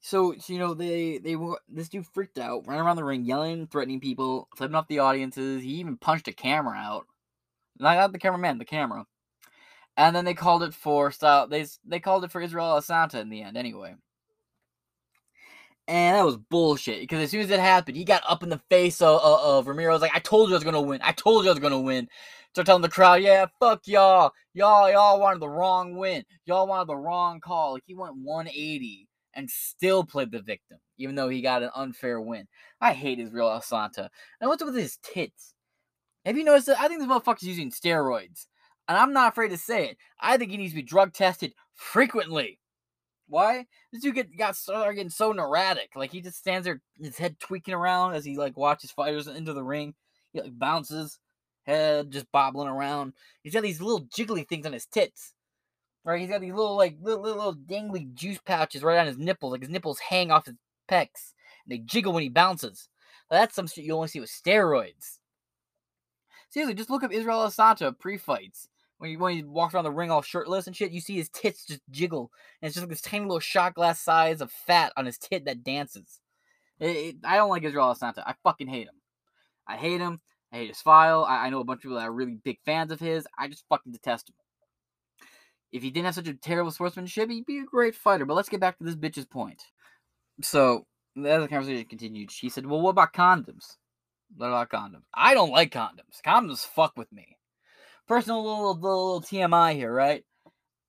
so, 0.00 0.34
so, 0.38 0.52
you 0.52 0.58
know 0.58 0.72
they 0.72 1.18
they 1.18 1.36
this 1.68 1.90
dude 1.90 2.06
freaked 2.06 2.38
out, 2.38 2.66
ran 2.66 2.80
around 2.80 2.96
the 2.96 3.04
ring, 3.04 3.24
yelling, 3.24 3.66
threatening 3.66 4.00
people, 4.00 4.48
flipping 4.56 4.74
off 4.74 4.88
the 4.88 5.00
audiences. 5.00 5.62
He 5.62 5.74
even 5.74 5.98
punched 5.98 6.28
a 6.28 6.32
camera 6.32 6.76
out. 6.76 7.06
Not, 7.78 7.96
not 7.96 8.12
the 8.12 8.18
cameraman, 8.18 8.58
the 8.58 8.64
camera. 8.64 9.06
And 9.96 10.16
then 10.16 10.24
they 10.24 10.34
called 10.34 10.62
it 10.62 10.72
for 10.72 11.10
style. 11.10 11.46
They 11.46 11.66
they 11.84 12.00
called 12.00 12.24
it 12.24 12.32
for 12.32 12.40
Israel 12.40 12.80
Adesanya 12.80 13.20
in 13.20 13.28
the 13.28 13.42
end, 13.42 13.58
anyway. 13.58 13.94
And 15.86 16.16
that 16.16 16.24
was 16.24 16.36
bullshit 16.36 17.00
because 17.00 17.20
as 17.22 17.30
soon 17.30 17.42
as 17.42 17.50
it 17.50 17.60
happened, 17.60 17.96
he 17.96 18.04
got 18.04 18.22
up 18.26 18.42
in 18.42 18.48
the 18.48 18.60
face 18.70 19.02
of, 19.02 19.20
of, 19.20 19.40
of 19.40 19.66
Ramiro. 19.66 19.92
Was 19.92 20.02
like, 20.02 20.14
"I 20.14 20.20
told 20.20 20.48
you 20.48 20.54
I 20.54 20.58
was 20.58 20.64
gonna 20.64 20.80
win. 20.80 21.00
I 21.02 21.12
told 21.12 21.44
you 21.44 21.50
I 21.50 21.52
was 21.52 21.60
gonna 21.60 21.80
win." 21.80 22.08
Start 22.54 22.66
telling 22.66 22.82
the 22.82 22.88
crowd, 22.88 23.22
"Yeah, 23.22 23.46
fuck 23.58 23.86
y'all. 23.86 24.32
Y'all, 24.54 24.90
y'all 24.90 25.20
wanted 25.20 25.40
the 25.40 25.48
wrong 25.48 25.96
win. 25.96 26.24
Y'all 26.46 26.66
wanted 26.66 26.88
the 26.88 26.96
wrong 26.96 27.40
call." 27.40 27.74
Like 27.74 27.82
he 27.86 27.94
went 27.94 28.16
180 28.16 29.08
and 29.34 29.48
still 29.50 30.04
played 30.04 30.30
the 30.30 30.42
victim, 30.42 30.78
even 30.98 31.14
though 31.14 31.28
he 31.28 31.40
got 31.40 31.62
an 31.62 31.70
unfair 31.74 32.20
win. 32.20 32.46
I 32.80 32.92
hate 32.92 33.18
Israel 33.18 33.48
Adesanya. 33.48 34.08
And 34.40 34.48
what's 34.48 34.64
with 34.64 34.74
his 34.74 34.98
tits? 35.02 35.54
Have 36.24 36.36
you 36.36 36.44
noticed 36.44 36.66
that? 36.66 36.80
I 36.80 36.88
think 36.88 37.00
this 37.00 37.08
motherfucker's 37.08 37.42
using 37.44 37.70
steroids. 37.70 38.46
And 38.88 38.98
I'm 38.98 39.12
not 39.12 39.32
afraid 39.32 39.50
to 39.50 39.56
say 39.56 39.90
it. 39.90 39.96
I 40.20 40.36
think 40.36 40.50
he 40.50 40.56
needs 40.56 40.72
to 40.72 40.76
be 40.76 40.82
drug 40.82 41.12
tested 41.12 41.54
frequently. 41.74 42.58
Why? 43.28 43.66
This 43.92 44.02
dude 44.02 44.16
get, 44.16 44.36
got 44.36 44.56
started 44.56 44.94
getting 44.94 45.10
so 45.10 45.32
neurotic. 45.32 45.90
Like 45.94 46.10
he 46.10 46.20
just 46.20 46.38
stands 46.38 46.64
there, 46.64 46.80
his 47.00 47.16
head 47.16 47.38
tweaking 47.38 47.74
around 47.74 48.14
as 48.14 48.24
he 48.24 48.36
like 48.36 48.56
watches 48.56 48.90
fighters 48.90 49.28
into 49.28 49.52
the 49.52 49.62
ring. 49.62 49.94
He 50.32 50.40
like 50.40 50.58
bounces, 50.58 51.20
head 51.62 52.10
just 52.10 52.30
bobbling 52.32 52.68
around. 52.68 53.12
He's 53.42 53.54
got 53.54 53.62
these 53.62 53.80
little 53.80 54.06
jiggly 54.06 54.46
things 54.48 54.66
on 54.66 54.72
his 54.72 54.86
tits. 54.86 55.34
Right? 56.04 56.20
He's 56.20 56.30
got 56.30 56.40
these 56.40 56.54
little 56.54 56.76
like 56.76 56.96
little, 57.00 57.22
little, 57.22 57.54
dangly 57.54 58.12
juice 58.14 58.38
pouches 58.44 58.82
right 58.82 58.98
on 58.98 59.06
his 59.06 59.18
nipples. 59.18 59.52
Like 59.52 59.60
his 59.60 59.70
nipples 59.70 59.98
hang 59.98 60.30
off 60.30 60.46
his 60.46 60.54
pecs. 60.90 61.34
And 61.64 61.68
they 61.68 61.78
jiggle 61.78 62.12
when 62.12 62.22
he 62.22 62.28
bounces. 62.28 62.88
That's 63.28 63.54
some 63.54 63.66
shit 63.66 63.84
you 63.84 63.94
only 63.94 64.08
see 64.08 64.20
with 64.20 64.30
steroids. 64.30 65.18
Seriously, 66.48 66.74
just 66.74 66.90
look 66.90 67.04
up 67.04 67.12
Israel 67.12 67.46
Adesanya 67.46 67.96
pre-fights. 67.96 68.68
When 68.98 69.10
he, 69.10 69.16
when 69.16 69.36
he 69.36 69.42
walks 69.42 69.72
around 69.72 69.84
the 69.84 69.90
ring 69.90 70.10
all 70.10 70.20
shirtless 70.20 70.66
and 70.66 70.76
shit, 70.76 70.90
you 70.90 71.00
see 71.00 71.16
his 71.16 71.30
tits 71.30 71.64
just 71.64 71.80
jiggle. 71.90 72.30
And 72.60 72.68
it's 72.68 72.74
just 72.74 72.82
like 72.82 72.90
this 72.90 73.00
tiny 73.00 73.24
little 73.24 73.40
shot 73.40 73.74
glass 73.74 74.00
size 74.00 74.40
of 74.40 74.50
fat 74.50 74.92
on 74.96 75.06
his 75.06 75.16
tit 75.16 75.44
that 75.46 75.62
dances. 75.62 76.20
It, 76.80 76.96
it, 76.96 77.16
I 77.24 77.36
don't 77.36 77.50
like 77.50 77.62
Israel 77.62 77.94
Adesanya. 77.94 78.24
I 78.26 78.34
fucking 78.42 78.68
hate 78.68 78.88
him. 78.88 79.00
I 79.66 79.76
hate 79.76 80.00
him. 80.00 80.20
I 80.52 80.56
hate 80.56 80.68
his 80.68 80.82
file. 80.82 81.24
I, 81.24 81.46
I 81.46 81.50
know 81.50 81.60
a 81.60 81.64
bunch 81.64 81.78
of 81.78 81.82
people 81.82 81.96
that 81.96 82.08
are 82.08 82.12
really 82.12 82.38
big 82.42 82.58
fans 82.64 82.90
of 82.90 83.00
his. 83.00 83.26
I 83.38 83.48
just 83.48 83.64
fucking 83.68 83.92
detest 83.92 84.28
him. 84.28 84.34
If 85.72 85.82
he 85.82 85.90
didn't 85.90 86.06
have 86.06 86.14
such 86.16 86.28
a 86.28 86.34
terrible 86.34 86.70
sportsmanship, 86.70 87.30
he'd 87.30 87.46
be 87.46 87.58
a 87.58 87.64
great 87.64 87.94
fighter. 87.94 88.24
But 88.24 88.34
let's 88.34 88.48
get 88.48 88.60
back 88.60 88.78
to 88.78 88.84
this 88.84 88.96
bitch's 88.96 89.26
point. 89.26 89.62
So, 90.42 90.86
as 91.16 91.42
the 91.42 91.48
conversation 91.48 91.84
continued, 91.84 92.30
she 92.30 92.48
said, 92.48 92.66
Well, 92.66 92.80
what 92.80 92.90
about 92.90 93.12
condoms? 93.12 93.76
What 94.36 94.48
about 94.48 94.70
condoms? 94.70 95.04
I 95.14 95.34
don't 95.34 95.50
like 95.50 95.72
condoms. 95.72 96.20
Condoms 96.24 96.66
fuck 96.66 96.96
with 96.96 97.10
me. 97.12 97.36
Personal 98.08 98.42
little, 98.42 98.74
little, 98.74 99.20
little 99.20 99.22
TMI 99.22 99.74
here, 99.74 99.92
right? 99.92 100.24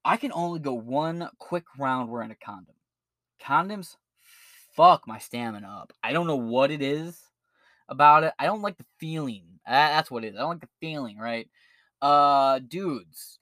I 0.03 0.17
can 0.17 0.31
only 0.33 0.59
go 0.59 0.73
one 0.73 1.29
quick 1.37 1.65
round 1.77 2.09
wearing 2.09 2.31
a 2.31 2.35
condom. 2.35 2.75
Condoms 3.43 3.95
fuck 4.75 5.07
my 5.07 5.19
stamina 5.19 5.67
up. 5.67 5.93
I 6.03 6.13
don't 6.13 6.27
know 6.27 6.35
what 6.35 6.71
it 6.71 6.81
is 6.81 7.19
about 7.89 8.23
it. 8.23 8.33
I 8.39 8.45
don't 8.45 8.61
like 8.61 8.77
the 8.77 8.85
feeling. 8.99 9.43
That's 9.67 10.09
what 10.09 10.23
it 10.23 10.29
is. 10.29 10.35
I 10.35 10.39
don't 10.39 10.49
like 10.49 10.61
the 10.61 10.69
feeling, 10.79 11.17
right? 11.17 11.47
Uh, 12.01 12.59
dudes, 12.59 13.39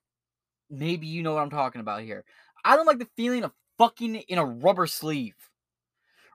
maybe 0.70 1.08
you 1.08 1.24
know 1.24 1.34
what 1.34 1.42
I'm 1.42 1.50
talking 1.50 1.82
about 1.82 2.02
here. 2.02 2.24
I 2.64 2.76
don't 2.76 2.86
like 2.86 3.00
the 3.00 3.10
feeling 3.16 3.44
of 3.44 3.52
fucking 3.78 4.16
in 4.16 4.38
a 4.38 4.46
rubber 4.46 4.88
sleeve. 4.88 5.36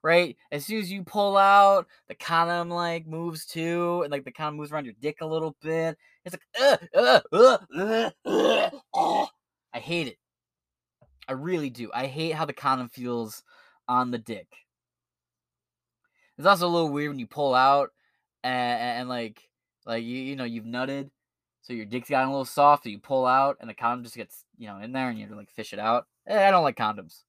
Right? 0.03 0.37
As 0.53 0.67
soon 0.67 0.81
as 0.81 0.93
you 0.93 1.03
pull 1.03 1.37
out, 1.39 1.87
the 2.09 2.15
condom 2.15 2.69
like 2.69 3.07
moves 3.07 3.47
too, 3.47 4.03
and 4.03 4.13
like 4.13 4.25
the 4.25 4.33
condom 4.33 4.59
moves 4.59 4.71
around 4.71 4.85
your 4.85 4.95
dick 5.01 5.19
a 5.23 5.27
little 5.27 5.57
bit. 5.63 5.97
It's 6.25 6.37
like, 6.61 6.79
uh, 6.95 7.21
uh, 7.33 8.11
uh, 8.27 8.71
uh. 8.95 9.27
I 9.73 9.79
hate 9.79 10.09
it. 10.09 10.19
I 11.27 11.33
really 11.33 11.71
do. 11.71 11.91
I 11.95 12.07
hate 12.07 12.35
how 12.35 12.45
the 12.45 12.53
condom 12.53 12.91
feels 12.91 13.43
on 13.89 14.11
the 14.11 14.19
dick. 14.19 14.47
It's 16.37 16.47
also 16.47 16.67
a 16.67 16.69
little 16.69 16.91
weird 16.91 17.11
when 17.11 17.19
you 17.19 17.27
pull 17.27 17.55
out 17.55 17.91
and, 18.43 18.99
and 19.01 19.09
like 19.09 19.41
like 19.87 20.05
you 20.05 20.19
you 20.19 20.37
know 20.37 20.45
you've 20.45 20.65
nutted, 20.65 21.11
so 21.65 21.73
your 21.73 21.87
dick's 21.87 22.11
gotten 22.11 22.29
a 22.29 22.31
little 22.31 22.45
soft, 22.45 22.85
so 22.85 22.91
you 22.91 22.99
pull 22.99 23.25
out 23.25 23.57
and 23.59 23.69
the 23.69 23.75
condom 23.75 24.05
just 24.05 24.17
gets 24.17 24.45
you 24.59 24.69
know 24.69 24.79
in 24.79 24.93
there 24.93 25.09
and 25.09 25.19
you 25.19 25.25
have 25.25 25.33
to 25.33 25.37
like 25.37 25.51
fish 25.51 25.73
it 25.73 25.79
out. 25.79 26.07
Eh, 26.27 26.47
I 26.47 26.51
don't 26.51 26.63
like 26.63 26.77
condoms. 26.77 27.23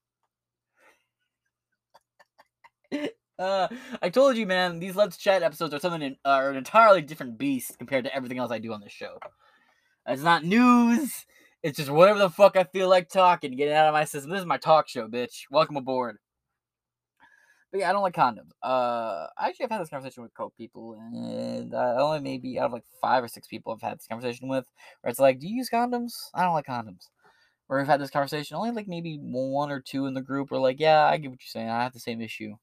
uh, 3.38 3.68
I 4.02 4.10
told 4.10 4.36
you, 4.36 4.46
man, 4.46 4.78
these 4.78 4.94
Let's 4.94 5.16
Chat 5.16 5.42
episodes 5.42 5.72
are 5.72 5.80
something 5.80 6.02
in, 6.02 6.16
are 6.24 6.50
an 6.50 6.56
entirely 6.56 7.00
different 7.00 7.38
beast 7.38 7.78
compared 7.78 8.04
to 8.04 8.14
everything 8.14 8.38
else 8.38 8.52
I 8.52 8.58
do 8.58 8.74
on 8.74 8.80
this 8.82 8.92
show. 8.92 9.18
It's 10.06 10.22
not 10.22 10.44
news. 10.44 11.24
It's 11.62 11.78
just 11.78 11.90
whatever 11.90 12.18
the 12.18 12.30
fuck 12.30 12.56
I 12.56 12.64
feel 12.64 12.90
like 12.90 13.08
talking, 13.08 13.56
getting 13.56 13.74
out 13.74 13.88
of 13.88 13.94
my 13.94 14.04
system. 14.04 14.30
This 14.30 14.40
is 14.40 14.46
my 14.46 14.58
talk 14.58 14.86
show, 14.86 15.08
bitch. 15.08 15.44
Welcome 15.50 15.76
aboard. 15.76 16.18
But 17.72 17.80
yeah, 17.80 17.90
I 17.90 17.92
don't 17.92 18.02
like 18.02 18.14
condoms. 18.14 18.50
Uh, 18.62 19.26
I 19.36 19.48
actually 19.48 19.64
have 19.64 19.70
had 19.72 19.80
this 19.82 19.88
conversation 19.90 20.22
with 20.22 20.34
couple 20.34 20.52
people, 20.56 20.94
and 20.94 21.74
uh, 21.74 21.96
only 21.98 22.20
maybe 22.20 22.58
out 22.58 22.66
of 22.66 22.72
like 22.72 22.84
five 23.00 23.22
or 23.24 23.28
six 23.28 23.46
people 23.48 23.72
I've 23.72 23.82
had 23.82 23.98
this 23.98 24.06
conversation 24.06 24.48
with, 24.48 24.64
where 25.00 25.10
it's 25.10 25.20
like, 25.20 25.40
"Do 25.40 25.48
you 25.48 25.56
use 25.56 25.70
condoms?" 25.70 26.12
I 26.34 26.42
don't 26.44 26.54
like 26.54 26.66
condoms. 26.66 27.08
where 27.66 27.78
we've 27.80 27.88
had 27.88 28.00
this 28.00 28.10
conversation. 28.10 28.56
Only 28.56 28.70
like 28.72 28.88
maybe 28.88 29.18
one 29.20 29.70
or 29.72 29.80
two 29.80 30.06
in 30.06 30.14
the 30.14 30.22
group 30.22 30.52
are 30.52 30.58
like, 30.58 30.80
"Yeah, 30.80 31.04
I 31.06 31.18
get 31.18 31.30
what 31.30 31.40
you're 31.42 31.48
saying. 31.48 31.70
I 31.70 31.82
have 31.84 31.92
the 31.92 32.00
same 32.00 32.20
issue." 32.20 32.56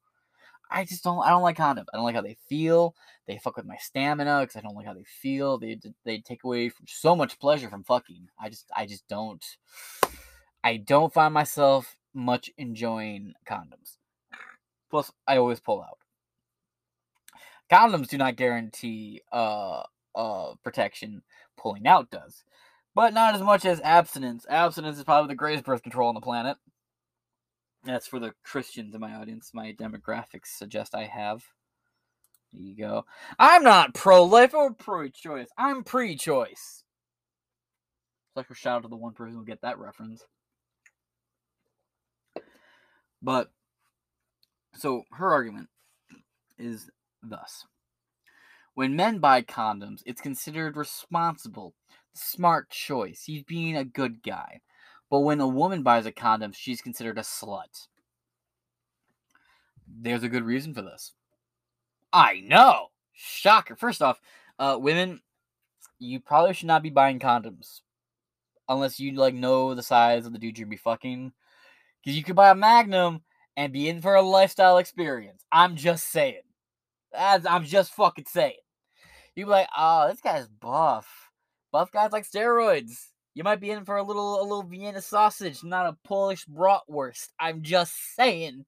I 0.72 0.86
just 0.86 1.04
don't. 1.04 1.20
I 1.26 1.30
don't 1.30 1.43
like 1.43 1.58
condoms. 1.58 1.86
I 1.93 1.97
don't 1.97 2.06
like 2.06 2.16
how 2.16 2.22
they 2.22 2.38
feel. 2.49 2.95
They 3.28 3.38
fuck 3.38 3.58
with 3.58 3.66
my 3.66 3.78
stamina 3.78 4.41
because 4.41 4.56
I 4.56 4.62
don't 4.62 4.76
like 4.76 4.86
how 4.88 4.93
they 4.93 5.04
feel. 5.22 5.58
They 5.60 5.80
they 6.06 6.20
take 6.20 6.43
away 6.43 6.70
from 6.70 6.86
so 6.88 7.16
much 7.16 7.39
pleasure 7.39 7.70
from 7.70 7.84
fucking. 7.84 8.30
I 8.39 8.49
just 8.49 8.66
I 8.76 8.86
just 8.86 9.08
don't. 9.08 9.43
I 10.64 10.78
don't 10.78 11.14
find 11.14 11.34
myself 11.34 11.95
much 12.14 12.49
enjoying 12.58 13.34
condoms. 13.47 13.97
Plus, 14.94 15.12
I 15.28 15.38
always 15.38 15.60
pull 15.60 15.82
out. 15.82 15.98
Condoms 17.72 18.10
do 18.10 18.20
not 18.20 18.36
guarantee 18.36 19.24
uh 19.32 19.82
uh 20.14 20.54
protection. 20.64 21.24
Pulling 21.58 21.88
out 21.88 22.12
does, 22.12 22.44
but 22.94 23.12
not 23.12 23.34
as 23.34 23.41
much 23.41 23.66
as 23.66 23.82
abstinence. 23.82 24.46
Abstinence 24.48 25.00
is 25.00 25.04
probably 25.04 25.30
the 25.30 25.36
greatest 25.36 25.66
birth 25.66 25.82
control 25.82 26.10
on 26.10 26.14
the 26.14 26.22
planet. 26.22 26.58
That's 27.84 28.06
for 28.06 28.20
the 28.20 28.34
Christians 28.44 28.94
in 28.94 29.02
my 29.02 29.16
audience. 29.16 29.50
My 29.52 29.74
demographics 29.74 30.50
suggest 30.58 30.94
I 30.94 31.06
have. 31.06 31.44
There 32.52 32.62
you 32.62 32.78
go. 32.78 33.06
I'm 33.39 33.64
not 33.64 33.96
pro 33.96 34.24
life 34.24 34.54
or 34.54 34.76
pro 34.76 35.08
choice. 35.08 35.48
I'm 35.58 35.84
pre 35.84 36.16
choice. 36.16 36.84
Special 38.36 38.54
shout 38.54 38.78
out 38.78 38.84
to 38.84 38.89
the 38.89 38.96
one 38.96 39.14
person 39.14 39.38
who 39.38 39.44
get 39.44 39.62
that 39.62 39.80
reference. 39.80 40.24
But, 43.24 43.50
so 44.76 45.03
her 45.11 45.32
argument 45.32 45.69
is 46.57 46.89
thus 47.21 47.65
When 48.74 48.95
men 48.95 49.19
buy 49.19 49.41
condoms, 49.41 50.01
it's 50.05 50.21
considered 50.21 50.78
responsible, 50.78 51.74
smart 52.13 52.69
choice. 52.69 53.24
He's 53.26 53.43
being 53.43 53.78
a 53.78 53.86
good 53.86 54.24
guy. 54.24 54.61
But 55.09 55.19
when 55.19 55.39
a 55.39 55.47
woman 55.47 55.84
buys 55.84 56.05
a 56.07 56.11
condom, 56.11 56.53
she's 56.53 56.82
considered 56.82 57.19
a 57.19 57.21
slut. 57.21 57.88
There's 59.88 60.24
a 60.24 60.30
good 60.30 60.43
reason 60.43 60.74
for 60.74 60.82
this. 60.82 61.13
I 62.11 62.41
know. 62.45 62.88
Shocker. 63.13 63.76
First 63.76 64.01
off, 64.01 64.19
uh, 64.57 64.78
women, 64.80 65.21
you 65.99 66.19
probably 66.19 66.53
should 66.53 66.67
not 66.67 66.84
be 66.84 66.89
buying 66.89 67.19
condoms 67.19 67.82
unless 68.67 68.99
you 68.99 69.11
like 69.11 69.36
know 69.36 69.76
the 69.76 69.84
size 69.84 70.26
of 70.26 70.34
the 70.34 70.39
dude 70.39 70.57
you're 70.57 70.67
be 70.67 70.78
fucking. 70.78 71.32
Because 72.01 72.17
you 72.17 72.24
could 72.24 72.36
buy 72.36 72.49
a 72.49 72.55
Magnum 72.55 73.21
and 73.58 73.74
be 73.74 73.89
in 73.89 74.01
for 74.01 74.16
a 74.16 74.22
lifestyle 74.22 74.78
experience. 74.78 75.43
I'm 75.51 75.76
just 75.76 76.12
saying. 76.12 76.41
As 77.16 77.45
I'm 77.45 77.64
just 77.64 77.93
fucking 77.93 78.26
saying. 78.28 78.56
You 79.36 79.45
be 79.45 79.51
like, 79.51 79.70
oh, 79.76 80.08
this 80.10 80.22
guy's 80.22 80.47
buff. 80.47 81.08
Buff 81.72 81.91
guys 81.91 82.12
like 82.12 82.28
steroids. 82.28 83.08
You 83.36 83.43
might 83.43 83.60
be 83.60 83.72
in 83.72 83.84
for 83.84 83.97
a 83.97 84.04
little 84.04 84.41
a 84.41 84.43
little 84.43 84.64
Vienna 84.64 85.01
sausage, 85.01 85.64
not 85.64 85.88
a 85.88 85.97
Polish 86.04 86.45
bratwurst. 86.45 87.30
I'm 87.39 87.64
just 87.64 88.16
saying. 88.16 88.66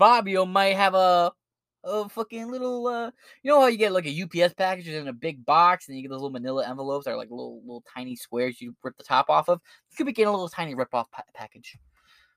Bobbio 0.00 0.48
might 0.48 0.76
have 0.76 0.94
a 0.94 1.32
a 1.84 2.08
fucking 2.08 2.48
little 2.48 2.86
uh 2.86 3.10
you 3.42 3.50
know 3.50 3.60
how 3.60 3.66
you 3.66 3.76
get 3.76 3.92
like 3.92 4.06
a 4.06 4.22
UPS 4.22 4.54
package 4.54 4.86
in 4.86 5.08
a 5.08 5.12
big 5.12 5.44
box 5.44 5.88
and 5.88 5.96
you 5.96 6.02
get 6.02 6.10
those 6.10 6.20
little 6.20 6.30
manila 6.30 6.64
envelopes 6.64 7.04
that 7.04 7.10
are 7.10 7.16
like 7.16 7.28
little 7.28 7.60
little 7.62 7.82
tiny 7.92 8.14
squares 8.14 8.60
you 8.60 8.74
rip 8.84 8.96
the 8.96 9.04
top 9.04 9.28
off 9.28 9.48
of? 9.48 9.60
You 9.90 9.96
could 9.96 10.06
be 10.06 10.12
getting 10.12 10.28
a 10.28 10.32
little 10.32 10.48
tiny 10.48 10.74
rip 10.74 10.94
off 10.94 11.10
pa- 11.10 11.24
package. 11.34 11.76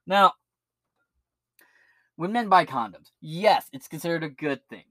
Now, 0.08 0.34
when 2.16 2.32
men 2.32 2.50
buy 2.50 2.66
condoms, 2.66 3.12
yes, 3.22 3.68
it's 3.74 3.88
considered 3.88 4.24
a 4.24 4.30
good 4.30 4.68
thing. 4.70 4.84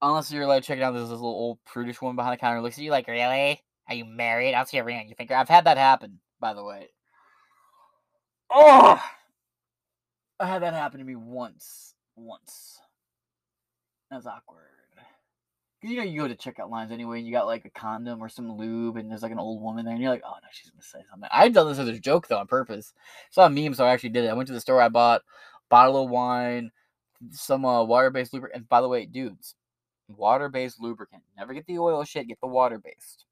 Unless 0.00 0.30
you're 0.30 0.46
like 0.46 0.62
checking 0.62 0.84
out 0.84 0.92
this, 0.92 1.02
this 1.02 1.10
little 1.10 1.28
old 1.28 1.58
prudish 1.64 2.00
woman 2.00 2.16
behind 2.16 2.34
the 2.34 2.40
counter 2.40 2.62
looks 2.62 2.78
at 2.78 2.84
you 2.84 2.90
like, 2.90 3.08
really? 3.08 3.60
Are 3.88 3.94
you 3.94 4.04
married? 4.04 4.54
I'll 4.54 4.66
see 4.66 4.78
a 4.78 4.84
ring 4.84 4.98
on 4.98 5.08
your 5.08 5.16
finger. 5.16 5.34
I've 5.34 5.48
had 5.48 5.64
that 5.64 5.78
happen, 5.78 6.20
by 6.40 6.54
the 6.54 6.62
way. 6.62 6.88
Oh, 8.50 9.02
I 10.38 10.46
had 10.46 10.62
that 10.62 10.74
happen 10.74 11.00
to 11.00 11.06
me 11.06 11.16
once. 11.16 11.94
Once. 12.16 12.78
That's 14.10 14.26
awkward. 14.26 14.68
Cause 15.80 15.92
you 15.92 15.96
know 15.96 16.02
you 16.02 16.22
go 16.22 16.26
to 16.26 16.34
checkout 16.34 16.70
lines 16.70 16.90
anyway, 16.90 17.18
and 17.18 17.26
you 17.26 17.32
got 17.32 17.46
like 17.46 17.64
a 17.64 17.70
condom 17.70 18.20
or 18.20 18.28
some 18.28 18.50
lube, 18.50 18.96
and 18.96 19.08
there's 19.08 19.22
like 19.22 19.30
an 19.30 19.38
old 19.38 19.62
woman 19.62 19.84
there, 19.84 19.94
and 19.94 20.02
you're 20.02 20.10
like, 20.10 20.24
oh 20.26 20.34
no, 20.42 20.48
she's 20.50 20.70
gonna 20.70 20.82
say 20.82 20.98
something. 21.08 21.28
I've 21.32 21.52
done 21.52 21.68
this 21.68 21.78
as 21.78 21.86
a 21.86 22.00
joke 22.00 22.26
though, 22.26 22.38
on 22.38 22.48
purpose. 22.48 22.94
saw 23.30 23.46
a 23.46 23.50
meme, 23.50 23.74
so 23.74 23.84
I 23.84 23.92
actually 23.92 24.08
did 24.08 24.24
it. 24.24 24.28
I 24.28 24.32
went 24.32 24.48
to 24.48 24.52
the 24.52 24.60
store, 24.60 24.80
I 24.82 24.88
bought 24.88 25.22
bottle 25.68 26.04
of 26.04 26.10
wine, 26.10 26.70
some 27.30 27.64
uh, 27.64 27.84
water-based 27.84 28.32
lubricant. 28.32 28.60
And 28.60 28.68
by 28.68 28.80
the 28.80 28.88
way, 28.88 29.06
dudes, 29.06 29.54
water-based 30.08 30.80
lubricant. 30.80 31.22
Never 31.36 31.54
get 31.54 31.66
the 31.66 31.78
oil 31.78 32.04
shit. 32.04 32.28
Get 32.28 32.40
the 32.40 32.46
water-based. 32.46 33.24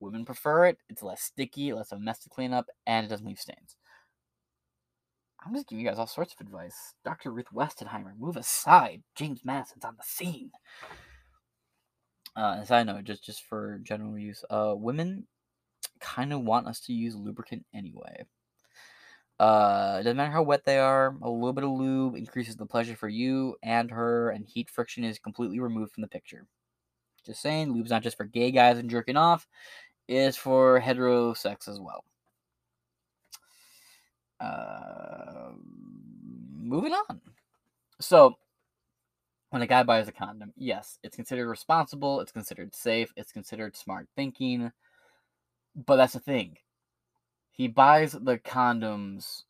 Women 0.00 0.24
prefer 0.24 0.66
it. 0.66 0.78
It's 0.88 1.02
less 1.02 1.22
sticky, 1.22 1.72
less 1.72 1.92
of 1.92 1.98
a 1.98 2.00
mess 2.00 2.18
to 2.20 2.28
clean 2.28 2.52
up, 2.52 2.66
and 2.86 3.06
it 3.06 3.08
doesn't 3.08 3.26
leave 3.26 3.38
stains. 3.38 3.76
I'm 5.44 5.54
just 5.54 5.68
giving 5.68 5.84
you 5.84 5.90
guys 5.90 5.98
all 5.98 6.06
sorts 6.06 6.34
of 6.34 6.46
advice. 6.46 6.94
Dr. 7.04 7.30
Ruth 7.30 7.46
Westenheimer, 7.52 8.16
move 8.18 8.36
aside. 8.36 9.02
James 9.16 9.44
Madison's 9.44 9.84
on 9.84 9.96
the 9.96 10.04
scene. 10.04 10.50
Uh, 12.36 12.58
as 12.60 12.70
I 12.70 12.82
know, 12.82 13.02
just 13.02 13.24
just 13.24 13.44
for 13.44 13.78
general 13.82 14.18
use, 14.18 14.44
uh, 14.50 14.74
women 14.76 15.26
kind 16.00 16.32
of 16.32 16.42
want 16.42 16.66
us 16.66 16.80
to 16.80 16.92
use 16.92 17.14
lubricant 17.14 17.66
anyway. 17.74 18.24
Uh, 19.42 19.96
doesn't 19.96 20.16
matter 20.16 20.30
how 20.30 20.40
wet 20.40 20.64
they 20.64 20.78
are. 20.78 21.16
A 21.20 21.28
little 21.28 21.52
bit 21.52 21.64
of 21.64 21.70
lube 21.70 22.14
increases 22.14 22.54
the 22.54 22.64
pleasure 22.64 22.94
for 22.94 23.08
you 23.08 23.56
and 23.64 23.90
her, 23.90 24.30
and 24.30 24.46
heat 24.46 24.70
friction 24.70 25.02
is 25.02 25.18
completely 25.18 25.58
removed 25.58 25.90
from 25.90 26.02
the 26.02 26.08
picture. 26.08 26.46
Just 27.26 27.42
saying, 27.42 27.72
lube's 27.72 27.90
not 27.90 28.04
just 28.04 28.16
for 28.16 28.22
gay 28.24 28.52
guys 28.52 28.78
and 28.78 28.88
jerking 28.88 29.16
off 29.16 29.48
is 30.06 30.36
for 30.36 30.78
hetero 30.78 31.34
sex 31.34 31.66
as 31.66 31.80
well. 31.80 32.04
Uh, 34.38 35.50
moving 36.60 36.92
on. 36.92 37.20
So, 38.00 38.36
when 39.50 39.62
a 39.62 39.66
guy 39.66 39.82
buys 39.82 40.06
a 40.06 40.12
condom, 40.12 40.52
yes, 40.56 41.00
it's 41.02 41.16
considered 41.16 41.48
responsible, 41.48 42.20
it's 42.20 42.30
considered 42.30 42.76
safe, 42.76 43.12
it's 43.16 43.32
considered 43.32 43.76
smart 43.76 44.06
thinking. 44.14 44.70
But 45.74 45.96
that's 45.96 46.12
the 46.12 46.20
thing. 46.20 46.58
He 47.52 47.68
buys 47.68 48.12
the 48.12 48.38
condoms, 48.38 49.42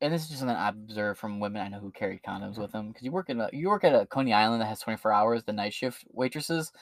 and 0.00 0.12
this 0.12 0.22
is 0.22 0.28
just 0.28 0.40
something 0.40 0.56
I 0.56 0.70
observe 0.70 1.18
from 1.18 1.38
women 1.38 1.62
I 1.62 1.68
know 1.68 1.78
who 1.78 1.92
carry 1.92 2.20
condoms 2.26 2.52
mm-hmm. 2.52 2.62
with 2.62 2.72
them. 2.72 2.88
Because 2.88 3.04
you 3.04 3.12
work 3.12 3.28
in 3.30 3.40
a 3.40 3.48
you 3.52 3.68
work 3.68 3.84
at 3.84 3.94
a 3.94 4.06
Coney 4.06 4.32
Island 4.32 4.62
that 4.62 4.66
has 4.66 4.80
twenty 4.80 4.96
four 4.96 5.12
hours, 5.12 5.44
the 5.44 5.52
night 5.52 5.74
shift 5.74 6.04
waitresses. 6.10 6.72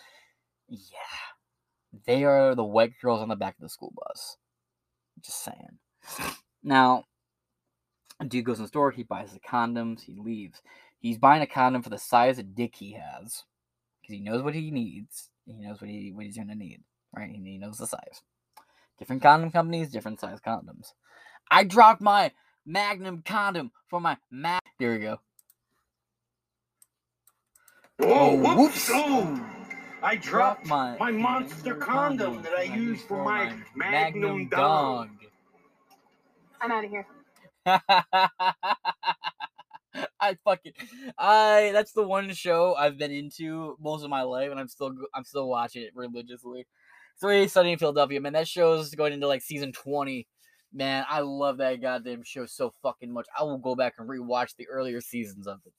Yeah, 0.69 1.99
they 2.07 2.25
are 2.25 2.55
the 2.55 2.65
white 2.65 2.93
girls 3.03 3.21
on 3.21 3.29
the 3.29 3.37
back 3.37 3.57
of 3.57 3.63
the 3.63 3.69
school 3.69 3.93
bus. 3.97 4.37
Just 5.21 5.43
saying. 5.45 5.79
Now, 6.63 7.05
dude 8.27 8.45
goes 8.45 8.59
in 8.59 8.65
the 8.65 8.69
store, 8.69 8.91
he 8.91 9.03
buys 9.03 9.33
the 9.33 9.41
condoms, 9.41 10.03
he 10.03 10.17
leaves. 10.21 10.63
He's 11.01 11.19
buying 11.19 11.43
a 11.43 11.47
condom 11.47 11.83
for 11.83 11.91
the 11.91 11.99
size 11.99 12.39
of 12.39 12.55
dick 12.55 12.75
he 12.77 12.93
has. 12.93 13.45
Because 14.01 14.15
he 14.15 14.21
knows 14.21 14.43
what 14.43 14.55
he 14.55 14.71
needs. 14.71 15.31
He 15.47 15.55
knows 15.55 15.81
what 15.81 15.91
he 15.91 16.13
what 16.13 16.25
he's 16.25 16.37
gonna 16.37 16.55
need. 16.55 16.83
Right? 17.17 17.31
He 17.31 17.59
knows 17.59 17.79
the 17.79 17.87
size. 17.87 18.23
Different 18.99 19.23
condom 19.23 19.51
companies, 19.53 19.91
different 19.91 20.21
size 20.21 20.41
condoms. 20.47 20.93
I 21.51 21.65
dropped 21.65 22.03
my 22.03 22.33
Magnum 22.67 23.23
condom 23.25 23.73
for 23.89 24.01
my 24.01 24.19
Mag. 24.31 24.61
Here 24.79 24.95
we 24.95 25.01
go. 25.01 25.19
Oh, 28.01 28.35
Oh, 28.35 28.37
whoops! 28.37 28.57
whoops. 28.57 28.91
Oh, 28.93 29.47
I 30.03 30.17
dropped 30.17 30.67
my, 30.67 30.97
my 30.99 31.11
monster 31.13 31.75
condom 31.77 32.43
that 32.43 32.55
I 32.55 32.63
use 32.65 33.03
for 33.03 33.25
my 33.25 33.55
Magnum 33.77 34.49
dog. 34.49 35.11
I'm 36.61 36.73
out 36.73 36.85
of 36.85 36.91
here. 36.91 37.07
I 40.21 40.37
fucking 40.45 40.73
I 41.19 41.71
that's 41.73 41.93
the 41.93 42.07
one 42.07 42.33
show 42.35 42.75
I've 42.77 42.99
been 42.99 43.13
into 43.13 43.77
most 43.81 44.05
of 44.05 44.11
my 44.11 44.23
life 44.23 44.51
and 44.51 44.61
I'm 44.61 44.69
still 44.69 44.93
I'm 45.15 45.25
still 45.25 45.49
watching 45.49 45.83
it 45.83 45.93
religiously. 45.95 46.67
He's 47.21 47.51
studying 47.51 47.75
in 47.75 47.79
Philadelphia, 47.79 48.21
man. 48.21 48.33
That 48.33 48.49
show's 48.49 48.95
going 48.95 49.13
into 49.13 49.27
like 49.27 49.43
season 49.43 49.73
20. 49.73 50.27
Man, 50.73 51.05
I 51.09 51.21
love 51.21 51.59
that 51.59 51.81
goddamn 51.81 52.23
show 52.23 52.47
so 52.47 52.73
fucking 52.83 53.13
much. 53.13 53.27
I 53.39 53.43
will 53.43 53.59
go 53.59 53.75
back 53.75 53.95
and 53.99 54.09
rewatch 54.09 54.55
the 54.57 54.69
earlier 54.69 55.01
seasons 55.01 55.47
of 55.47 55.61
it. 55.65 55.73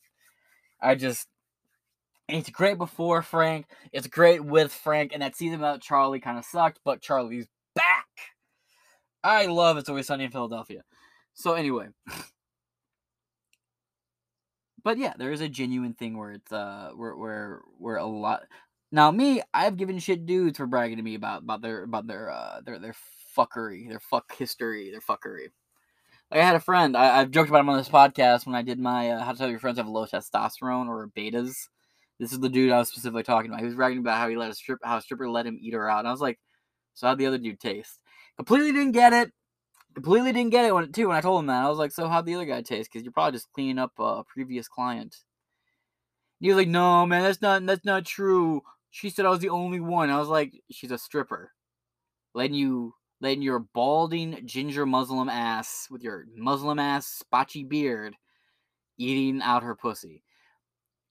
I 0.81 0.95
just 0.95 1.27
it's 2.27 2.49
great 2.49 2.77
before 2.77 3.21
Frank. 3.21 3.67
It's 3.91 4.07
great 4.07 4.43
with 4.43 4.71
Frank, 4.71 5.11
and 5.13 5.21
that 5.21 5.35
season 5.35 5.59
about 5.59 5.81
Charlie 5.81 6.19
kind 6.19 6.37
of 6.37 6.45
sucked, 6.45 6.79
but 6.83 7.01
Charlie's 7.01 7.47
back. 7.75 8.05
I 9.23 9.47
love 9.47 9.77
It's 9.77 9.89
Always 9.89 10.07
Sunny 10.07 10.25
in 10.25 10.31
Philadelphia. 10.31 10.83
So 11.33 11.53
anyway, 11.53 11.87
but 14.83 14.97
yeah, 14.97 15.13
there 15.17 15.31
is 15.31 15.41
a 15.41 15.49
genuine 15.49 15.93
thing 15.93 16.17
where 16.17 16.31
it's 16.31 16.51
uh 16.51 16.91
where 16.95 17.15
where 17.15 17.61
where 17.77 17.97
a 17.97 18.05
lot. 18.05 18.43
Now 18.91 19.11
me, 19.11 19.41
I've 19.53 19.77
given 19.77 19.99
shit 19.99 20.25
dudes 20.25 20.57
for 20.57 20.65
bragging 20.65 20.97
to 20.97 21.03
me 21.03 21.15
about 21.15 21.43
about 21.43 21.61
their 21.61 21.83
about 21.83 22.07
their 22.07 22.31
uh 22.31 22.61
their 22.61 22.79
their 22.79 22.95
fuckery, 23.37 23.87
their 23.87 23.99
fuck 23.99 24.35
history, 24.35 24.89
their 24.91 25.01
fuckery. 25.01 25.49
Like 26.31 26.41
I 26.41 26.45
had 26.45 26.55
a 26.55 26.59
friend, 26.59 26.95
I, 26.97 27.19
I've 27.19 27.31
joked 27.31 27.49
about 27.49 27.61
him 27.61 27.69
on 27.69 27.77
this 27.77 27.89
podcast 27.89 28.45
when 28.45 28.55
I 28.55 28.61
did 28.61 28.79
my 28.79 29.11
uh, 29.11 29.23
how 29.23 29.31
to 29.31 29.37
tell 29.37 29.49
your 29.49 29.59
friends 29.59 29.77
have 29.77 29.87
low 29.87 30.05
testosterone 30.05 30.87
or 30.87 31.09
betas. 31.15 31.67
This 32.19 32.33
is 32.33 32.39
the 32.39 32.49
dude 32.49 32.71
I 32.71 32.79
was 32.79 32.89
specifically 32.89 33.23
talking 33.23 33.49
about. 33.51 33.61
He 33.61 33.65
was 33.65 33.75
bragging 33.75 33.99
about 33.99 34.17
how 34.19 34.29
he 34.29 34.35
let 34.37 34.51
a 34.51 34.55
strip, 34.55 34.79
how 34.83 34.97
a 34.97 35.01
stripper 35.01 35.29
let 35.29 35.45
him 35.47 35.57
eat 35.61 35.73
her 35.73 35.89
out, 35.89 35.99
and 35.99 36.07
I 36.07 36.11
was 36.11 36.21
like, 36.21 36.39
"So 36.95 37.07
how'd 37.07 37.19
the 37.19 37.27
other 37.27 37.37
dude 37.39 37.59
taste?" 37.59 37.99
Completely 38.37 38.71
didn't 38.73 38.93
get 38.93 39.13
it. 39.13 39.31
Completely 39.95 40.33
didn't 40.33 40.51
get 40.51 40.65
it 40.65 40.73
when 40.75 40.91
too 40.91 41.09
when 41.09 41.17
I 41.17 41.21
told 41.21 41.41
him 41.41 41.47
that. 41.47 41.65
I 41.65 41.69
was 41.69 41.79
like, 41.79 41.91
"So 41.91 42.07
how'd 42.09 42.25
the 42.25 42.35
other 42.35 42.45
guy 42.45 42.61
taste? 42.63 42.91
Because 42.91 43.03
you're 43.05 43.13
probably 43.13 43.33
just 43.37 43.51
cleaning 43.53 43.79
up 43.79 43.93
a 43.99 44.23
previous 44.25 44.67
client." 44.67 45.15
He 46.41 46.47
was 46.49 46.57
like, 46.57 46.67
"No, 46.67 47.05
man, 47.05 47.23
that's 47.23 47.41
not 47.41 47.65
that's 47.65 47.85
not 47.85 48.05
true." 48.05 48.63
She 48.91 49.09
said 49.09 49.25
I 49.25 49.29
was 49.29 49.39
the 49.39 49.49
only 49.49 49.79
one. 49.79 50.09
I 50.09 50.19
was 50.19 50.29
like, 50.29 50.53
"She's 50.71 50.91
a 50.91 50.97
stripper, 50.97 51.53
letting 52.33 52.55
you 52.55 52.95
letting 53.21 53.41
your 53.41 53.59
balding 53.59 54.45
ginger 54.45 54.85
Muslim 54.85 55.29
ass 55.29 55.87
with 55.91 56.01
your 56.03 56.25
Muslim 56.35 56.79
ass 56.79 57.23
spotchy 57.23 57.67
beard 57.67 58.15
eating 58.97 59.41
out 59.41 59.63
her 59.63 59.75
pussy." 59.75 60.23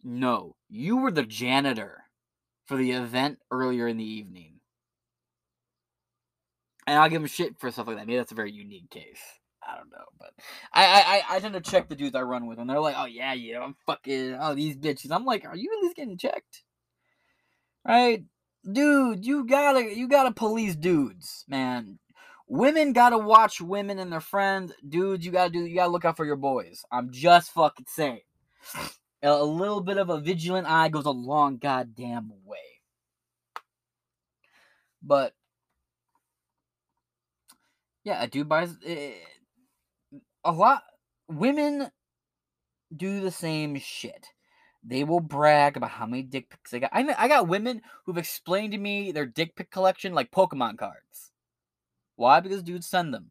No, 0.03 0.57
you 0.69 0.97
were 0.99 1.11
the 1.11 1.25
janitor 1.25 2.05
for 2.67 2.77
the 2.77 2.93
event 2.93 3.39
earlier 3.51 3.89
in 3.89 3.97
the 3.97 4.05
evening. 4.05 4.61
And 6.87 6.99
I'll 6.99 7.11
give 7.11 7.21
him 7.21 7.29
shit 7.29 7.59
for 7.59 7.71
stuff 7.71 7.87
like 7.87 7.97
that. 7.97 8.07
Maybe 8.07 8.17
that's 8.17 8.33
a 8.33 8.37
very 8.37 8.53
unique 8.53 8.91
case. 8.91 9.21
I 9.63 9.77
don't 9.77 9.91
know, 9.91 10.05
but 10.19 10.31
I 10.73 11.23
I, 11.31 11.37
I 11.37 11.41
tend 11.41 11.55
to 11.55 11.61
check 11.61 11.89
the 11.89 11.97
dudes 11.97 12.15
I 12.15 12.23
run 12.23 12.47
with, 12.47 12.59
and 12.59 12.71
they're 12.71 12.81
like, 12.81 12.95
"Oh 12.97 13.05
yeah, 13.07 13.35
you 13.35 13.55
know, 13.55 13.63
I'm 13.63 13.77
fucking 13.87 14.37
oh 14.41 14.55
these 14.55 14.77
bitches." 14.77 15.11
I'm 15.11 15.25
like, 15.27 15.45
"Are 15.45 15.57
you 15.57 15.71
at 15.73 15.83
least 15.83 15.97
getting 15.97 16.17
checked?" 16.17 16.65
Right, 17.89 18.23
dude, 18.71 19.25
you 19.25 19.47
gotta 19.47 19.97
you 19.97 20.09
gotta 20.09 20.31
police 20.31 20.77
dudes, 20.77 21.47
man. 21.49 21.99
Women 22.47 22.93
gotta 22.93 23.17
watch 23.17 23.63
women 23.63 23.99
and 23.99 24.13
their 24.13 24.21
friends. 24.21 24.75
Dudes, 24.87 25.25
you 25.25 25.33
gotta 25.33 25.51
do 25.51 25.61
you 25.61 25.75
gotta 25.77 25.91
look 25.91 26.05
out 26.05 26.19
for 26.19 26.27
your 26.27 26.37
boys. 26.37 26.85
I'm 26.93 27.11
just 27.11 27.51
fucking 27.53 27.87
saying. 27.89 28.21
A 29.23 29.43
little 29.43 29.81
bit 29.81 29.97
of 29.97 30.11
a 30.11 30.21
vigilant 30.21 30.69
eye 30.69 30.91
goes 30.91 31.07
a 31.07 31.11
long 31.11 31.57
goddamn 31.57 32.31
way. 32.45 32.59
But 35.03 35.33
yeah, 38.05 38.23
a 38.23 38.27
dude 38.27 38.51
buys 38.51 38.77
eh, 38.85 39.13
a 40.45 40.53
lot. 40.53 40.83
Women 41.29 41.91
do 42.95 43.21
the 43.21 43.31
same 43.31 43.79
shit. 43.79 44.29
They 44.85 45.05
will 45.05 45.21
brag 45.21 45.77
about 45.77 45.91
how 45.91 46.07
many 46.07 46.23
dick 46.23 46.51
pics 46.51 46.71
they 46.71 46.81
got. 46.81 46.91
I, 46.93 47.15
I 47.19 47.29
got 47.29 47.49
women 47.49 47.83
who've 48.05 48.19
explained 48.19 48.73
to 48.73 48.79
me 48.79 49.13
their 49.13 49.27
dick 49.27 49.57
pic 49.57 49.71
collection 49.71 50.15
like 50.15 50.31
Pokemon 50.31 50.79
cards. 50.79 51.33
Why? 52.17 52.41
Because 52.41 52.63
dudes 52.63 52.87
send 52.87 53.13
them. 53.13 53.31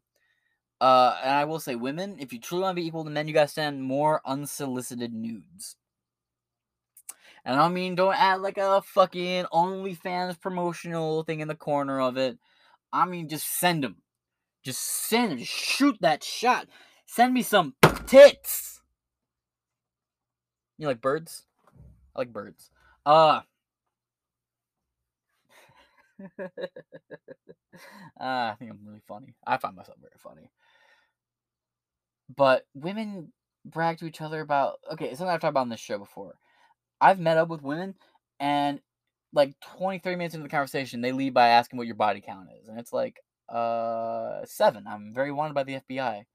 Uh, 0.80 1.18
and 1.24 1.32
I 1.32 1.45
will 1.45 1.60
say, 1.60 1.76
women, 1.76 2.18
if 2.20 2.32
you 2.32 2.39
truly 2.39 2.64
want 2.64 2.76
to 2.76 2.82
be 2.82 2.88
equal 2.88 3.04
to 3.04 3.10
men, 3.10 3.28
you 3.28 3.34
gotta 3.34 3.48
send 3.48 3.82
more 3.82 4.22
unsolicited 4.26 5.14
nudes. 5.14 5.78
And 7.43 7.60
I 7.60 7.70
mean, 7.70 7.95
don't 7.95 8.14
add 8.14 8.41
like 8.41 8.58
a 8.58 8.82
fucking 8.82 9.45
OnlyFans 9.54 10.39
promotional 10.39 11.24
thing 11.24 11.39
in 11.39 11.48
the 11.48 11.56
corner 11.56 12.02
of 12.02 12.18
it. 12.18 12.38
I 12.91 13.06
mean, 13.06 13.30
just 13.30 13.48
send 13.60 13.84
them. 13.84 13.98
Just 14.64 14.82
send 14.82 15.32
them. 15.32 15.38
Just 15.39 15.52
shoot 15.52 15.98
that 16.02 16.24
shot. 16.24 16.68
Send 17.06 17.34
me 17.34 17.41
some 17.41 17.74
tits. 18.06 18.76
You 20.78 20.88
like 20.88 21.01
birds? 21.01 21.43
I 22.15 22.19
like 22.19 22.34
birds. 22.34 22.69
Uh. 23.05 23.41
uh, 26.39 26.47
I 28.19 28.55
think 28.57 28.71
I'm 28.71 28.80
really 28.86 29.01
funny. 29.07 29.36
I 29.45 29.57
find 29.57 29.75
myself 29.75 29.97
very 29.99 30.13
funny. 30.17 30.51
But 32.36 32.65
women 32.73 33.32
brag 33.65 33.97
to 33.99 34.05
each 34.05 34.21
other 34.21 34.41
about 34.41 34.80
okay, 34.93 35.05
it's 35.05 35.19
something 35.19 35.34
I've 35.34 35.41
talked 35.41 35.51
about 35.51 35.61
on 35.61 35.69
this 35.69 35.80
show 35.80 35.97
before. 35.97 36.36
I've 37.01 37.19
met 37.19 37.38
up 37.38 37.49
with 37.49 37.61
women 37.63 37.95
and 38.39 38.82
like 39.34 39.55
20, 39.78 39.99
30 39.99 40.15
minutes 40.17 40.36
into 40.36 40.43
the 40.43 40.49
conversation, 40.49 41.01
they 41.01 41.11
leave 41.11 41.34
by 41.34 41.49
asking 41.49 41.78
what 41.78 41.88
your 41.88 41.95
body 41.95 42.21
count 42.21 42.49
is. 42.61 42.67
And 42.69 42.80
it's 42.80 42.93
like, 42.93 43.21
uh, 43.49 44.41
seven. 44.45 44.86
I'm 44.88 45.13
very 45.13 45.32
wanted 45.32 45.53
by 45.53 45.63
the 45.63 45.75
FBI. 45.75 46.25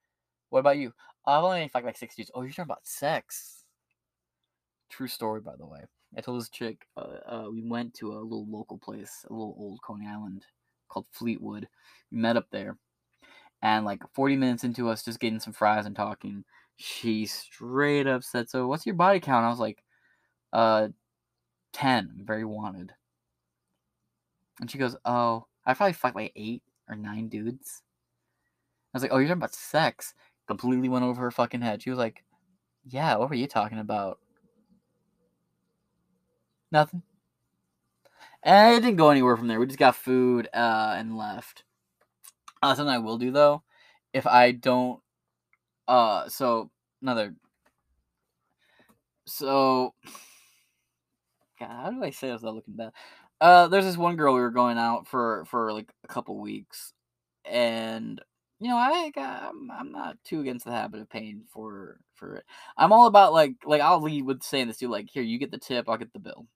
What 0.51 0.61
about 0.61 0.78
you? 0.78 0.93
I've 1.26 1.45
only 1.45 1.68
fucked 1.68 1.86
like 1.86 1.97
six 1.99 2.14
dudes. 2.16 2.30
Oh, 2.34 2.43
you're 2.43 2.51
talking 2.51 2.64
about 2.64 2.86
sex. 2.86 3.62
True 4.93 5.09
story, 5.09 5.40
by 5.40 5.57
the 5.57 5.66
way. 5.66 5.80
I 6.18 6.20
told 6.20 6.38
this 6.38 6.51
chick, 6.51 6.86
uh, 6.99 7.16
uh, 7.26 7.47
we 7.51 7.62
went 7.62 7.95
to 7.95 8.12
a 8.12 8.20
little 8.20 8.47
local 8.47 8.76
place, 8.76 9.24
a 9.28 9.32
little 9.32 9.55
old 9.59 9.80
Coney 9.82 10.07
Island 10.07 10.45
called 10.90 11.07
Fleetwood. 11.11 11.66
We 12.11 12.18
met 12.18 12.36
up 12.36 12.51
there. 12.53 12.76
And 13.62 13.86
like 13.86 14.03
40 14.14 14.36
minutes 14.36 14.64
into 14.64 14.90
us 14.90 15.03
just 15.03 15.20
getting 15.20 15.40
some 15.40 15.55
fries 15.55 15.86
and 15.86 15.97
talking, 15.97 16.45
she 16.76 17.24
straight 17.24 18.07
up 18.07 18.22
said, 18.22 18.51
So, 18.51 18.66
what's 18.66 18.84
your 18.84 18.95
body 18.97 19.18
count? 19.20 19.47
I 19.47 19.49
was 19.51 19.61
like, 19.61 19.82
Uh, 20.53 20.88
10. 21.72 22.22
Very 22.24 22.45
wanted. 22.45 22.93
And 24.61 24.70
she 24.70 24.78
goes, 24.78 24.97
Oh, 25.07 25.47
I 25.66 25.74
probably 25.74 25.95
fucked 25.95 26.16
like 26.16 26.32
eight 26.36 26.62
or 26.88 26.97
nine 26.97 27.28
dudes. 27.28 27.82
I 28.95 28.99
was 28.99 29.03
like, 29.03 29.12
Oh, 29.12 29.18
you're 29.18 29.28
talking 29.28 29.40
about 29.40 29.55
sex? 29.55 30.14
Completely 30.47 30.88
went 30.88 31.05
over 31.05 31.20
her 31.22 31.30
fucking 31.30 31.62
head. 31.62 31.82
She 31.82 31.90
was 31.90 31.99
like, 31.99 32.24
Yeah, 32.84 33.16
what 33.16 33.30
were 33.30 33.36
you 33.36 33.47
talking 33.49 33.78
about? 33.78 34.18
Nothing. 36.73 37.03
And 38.43 38.75
it 38.75 38.81
didn't 38.81 38.97
go 38.97 39.11
anywhere 39.11 39.37
from 39.37 39.47
there. 39.47 39.61
We 39.61 39.66
just 39.66 39.79
got 39.79 39.95
food 39.95 40.49
uh, 40.53 40.95
and 40.99 41.16
left. 41.16 41.64
Uh, 42.62 42.75
something 42.75 42.93
I 42.93 42.99
will 42.99 43.18
do 43.18 43.31
though, 43.31 43.62
if 44.12 44.27
I 44.27 44.53
don't, 44.53 45.01
uh, 45.89 46.29
so 46.29 46.70
another, 47.03 47.35
so, 49.27 49.95
God, 51.59 51.68
how 51.68 51.91
do 51.91 52.03
I 52.03 52.11
say 52.11 52.33
without 52.33 52.55
looking 52.55 52.77
bad? 52.77 52.93
Uh, 53.41 53.68
there's 53.68 53.85
this 53.85 53.97
one 53.97 54.16
girl 54.16 54.35
we 54.35 54.41
were 54.41 54.51
going 54.51 54.79
out 54.79 55.09
for 55.09 55.45
for 55.47 55.73
like 55.73 55.93
a 56.05 56.09
couple 56.09 56.41
weeks, 56.41 56.93
and 57.45 58.20
you 58.61 58.68
know 58.68 58.77
I 58.77 59.11
I'm, 59.16 59.70
I'm 59.70 59.93
not 59.93 60.16
too 60.25 60.41
against 60.41 60.64
the 60.64 60.73
habit 60.73 61.01
of 61.01 61.11
paying 61.11 61.43
for 61.53 61.99
for 62.14 62.37
it. 62.37 62.45
I'm 62.77 62.93
all 62.93 63.07
about 63.07 63.33
like 63.33 63.55
like 63.64 63.81
I'll 63.81 64.01
lead 64.01 64.25
with 64.25 64.43
saying 64.43 64.68
this 64.68 64.79
too. 64.79 64.89
Like 64.89 65.09
here, 65.11 65.23
you 65.25 65.39
get 65.39 65.51
the 65.51 65.59
tip, 65.59 65.89
I'll 65.89 65.99
get 65.99 66.12
the 66.12 66.20
bill. 66.20 66.47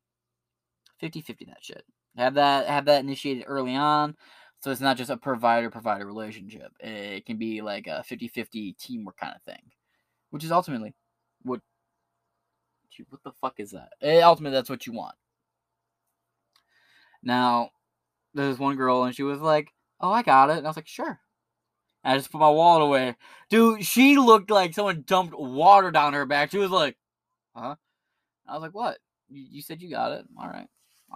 50-50 1.03 1.47
that 1.47 1.63
shit. 1.65 1.85
Have 2.17 2.35
that 2.35 2.67
have 2.67 2.87
that 2.87 3.05
initiated 3.05 3.45
early 3.47 3.75
on. 3.75 4.17
So 4.61 4.71
it's 4.71 4.81
not 4.81 4.97
just 4.97 5.11
a 5.11 5.17
provider 5.17 5.71
provider 5.71 6.07
relationship. 6.07 6.73
It 6.81 7.27
can 7.27 7.37
be 7.37 7.61
like 7.61 7.87
a 7.87 8.03
50 8.03 8.29
50 8.29 8.73
teamwork 8.81 9.19
kind 9.19 9.35
of 9.37 9.43
thing, 9.43 9.63
which 10.31 10.45
is 10.45 10.53
ultimately 10.53 10.95
what. 11.43 11.61
What 13.11 13.23
the 13.23 13.33
fuck 13.33 13.61
is 13.61 13.73
that? 13.73 13.91
Eh, 14.01 14.23
ultimately, 14.23 14.57
that's 14.57 14.71
what 14.71 14.87
you 14.87 14.95
want. 14.95 15.15
Now, 17.23 17.71
there's 18.33 18.59
one 18.59 18.77
girl 18.77 19.05
and 19.05 19.15
she 19.15 19.23
was 19.23 19.41
like, 19.41 19.69
Oh, 20.01 20.13
I 20.13 20.23
got 20.23 20.51
it. 20.51 20.59
And 20.59 20.67
I 20.67 20.71
was 20.71 20.77
like, 20.77 20.87
Sure. 20.87 21.21
I 22.05 22.17
just 22.17 22.31
put 22.31 22.41
my 22.41 22.49
wallet 22.49 22.83
away. 22.83 23.17
Dude, 23.51 23.85
she 23.85 24.17
looked 24.17 24.51
like 24.51 24.75
someone 24.75 25.05
dumped 25.07 25.39
water 25.39 25.91
down 25.91 26.13
her 26.15 26.25
back. 26.25 26.51
She 26.51 26.59
was 26.59 26.71
like, 26.71 26.97
Huh? 27.55 27.75
I 28.47 28.55
was 28.55 28.63
like, 28.63 28.75
What? 28.75 28.99
You, 29.29 29.45
you 29.51 29.63
said 29.63 29.83
you 29.83 29.91
got 29.91 30.13
it. 30.13 30.25
All 30.41 30.49
right. 30.49 30.69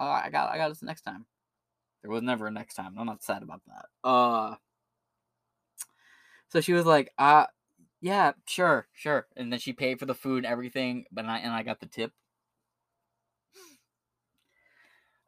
Right. 0.07 0.23
I 0.25 0.29
got 0.29 0.51
I 0.51 0.57
got 0.57 0.69
this 0.69 0.81
next 0.81 1.01
time. 1.01 1.25
There 2.01 2.11
was 2.11 2.23
never 2.23 2.47
a 2.47 2.51
next 2.51 2.75
time. 2.75 2.95
I'm 2.97 3.05
not 3.05 3.23
sad 3.23 3.43
about 3.43 3.61
that. 3.67 3.85
Uh 4.07 4.55
so 6.49 6.61
she 6.61 6.73
was 6.73 6.85
like, 6.85 7.11
uh 7.17 7.45
yeah, 8.01 8.31
sure, 8.47 8.87
sure. 8.93 9.27
And 9.37 9.53
then 9.53 9.59
she 9.59 9.73
paid 9.73 9.99
for 9.99 10.07
the 10.07 10.15
food 10.15 10.37
and 10.43 10.51
everything, 10.51 11.05
but 11.11 11.25
I 11.25 11.37
and 11.39 11.53
I 11.53 11.63
got 11.63 11.79
the 11.79 11.85
tip. 11.85 12.11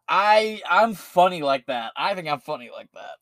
I 0.08 0.62
I'm 0.70 0.96
funny 0.96 1.42
like 1.42 1.68
that. 1.68 1.92
I 1.96 2.16
think 2.16 2.28
I'm 2.28 2.40
funny 2.40 2.70
like 2.74 2.92
that. 2.94 3.18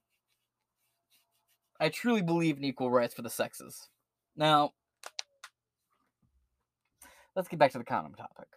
I 1.80 1.90
truly 1.90 2.22
believe 2.22 2.57
in 2.57 2.64
equal 2.64 2.91
rights 2.91 3.14
for 3.15 3.23
the 3.23 3.30
sexes. 3.30 3.90
Now, 4.36 4.73
let's 7.36 7.48
get 7.48 7.60
back 7.60 7.72
to 7.72 7.80
the 7.80 7.84
condom 7.84 8.14
topic. 8.14 8.48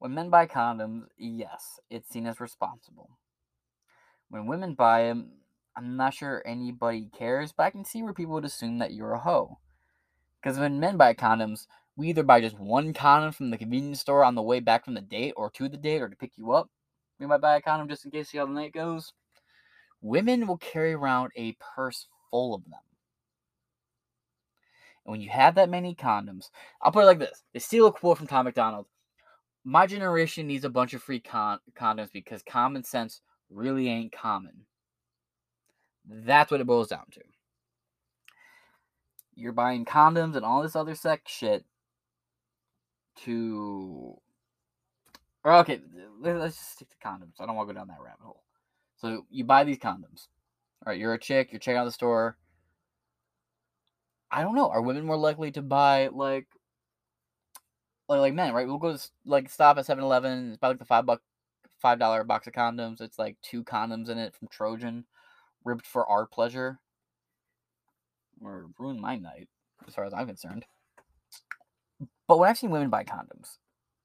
When 0.00 0.14
men 0.14 0.30
buy 0.30 0.46
condoms, 0.46 1.08
yes, 1.18 1.78
it's 1.90 2.08
seen 2.08 2.26
as 2.26 2.40
responsible. 2.40 3.18
When 4.30 4.46
women 4.46 4.72
buy 4.72 5.02
them, 5.04 5.32
I'm 5.76 5.94
not 5.98 6.14
sure 6.14 6.42
anybody 6.46 7.10
cares, 7.12 7.52
but 7.52 7.64
I 7.64 7.70
can 7.70 7.84
see 7.84 8.02
where 8.02 8.14
people 8.14 8.32
would 8.32 8.46
assume 8.46 8.78
that 8.78 8.94
you're 8.94 9.12
a 9.12 9.18
hoe. 9.18 9.58
Because 10.40 10.58
when 10.58 10.80
men 10.80 10.96
buy 10.96 11.12
condoms, 11.12 11.66
we 11.96 12.08
either 12.08 12.22
buy 12.22 12.40
just 12.40 12.58
one 12.58 12.94
condom 12.94 13.32
from 13.32 13.50
the 13.50 13.58
convenience 13.58 14.00
store 14.00 14.24
on 14.24 14.34
the 14.34 14.42
way 14.42 14.58
back 14.58 14.86
from 14.86 14.94
the 14.94 15.02
date 15.02 15.34
or 15.36 15.50
to 15.50 15.68
the 15.68 15.76
date 15.76 16.00
or 16.00 16.08
to 16.08 16.16
pick 16.16 16.32
you 16.38 16.52
up. 16.52 16.70
We 17.18 17.26
might 17.26 17.42
buy 17.42 17.56
a 17.56 17.60
condom 17.60 17.86
just 17.86 18.06
in 18.06 18.10
case 18.10 18.30
see 18.30 18.38
how 18.38 18.46
the 18.46 18.52
night 18.52 18.72
goes. 18.72 19.12
Women 20.00 20.46
will 20.46 20.56
carry 20.56 20.94
around 20.94 21.30
a 21.36 21.58
purse 21.60 22.06
full 22.30 22.54
of 22.54 22.64
them. 22.64 22.80
And 25.04 25.12
when 25.12 25.20
you 25.20 25.28
have 25.28 25.56
that 25.56 25.68
many 25.68 25.94
condoms, 25.94 26.48
I'll 26.80 26.90
put 26.90 27.02
it 27.02 27.06
like 27.06 27.18
this. 27.18 27.42
They 27.52 27.58
steal 27.58 27.86
a 27.86 27.92
quote 27.92 28.16
from 28.16 28.28
Tom 28.28 28.46
MacDonald 28.46 28.86
my 29.64 29.86
generation 29.86 30.46
needs 30.46 30.64
a 30.64 30.70
bunch 30.70 30.94
of 30.94 31.02
free 31.02 31.20
con- 31.20 31.60
condoms 31.78 32.12
because 32.12 32.42
common 32.42 32.82
sense 32.82 33.20
really 33.50 33.88
ain't 33.88 34.12
common. 34.12 34.64
That's 36.08 36.50
what 36.50 36.60
it 36.60 36.66
boils 36.66 36.88
down 36.88 37.04
to. 37.12 37.20
You're 39.34 39.52
buying 39.52 39.84
condoms 39.84 40.36
and 40.36 40.44
all 40.44 40.62
this 40.62 40.76
other 40.76 40.94
sex 40.94 41.30
shit 41.30 41.64
to. 43.24 44.16
Or 45.44 45.54
okay, 45.56 45.80
let's 46.20 46.56
just 46.56 46.72
stick 46.72 46.88
to 46.90 46.96
condoms. 47.06 47.40
I 47.40 47.46
don't 47.46 47.56
want 47.56 47.68
to 47.68 47.74
go 47.74 47.80
down 47.80 47.88
that 47.88 48.02
rabbit 48.02 48.22
hole. 48.22 48.42
So 48.96 49.24
you 49.30 49.44
buy 49.44 49.64
these 49.64 49.78
condoms. 49.78 50.28
All 50.84 50.92
right, 50.92 50.98
you're 50.98 51.14
a 51.14 51.18
chick. 51.18 51.52
You're 51.52 51.60
checking 51.60 51.78
out 51.78 51.84
the 51.84 51.92
store. 51.92 52.36
I 54.30 54.42
don't 54.42 54.54
know. 54.54 54.68
Are 54.68 54.82
women 54.82 55.04
more 55.04 55.16
likely 55.16 55.50
to 55.52 55.62
buy 55.62 56.08
like 56.08 56.46
like, 58.10 58.20
like 58.20 58.34
men, 58.34 58.52
right? 58.52 58.66
We'll 58.66 58.78
go 58.78 58.96
to 58.96 59.10
like 59.24 59.48
stop 59.48 59.78
at 59.78 59.86
7-Eleven, 59.86 60.58
buy 60.60 60.68
like 60.68 60.78
the 60.78 60.84
five 60.84 61.06
buck 61.06 61.22
five 61.80 61.98
dollar 61.98 62.24
box 62.24 62.46
of 62.46 62.52
condoms. 62.52 63.00
It's 63.00 63.18
like 63.18 63.36
two 63.40 63.64
condoms 63.64 64.10
in 64.10 64.18
it 64.18 64.34
from 64.34 64.48
Trojan, 64.48 65.04
ripped 65.64 65.86
for 65.86 66.06
our 66.06 66.26
pleasure. 66.26 66.78
Or 68.42 68.66
ruin 68.78 69.00
my 69.00 69.16
night, 69.16 69.48
as 69.86 69.94
far 69.94 70.04
as 70.04 70.14
I'm 70.14 70.26
concerned. 70.26 70.64
But 72.26 72.38
when 72.38 72.48
I've 72.48 72.58
seen 72.58 72.70
women 72.70 72.90
buy 72.90 73.04
condoms, 73.04 73.58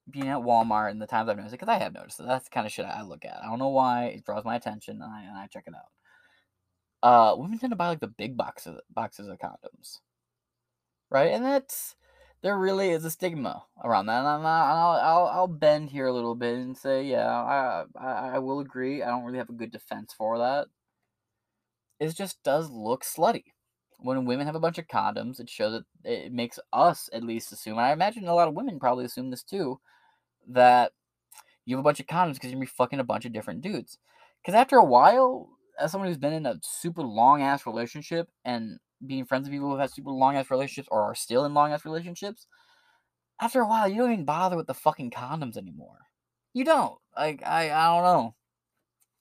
being 0.09 0.27
at 0.27 0.39
Walmart 0.39 0.91
and 0.91 1.01
the 1.01 1.07
times 1.07 1.29
I've 1.29 1.37
noticed 1.37 1.53
it, 1.53 1.59
because 1.59 1.73
I 1.73 1.79
have 1.79 1.93
noticed 1.93 2.19
it, 2.19 2.25
that's 2.27 2.45
the 2.45 2.49
kind 2.51 2.65
of 2.65 2.71
shit 2.73 2.85
I 2.85 3.01
look 3.01 3.23
at. 3.23 3.39
I 3.41 3.47
don't 3.47 3.59
know 3.59 3.69
why 3.69 4.05
it 4.05 4.25
draws 4.25 4.43
my 4.43 4.55
attention, 4.55 5.01
and 5.01 5.11
I, 5.11 5.23
and 5.23 5.37
I 5.37 5.47
check 5.47 5.63
it 5.67 5.73
out. 5.73 5.89
Uh, 7.07 7.35
women 7.37 7.57
tend 7.57 7.71
to 7.71 7.77
buy 7.77 7.87
like 7.87 7.99
the 7.99 8.07
big 8.07 8.35
boxes 8.35 8.79
boxes 8.93 9.27
of 9.27 9.37
condoms, 9.37 9.99
right? 11.09 11.31
And 11.31 11.45
that's 11.45 11.95
there 12.41 12.57
really 12.57 12.89
is 12.89 13.05
a 13.05 13.11
stigma 13.11 13.63
around 13.83 14.05
that. 14.07 14.19
And 14.19 14.27
I'll, 14.27 14.45
I'll 14.47 15.27
I'll 15.27 15.47
bend 15.47 15.89
here 15.89 16.07
a 16.07 16.13
little 16.13 16.35
bit 16.35 16.55
and 16.55 16.77
say, 16.77 17.03
yeah, 17.05 17.27
I, 17.27 17.85
I 17.99 18.35
I 18.35 18.39
will 18.39 18.59
agree. 18.59 19.01
I 19.01 19.07
don't 19.07 19.23
really 19.23 19.39
have 19.39 19.49
a 19.49 19.53
good 19.53 19.71
defense 19.71 20.13
for 20.15 20.37
that. 20.37 20.67
It 21.99 22.15
just 22.15 22.43
does 22.43 22.69
look 22.69 23.03
slutty. 23.03 23.45
When 23.99 24.25
women 24.25 24.45
have 24.45 24.55
a 24.55 24.59
bunch 24.59 24.77
of 24.77 24.87
condoms, 24.87 25.39
it 25.39 25.49
shows 25.49 25.81
that 26.03 26.09
it 26.09 26.31
makes 26.33 26.59
us 26.73 27.09
at 27.13 27.23
least 27.23 27.51
assume. 27.51 27.77
And 27.77 27.85
I 27.87 27.93
imagine 27.93 28.27
a 28.27 28.35
lot 28.35 28.47
of 28.47 28.53
women 28.53 28.79
probably 28.79 29.05
assume 29.05 29.31
this 29.31 29.43
too, 29.43 29.79
that 30.47 30.91
you 31.65 31.75
have 31.75 31.79
a 31.79 31.87
bunch 31.87 31.99
of 31.99 32.05
condoms 32.05 32.33
because 32.33 32.51
you're 32.51 32.57
gonna 32.57 32.65
be 32.65 32.77
fucking 32.77 32.99
a 32.99 33.05
bunch 33.05 33.25
of 33.25 33.33
different 33.33 33.61
dudes. 33.61 33.97
Because 34.41 34.53
after 34.55 34.77
a 34.77 34.83
while, 34.83 35.49
as 35.79 35.91
someone 35.91 36.09
who's 36.09 36.17
been 36.17 36.33
in 36.33 36.45
a 36.45 36.59
super 36.61 37.01
long 37.01 37.41
ass 37.41 37.65
relationship 37.65 38.29
and 38.43 38.79
being 39.05 39.25
friends 39.25 39.45
with 39.45 39.53
people 39.53 39.69
who 39.69 39.77
have 39.77 39.91
super 39.91 40.11
long 40.11 40.35
ass 40.35 40.51
relationships 40.51 40.89
or 40.91 41.01
are 41.01 41.15
still 41.15 41.45
in 41.45 41.53
long 41.53 41.71
ass 41.71 41.85
relationships, 41.85 42.47
after 43.41 43.61
a 43.61 43.67
while 43.67 43.87
you 43.87 43.97
don't 43.97 44.13
even 44.13 44.25
bother 44.25 44.57
with 44.57 44.67
the 44.67 44.73
fucking 44.73 45.11
condoms 45.11 45.57
anymore. 45.57 45.97
You 46.53 46.63
don't. 46.65 46.97
Like 47.17 47.43
I 47.45 47.71
I 47.71 47.85
don't 47.87 48.03
know. 48.03 48.35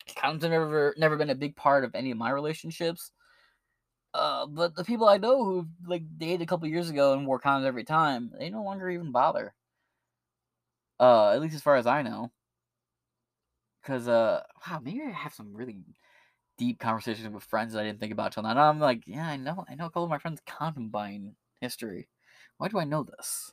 Condoms 0.08 0.42
have 0.42 0.50
never 0.50 0.94
never 0.98 1.16
been 1.16 1.30
a 1.30 1.34
big 1.34 1.56
part 1.56 1.84
of 1.84 1.94
any 1.94 2.10
of 2.10 2.18
my 2.18 2.30
relationships. 2.30 3.12
Uh, 4.12 4.46
but 4.46 4.76
the 4.76 4.84
people 4.84 5.08
I 5.08 5.18
know 5.18 5.44
who 5.44 5.66
like 5.86 6.04
dated 6.18 6.42
a 6.42 6.46
couple 6.46 6.68
years 6.68 6.88
ago 6.88 7.14
and 7.14 7.26
wore 7.26 7.40
condoms 7.40 7.66
every 7.66 7.84
time, 7.84 8.30
they 8.38 8.48
no 8.50 8.62
longer 8.62 8.88
even 8.88 9.10
bother. 9.10 9.54
Uh, 11.00 11.30
at 11.32 11.40
least 11.40 11.54
as 11.56 11.62
far 11.62 11.76
as 11.76 11.86
I 11.86 12.02
know. 12.02 12.30
Cause 13.84 14.08
uh, 14.08 14.42
wow, 14.66 14.80
maybe 14.82 15.02
I 15.06 15.10
have 15.10 15.34
some 15.34 15.52
really 15.54 15.76
deep 16.56 16.78
conversations 16.78 17.28
with 17.28 17.44
friends 17.44 17.72
that 17.72 17.80
I 17.80 17.84
didn't 17.84 18.00
think 18.00 18.12
about 18.12 18.32
till 18.32 18.42
now. 18.42 18.50
And 18.50 18.60
I'm 18.60 18.80
like, 18.80 19.02
yeah, 19.06 19.26
I 19.26 19.36
know, 19.36 19.64
I 19.68 19.74
know 19.74 19.86
a 19.86 19.88
couple 19.88 20.04
of 20.04 20.10
my 20.10 20.18
friends' 20.18 20.40
condom 20.46 20.88
buying 20.88 21.34
history. 21.60 22.08
Why 22.58 22.68
do 22.68 22.78
I 22.78 22.84
know 22.84 23.04
this? 23.04 23.52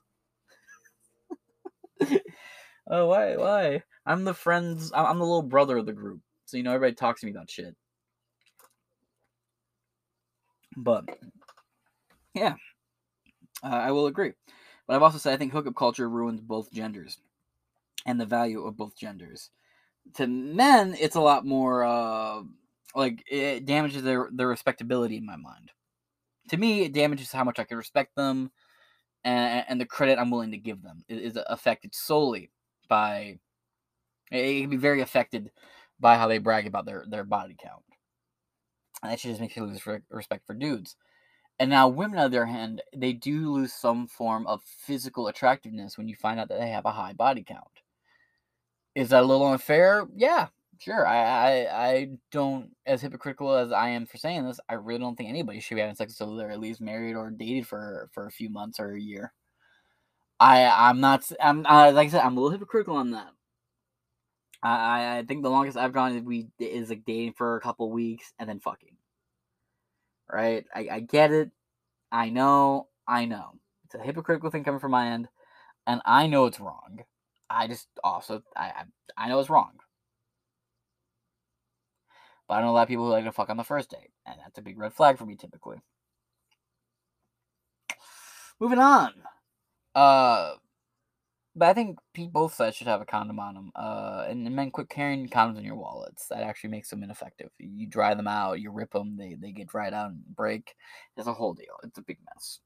oh, 2.88 3.07
why, 3.07 3.38
why? 3.38 3.84
I'm 4.06 4.23
the 4.23 4.34
friends. 4.34 4.91
I'm 4.94 5.19
the 5.19 5.26
little 5.26 5.41
brother 5.41 5.78
of 5.78 5.86
the 5.86 5.94
group, 5.94 6.22
so 6.45 6.57
you 6.57 6.64
know 6.64 6.73
everybody 6.73 6.95
talks 6.95 7.22
to 7.22 7.28
me 7.28 7.32
about 7.32 7.49
shit. 7.49 7.76
But 10.76 11.06
yeah, 12.34 12.56
uh, 13.64 13.68
I 13.68 13.91
will 13.91 14.07
agree. 14.07 14.34
But 14.88 14.95
I've 14.95 15.03
also 15.03 15.18
said 15.18 15.34
I 15.34 15.38
think 15.38 15.53
hookup 15.53 15.76
culture 15.76 16.10
ruins 16.10 16.41
both 16.41 16.72
genders 16.72 17.18
and 18.06 18.19
the 18.19 18.26
value 18.26 18.65
of 18.65 18.78
both 18.78 18.95
genders. 18.95 19.49
To 20.15 20.26
men, 20.28 20.95
it's 20.99 21.15
a 21.15 21.22
lot 21.22 21.45
more 21.45 21.84
uh, 21.84 22.41
like 22.95 23.23
it 23.30 23.65
damages 23.65 24.03
their 24.03 24.30
their 24.31 24.47
respectability 24.47 25.18
in 25.18 25.26
my 25.26 25.35
mind. 25.35 25.72
To 26.49 26.57
me, 26.57 26.84
it 26.84 26.93
damages 26.93 27.31
how 27.31 27.43
much 27.43 27.59
I 27.59 27.63
can 27.63 27.77
respect 27.77 28.15
them 28.15 28.51
and, 29.23 29.65
and 29.68 29.81
the 29.81 29.85
credit 29.85 30.19
I'm 30.19 30.31
willing 30.31 30.51
to 30.51 30.57
give 30.57 30.81
them 30.81 31.03
is, 31.07 31.34
is 31.34 31.43
affected 31.47 31.93
solely 31.93 32.51
by 32.89 33.38
it 34.31 34.61
can 34.61 34.69
be 34.69 34.77
very 34.77 35.01
affected 35.01 35.51
by 35.99 36.18
how 36.18 36.27
they 36.27 36.38
brag 36.38 36.68
about 36.68 36.85
their 36.85 37.05
their 37.07 37.23
body 37.23 37.55
count. 37.61 37.84
And 39.03 39.11
that 39.11 39.19
just 39.19 39.41
makes 39.41 39.55
you 39.55 39.65
lose 39.65 39.85
respect 40.09 40.45
for 40.45 40.53
dudes. 40.53 40.95
And 41.59 41.69
now 41.69 41.88
women, 41.88 42.18
on 42.18 42.31
the 42.31 42.38
other 42.38 42.45
hand, 42.45 42.81
they 42.95 43.13
do 43.13 43.51
lose 43.51 43.73
some 43.73 44.07
form 44.07 44.47
of 44.47 44.63
physical 44.63 45.27
attractiveness 45.27 45.97
when 45.97 46.07
you 46.07 46.15
find 46.15 46.39
out 46.39 46.49
that 46.49 46.59
they 46.59 46.69
have 46.69 46.85
a 46.85 46.91
high 46.91 47.13
body 47.13 47.43
count. 47.43 47.68
Is 48.95 49.09
that 49.09 49.23
a 49.23 49.26
little 49.26 49.47
unfair? 49.47 50.07
Yeah, 50.15 50.47
sure. 50.81 51.07
I, 51.07 51.17
I, 51.17 51.87
I 51.87 52.09
don't, 52.31 52.71
as 52.85 53.01
hypocritical 53.01 53.55
as 53.55 53.71
I 53.71 53.89
am 53.89 54.05
for 54.05 54.17
saying 54.17 54.45
this, 54.45 54.59
I 54.67 54.73
really 54.73 54.99
don't 54.99 55.15
think 55.15 55.29
anybody 55.29 55.59
should 55.59 55.75
be 55.75 55.81
having 55.81 55.95
sex 55.95 56.19
until 56.19 56.35
they're 56.35 56.51
at 56.51 56.59
least 56.59 56.81
married 56.81 57.15
or 57.15 57.29
dated 57.29 57.67
for 57.67 58.09
for 58.13 58.25
a 58.27 58.31
few 58.31 58.49
months 58.49 58.79
or 58.79 58.93
a 58.93 58.99
year. 58.99 59.33
I, 60.39 60.65
I'm 60.89 60.99
not. 60.99 61.23
I'm 61.39 61.65
uh, 61.67 61.91
like 61.91 62.07
I 62.07 62.11
said, 62.11 62.21
I'm 62.21 62.35
a 62.35 62.39
little 62.41 62.51
hypocritical 62.51 62.95
on 62.95 63.11
that. 63.11 63.29
I, 64.63 65.19
I 65.19 65.23
think 65.27 65.43
the 65.43 65.49
longest 65.51 65.77
I've 65.77 65.93
gone 65.93 66.15
is 66.15 66.23
we 66.23 66.47
is 66.59 66.89
like 66.89 67.05
dating 67.05 67.33
for 67.33 67.55
a 67.55 67.61
couple 67.61 67.91
weeks 67.91 68.33
and 68.39 68.49
then 68.49 68.59
fucking. 68.59 68.95
Right? 70.31 70.65
I, 70.73 70.87
I 70.91 70.99
get 71.01 71.31
it. 71.31 71.51
I 72.11 72.29
know. 72.29 72.87
I 73.07 73.25
know. 73.25 73.53
It's 73.85 73.95
a 73.95 73.99
hypocritical 73.99 74.49
thing 74.49 74.63
coming 74.63 74.79
from 74.79 74.91
my 74.91 75.11
end, 75.11 75.27
and 75.87 76.01
I 76.05 76.27
know 76.27 76.45
it's 76.47 76.59
wrong. 76.59 77.03
I 77.49 77.67
just 77.67 77.87
also 78.03 78.41
I 78.55 78.65
I, 79.17 79.25
I 79.25 79.29
know 79.29 79.39
it's 79.39 79.49
wrong. 79.49 79.80
But 82.52 82.57
I 82.57 82.61
know 82.64 82.72
a 82.72 82.72
lot 82.72 82.82
of 82.82 82.90
people 82.90 83.06
who 83.06 83.11
like 83.11 83.23
to 83.23 83.32
fuck 83.32 83.49
on 83.49 83.56
the 83.56 83.64
first 83.64 83.90
date, 83.90 84.11
and 84.26 84.36
that's 84.44 84.57
a 84.57 84.61
big 84.61 84.78
red 84.78 84.91
flag 84.91 85.18
for 85.18 85.26
me 85.26 85.38
typically. 85.38 85.78
Moving 88.60 88.78
on. 88.78 89.14
Uh 89.95 90.56
but 91.56 91.69
I 91.69 91.73
think 91.73 91.98
both 92.34 92.53
sides 92.53 92.76
should 92.76 92.88
have 92.88 92.99
a 92.99 93.06
condom 93.06 93.40
on 93.40 93.56
them. 93.56 93.72
Uh, 93.73 94.26
and, 94.30 94.45
and 94.45 94.56
men 94.56 94.72
quit 94.72 94.90
carrying 94.90 95.30
condoms 95.30 95.60
in 95.60 95.64
your 95.64 95.76
wallets. 95.76 96.28
That 96.28 96.44
actually 96.44 96.72
makes 96.72 96.90
them 96.90 97.03
ineffective. 97.03 97.52
You 97.57 97.88
dry 97.88 98.14
them 98.15 98.28
out, 98.28 98.60
you 98.60 98.72
rip 98.72 98.91
them, 98.91 99.18
they, 99.18 99.36
they 99.40 99.52
get 99.52 99.68
dried 99.68 99.94
out 99.94 100.11
and 100.11 100.22
break. 100.36 100.76
It's 101.18 101.28
a 101.28 101.34
whole 101.34 101.53
deal. 101.53 101.78
It's 101.84 101.98
a 101.99 102.03
big 102.03 102.18
mess. 102.34 102.60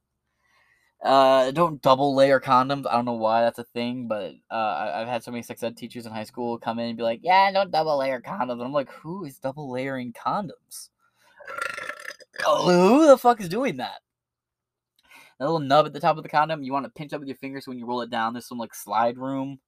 Uh, 1.03 1.51
don't 1.51 1.81
double 1.81 2.15
layer 2.15 2.39
condoms. 2.39 2.87
I 2.87 2.93
don't 2.93 3.05
know 3.05 3.13
why 3.13 3.41
that's 3.41 3.59
a 3.59 3.63
thing, 3.63 4.07
but 4.07 4.33
uh, 4.49 4.91
I've 4.95 5.07
had 5.07 5.23
so 5.23 5.31
many 5.31 5.43
sex 5.43 5.61
ed 5.61 5.77
teachers 5.77 6.05
in 6.05 6.11
high 6.11 6.23
school 6.23 6.57
come 6.57 6.79
in 6.79 6.87
and 6.87 6.97
be 6.97 7.03
like, 7.03 7.19
"Yeah, 7.21 7.51
don't 7.51 7.71
double 7.71 7.97
layer 7.97 8.21
condoms." 8.21 8.53
And 8.53 8.63
I'm 8.63 8.73
like, 8.73 8.89
"Who 8.91 9.25
is 9.25 9.37
double 9.37 9.69
layering 9.69 10.13
condoms? 10.13 10.89
Who 12.45 13.07
the 13.07 13.17
fuck 13.17 13.39
is 13.39 13.49
doing 13.49 13.77
that?" 13.77 14.01
That 15.39 15.45
little 15.45 15.59
nub 15.59 15.85
at 15.85 15.93
the 15.93 15.99
top 15.99 16.17
of 16.17 16.23
the 16.23 16.29
condom, 16.29 16.63
you 16.63 16.71
want 16.71 16.85
to 16.85 16.91
pinch 16.91 17.13
up 17.13 17.19
with 17.19 17.27
your 17.27 17.37
fingers 17.37 17.65
so 17.65 17.71
when 17.71 17.77
you 17.77 17.85
roll 17.85 18.01
it 18.01 18.09
down. 18.09 18.33
There's 18.33 18.47
some 18.47 18.57
like 18.57 18.73
slide 18.73 19.17
room. 19.17 19.59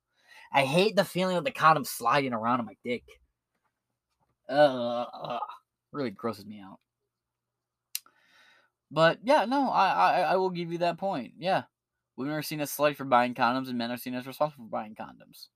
I 0.53 0.63
hate 0.65 0.95
the 0.95 1.03
feeling 1.03 1.37
of 1.37 1.43
the 1.43 1.51
condom 1.51 1.83
sliding 1.83 2.33
around 2.33 2.61
on 2.61 2.65
my 2.65 2.77
dick. 2.83 3.03
Ugh, 4.49 5.39
really 5.91 6.09
grosses 6.11 6.45
me 6.45 6.61
out. 6.61 6.79
But 8.91 9.19
yeah, 9.23 9.45
no, 9.45 9.69
I, 9.69 9.89
I 9.89 10.19
I 10.22 10.35
will 10.38 10.49
give 10.49 10.72
you 10.72 10.77
that 10.80 10.97
point. 10.97 11.34
Yeah, 11.38 11.64
women 12.15 12.34
are 12.34 12.41
seen 12.41 12.61
as 12.61 12.72
slutty 12.72 12.95
for 12.95 13.05
buying 13.05 13.34
condoms, 13.34 13.68
and 13.68 13.77
men 13.77 13.91
are 13.91 13.97
seen 13.97 14.15
as 14.15 14.27
responsible 14.27 14.65
for 14.65 14.69
buying 14.69 14.95
condoms. 14.95 15.47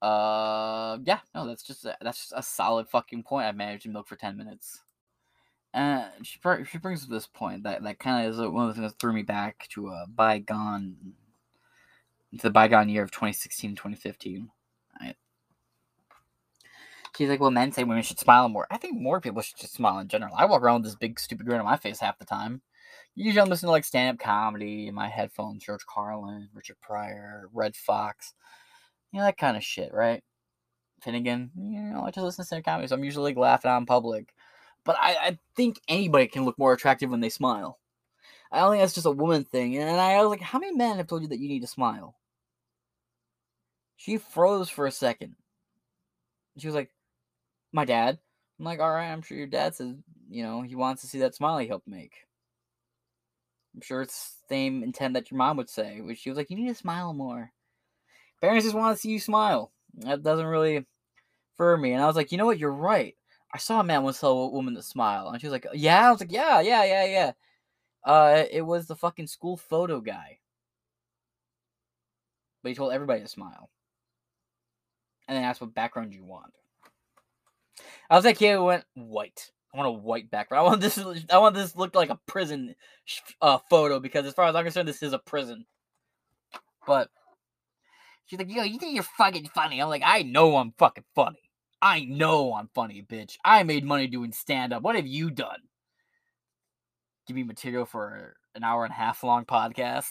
Uh, 0.00 0.98
yeah, 1.04 1.20
no, 1.34 1.46
that's 1.46 1.62
just 1.62 1.84
a, 1.84 1.96
that's 2.00 2.18
just 2.18 2.32
a 2.36 2.42
solid 2.42 2.88
fucking 2.88 3.22
point. 3.24 3.46
I've 3.46 3.56
managed 3.56 3.84
to 3.84 3.88
milk 3.88 4.08
for 4.08 4.16
ten 4.16 4.36
minutes. 4.36 4.80
Uh, 5.74 6.08
she, 6.22 6.38
she 6.70 6.78
brings 6.78 7.02
up 7.02 7.08
this 7.08 7.26
point 7.26 7.62
that, 7.62 7.82
that 7.82 7.98
kind 7.98 8.26
of 8.26 8.32
is 8.32 8.38
one 8.40 8.68
of 8.68 8.74
the 8.74 8.80
things 8.80 8.92
that 8.92 8.98
threw 8.98 9.12
me 9.12 9.22
back 9.22 9.66
to 9.70 9.88
a 9.88 10.04
bygone, 10.06 11.14
to 12.32 12.42
the 12.42 12.50
bygone 12.50 12.88
year 12.90 13.02
of 13.02 13.10
2016 13.10 13.70
2015. 13.74 14.50
She's 17.16 17.28
like, 17.28 17.40
well, 17.40 17.50
men 17.50 17.72
say 17.72 17.84
women 17.84 18.02
should 18.02 18.18
smile 18.18 18.48
more. 18.48 18.66
I 18.70 18.78
think 18.78 18.98
more 18.98 19.20
people 19.20 19.42
should 19.42 19.58
just 19.58 19.74
smile 19.74 19.98
in 19.98 20.08
general. 20.08 20.34
I 20.36 20.46
walk 20.46 20.62
around 20.62 20.82
with 20.82 20.84
this 20.84 20.96
big 20.96 21.20
stupid 21.20 21.46
grin 21.46 21.60
on 21.60 21.66
my 21.66 21.76
face 21.76 22.00
half 22.00 22.18
the 22.18 22.24
time. 22.24 22.62
Usually 23.14 23.42
I'm 23.42 23.50
listening 23.50 23.68
to 23.68 23.72
like 23.72 23.84
stand 23.84 24.16
up 24.16 24.24
comedy 24.24 24.88
in 24.88 24.94
my 24.94 25.08
headphones, 25.08 25.64
George 25.64 25.84
Carlin, 25.86 26.48
Richard 26.54 26.80
Pryor, 26.80 27.50
Redd 27.52 27.76
Foxx, 27.76 28.32
you 29.12 29.18
know, 29.18 29.26
that 29.26 29.36
kind 29.36 29.58
of 29.58 29.62
shit, 29.62 29.92
right? 29.92 30.22
Finnegan, 31.02 31.50
you 31.54 31.82
know, 31.82 32.02
I 32.02 32.10
just 32.10 32.24
listen 32.24 32.44
to 32.44 32.46
stand 32.46 32.60
up 32.60 32.64
comedy, 32.64 32.88
so 32.88 32.94
I'm 32.94 33.04
usually 33.04 33.30
like 33.32 33.36
laughing 33.36 33.70
out 33.70 33.78
in 33.78 33.86
public. 33.86 34.32
But 34.84 34.96
I, 34.98 35.16
I 35.20 35.38
think 35.54 35.80
anybody 35.88 36.26
can 36.28 36.44
look 36.44 36.58
more 36.58 36.72
attractive 36.72 37.10
when 37.10 37.20
they 37.20 37.28
smile. 37.28 37.78
I 38.50 38.60
don't 38.60 38.72
think 38.72 38.82
that's 38.82 38.94
just 38.94 39.06
a 39.06 39.10
woman 39.10 39.44
thing. 39.44 39.76
And 39.76 40.00
I 40.00 40.20
was 40.22 40.30
like, 40.30 40.40
how 40.40 40.58
many 40.58 40.74
men 40.74 40.96
have 40.96 41.06
told 41.06 41.22
you 41.22 41.28
that 41.28 41.38
you 41.38 41.48
need 41.48 41.60
to 41.60 41.66
smile? 41.66 42.16
She 43.96 44.16
froze 44.16 44.68
for 44.68 44.86
a 44.86 44.90
second. 44.90 45.36
She 46.58 46.66
was 46.66 46.74
like, 46.74 46.90
my 47.72 47.84
dad. 47.84 48.18
I'm 48.58 48.64
like, 48.64 48.80
all 48.80 48.90
right, 48.90 49.10
I'm 49.10 49.22
sure 49.22 49.36
your 49.36 49.46
dad 49.46 49.74
says, 49.74 49.94
you 50.30 50.42
know, 50.42 50.62
he 50.62 50.76
wants 50.76 51.02
to 51.02 51.08
see 51.08 51.18
that 51.20 51.34
smile 51.34 51.58
he 51.58 51.66
helped 51.66 51.88
make. 51.88 52.12
I'm 53.74 53.80
sure 53.80 54.02
it's 54.02 54.36
the 54.48 54.54
same 54.54 54.82
intent 54.82 55.14
that 55.14 55.30
your 55.30 55.38
mom 55.38 55.56
would 55.56 55.70
say, 55.70 56.00
which 56.00 56.18
she 56.18 56.30
was 56.30 56.36
like, 56.36 56.50
you 56.50 56.56
need 56.56 56.68
to 56.68 56.74
smile 56.74 57.12
more. 57.14 57.50
Parents 58.40 58.64
just 58.64 58.76
want 58.76 58.96
to 58.96 59.00
see 59.00 59.10
you 59.10 59.20
smile. 59.20 59.72
That 59.94 60.22
doesn't 60.22 60.46
really 60.46 60.84
for 61.56 61.76
me. 61.76 61.92
And 61.92 62.02
I 62.02 62.06
was 62.06 62.16
like, 62.16 62.32
you 62.32 62.38
know 62.38 62.46
what? 62.46 62.58
You're 62.58 62.72
right. 62.72 63.16
I 63.54 63.58
saw 63.58 63.80
a 63.80 63.84
man 63.84 64.02
once 64.02 64.20
tell 64.20 64.32
a 64.32 64.48
woman 64.48 64.74
to 64.76 64.82
smile, 64.82 65.28
and 65.28 65.40
she 65.40 65.46
was 65.46 65.52
like, 65.52 65.66
"Yeah." 65.74 66.08
I 66.08 66.10
was 66.10 66.20
like, 66.20 66.32
"Yeah, 66.32 66.60
yeah, 66.60 66.84
yeah, 66.84 67.04
yeah." 67.04 67.32
Uh, 68.04 68.44
it 68.50 68.62
was 68.62 68.86
the 68.86 68.96
fucking 68.96 69.26
school 69.26 69.56
photo 69.56 70.00
guy. 70.00 70.38
But 72.62 72.70
he 72.70 72.74
told 72.74 72.92
everybody 72.92 73.20
to 73.20 73.28
smile. 73.28 73.70
And 75.28 75.36
then 75.36 75.44
asked 75.44 75.60
what 75.60 75.74
background 75.74 76.14
you 76.14 76.24
want. 76.24 76.52
I 78.10 78.16
was 78.16 78.24
kid 78.36 78.54
who 78.54 78.64
went 78.64 78.84
white. 78.94 79.50
I 79.72 79.78
want 79.78 79.88
a 79.88 79.92
white 79.92 80.30
background. 80.30 80.66
I 80.66 80.68
want 80.68 80.80
this. 80.80 80.98
I 81.30 81.38
want 81.38 81.54
this 81.54 81.76
look 81.76 81.94
like 81.94 82.10
a 82.10 82.20
prison 82.26 82.74
uh, 83.40 83.58
photo 83.70 84.00
because, 84.00 84.26
as 84.26 84.34
far 84.34 84.46
as 84.46 84.54
I'm 84.54 84.64
concerned, 84.64 84.88
this 84.88 85.02
is 85.02 85.12
a 85.12 85.18
prison. 85.18 85.64
But 86.86 87.08
she's 88.26 88.38
like, 88.38 88.52
"Yo, 88.52 88.64
you 88.64 88.78
think 88.78 88.94
you're 88.94 89.02
fucking 89.02 89.48
funny?" 89.54 89.80
I'm 89.80 89.88
like, 89.88 90.02
"I 90.04 90.22
know 90.22 90.56
I'm 90.56 90.74
fucking 90.78 91.04
funny. 91.14 91.38
I 91.80 92.04
know 92.04 92.54
I'm 92.54 92.68
funny, 92.74 93.02
bitch. 93.02 93.36
I 93.44 93.62
made 93.64 93.84
money 93.84 94.06
doing 94.06 94.32
stand 94.32 94.72
up. 94.72 94.82
What 94.82 94.94
have 94.94 95.06
you 95.06 95.30
done? 95.30 95.58
Give 97.26 97.34
me 97.34 97.42
material 97.42 97.86
for 97.86 98.36
an 98.54 98.62
hour 98.62 98.84
and 98.84 98.92
a 98.92 98.96
half 98.96 99.24
long 99.24 99.44
podcast. 99.44 100.10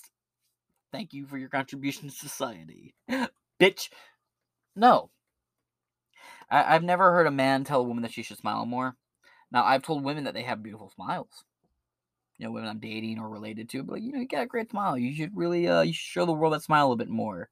Thank 0.92 1.14
you 1.14 1.26
for 1.28 1.38
your 1.38 1.50
contribution 1.50 2.10
to 2.10 2.16
society, 2.16 2.94
bitch. 3.60 3.90
No, 4.76 5.12
I- 6.52 6.76
I've 6.76 6.84
never 6.84 7.12
heard 7.12 7.28
a 7.28 7.32
man 7.32 7.64
tell 7.64 7.80
a 7.82 7.84
woman 7.84 8.04
that 8.04 8.14
she 8.14 8.24
should 8.24 8.38
smile 8.38 8.66
more. 8.66 8.98
Now, 9.52 9.64
I've 9.66 9.84
told 9.84 10.04
women 10.04 10.26
that 10.26 10.34
they 10.34 10.44
have 10.44 10.62
beautiful 10.64 10.92
smiles. 10.92 11.44
You 12.38 12.46
know, 12.48 12.52
women 12.54 12.70
I'm 12.70 12.80
dating 12.80 13.20
or 13.20 13.30
related 13.30 13.70
to, 13.70 13.84
but 13.84 14.02
you 14.02 14.12
know, 14.12 14.20
you 14.20 14.28
got 14.28 14.44
a 14.44 14.48
great 14.48 14.72
smile. 14.72 14.98
You 14.98 15.14
should 15.16 15.36
really, 15.36 15.68
uh, 15.68 15.82
you 15.82 15.94
should 15.94 16.02
show 16.02 16.26
the 16.26 16.34
world 16.34 16.54
that 16.54 16.64
smile 16.64 16.84
a 16.84 16.88
little 16.88 16.98
bit 16.98 17.10
more. 17.10 17.50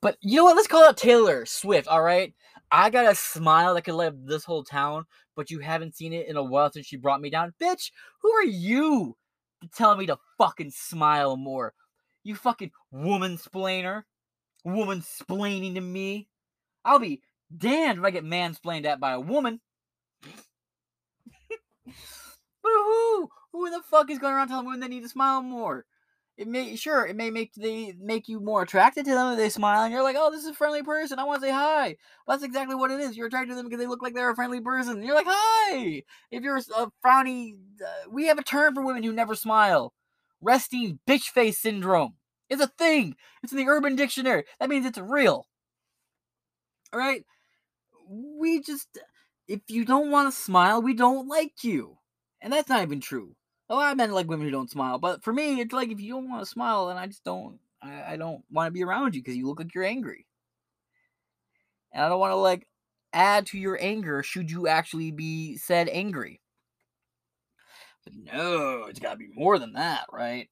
But 0.00 0.18
you 0.20 0.36
know 0.36 0.44
what? 0.44 0.56
Let's 0.56 0.68
call 0.68 0.84
out 0.84 0.96
Taylor 0.98 1.46
Swift. 1.46 1.88
All 1.88 2.02
right, 2.02 2.34
I 2.70 2.90
got 2.90 3.10
a 3.10 3.14
smile 3.14 3.74
that 3.74 3.82
could 3.82 3.94
light 3.94 4.08
up 4.08 4.14
this 4.18 4.44
whole 4.44 4.62
town, 4.64 5.06
but 5.34 5.50
you 5.50 5.60
haven't 5.60 5.96
seen 5.96 6.12
it 6.12 6.28
in 6.28 6.36
a 6.36 6.42
while 6.42 6.70
since 6.70 6.86
she 6.86 6.96
brought 6.96 7.22
me 7.22 7.30
down, 7.30 7.54
bitch. 7.60 7.90
Who 8.20 8.30
are 8.32 8.44
you 8.44 9.16
to 9.62 9.68
tell 9.68 9.96
me 9.96 10.06
to 10.06 10.18
fucking 10.38 10.72
smile 10.72 11.36
more? 11.36 11.72
You 12.22 12.36
fucking 12.36 12.72
woman 12.90 13.38
splainer, 13.38 14.02
woman 14.64 15.00
splaining 15.00 15.74
to 15.74 15.80
me. 15.80 16.28
I'll 16.84 16.98
be 16.98 17.22
damned 17.56 17.98
if 17.98 18.04
I 18.04 18.10
get 18.10 18.24
mansplained 18.24 18.86
at 18.86 19.00
by 19.00 19.12
a 19.12 19.20
woman. 19.20 19.60
but 21.84 21.94
who? 22.62 23.28
Who 23.52 23.70
the 23.70 23.82
fuck 23.82 24.10
is 24.10 24.18
going 24.18 24.34
around 24.34 24.48
telling 24.48 24.66
women 24.66 24.80
they 24.80 24.88
need 24.88 25.02
to 25.02 25.08
smile 25.08 25.42
more? 25.42 25.84
It 26.36 26.48
may 26.48 26.74
sure 26.74 27.06
it 27.06 27.14
may 27.14 27.30
make 27.30 27.54
they 27.54 27.94
make 28.00 28.28
you 28.28 28.40
more 28.40 28.62
attracted 28.62 29.04
to 29.04 29.12
them 29.12 29.32
if 29.32 29.38
they 29.38 29.48
smile, 29.48 29.84
and 29.84 29.92
you're 29.92 30.02
like, 30.02 30.16
oh, 30.18 30.32
this 30.32 30.42
is 30.42 30.48
a 30.48 30.54
friendly 30.54 30.82
person. 30.82 31.20
I 31.20 31.24
want 31.24 31.40
to 31.40 31.46
say 31.46 31.52
hi. 31.52 31.96
Well, 32.26 32.36
that's 32.36 32.42
exactly 32.42 32.74
what 32.74 32.90
it 32.90 32.98
is. 32.98 33.16
You're 33.16 33.28
attracted 33.28 33.50
to 33.50 33.54
them 33.54 33.66
because 33.66 33.78
they 33.78 33.86
look 33.86 34.02
like 34.02 34.14
they're 34.14 34.30
a 34.30 34.34
friendly 34.34 34.60
person. 34.60 34.96
And 34.96 35.04
you're 35.04 35.14
like, 35.14 35.28
hi. 35.28 36.02
If 36.32 36.42
you're 36.42 36.56
a 36.56 36.90
frowny, 37.04 37.54
uh, 37.80 38.10
we 38.10 38.26
have 38.26 38.38
a 38.38 38.42
term 38.42 38.74
for 38.74 38.84
women 38.84 39.04
who 39.04 39.12
never 39.12 39.36
smile. 39.36 39.92
Resting 40.40 40.98
bitch 41.08 41.28
face 41.28 41.58
syndrome. 41.58 42.14
It's 42.50 42.62
a 42.62 42.66
thing. 42.66 43.14
It's 43.42 43.52
in 43.52 43.58
the 43.58 43.68
Urban 43.68 43.94
Dictionary. 43.94 44.44
That 44.58 44.68
means 44.68 44.86
it's 44.86 44.98
real. 44.98 45.46
All 46.92 46.98
right. 46.98 47.24
We 48.08 48.60
just, 48.60 48.98
if 49.48 49.60
you 49.68 49.84
don't 49.84 50.10
want 50.10 50.32
to 50.32 50.38
smile, 50.38 50.82
we 50.82 50.94
don't 50.94 51.28
like 51.28 51.64
you, 51.64 51.98
and 52.40 52.52
that's 52.52 52.68
not 52.68 52.82
even 52.82 53.00
true. 53.00 53.34
Oh, 53.68 53.78
I 53.78 53.94
meant 53.94 54.12
like 54.12 54.28
women 54.28 54.46
who 54.46 54.52
don't 54.52 54.70
smile, 54.70 54.98
but 54.98 55.24
for 55.24 55.32
me, 55.32 55.60
it's 55.60 55.72
like 55.72 55.90
if 55.90 56.00
you 56.00 56.12
don't 56.12 56.28
want 56.28 56.42
to 56.42 56.46
smile, 56.46 56.88
then 56.88 56.96
I 56.96 57.06
just 57.06 57.24
don't. 57.24 57.58
I, 57.82 58.12
I 58.12 58.16
don't 58.16 58.42
want 58.50 58.68
to 58.68 58.72
be 58.72 58.84
around 58.84 59.14
you 59.14 59.22
because 59.22 59.36
you 59.36 59.46
look 59.46 59.58
like 59.58 59.74
you're 59.74 59.84
angry, 59.84 60.26
and 61.92 62.04
I 62.04 62.08
don't 62.08 62.20
want 62.20 62.32
to 62.32 62.36
like 62.36 62.66
add 63.12 63.46
to 63.46 63.58
your 63.58 63.78
anger 63.80 64.22
should 64.22 64.50
you 64.50 64.68
actually 64.68 65.10
be 65.10 65.56
said 65.56 65.88
angry. 65.88 66.40
But 68.04 68.14
no, 68.14 68.84
it's 68.84 69.00
got 69.00 69.12
to 69.12 69.16
be 69.16 69.28
more 69.34 69.58
than 69.58 69.74
that, 69.74 70.06
right? 70.12 70.48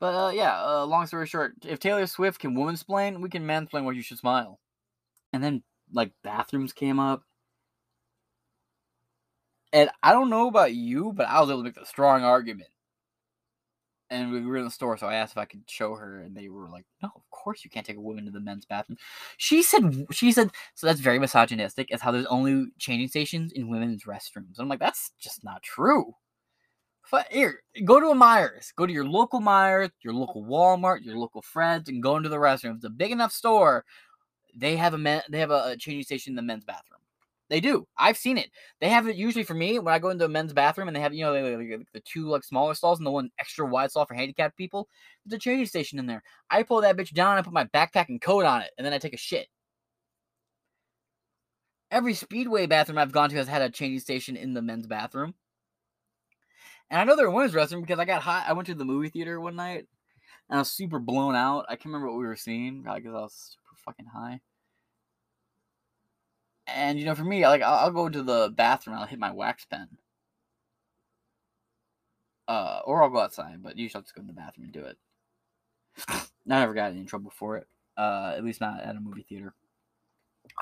But 0.00 0.14
uh, 0.14 0.30
yeah, 0.30 0.60
uh, 0.62 0.84
long 0.84 1.06
story 1.06 1.26
short, 1.26 1.54
if 1.64 1.78
Taylor 1.78 2.06
Swift 2.06 2.40
can 2.40 2.54
woman 2.54 2.76
splain, 2.76 3.20
we 3.20 3.30
can 3.30 3.46
mansplain 3.46 3.84
why 3.84 3.92
you 3.92 4.02
should 4.02 4.18
smile. 4.18 4.58
And 5.32 5.42
then 5.42 5.62
like 5.92 6.12
bathrooms 6.22 6.72
came 6.72 6.98
up. 6.98 7.24
And 9.72 9.90
I 10.02 10.12
don't 10.12 10.30
know 10.30 10.48
about 10.48 10.74
you, 10.74 11.12
but 11.14 11.28
I 11.28 11.40
was 11.40 11.48
able 11.48 11.60
to 11.60 11.64
make 11.64 11.76
a 11.78 11.86
strong 11.86 12.24
argument. 12.24 12.68
And 14.10 14.30
we 14.30 14.42
were 14.44 14.58
in 14.58 14.64
the 14.64 14.70
store, 14.70 14.98
so 14.98 15.06
I 15.06 15.14
asked 15.14 15.32
if 15.32 15.38
I 15.38 15.46
could 15.46 15.62
show 15.66 15.94
her, 15.94 16.20
and 16.20 16.36
they 16.36 16.50
were 16.50 16.68
like, 16.68 16.84
"No, 17.02 17.08
of 17.16 17.22
course 17.30 17.64
you 17.64 17.70
can't 17.70 17.86
take 17.86 17.96
a 17.96 18.00
woman 18.00 18.26
to 18.26 18.30
the 18.30 18.40
men's 18.40 18.66
bathroom." 18.66 18.98
She 19.38 19.62
said, 19.62 20.06
"She 20.10 20.32
said 20.32 20.50
so." 20.74 20.86
That's 20.86 21.00
very 21.00 21.18
misogynistic. 21.18 21.90
As 21.90 22.02
how 22.02 22.10
there's 22.10 22.26
only 22.26 22.66
changing 22.78 23.08
stations 23.08 23.52
in 23.52 23.70
women's 23.70 24.04
restrooms. 24.04 24.58
I'm 24.58 24.68
like, 24.68 24.80
that's 24.80 25.12
just 25.18 25.44
not 25.44 25.62
true. 25.62 26.14
But 27.10 27.30
here, 27.32 27.62
go 27.84 28.00
to 28.00 28.08
a 28.08 28.14
Meijers. 28.14 28.74
Go 28.74 28.86
to 28.86 28.92
your 28.92 29.04
local 29.06 29.40
Meijers, 29.40 29.90
your 30.02 30.14
local 30.14 30.44
Walmart, 30.44 31.04
your 31.04 31.18
local 31.18 31.42
Fred's, 31.42 31.88
and 31.88 32.02
go 32.02 32.16
into 32.16 32.28
the 32.30 32.36
restroom. 32.36 32.76
It's 32.76 32.84
a 32.84 32.90
big 32.90 33.12
enough 33.12 33.32
store, 33.32 33.84
they 34.54 34.76
have 34.76 34.94
a 34.94 34.98
men, 34.98 35.22
they 35.30 35.38
have 35.38 35.50
a, 35.50 35.76
changing 35.76 36.04
station 36.04 36.32
in 36.32 36.36
the 36.36 36.42
men's 36.42 36.64
bathroom. 36.64 37.00
They 37.48 37.60
do. 37.60 37.86
I've 37.98 38.16
seen 38.16 38.38
it. 38.38 38.50
They 38.80 38.88
have 38.88 39.06
it 39.06 39.16
usually 39.16 39.44
for 39.44 39.52
me 39.52 39.78
when 39.78 39.92
I 39.92 39.98
go 39.98 40.08
into 40.08 40.24
a 40.24 40.28
men's 40.28 40.54
bathroom 40.54 40.88
and 40.88 40.96
they 40.96 41.00
have, 41.00 41.12
you 41.12 41.22
know, 41.22 41.34
the, 41.34 41.84
the 41.92 42.00
two 42.00 42.26
like 42.26 42.44
smaller 42.44 42.72
stalls 42.72 42.98
and 42.98 43.06
the 43.06 43.10
one 43.10 43.30
extra 43.38 43.66
wide 43.66 43.90
stall 43.90 44.06
for 44.06 44.14
handicapped 44.14 44.56
people. 44.56 44.88
There's 45.26 45.36
a 45.36 45.40
changing 45.40 45.66
station 45.66 45.98
in 45.98 46.06
there. 46.06 46.22
I 46.50 46.62
pull 46.62 46.80
that 46.80 46.96
bitch 46.96 47.12
down, 47.12 47.32
and 47.32 47.40
I 47.40 47.42
put 47.42 47.52
my 47.52 47.66
backpack 47.66 48.08
and 48.08 48.20
coat 48.20 48.46
on 48.46 48.62
it, 48.62 48.70
and 48.78 48.86
then 48.86 48.94
I 48.94 48.98
take 48.98 49.12
a 49.12 49.18
shit. 49.18 49.48
Every 51.90 52.14
speedway 52.14 52.64
bathroom 52.66 52.96
I've 52.96 53.12
gone 53.12 53.28
to 53.28 53.36
has 53.36 53.48
had 53.48 53.60
a 53.60 53.68
changing 53.68 54.00
station 54.00 54.34
in 54.34 54.54
the 54.54 54.62
men's 54.62 54.86
bathroom. 54.86 55.34
And 56.88 57.00
I 57.00 57.04
know 57.04 57.16
they're 57.16 57.30
women's 57.30 57.54
restroom 57.54 57.82
because 57.82 57.98
I 57.98 58.06
got 58.06 58.22
hot. 58.22 58.44
I 58.48 58.54
went 58.54 58.66
to 58.68 58.74
the 58.74 58.84
movie 58.84 59.10
theater 59.10 59.40
one 59.40 59.56
night 59.56 59.86
and 60.48 60.56
I 60.56 60.58
was 60.58 60.72
super 60.72 60.98
blown 60.98 61.34
out. 61.34 61.66
I 61.68 61.76
can't 61.76 61.86
remember 61.86 62.08
what 62.08 62.18
we 62.18 62.26
were 62.26 62.36
seeing, 62.36 62.82
probably 62.82 63.00
because 63.02 63.14
I 63.14 63.20
was 63.20 63.56
fucking 63.84 64.06
high. 64.06 64.40
And 66.66 66.98
you 66.98 67.04
know, 67.04 67.14
for 67.14 67.24
me, 67.24 67.46
like 67.46 67.62
I'll, 67.62 67.86
I'll 67.86 67.90
go 67.90 68.08
to 68.08 68.22
the 68.22 68.52
bathroom, 68.54 68.96
I'll 68.96 69.06
hit 69.06 69.18
my 69.18 69.32
wax 69.32 69.64
pen, 69.64 69.88
uh, 72.48 72.80
or 72.84 73.02
I'll 73.02 73.10
go 73.10 73.20
outside. 73.20 73.62
But 73.62 73.76
usually, 73.76 73.98
I'll 73.98 74.02
just 74.02 74.14
go 74.14 74.22
to 74.22 74.26
the 74.26 74.32
bathroom 74.32 74.64
and 74.64 74.72
do 74.72 74.84
it. 74.84 74.96
I 76.08 76.22
never 76.46 76.74
got 76.74 76.92
in 76.92 77.06
trouble 77.06 77.32
for 77.34 77.56
it, 77.58 77.66
uh, 77.96 78.34
at 78.36 78.44
least 78.44 78.60
not 78.60 78.80
at 78.80 78.96
a 78.96 79.00
movie 79.00 79.26
theater. 79.28 79.54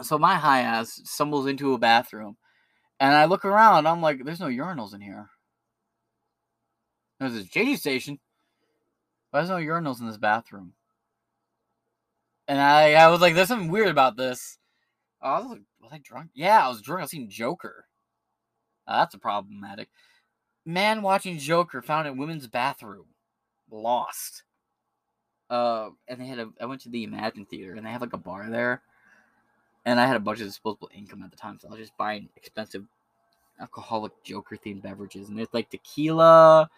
So 0.02 0.18
my 0.18 0.34
high 0.36 0.60
ass 0.60 1.00
stumbles 1.04 1.46
into 1.46 1.74
a 1.74 1.78
bathroom, 1.78 2.36
and 2.98 3.14
I 3.14 3.26
look 3.26 3.44
around. 3.44 3.86
I'm 3.86 4.02
like, 4.02 4.24
"There's 4.24 4.40
no 4.40 4.46
urinals 4.48 4.94
in 4.94 5.00
here." 5.00 5.30
There's 7.18 7.34
this 7.34 7.48
JD 7.48 7.76
station. 7.76 8.18
Why 9.30 9.40
there's 9.40 9.50
no 9.50 9.56
urinals 9.56 10.00
in 10.00 10.06
this 10.06 10.16
bathroom? 10.16 10.72
And 12.50 12.60
I, 12.60 12.94
I 12.94 13.06
was 13.06 13.20
like, 13.20 13.36
"There's 13.36 13.46
something 13.46 13.70
weird 13.70 13.90
about 13.90 14.16
this." 14.16 14.58
Oh, 15.22 15.30
I 15.30 15.38
was 15.38 15.50
like, 15.50 15.60
was 15.80 15.92
I 15.92 15.98
drunk? 15.98 16.30
Yeah, 16.34 16.66
I 16.66 16.68
was 16.68 16.82
drunk. 16.82 16.98
I 16.98 17.04
was 17.04 17.12
seeing 17.12 17.28
Joker. 17.28 17.84
Uh, 18.88 18.98
that's 18.98 19.14
a 19.14 19.18
problematic. 19.18 19.88
Man 20.66 21.00
watching 21.02 21.38
Joker 21.38 21.80
found 21.80 22.08
in 22.08 22.16
women's 22.16 22.48
bathroom. 22.48 23.06
Lost. 23.70 24.42
Uh, 25.48 25.90
and 26.08 26.20
they 26.20 26.26
had 26.26 26.40
a. 26.40 26.48
I 26.60 26.66
went 26.66 26.80
to 26.80 26.88
the 26.88 27.06
Emagine 27.06 27.46
Theater, 27.46 27.74
and 27.74 27.86
they 27.86 27.90
have 27.90 28.00
like 28.00 28.14
a 28.14 28.18
bar 28.18 28.50
there. 28.50 28.82
And 29.84 30.00
I 30.00 30.06
had 30.08 30.16
a 30.16 30.20
bunch 30.20 30.40
of 30.40 30.48
disposable 30.48 30.90
income 30.92 31.22
at 31.22 31.30
the 31.30 31.36
time, 31.36 31.56
so 31.60 31.68
I 31.68 31.70
was 31.70 31.80
just 31.80 31.96
buying 31.96 32.30
expensive 32.34 32.84
alcoholic 33.60 34.24
Joker 34.24 34.56
themed 34.56 34.82
beverages, 34.82 35.28
and 35.28 35.38
it's 35.38 35.54
like 35.54 35.70
tequila, 35.70 36.68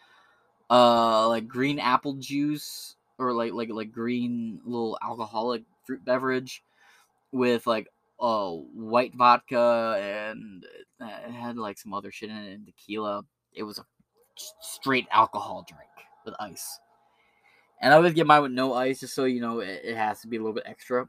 uh, 0.68 1.28
like 1.28 1.48
green 1.48 1.78
apple 1.78 2.12
juice, 2.16 2.96
or 3.22 3.32
like 3.32 3.52
like 3.52 3.70
like 3.70 3.92
green 3.92 4.60
little 4.64 4.98
alcoholic 5.02 5.62
fruit 5.86 6.04
beverage, 6.04 6.62
with 7.32 7.66
like 7.66 7.88
uh, 8.20 8.50
white 8.50 9.14
vodka 9.14 9.98
and 10.00 10.64
uh, 11.00 11.08
it 11.26 11.32
had 11.32 11.56
like 11.56 11.78
some 11.78 11.92
other 11.92 12.12
shit 12.12 12.30
in 12.30 12.36
it 12.36 12.52
and 12.52 12.66
tequila. 12.66 13.24
It 13.52 13.64
was 13.64 13.78
a 13.78 13.84
straight 14.60 15.06
alcohol 15.10 15.66
drink 15.68 15.90
with 16.24 16.34
ice. 16.38 16.78
And 17.80 17.92
I 17.92 17.96
always 17.96 18.14
get 18.14 18.28
mine 18.28 18.42
with 18.42 18.52
no 18.52 18.74
ice, 18.74 19.00
just 19.00 19.14
so 19.14 19.24
you 19.24 19.40
know 19.40 19.58
it, 19.58 19.80
it 19.84 19.96
has 19.96 20.20
to 20.20 20.28
be 20.28 20.36
a 20.36 20.40
little 20.40 20.54
bit 20.54 20.62
extra. 20.66 21.08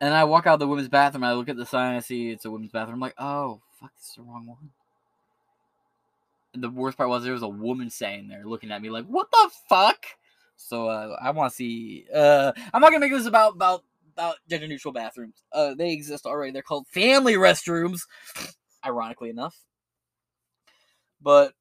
And 0.00 0.12
I 0.12 0.24
walk 0.24 0.48
out 0.48 0.58
the 0.58 0.66
women's 0.66 0.88
bathroom. 0.88 1.22
I 1.22 1.34
look 1.34 1.48
at 1.48 1.56
the 1.56 1.64
sign. 1.64 1.94
I 1.94 2.00
see 2.00 2.30
it's 2.30 2.44
a 2.44 2.50
women's 2.50 2.72
bathroom. 2.72 2.94
I'm 2.94 3.00
like, 3.00 3.14
oh 3.18 3.60
fuck, 3.78 3.94
this 3.96 4.08
is 4.08 4.14
the 4.16 4.22
wrong 4.22 4.46
one. 4.46 4.70
The 6.54 6.70
worst 6.70 6.98
part 6.98 7.08
was 7.08 7.24
there 7.24 7.32
was 7.32 7.42
a 7.42 7.48
woman 7.48 7.88
saying 7.90 8.28
there, 8.28 8.44
looking 8.44 8.70
at 8.70 8.82
me 8.82 8.90
like, 8.90 9.06
what 9.06 9.30
the 9.30 9.50
fuck? 9.68 10.04
So 10.56 10.88
uh, 10.88 11.16
I 11.20 11.30
want 11.30 11.50
to 11.50 11.56
see. 11.56 12.06
Uh, 12.14 12.52
I'm 12.72 12.80
not 12.80 12.90
gonna 12.90 13.00
make 13.00 13.12
this 13.12 13.26
about 13.26 13.54
about 13.54 13.84
about 14.12 14.36
gender 14.48 14.68
neutral 14.68 14.92
bathrooms. 14.92 15.42
Uh, 15.52 15.74
they 15.74 15.92
exist 15.92 16.26
already. 16.26 16.52
They're 16.52 16.62
called 16.62 16.86
family 16.88 17.34
restrooms, 17.34 18.02
ironically 18.86 19.30
enough. 19.30 19.56
But 21.20 21.54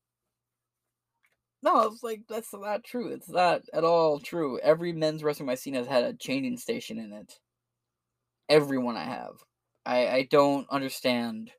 no, 1.63 1.81
it's 1.83 2.03
like 2.03 2.23
that's 2.27 2.53
not 2.53 2.83
true. 2.83 3.09
It's 3.09 3.29
not 3.29 3.61
at 3.73 3.83
all 3.83 4.19
true. 4.19 4.59
Every 4.59 4.93
men's 4.93 5.21
restroom 5.21 5.49
I've 5.49 5.59
seen 5.59 5.75
has 5.75 5.87
had 5.87 6.03
a 6.03 6.13
changing 6.13 6.57
station 6.57 6.97
in 6.99 7.13
it. 7.13 7.39
Every 8.49 8.77
one 8.77 8.97
I 8.97 9.05
have. 9.05 9.43
I 9.85 10.07
I 10.07 10.27
don't 10.29 10.67
understand 10.69 11.51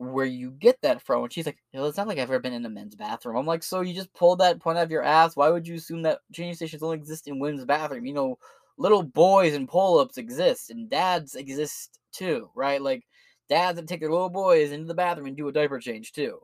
where 0.00 0.26
you 0.26 0.50
get 0.52 0.80
that 0.82 1.02
from. 1.02 1.24
And 1.24 1.32
she's 1.32 1.46
like, 1.46 1.58
"Well, 1.74 1.86
it's 1.86 1.96
not 1.98 2.08
like 2.08 2.18
I've 2.18 2.30
ever 2.30 2.40
been 2.40 2.54
in 2.54 2.66
a 2.66 2.70
men's 2.70 2.96
bathroom." 2.96 3.36
I'm 3.36 3.46
like, 3.46 3.62
"So 3.62 3.82
you 3.82 3.94
just 3.94 4.12
pulled 4.14 4.40
that 4.40 4.60
point 4.60 4.78
out 4.78 4.84
of 4.84 4.90
your 4.90 5.02
ass? 5.04 5.36
Why 5.36 5.50
would 5.50 5.68
you 5.68 5.76
assume 5.76 6.02
that 6.02 6.20
changing 6.32 6.54
stations 6.56 6.82
only 6.82 6.96
exist 6.98 7.28
in 7.28 7.38
women's 7.38 7.64
bathroom? 7.66 8.06
You 8.06 8.14
know, 8.14 8.38
little 8.78 9.02
boys 9.02 9.54
and 9.54 9.68
pull-ups 9.68 10.18
exist, 10.18 10.70
and 10.70 10.90
dads 10.90 11.34
exist 11.36 11.98
too, 12.12 12.50
right? 12.54 12.80
Like 12.82 13.04
dads 13.48 13.76
that 13.78 13.88
take 13.88 14.00
their 14.00 14.10
little 14.12 14.30
boys 14.30 14.72
into 14.72 14.86
the 14.86 14.94
bathroom 14.94 15.26
and 15.28 15.36
do 15.36 15.48
a 15.48 15.52
diaper 15.52 15.78
change 15.80 16.12
too." 16.12 16.40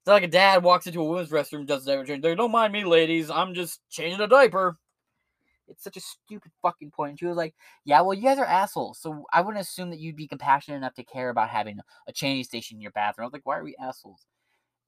It's 0.00 0.06
not 0.06 0.14
like 0.14 0.22
a 0.24 0.28
dad 0.28 0.62
walks 0.64 0.86
into 0.86 1.00
a 1.00 1.04
women's 1.04 1.30
restroom 1.30 1.66
does 1.66 1.84
a 1.84 1.86
diaper 1.92 2.04
change. 2.06 2.22
They 2.22 2.34
don't 2.34 2.50
mind 2.52 2.72
me, 2.72 2.84
ladies. 2.84 3.30
I'm 3.30 3.54
just 3.54 3.80
changing 3.90 4.20
a 4.20 4.26
diaper. 4.28 4.78
It's 5.68 5.84
such 5.84 5.96
a 5.96 6.00
stupid 6.00 6.52
fucking 6.62 6.90
point. 6.90 7.10
And 7.10 7.18
she 7.18 7.26
was 7.26 7.36
like, 7.36 7.54
Yeah, 7.84 8.00
well, 8.00 8.14
you 8.14 8.22
guys 8.22 8.38
are 8.38 8.44
assholes. 8.44 8.98
So 9.00 9.24
I 9.32 9.40
wouldn't 9.40 9.62
assume 9.62 9.90
that 9.90 10.00
you'd 10.00 10.16
be 10.16 10.26
compassionate 10.28 10.78
enough 10.78 10.94
to 10.94 11.04
care 11.04 11.30
about 11.30 11.50
having 11.50 11.78
a 12.06 12.12
changing 12.12 12.44
station 12.44 12.76
in 12.76 12.82
your 12.82 12.92
bathroom. 12.92 13.24
I 13.24 13.26
was 13.26 13.32
like, 13.32 13.46
Why 13.46 13.58
are 13.58 13.64
we 13.64 13.76
assholes? 13.76 14.26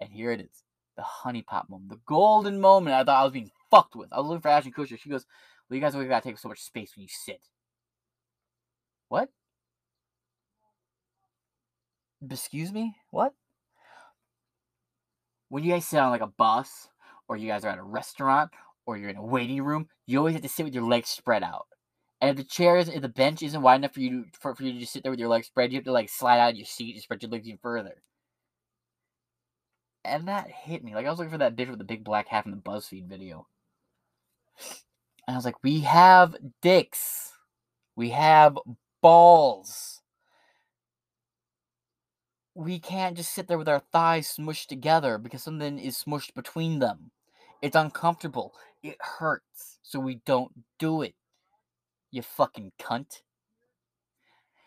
And 0.01 0.11
here 0.11 0.33
it 0.33 0.41
is 0.41 0.65
the 0.97 1.03
honey 1.03 1.43
pot 1.43 1.71
moment, 1.71 1.91
the 1.91 2.01
golden 2.07 2.61
moment 2.61 2.95
I 2.95 3.05
thought 3.05 3.21
I 3.21 3.25
was 3.25 3.33
being 3.33 3.51
fucked 3.71 3.97
with. 3.97 4.13
I 4.13 4.19
was 4.19 4.29
looking 4.29 4.43
for 4.43 4.49
Ashton 4.49 4.73
Kutcher. 4.73 4.99
She 4.99 5.09
goes, 5.09 5.25
Well, 5.69 5.77
you 5.77 5.81
guys 5.81 5.95
always 5.95 6.09
gotta 6.09 6.29
take 6.29 6.39
so 6.39 6.49
much 6.49 6.61
space 6.61 6.95
when 6.97 7.03
you 7.03 7.09
sit. 7.09 7.41
What? 9.09 9.29
Excuse 12.29 12.73
me? 12.73 12.97
What? 13.11 13.35
When 15.49 15.65
you 15.65 15.73
guys 15.73 15.87
sit 15.87 15.99
on 15.99 16.11
like 16.11 16.21
a 16.21 16.27
bus, 16.27 16.89
or 17.29 17.37
you 17.37 17.49
guys 17.49 17.65
are 17.65 17.71
at 17.71 17.79
a 17.79 17.83
restaurant, 17.83 18.51
or 18.87 18.97
you're 18.97 19.11
in 19.11 19.17
a 19.17 19.25
waiting 19.25 19.63
room, 19.63 19.89
you 20.07 20.19
always 20.19 20.35
have 20.35 20.43
to 20.43 20.49
sit 20.49 20.65
with 20.65 20.75
your 20.75 20.87
legs 20.87 21.09
spread 21.09 21.43
out. 21.43 21.67
And 22.21 22.31
if 22.31 22.37
the 22.37 22.45
chairs, 22.45 22.89
if 22.89 23.01
the 23.01 23.09
bench 23.09 23.43
isn't 23.43 23.63
wide 23.63 23.77
enough 23.77 23.95
for 23.95 24.01
you 24.01 24.25
to, 24.25 24.25
for, 24.39 24.55
for 24.55 24.63
you 24.63 24.75
to 24.75 24.81
just 24.81 24.93
sit 24.93 25.03
there 25.03 25.11
with 25.11 25.21
your 25.21 25.29
legs 25.29 25.47
spread, 25.47 25.73
you 25.73 25.79
have 25.79 25.85
to 25.85 25.93
like 25.93 26.11
slide 26.11 26.39
out 26.39 26.53
of 26.53 26.57
your 26.57 26.67
seat 26.67 26.95
and 26.95 27.03
spread 27.03 27.23
your 27.23 27.31
legs 27.31 27.47
even 27.47 27.59
further. 27.63 28.03
And 30.05 30.29
that 30.29 30.51
hit 30.51 30.85
me. 30.85 30.95
Like 30.95 31.07
I 31.07 31.11
was 31.11 31.19
looking 31.19 31.33
for 31.33 31.39
that 31.39 31.57
bitch 31.57 31.69
with 31.69 31.79
the 31.79 31.85
big 31.85 32.05
black 32.05 32.29
hat 32.29 32.45
in 32.45 32.51
the 32.51 32.59
BuzzFeed 32.59 33.09
video. 33.09 33.47
And 35.27 35.35
I 35.35 35.39
was 35.39 35.45
like, 35.45 35.63
we 35.63 35.81
have 35.81 36.37
dicks. 36.61 37.33
We 37.97 38.11
have 38.11 38.59
balls. 39.03 40.03
We 42.55 42.79
can't 42.79 43.17
just 43.17 43.33
sit 43.33 43.47
there 43.47 43.59
with 43.59 43.69
our 43.69 43.83
thighs 43.93 44.37
smushed 44.37 44.67
together 44.67 45.19
because 45.19 45.43
something 45.43 45.79
is 45.79 46.03
smushed 46.03 46.35
between 46.35 46.81
them. 46.81 47.11
It's 47.63 47.77
uncomfortable. 47.77 48.55
It 48.83 48.97
hurts. 49.01 49.79
So 49.83 50.01
we 50.01 50.21
don't 50.27 50.53
do 50.79 51.03
it. 51.03 51.15
You 52.11 52.23
fucking 52.23 52.73
cunt. 52.81 53.23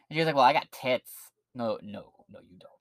And 0.09 0.13
she 0.13 0.19
was 0.19 0.25
like, 0.25 0.35
Well, 0.35 0.43
I 0.43 0.53
got 0.53 0.71
tits. 0.71 1.31
No, 1.55 1.79
no, 1.81 2.13
no, 2.31 2.39
you 2.49 2.57
don't. 2.59 2.71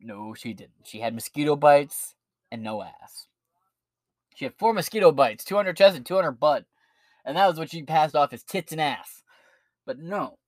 No, 0.00 0.34
she 0.34 0.52
didn't. 0.52 0.72
She 0.84 1.00
had 1.00 1.14
mosquito 1.14 1.56
bites 1.56 2.14
and 2.50 2.62
no 2.62 2.82
ass. 2.82 3.26
She 4.34 4.44
had 4.44 4.54
four 4.54 4.72
mosquito 4.72 5.12
bites, 5.12 5.44
two 5.44 5.58
on 5.58 5.66
her 5.66 5.72
chest 5.72 5.96
and 5.96 6.04
two 6.04 6.18
on 6.18 6.24
her 6.24 6.32
butt. 6.32 6.64
And 7.24 7.36
that 7.36 7.46
was 7.46 7.58
what 7.58 7.70
she 7.70 7.82
passed 7.82 8.16
off 8.16 8.32
as 8.32 8.42
tits 8.42 8.72
and 8.72 8.80
ass. 8.80 9.22
But 9.86 9.98
no. 9.98 10.38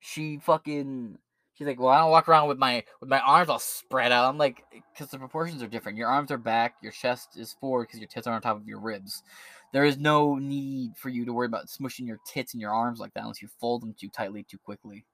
She 0.00 0.38
fucking 0.38 1.18
She's 1.60 1.66
like, 1.66 1.78
well, 1.78 1.90
I 1.90 1.98
don't 1.98 2.10
walk 2.10 2.26
around 2.26 2.48
with 2.48 2.56
my 2.56 2.82
with 3.02 3.10
my 3.10 3.20
arms 3.20 3.50
all 3.50 3.58
spread 3.58 4.12
out. 4.12 4.30
I'm 4.30 4.38
like, 4.38 4.64
because 4.72 5.10
the 5.10 5.18
proportions 5.18 5.62
are 5.62 5.66
different. 5.66 5.98
Your 5.98 6.08
arms 6.08 6.30
are 6.30 6.38
back, 6.38 6.76
your 6.82 6.90
chest 6.90 7.36
is 7.36 7.52
forward 7.60 7.88
because 7.88 8.00
your 8.00 8.08
tits 8.08 8.26
are 8.26 8.32
on 8.32 8.40
top 8.40 8.56
of 8.56 8.66
your 8.66 8.80
ribs. 8.80 9.22
There 9.70 9.84
is 9.84 9.98
no 9.98 10.36
need 10.36 10.96
for 10.96 11.10
you 11.10 11.26
to 11.26 11.34
worry 11.34 11.44
about 11.44 11.66
smushing 11.66 12.06
your 12.06 12.18
tits 12.26 12.54
and 12.54 12.62
your 12.62 12.72
arms 12.72 12.98
like 12.98 13.12
that 13.12 13.24
unless 13.24 13.42
you 13.42 13.48
fold 13.60 13.82
them 13.82 13.92
too 13.92 14.08
tightly 14.08 14.42
too 14.42 14.56
quickly. 14.56 15.04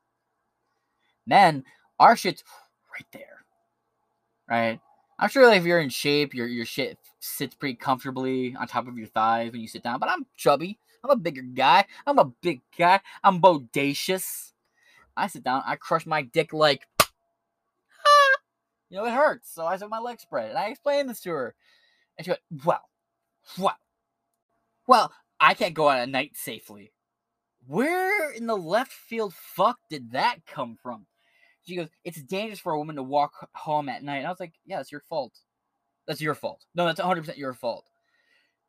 Men, 1.27 1.65
our 1.99 2.15
shit's 2.15 2.45
right 2.93 3.07
there, 3.13 3.45
right? 4.49 4.79
I'm 5.19 5.29
sure 5.29 5.49
like, 5.49 5.59
if 5.59 5.67
you're 5.67 5.81
in 5.81 5.89
shape, 5.89 6.33
your 6.33 6.47
your 6.47 6.65
shit 6.65 6.97
sits 7.19 7.57
pretty 7.57 7.75
comfortably 7.75 8.55
on 8.55 8.69
top 8.69 8.87
of 8.87 8.97
your 8.97 9.09
thighs 9.09 9.51
when 9.51 9.63
you 9.63 9.67
sit 9.67 9.83
down. 9.83 9.99
But 9.99 10.11
I'm 10.11 10.25
chubby. 10.37 10.79
I'm 11.03 11.11
a 11.11 11.17
bigger 11.17 11.43
guy. 11.43 11.87
I'm 12.07 12.21
a 12.21 12.27
big 12.41 12.61
guy. 12.79 13.01
I'm 13.25 13.41
bodacious. 13.41 14.53
I 15.17 15.29
sit 15.29 15.45
down, 15.45 15.63
I 15.67 15.77
crush 15.77 16.07
my 16.07 16.23
dick 16.23 16.53
like, 16.53 16.87
you 18.91 18.97
know, 18.97 19.07
it 19.07 19.13
hurts. 19.13 19.53
So 19.53 19.67
I 19.67 19.77
set 19.77 19.89
my 19.89 19.99
leg 19.99 20.21
spread, 20.21 20.51
and 20.51 20.59
I 20.59 20.69
explained 20.69 21.09
this 21.09 21.21
to 21.23 21.31
her, 21.31 21.55
and 22.17 22.25
she 22.25 22.31
went, 22.31 22.41
"Well, 22.65 22.83
well, 23.59 23.77
well, 24.87 25.13
I 25.41 25.55
can't 25.55 25.75
go 25.75 25.89
out 25.89 26.01
at 26.01 26.09
night 26.09 26.33
safely." 26.37 26.93
Where 27.67 28.31
in 28.31 28.47
the 28.47 28.57
left 28.57 28.93
field 28.93 29.35
fuck 29.35 29.79
did 29.91 30.13
that 30.13 30.47
come 30.47 30.77
from? 30.81 31.07
She 31.67 31.77
goes, 31.77 31.89
"It's 32.05 32.23
dangerous 32.23 32.61
for 32.61 32.73
a 32.73 32.79
woman 32.79 32.97
to 32.97 33.03
walk 33.03 33.49
home 33.55 33.89
at 33.89 34.03
night." 34.05 34.19
And 34.19 34.27
I 34.27 34.31
was 34.31 34.41
like, 34.41 34.55
"Yeah, 34.65 34.81
it's 34.81 34.93
your 34.93 35.03
fault. 35.09 35.33
That's 36.07 36.21
your 36.21 36.35
fault. 36.35 36.65
No, 36.75 36.87
that's 36.87 37.01
100% 37.01 37.37
your 37.37 37.55
fault." 37.55 37.87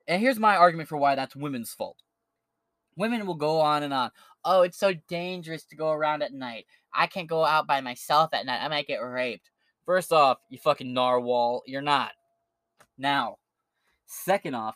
And 0.08 0.22
here's 0.22 0.40
my 0.40 0.56
argument 0.56 0.90
for 0.90 0.98
why 0.98 1.16
that's 1.16 1.36
women's 1.36 1.74
fault. 1.74 1.98
Women 2.98 3.28
will 3.28 3.36
go 3.36 3.62
on 3.62 3.84
and 3.84 3.94
on. 3.94 4.12
Oh, 4.44 4.64
it's 4.64 4.78
so 4.78 4.94
dangerous 5.08 5.64
to 5.66 5.76
go 5.76 5.92
around 5.92 6.24
at 6.24 6.34
night. 6.34 6.66
I 6.94 7.08
can't 7.08 7.30
go 7.30 7.46
out 7.46 7.68
by 7.68 7.80
myself 7.80 8.32
at 8.34 8.46
night. 8.46 8.62
I 8.62 8.68
might 8.68 8.88
get 8.88 8.98
raped. 8.98 9.50
First 9.86 10.12
off, 10.12 10.40
you 10.50 10.58
fucking 10.58 10.94
narwhal, 10.94 11.62
you're 11.66 11.82
not. 11.82 12.12
Now, 12.98 13.38
second 14.08 14.56
off, 14.56 14.76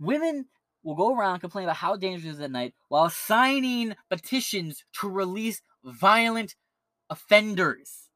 women 0.00 0.46
will 0.82 0.94
go 0.94 1.14
around 1.14 1.40
complaining 1.40 1.68
about 1.68 1.76
how 1.76 1.96
dangerous 1.96 2.34
it 2.34 2.38
is 2.38 2.40
at 2.40 2.50
night 2.50 2.74
while 2.88 3.10
signing 3.10 3.94
petitions 4.08 4.82
to 5.00 5.08
release 5.08 5.60
violent 5.84 6.56
offenders. 7.10 8.08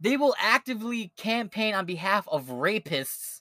They 0.00 0.16
will 0.16 0.34
actively 0.38 1.12
campaign 1.16 1.74
on 1.74 1.84
behalf 1.84 2.26
of 2.28 2.46
rapists 2.46 3.40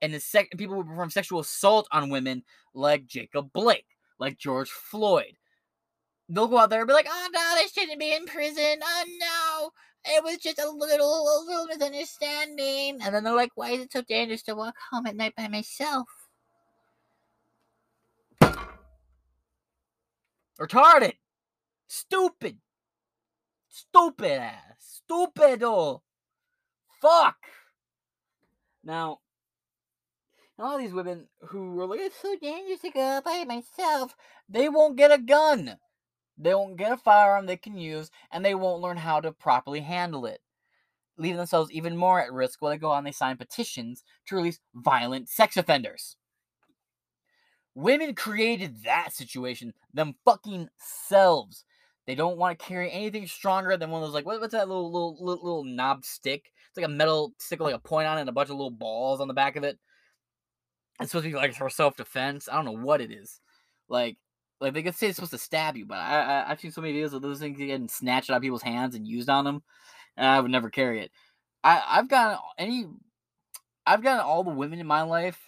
and 0.00 0.14
the 0.14 0.20
sec- 0.20 0.50
people 0.56 0.76
who 0.76 0.84
perform 0.84 1.10
sexual 1.10 1.40
assault 1.40 1.86
on 1.92 2.10
women 2.10 2.44
like 2.74 3.06
Jacob 3.06 3.52
Blake 3.52 3.95
like 4.18 4.38
George 4.38 4.70
Floyd. 4.70 5.36
They'll 6.28 6.48
go 6.48 6.58
out 6.58 6.70
there 6.70 6.80
and 6.80 6.88
be 6.88 6.94
like, 6.94 7.08
"Oh 7.08 7.28
no, 7.32 7.54
they 7.56 7.68
shouldn't 7.68 8.00
be 8.00 8.12
in 8.14 8.26
prison. 8.26 8.80
Oh 8.82 9.04
no, 9.20 9.70
it 10.12 10.24
was 10.24 10.38
just 10.38 10.58
a 10.58 10.68
little, 10.68 11.06
a 11.06 11.44
little 11.46 11.66
misunderstanding." 11.66 12.98
And 13.02 13.14
then 13.14 13.24
they're 13.24 13.34
like, 13.34 13.52
"Why 13.54 13.70
is 13.70 13.82
it 13.82 13.92
so 13.92 14.02
dangerous 14.02 14.42
to 14.44 14.56
walk 14.56 14.74
home 14.90 15.06
at 15.06 15.16
night 15.16 15.34
by 15.36 15.48
myself?" 15.48 16.08
Retarded, 20.58 21.14
stupid, 21.86 22.58
stupid 23.68 24.40
ass, 24.40 25.02
stupido, 25.08 26.00
fuck. 27.00 27.36
Now, 28.82 29.20
and 30.58 30.66
all 30.66 30.78
these 30.78 30.92
women 30.92 31.26
who 31.48 31.72
were 31.72 31.86
like, 31.86 32.00
it's 32.00 32.20
so 32.20 32.36
dangerous 32.40 32.80
to 32.80 32.90
go 32.90 33.00
out 33.00 33.24
by 33.24 33.44
myself, 33.44 34.14
they 34.48 34.68
won't 34.68 34.96
get 34.96 35.12
a 35.12 35.18
gun. 35.18 35.76
They 36.38 36.54
won't 36.54 36.76
get 36.76 36.92
a 36.92 36.96
firearm 36.96 37.46
they 37.46 37.56
can 37.56 37.78
use, 37.78 38.10
and 38.30 38.44
they 38.44 38.54
won't 38.54 38.82
learn 38.82 38.98
how 38.98 39.20
to 39.20 39.32
properly 39.32 39.80
handle 39.80 40.26
it, 40.26 40.40
leaving 41.16 41.38
themselves 41.38 41.70
even 41.72 41.96
more 41.96 42.20
at 42.20 42.32
risk 42.32 42.60
while 42.60 42.70
they 42.70 42.78
go 42.78 42.92
out 42.92 42.98
and 42.98 43.06
they 43.06 43.12
sign 43.12 43.36
petitions 43.36 44.02
to 44.26 44.36
release 44.36 44.60
violent 44.74 45.28
sex 45.28 45.56
offenders. 45.56 46.16
Women 47.74 48.14
created 48.14 48.84
that 48.84 49.12
situation, 49.12 49.74
them 49.92 50.14
fucking 50.24 50.68
selves. 50.78 51.64
They 52.06 52.14
don't 52.14 52.38
want 52.38 52.58
to 52.58 52.64
carry 52.64 52.90
anything 52.90 53.26
stronger 53.26 53.76
than 53.76 53.90
one 53.90 54.02
of 54.02 54.08
those 54.08 54.14
like 54.14 54.24
what, 54.24 54.40
what's 54.40 54.52
that 54.52 54.68
little, 54.68 54.90
little 54.90 55.16
little 55.20 55.44
little 55.44 55.64
knob 55.64 56.04
stick? 56.04 56.52
It's 56.68 56.76
like 56.76 56.86
a 56.86 56.88
metal 56.88 57.34
stick 57.38 57.58
with 57.58 57.66
like 57.66 57.74
a 57.74 57.86
point 57.86 58.06
on 58.06 58.16
it 58.16 58.22
and 58.22 58.30
a 58.30 58.32
bunch 58.32 58.48
of 58.48 58.56
little 58.56 58.70
balls 58.70 59.20
on 59.20 59.28
the 59.28 59.34
back 59.34 59.56
of 59.56 59.64
it. 59.64 59.78
It's 61.00 61.10
supposed 61.10 61.24
to 61.24 61.30
be 61.30 61.36
like 61.36 61.54
for 61.54 61.70
self 61.70 61.96
defense. 61.96 62.48
I 62.50 62.56
don't 62.56 62.64
know 62.64 62.84
what 62.84 63.00
it 63.00 63.10
is. 63.10 63.40
Like, 63.88 64.16
like 64.60 64.74
they 64.74 64.82
could 64.82 64.94
say 64.94 65.08
it's 65.08 65.16
supposed 65.16 65.32
to 65.32 65.38
stab 65.38 65.76
you, 65.76 65.86
but 65.86 65.98
I, 65.98 66.44
I 66.44 66.48
have 66.48 66.60
seen 66.60 66.72
so 66.72 66.80
many 66.80 66.94
videos 66.94 67.12
of 67.12 67.22
those 67.22 67.38
things 67.38 67.58
getting 67.58 67.88
snatched 67.88 68.30
out 68.30 68.36
of 68.36 68.42
people's 68.42 68.62
hands 68.62 68.94
and 68.94 69.06
used 69.06 69.28
on 69.28 69.44
them, 69.44 69.62
and 70.16 70.26
I 70.26 70.40
would 70.40 70.50
never 70.50 70.70
carry 70.70 71.02
it. 71.02 71.10
I 71.62 71.82
I've 71.86 72.08
gotten 72.08 72.38
any, 72.58 72.86
I've 73.86 74.02
gotten 74.02 74.24
all 74.24 74.44
the 74.44 74.50
women 74.50 74.80
in 74.80 74.86
my 74.86 75.02
life 75.02 75.38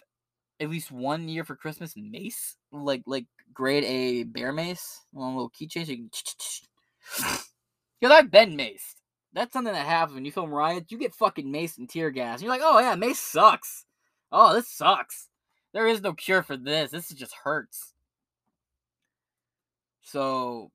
at 0.59 0.69
least 0.69 0.91
one 0.91 1.29
year 1.29 1.43
for 1.43 1.55
Christmas 1.55 1.93
mace, 1.95 2.55
like 2.71 3.03
like 3.05 3.25
grade 3.53 3.83
A 3.85 4.23
bear 4.23 4.51
mace, 4.51 5.01
one 5.11 5.35
little 5.35 5.49
keychain. 5.49 6.09
Because 7.99 8.11
I've 8.11 8.31
been 8.31 8.57
maced. 8.57 8.95
That's 9.33 9.53
something 9.53 9.73
that 9.73 9.85
happens 9.85 10.15
when 10.15 10.25
you 10.25 10.31
film 10.31 10.51
riots. 10.51 10.91
You 10.91 10.97
get 10.97 11.13
fucking 11.13 11.51
maced 11.51 11.77
and 11.77 11.89
tear 11.89 12.09
gas. 12.09 12.35
And 12.35 12.43
you're 12.43 12.51
like, 12.51 12.61
oh 12.63 12.79
yeah, 12.79 12.95
mace 12.95 13.19
sucks. 13.19 13.85
Oh, 14.31 14.53
this 14.53 14.69
sucks. 14.69 15.28
There 15.73 15.87
is 15.87 16.01
no 16.01 16.13
cure 16.13 16.43
for 16.43 16.57
this. 16.57 16.91
This 16.91 17.09
just 17.09 17.35
hurts. 17.43 17.93
So, 20.01 20.71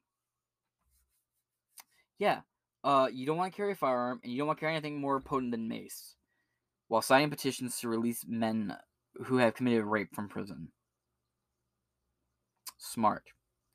yeah, 2.18 2.40
uh, 2.84 3.08
you 3.12 3.26
don't 3.26 3.36
want 3.36 3.52
to 3.52 3.56
carry 3.56 3.72
a 3.72 3.76
firearm, 3.76 4.20
and 4.22 4.32
you 4.32 4.38
don't 4.38 4.46
want 4.46 4.58
to 4.58 4.60
carry 4.60 4.74
anything 4.74 5.00
more 5.00 5.20
potent 5.20 5.50
than 5.50 5.68
mace, 5.68 6.14
while 6.86 7.02
signing 7.02 7.30
petitions 7.30 7.80
to 7.80 7.88
release 7.88 8.24
men 8.28 8.76
who 9.24 9.38
have 9.38 9.54
committed 9.54 9.84
rape 9.84 10.14
from 10.14 10.28
prison. 10.28 10.68
Smart, 12.78 13.24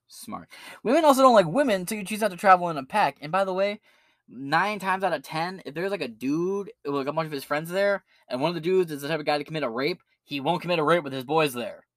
smart. 0.07 0.47
Women 0.83 1.03
also 1.03 1.23
don't 1.23 1.33
like 1.33 1.47
women, 1.47 1.85
so 1.85 1.95
you 1.95 2.05
choose 2.05 2.21
not 2.21 2.31
to 2.31 2.37
travel 2.37 2.69
in 2.69 2.77
a 2.77 2.85
pack. 2.85 3.17
And 3.21 3.31
by 3.31 3.43
the 3.43 3.53
way, 3.53 3.81
nine 4.29 4.79
times 4.79 5.03
out 5.03 5.11
of 5.13 5.23
ten, 5.23 5.61
if 5.65 5.73
there's 5.73 5.91
like 5.91 6.01
a 6.01 6.07
dude 6.07 6.71
like 6.85 7.07
a 7.07 7.11
bunch 7.11 7.25
of 7.25 7.31
his 7.33 7.43
friends 7.43 7.69
there, 7.69 8.03
and 8.29 8.39
one 8.39 8.49
of 8.49 8.55
the 8.55 8.61
dudes 8.61 8.91
is 8.91 9.01
the 9.01 9.09
type 9.09 9.19
of 9.19 9.25
guy 9.25 9.37
to 9.37 9.43
commit 9.43 9.63
a 9.63 9.69
rape, 9.69 10.01
he 10.29 10.39
won't 10.39 10.61
commit 10.61 10.77
a 10.77 10.83
rape 10.83 11.03
with 11.03 11.11
his 11.11 11.23
boys 11.23 11.53
there. 11.53 11.87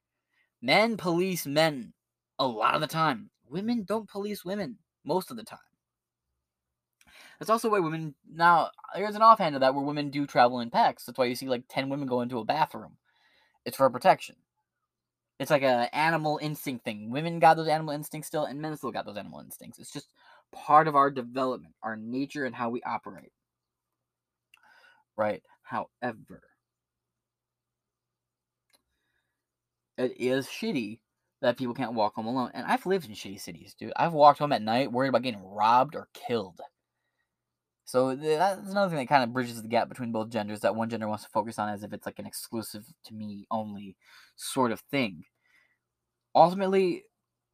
Men 0.62 0.96
police 0.96 1.44
men 1.46 1.92
a 2.38 2.46
lot 2.46 2.74
of 2.74 2.80
the 2.80 2.86
time. 2.86 3.28
Women 3.46 3.84
don't 3.84 4.08
police 4.08 4.42
women 4.42 4.78
most 5.04 5.30
of 5.30 5.36
the 5.36 5.42
time. 5.44 5.58
That's 7.38 7.50
also 7.50 7.68
why 7.68 7.80
women 7.80 8.14
now 8.32 8.70
there's 8.94 9.16
an 9.16 9.22
offhand 9.22 9.54
of 9.54 9.60
that 9.60 9.74
where 9.74 9.84
women 9.84 10.08
do 10.08 10.26
travel 10.26 10.60
in 10.60 10.70
packs. 10.70 11.04
That's 11.04 11.18
why 11.18 11.26
you 11.26 11.34
see 11.34 11.46
like 11.46 11.64
ten 11.68 11.90
women 11.90 12.08
go 12.08 12.22
into 12.22 12.38
a 12.38 12.44
bathroom. 12.44 12.96
It's 13.66 13.76
for 13.76 13.90
protection. 13.90 14.36
It's 15.38 15.50
like 15.50 15.62
an 15.62 15.88
animal 15.92 16.38
instinct 16.40 16.86
thing. 16.86 17.10
Women 17.10 17.38
got 17.38 17.58
those 17.58 17.68
animal 17.68 17.92
instincts 17.92 18.28
still, 18.28 18.44
and 18.46 18.62
men 18.62 18.74
still 18.78 18.92
got 18.92 19.04
those 19.04 19.18
animal 19.18 19.40
instincts. 19.40 19.78
It's 19.78 19.92
just 19.92 20.08
part 20.52 20.88
of 20.88 20.96
our 20.96 21.10
development, 21.10 21.74
our 21.82 21.96
nature, 21.96 22.46
and 22.46 22.54
how 22.54 22.70
we 22.70 22.82
operate. 22.82 23.32
Right? 25.18 25.42
However, 25.64 26.40
it 29.98 30.18
is 30.18 30.46
shitty 30.46 31.00
that 31.40 31.56
people 31.56 31.74
can't 31.74 31.94
walk 31.94 32.14
home 32.14 32.26
alone. 32.26 32.50
And 32.54 32.66
I've 32.66 32.86
lived 32.86 33.08
in 33.08 33.14
shitty 33.14 33.40
cities, 33.40 33.74
dude. 33.78 33.92
I've 33.96 34.12
walked 34.12 34.38
home 34.38 34.52
at 34.52 34.62
night 34.62 34.92
worried 34.92 35.08
about 35.08 35.22
getting 35.22 35.44
robbed 35.44 35.96
or 35.96 36.08
killed. 36.14 36.60
So 37.84 38.14
that's 38.14 38.70
another 38.70 38.88
thing 38.88 38.98
that 38.98 39.08
kind 39.08 39.24
of 39.24 39.32
bridges 39.32 39.60
the 39.60 39.68
gap 39.68 39.88
between 39.88 40.12
both 40.12 40.30
genders 40.30 40.60
that 40.60 40.76
one 40.76 40.88
gender 40.88 41.08
wants 41.08 41.24
to 41.24 41.30
focus 41.30 41.58
on 41.58 41.68
as 41.68 41.82
if 41.82 41.92
it's 41.92 42.06
like 42.06 42.18
an 42.18 42.26
exclusive 42.26 42.86
to 43.04 43.14
me 43.14 43.46
only 43.50 43.96
sort 44.36 44.72
of 44.72 44.80
thing. 44.80 45.24
Ultimately, 46.34 47.04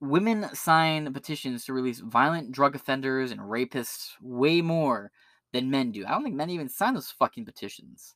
women 0.00 0.54
sign 0.54 1.12
petitions 1.12 1.64
to 1.64 1.72
release 1.72 1.98
violent 1.98 2.52
drug 2.52 2.76
offenders 2.76 3.32
and 3.32 3.40
rapists 3.40 4.10
way 4.20 4.60
more 4.60 5.10
than 5.52 5.70
men 5.70 5.90
do. 5.90 6.04
I 6.06 6.10
don't 6.10 6.22
think 6.22 6.36
men 6.36 6.50
even 6.50 6.68
sign 6.68 6.94
those 6.94 7.10
fucking 7.10 7.46
petitions. 7.46 8.14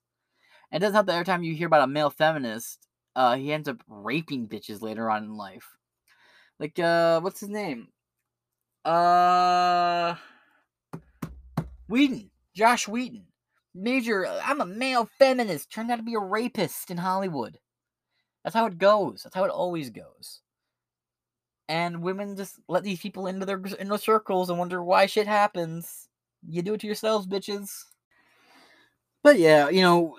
And 0.70 0.80
it 0.80 0.84
doesn't 0.84 0.94
help 0.94 1.06
that 1.06 1.14
every 1.14 1.24
time 1.24 1.42
you 1.42 1.54
hear 1.54 1.66
about 1.66 1.82
a 1.82 1.86
male 1.88 2.10
feminist, 2.10 2.86
uh, 3.16 3.36
he 3.36 3.52
ends 3.52 3.68
up 3.68 3.82
raping 3.88 4.48
bitches 4.48 4.82
later 4.82 5.10
on 5.10 5.24
in 5.24 5.36
life. 5.36 5.66
Like, 6.58 6.78
uh, 6.78 7.20
what's 7.20 7.40
his 7.40 7.48
name? 7.48 7.88
Uh, 8.84 10.14
Whedon, 11.88 12.30
Josh 12.54 12.88
Whedon. 12.88 13.26
Major, 13.74 14.26
I'm 14.26 14.60
a 14.60 14.66
male 14.66 15.08
feminist. 15.18 15.72
Turned 15.72 15.90
out 15.90 15.96
to 15.96 16.02
be 16.02 16.14
a 16.14 16.20
rapist 16.20 16.90
in 16.90 16.98
Hollywood. 16.98 17.58
That's 18.44 18.54
how 18.54 18.66
it 18.66 18.78
goes. 18.78 19.22
That's 19.22 19.34
how 19.34 19.44
it 19.44 19.50
always 19.50 19.90
goes 19.90 20.42
and 21.72 22.02
women 22.02 22.36
just 22.36 22.60
let 22.68 22.82
these 22.82 23.00
people 23.00 23.26
into 23.26 23.46
their 23.46 23.60
inner 23.78 23.96
circles 23.96 24.50
and 24.50 24.58
wonder 24.58 24.82
why 24.84 25.06
shit 25.06 25.26
happens. 25.26 26.06
You 26.46 26.60
do 26.60 26.74
it 26.74 26.80
to 26.80 26.86
yourselves, 26.86 27.26
bitches. 27.26 27.84
But 29.22 29.38
yeah, 29.38 29.70
you 29.70 29.80
know, 29.80 30.16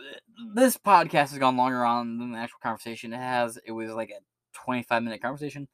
this 0.53 0.77
podcast 0.77 1.29
has 1.29 1.37
gone 1.37 1.57
longer 1.57 1.83
on 1.85 2.17
than 2.17 2.31
the 2.31 2.37
actual 2.37 2.59
conversation. 2.61 3.13
It 3.13 3.17
has. 3.17 3.57
It 3.65 3.71
was 3.71 3.91
like 3.91 4.09
a 4.09 4.21
25 4.53 5.03
minute 5.03 5.21
conversation. 5.21 5.67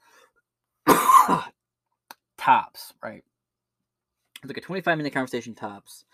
tops, 2.38 2.94
right? 3.04 3.24
It's 4.42 4.48
like 4.48 4.58
a 4.58 4.62
25 4.62 4.98
minute 4.98 5.14
conversation 5.14 5.54
tops. 5.54 6.06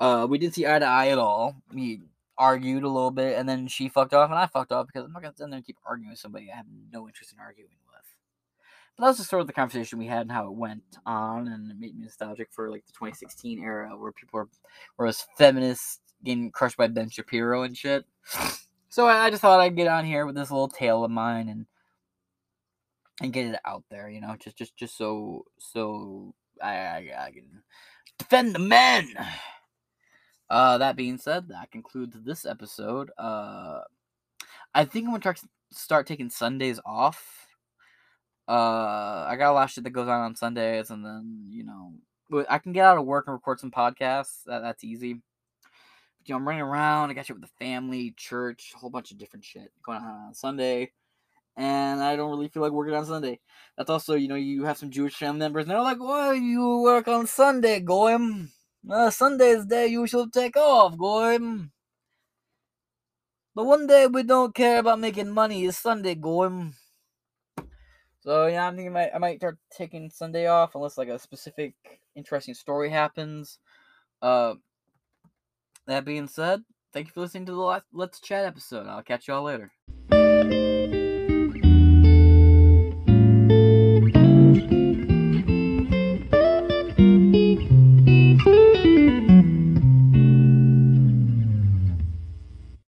Uh, 0.00 0.26
we 0.28 0.38
didn't 0.38 0.54
see 0.54 0.66
eye 0.66 0.78
to 0.78 0.84
eye 0.84 1.08
at 1.08 1.18
all. 1.18 1.56
We 1.72 2.02
argued 2.36 2.82
a 2.82 2.88
little 2.88 3.12
bit, 3.12 3.38
and 3.38 3.48
then 3.48 3.68
she 3.68 3.88
fucked 3.88 4.12
off, 4.12 4.30
and 4.30 4.38
I 4.38 4.46
fucked 4.46 4.72
off 4.72 4.88
because 4.88 5.04
I'm 5.04 5.12
not 5.12 5.22
gonna 5.22 5.34
sit 5.36 5.46
there 5.48 5.56
and 5.56 5.64
keep 5.64 5.76
arguing 5.86 6.10
with 6.10 6.18
somebody 6.18 6.50
I 6.52 6.56
have 6.56 6.66
no 6.92 7.06
interest 7.06 7.32
in 7.32 7.38
arguing 7.38 7.70
with. 7.86 7.94
But 8.96 9.04
that 9.04 9.08
was 9.08 9.18
just 9.18 9.30
sort 9.30 9.40
of 9.40 9.46
the 9.46 9.52
conversation 9.52 9.98
we 9.98 10.06
had 10.06 10.22
and 10.22 10.32
how 10.32 10.46
it 10.46 10.54
went 10.54 10.82
on, 11.06 11.46
and 11.46 11.70
it 11.70 11.78
made 11.78 11.94
me 11.94 12.02
nostalgic 12.02 12.48
for 12.50 12.70
like 12.70 12.84
the 12.86 12.92
2016 12.92 13.62
era 13.62 13.90
where 13.96 14.12
people 14.12 14.40
were, 14.40 14.48
were 14.98 15.06
as 15.06 15.26
feminists 15.38 16.00
getting 16.24 16.50
crushed 16.50 16.76
by 16.76 16.86
Ben 16.88 17.08
Shapiro 17.08 17.62
and 17.62 17.76
shit. 17.76 18.04
So 18.88 19.06
I, 19.06 19.30
just 19.30 19.42
thought 19.42 19.60
I'd 19.60 19.76
get 19.76 19.88
on 19.88 20.04
here 20.04 20.24
with 20.24 20.34
this 20.34 20.50
little 20.50 20.68
tale 20.68 21.04
of 21.04 21.10
mine 21.10 21.48
and 21.48 21.66
and 23.20 23.32
get 23.32 23.46
it 23.46 23.60
out 23.64 23.84
there, 23.90 24.08
you 24.08 24.20
know, 24.20 24.36
just 24.38 24.56
just 24.56 24.76
just 24.76 24.96
so 24.96 25.44
so 25.58 26.34
I, 26.62 26.74
I, 26.74 27.10
I 27.26 27.30
can 27.32 27.62
defend 28.18 28.54
the 28.54 28.60
men. 28.60 29.14
Uh, 30.50 30.78
that 30.78 30.94
being 30.94 31.16
said, 31.16 31.48
that 31.48 31.70
concludes 31.72 32.16
this 32.22 32.44
episode. 32.44 33.10
Uh, 33.18 33.80
I 34.74 34.84
think 34.84 35.08
I'm 35.08 35.18
gonna 35.18 35.34
start 35.72 36.06
taking 36.06 36.28
Sundays 36.28 36.78
off 36.84 37.44
uh, 38.46 39.24
I 39.26 39.36
got 39.38 39.50
a 39.50 39.54
lot 39.54 39.64
of 39.64 39.70
shit 39.70 39.84
that 39.84 39.90
goes 39.90 40.08
on 40.08 40.20
on 40.20 40.36
Sundays, 40.36 40.90
and 40.90 41.04
then 41.04 41.46
you 41.48 41.64
know, 41.64 41.94
I 42.48 42.58
can 42.58 42.72
get 42.72 42.84
out 42.84 42.98
of 42.98 43.06
work 43.06 43.26
and 43.26 43.34
record 43.34 43.58
some 43.58 43.70
podcasts. 43.70 44.44
That 44.44 44.60
that's 44.60 44.84
easy. 44.84 45.22
You 46.26 46.34
know, 46.34 46.38
I'm 46.38 46.48
running 46.48 46.62
around. 46.62 47.10
I 47.10 47.14
got 47.14 47.26
shit 47.26 47.36
with 47.38 47.48
the 47.48 47.64
family, 47.64 48.14
church, 48.16 48.72
a 48.74 48.78
whole 48.78 48.90
bunch 48.90 49.10
of 49.10 49.18
different 49.18 49.44
shit 49.44 49.72
going 49.84 49.98
on 49.98 50.28
on 50.28 50.34
Sunday, 50.34 50.92
and 51.56 52.02
I 52.02 52.16
don't 52.16 52.30
really 52.30 52.48
feel 52.48 52.62
like 52.62 52.72
working 52.72 52.94
on 52.94 53.04
Sunday. 53.04 53.40
That's 53.76 53.90
also, 53.90 54.14
you 54.14 54.28
know, 54.28 54.34
you 54.34 54.64
have 54.64 54.78
some 54.78 54.90
Jewish 54.90 55.14
family 55.14 55.40
members, 55.40 55.64
and 55.64 55.70
they're 55.70 55.80
like, 55.82 56.00
"Why 56.00 56.32
you 56.34 56.80
work 56.82 57.08
on 57.08 57.26
Sunday, 57.26 57.80
Goyim? 57.80 58.52
Uh, 58.90 59.10
Sunday's 59.10 59.66
day 59.66 59.86
you 59.88 60.06
should 60.06 60.32
take 60.32 60.56
off, 60.56 60.96
Goyim." 60.96 61.72
But 63.54 63.66
one 63.66 63.86
day 63.86 64.06
we 64.06 64.22
don't 64.24 64.54
care 64.54 64.78
about 64.80 64.98
making 64.98 65.30
money 65.30 65.64
is 65.64 65.78
Sunday, 65.78 66.14
Goyim. 66.14 66.74
So 68.20 68.46
yeah, 68.46 68.66
I'm 68.66 68.74
thinking 68.74 68.96
I 68.96 69.00
might, 69.00 69.14
I 69.14 69.18
might 69.18 69.38
start 69.38 69.58
taking 69.70 70.08
Sunday 70.08 70.46
off 70.46 70.74
unless 70.74 70.96
like 70.96 71.08
a 71.08 71.18
specific 71.18 71.74
interesting 72.16 72.54
story 72.54 72.88
happens. 72.88 73.58
Uh, 74.22 74.54
that 75.86 76.04
being 76.04 76.26
said, 76.28 76.62
thank 76.92 77.06
you 77.08 77.12
for 77.12 77.20
listening 77.20 77.46
to 77.46 77.52
the 77.52 77.82
Let's 77.92 78.20
Chat 78.20 78.44
episode. 78.44 78.86
I'll 78.86 79.02
catch 79.02 79.28
y'all 79.28 79.42
later. 79.42 79.72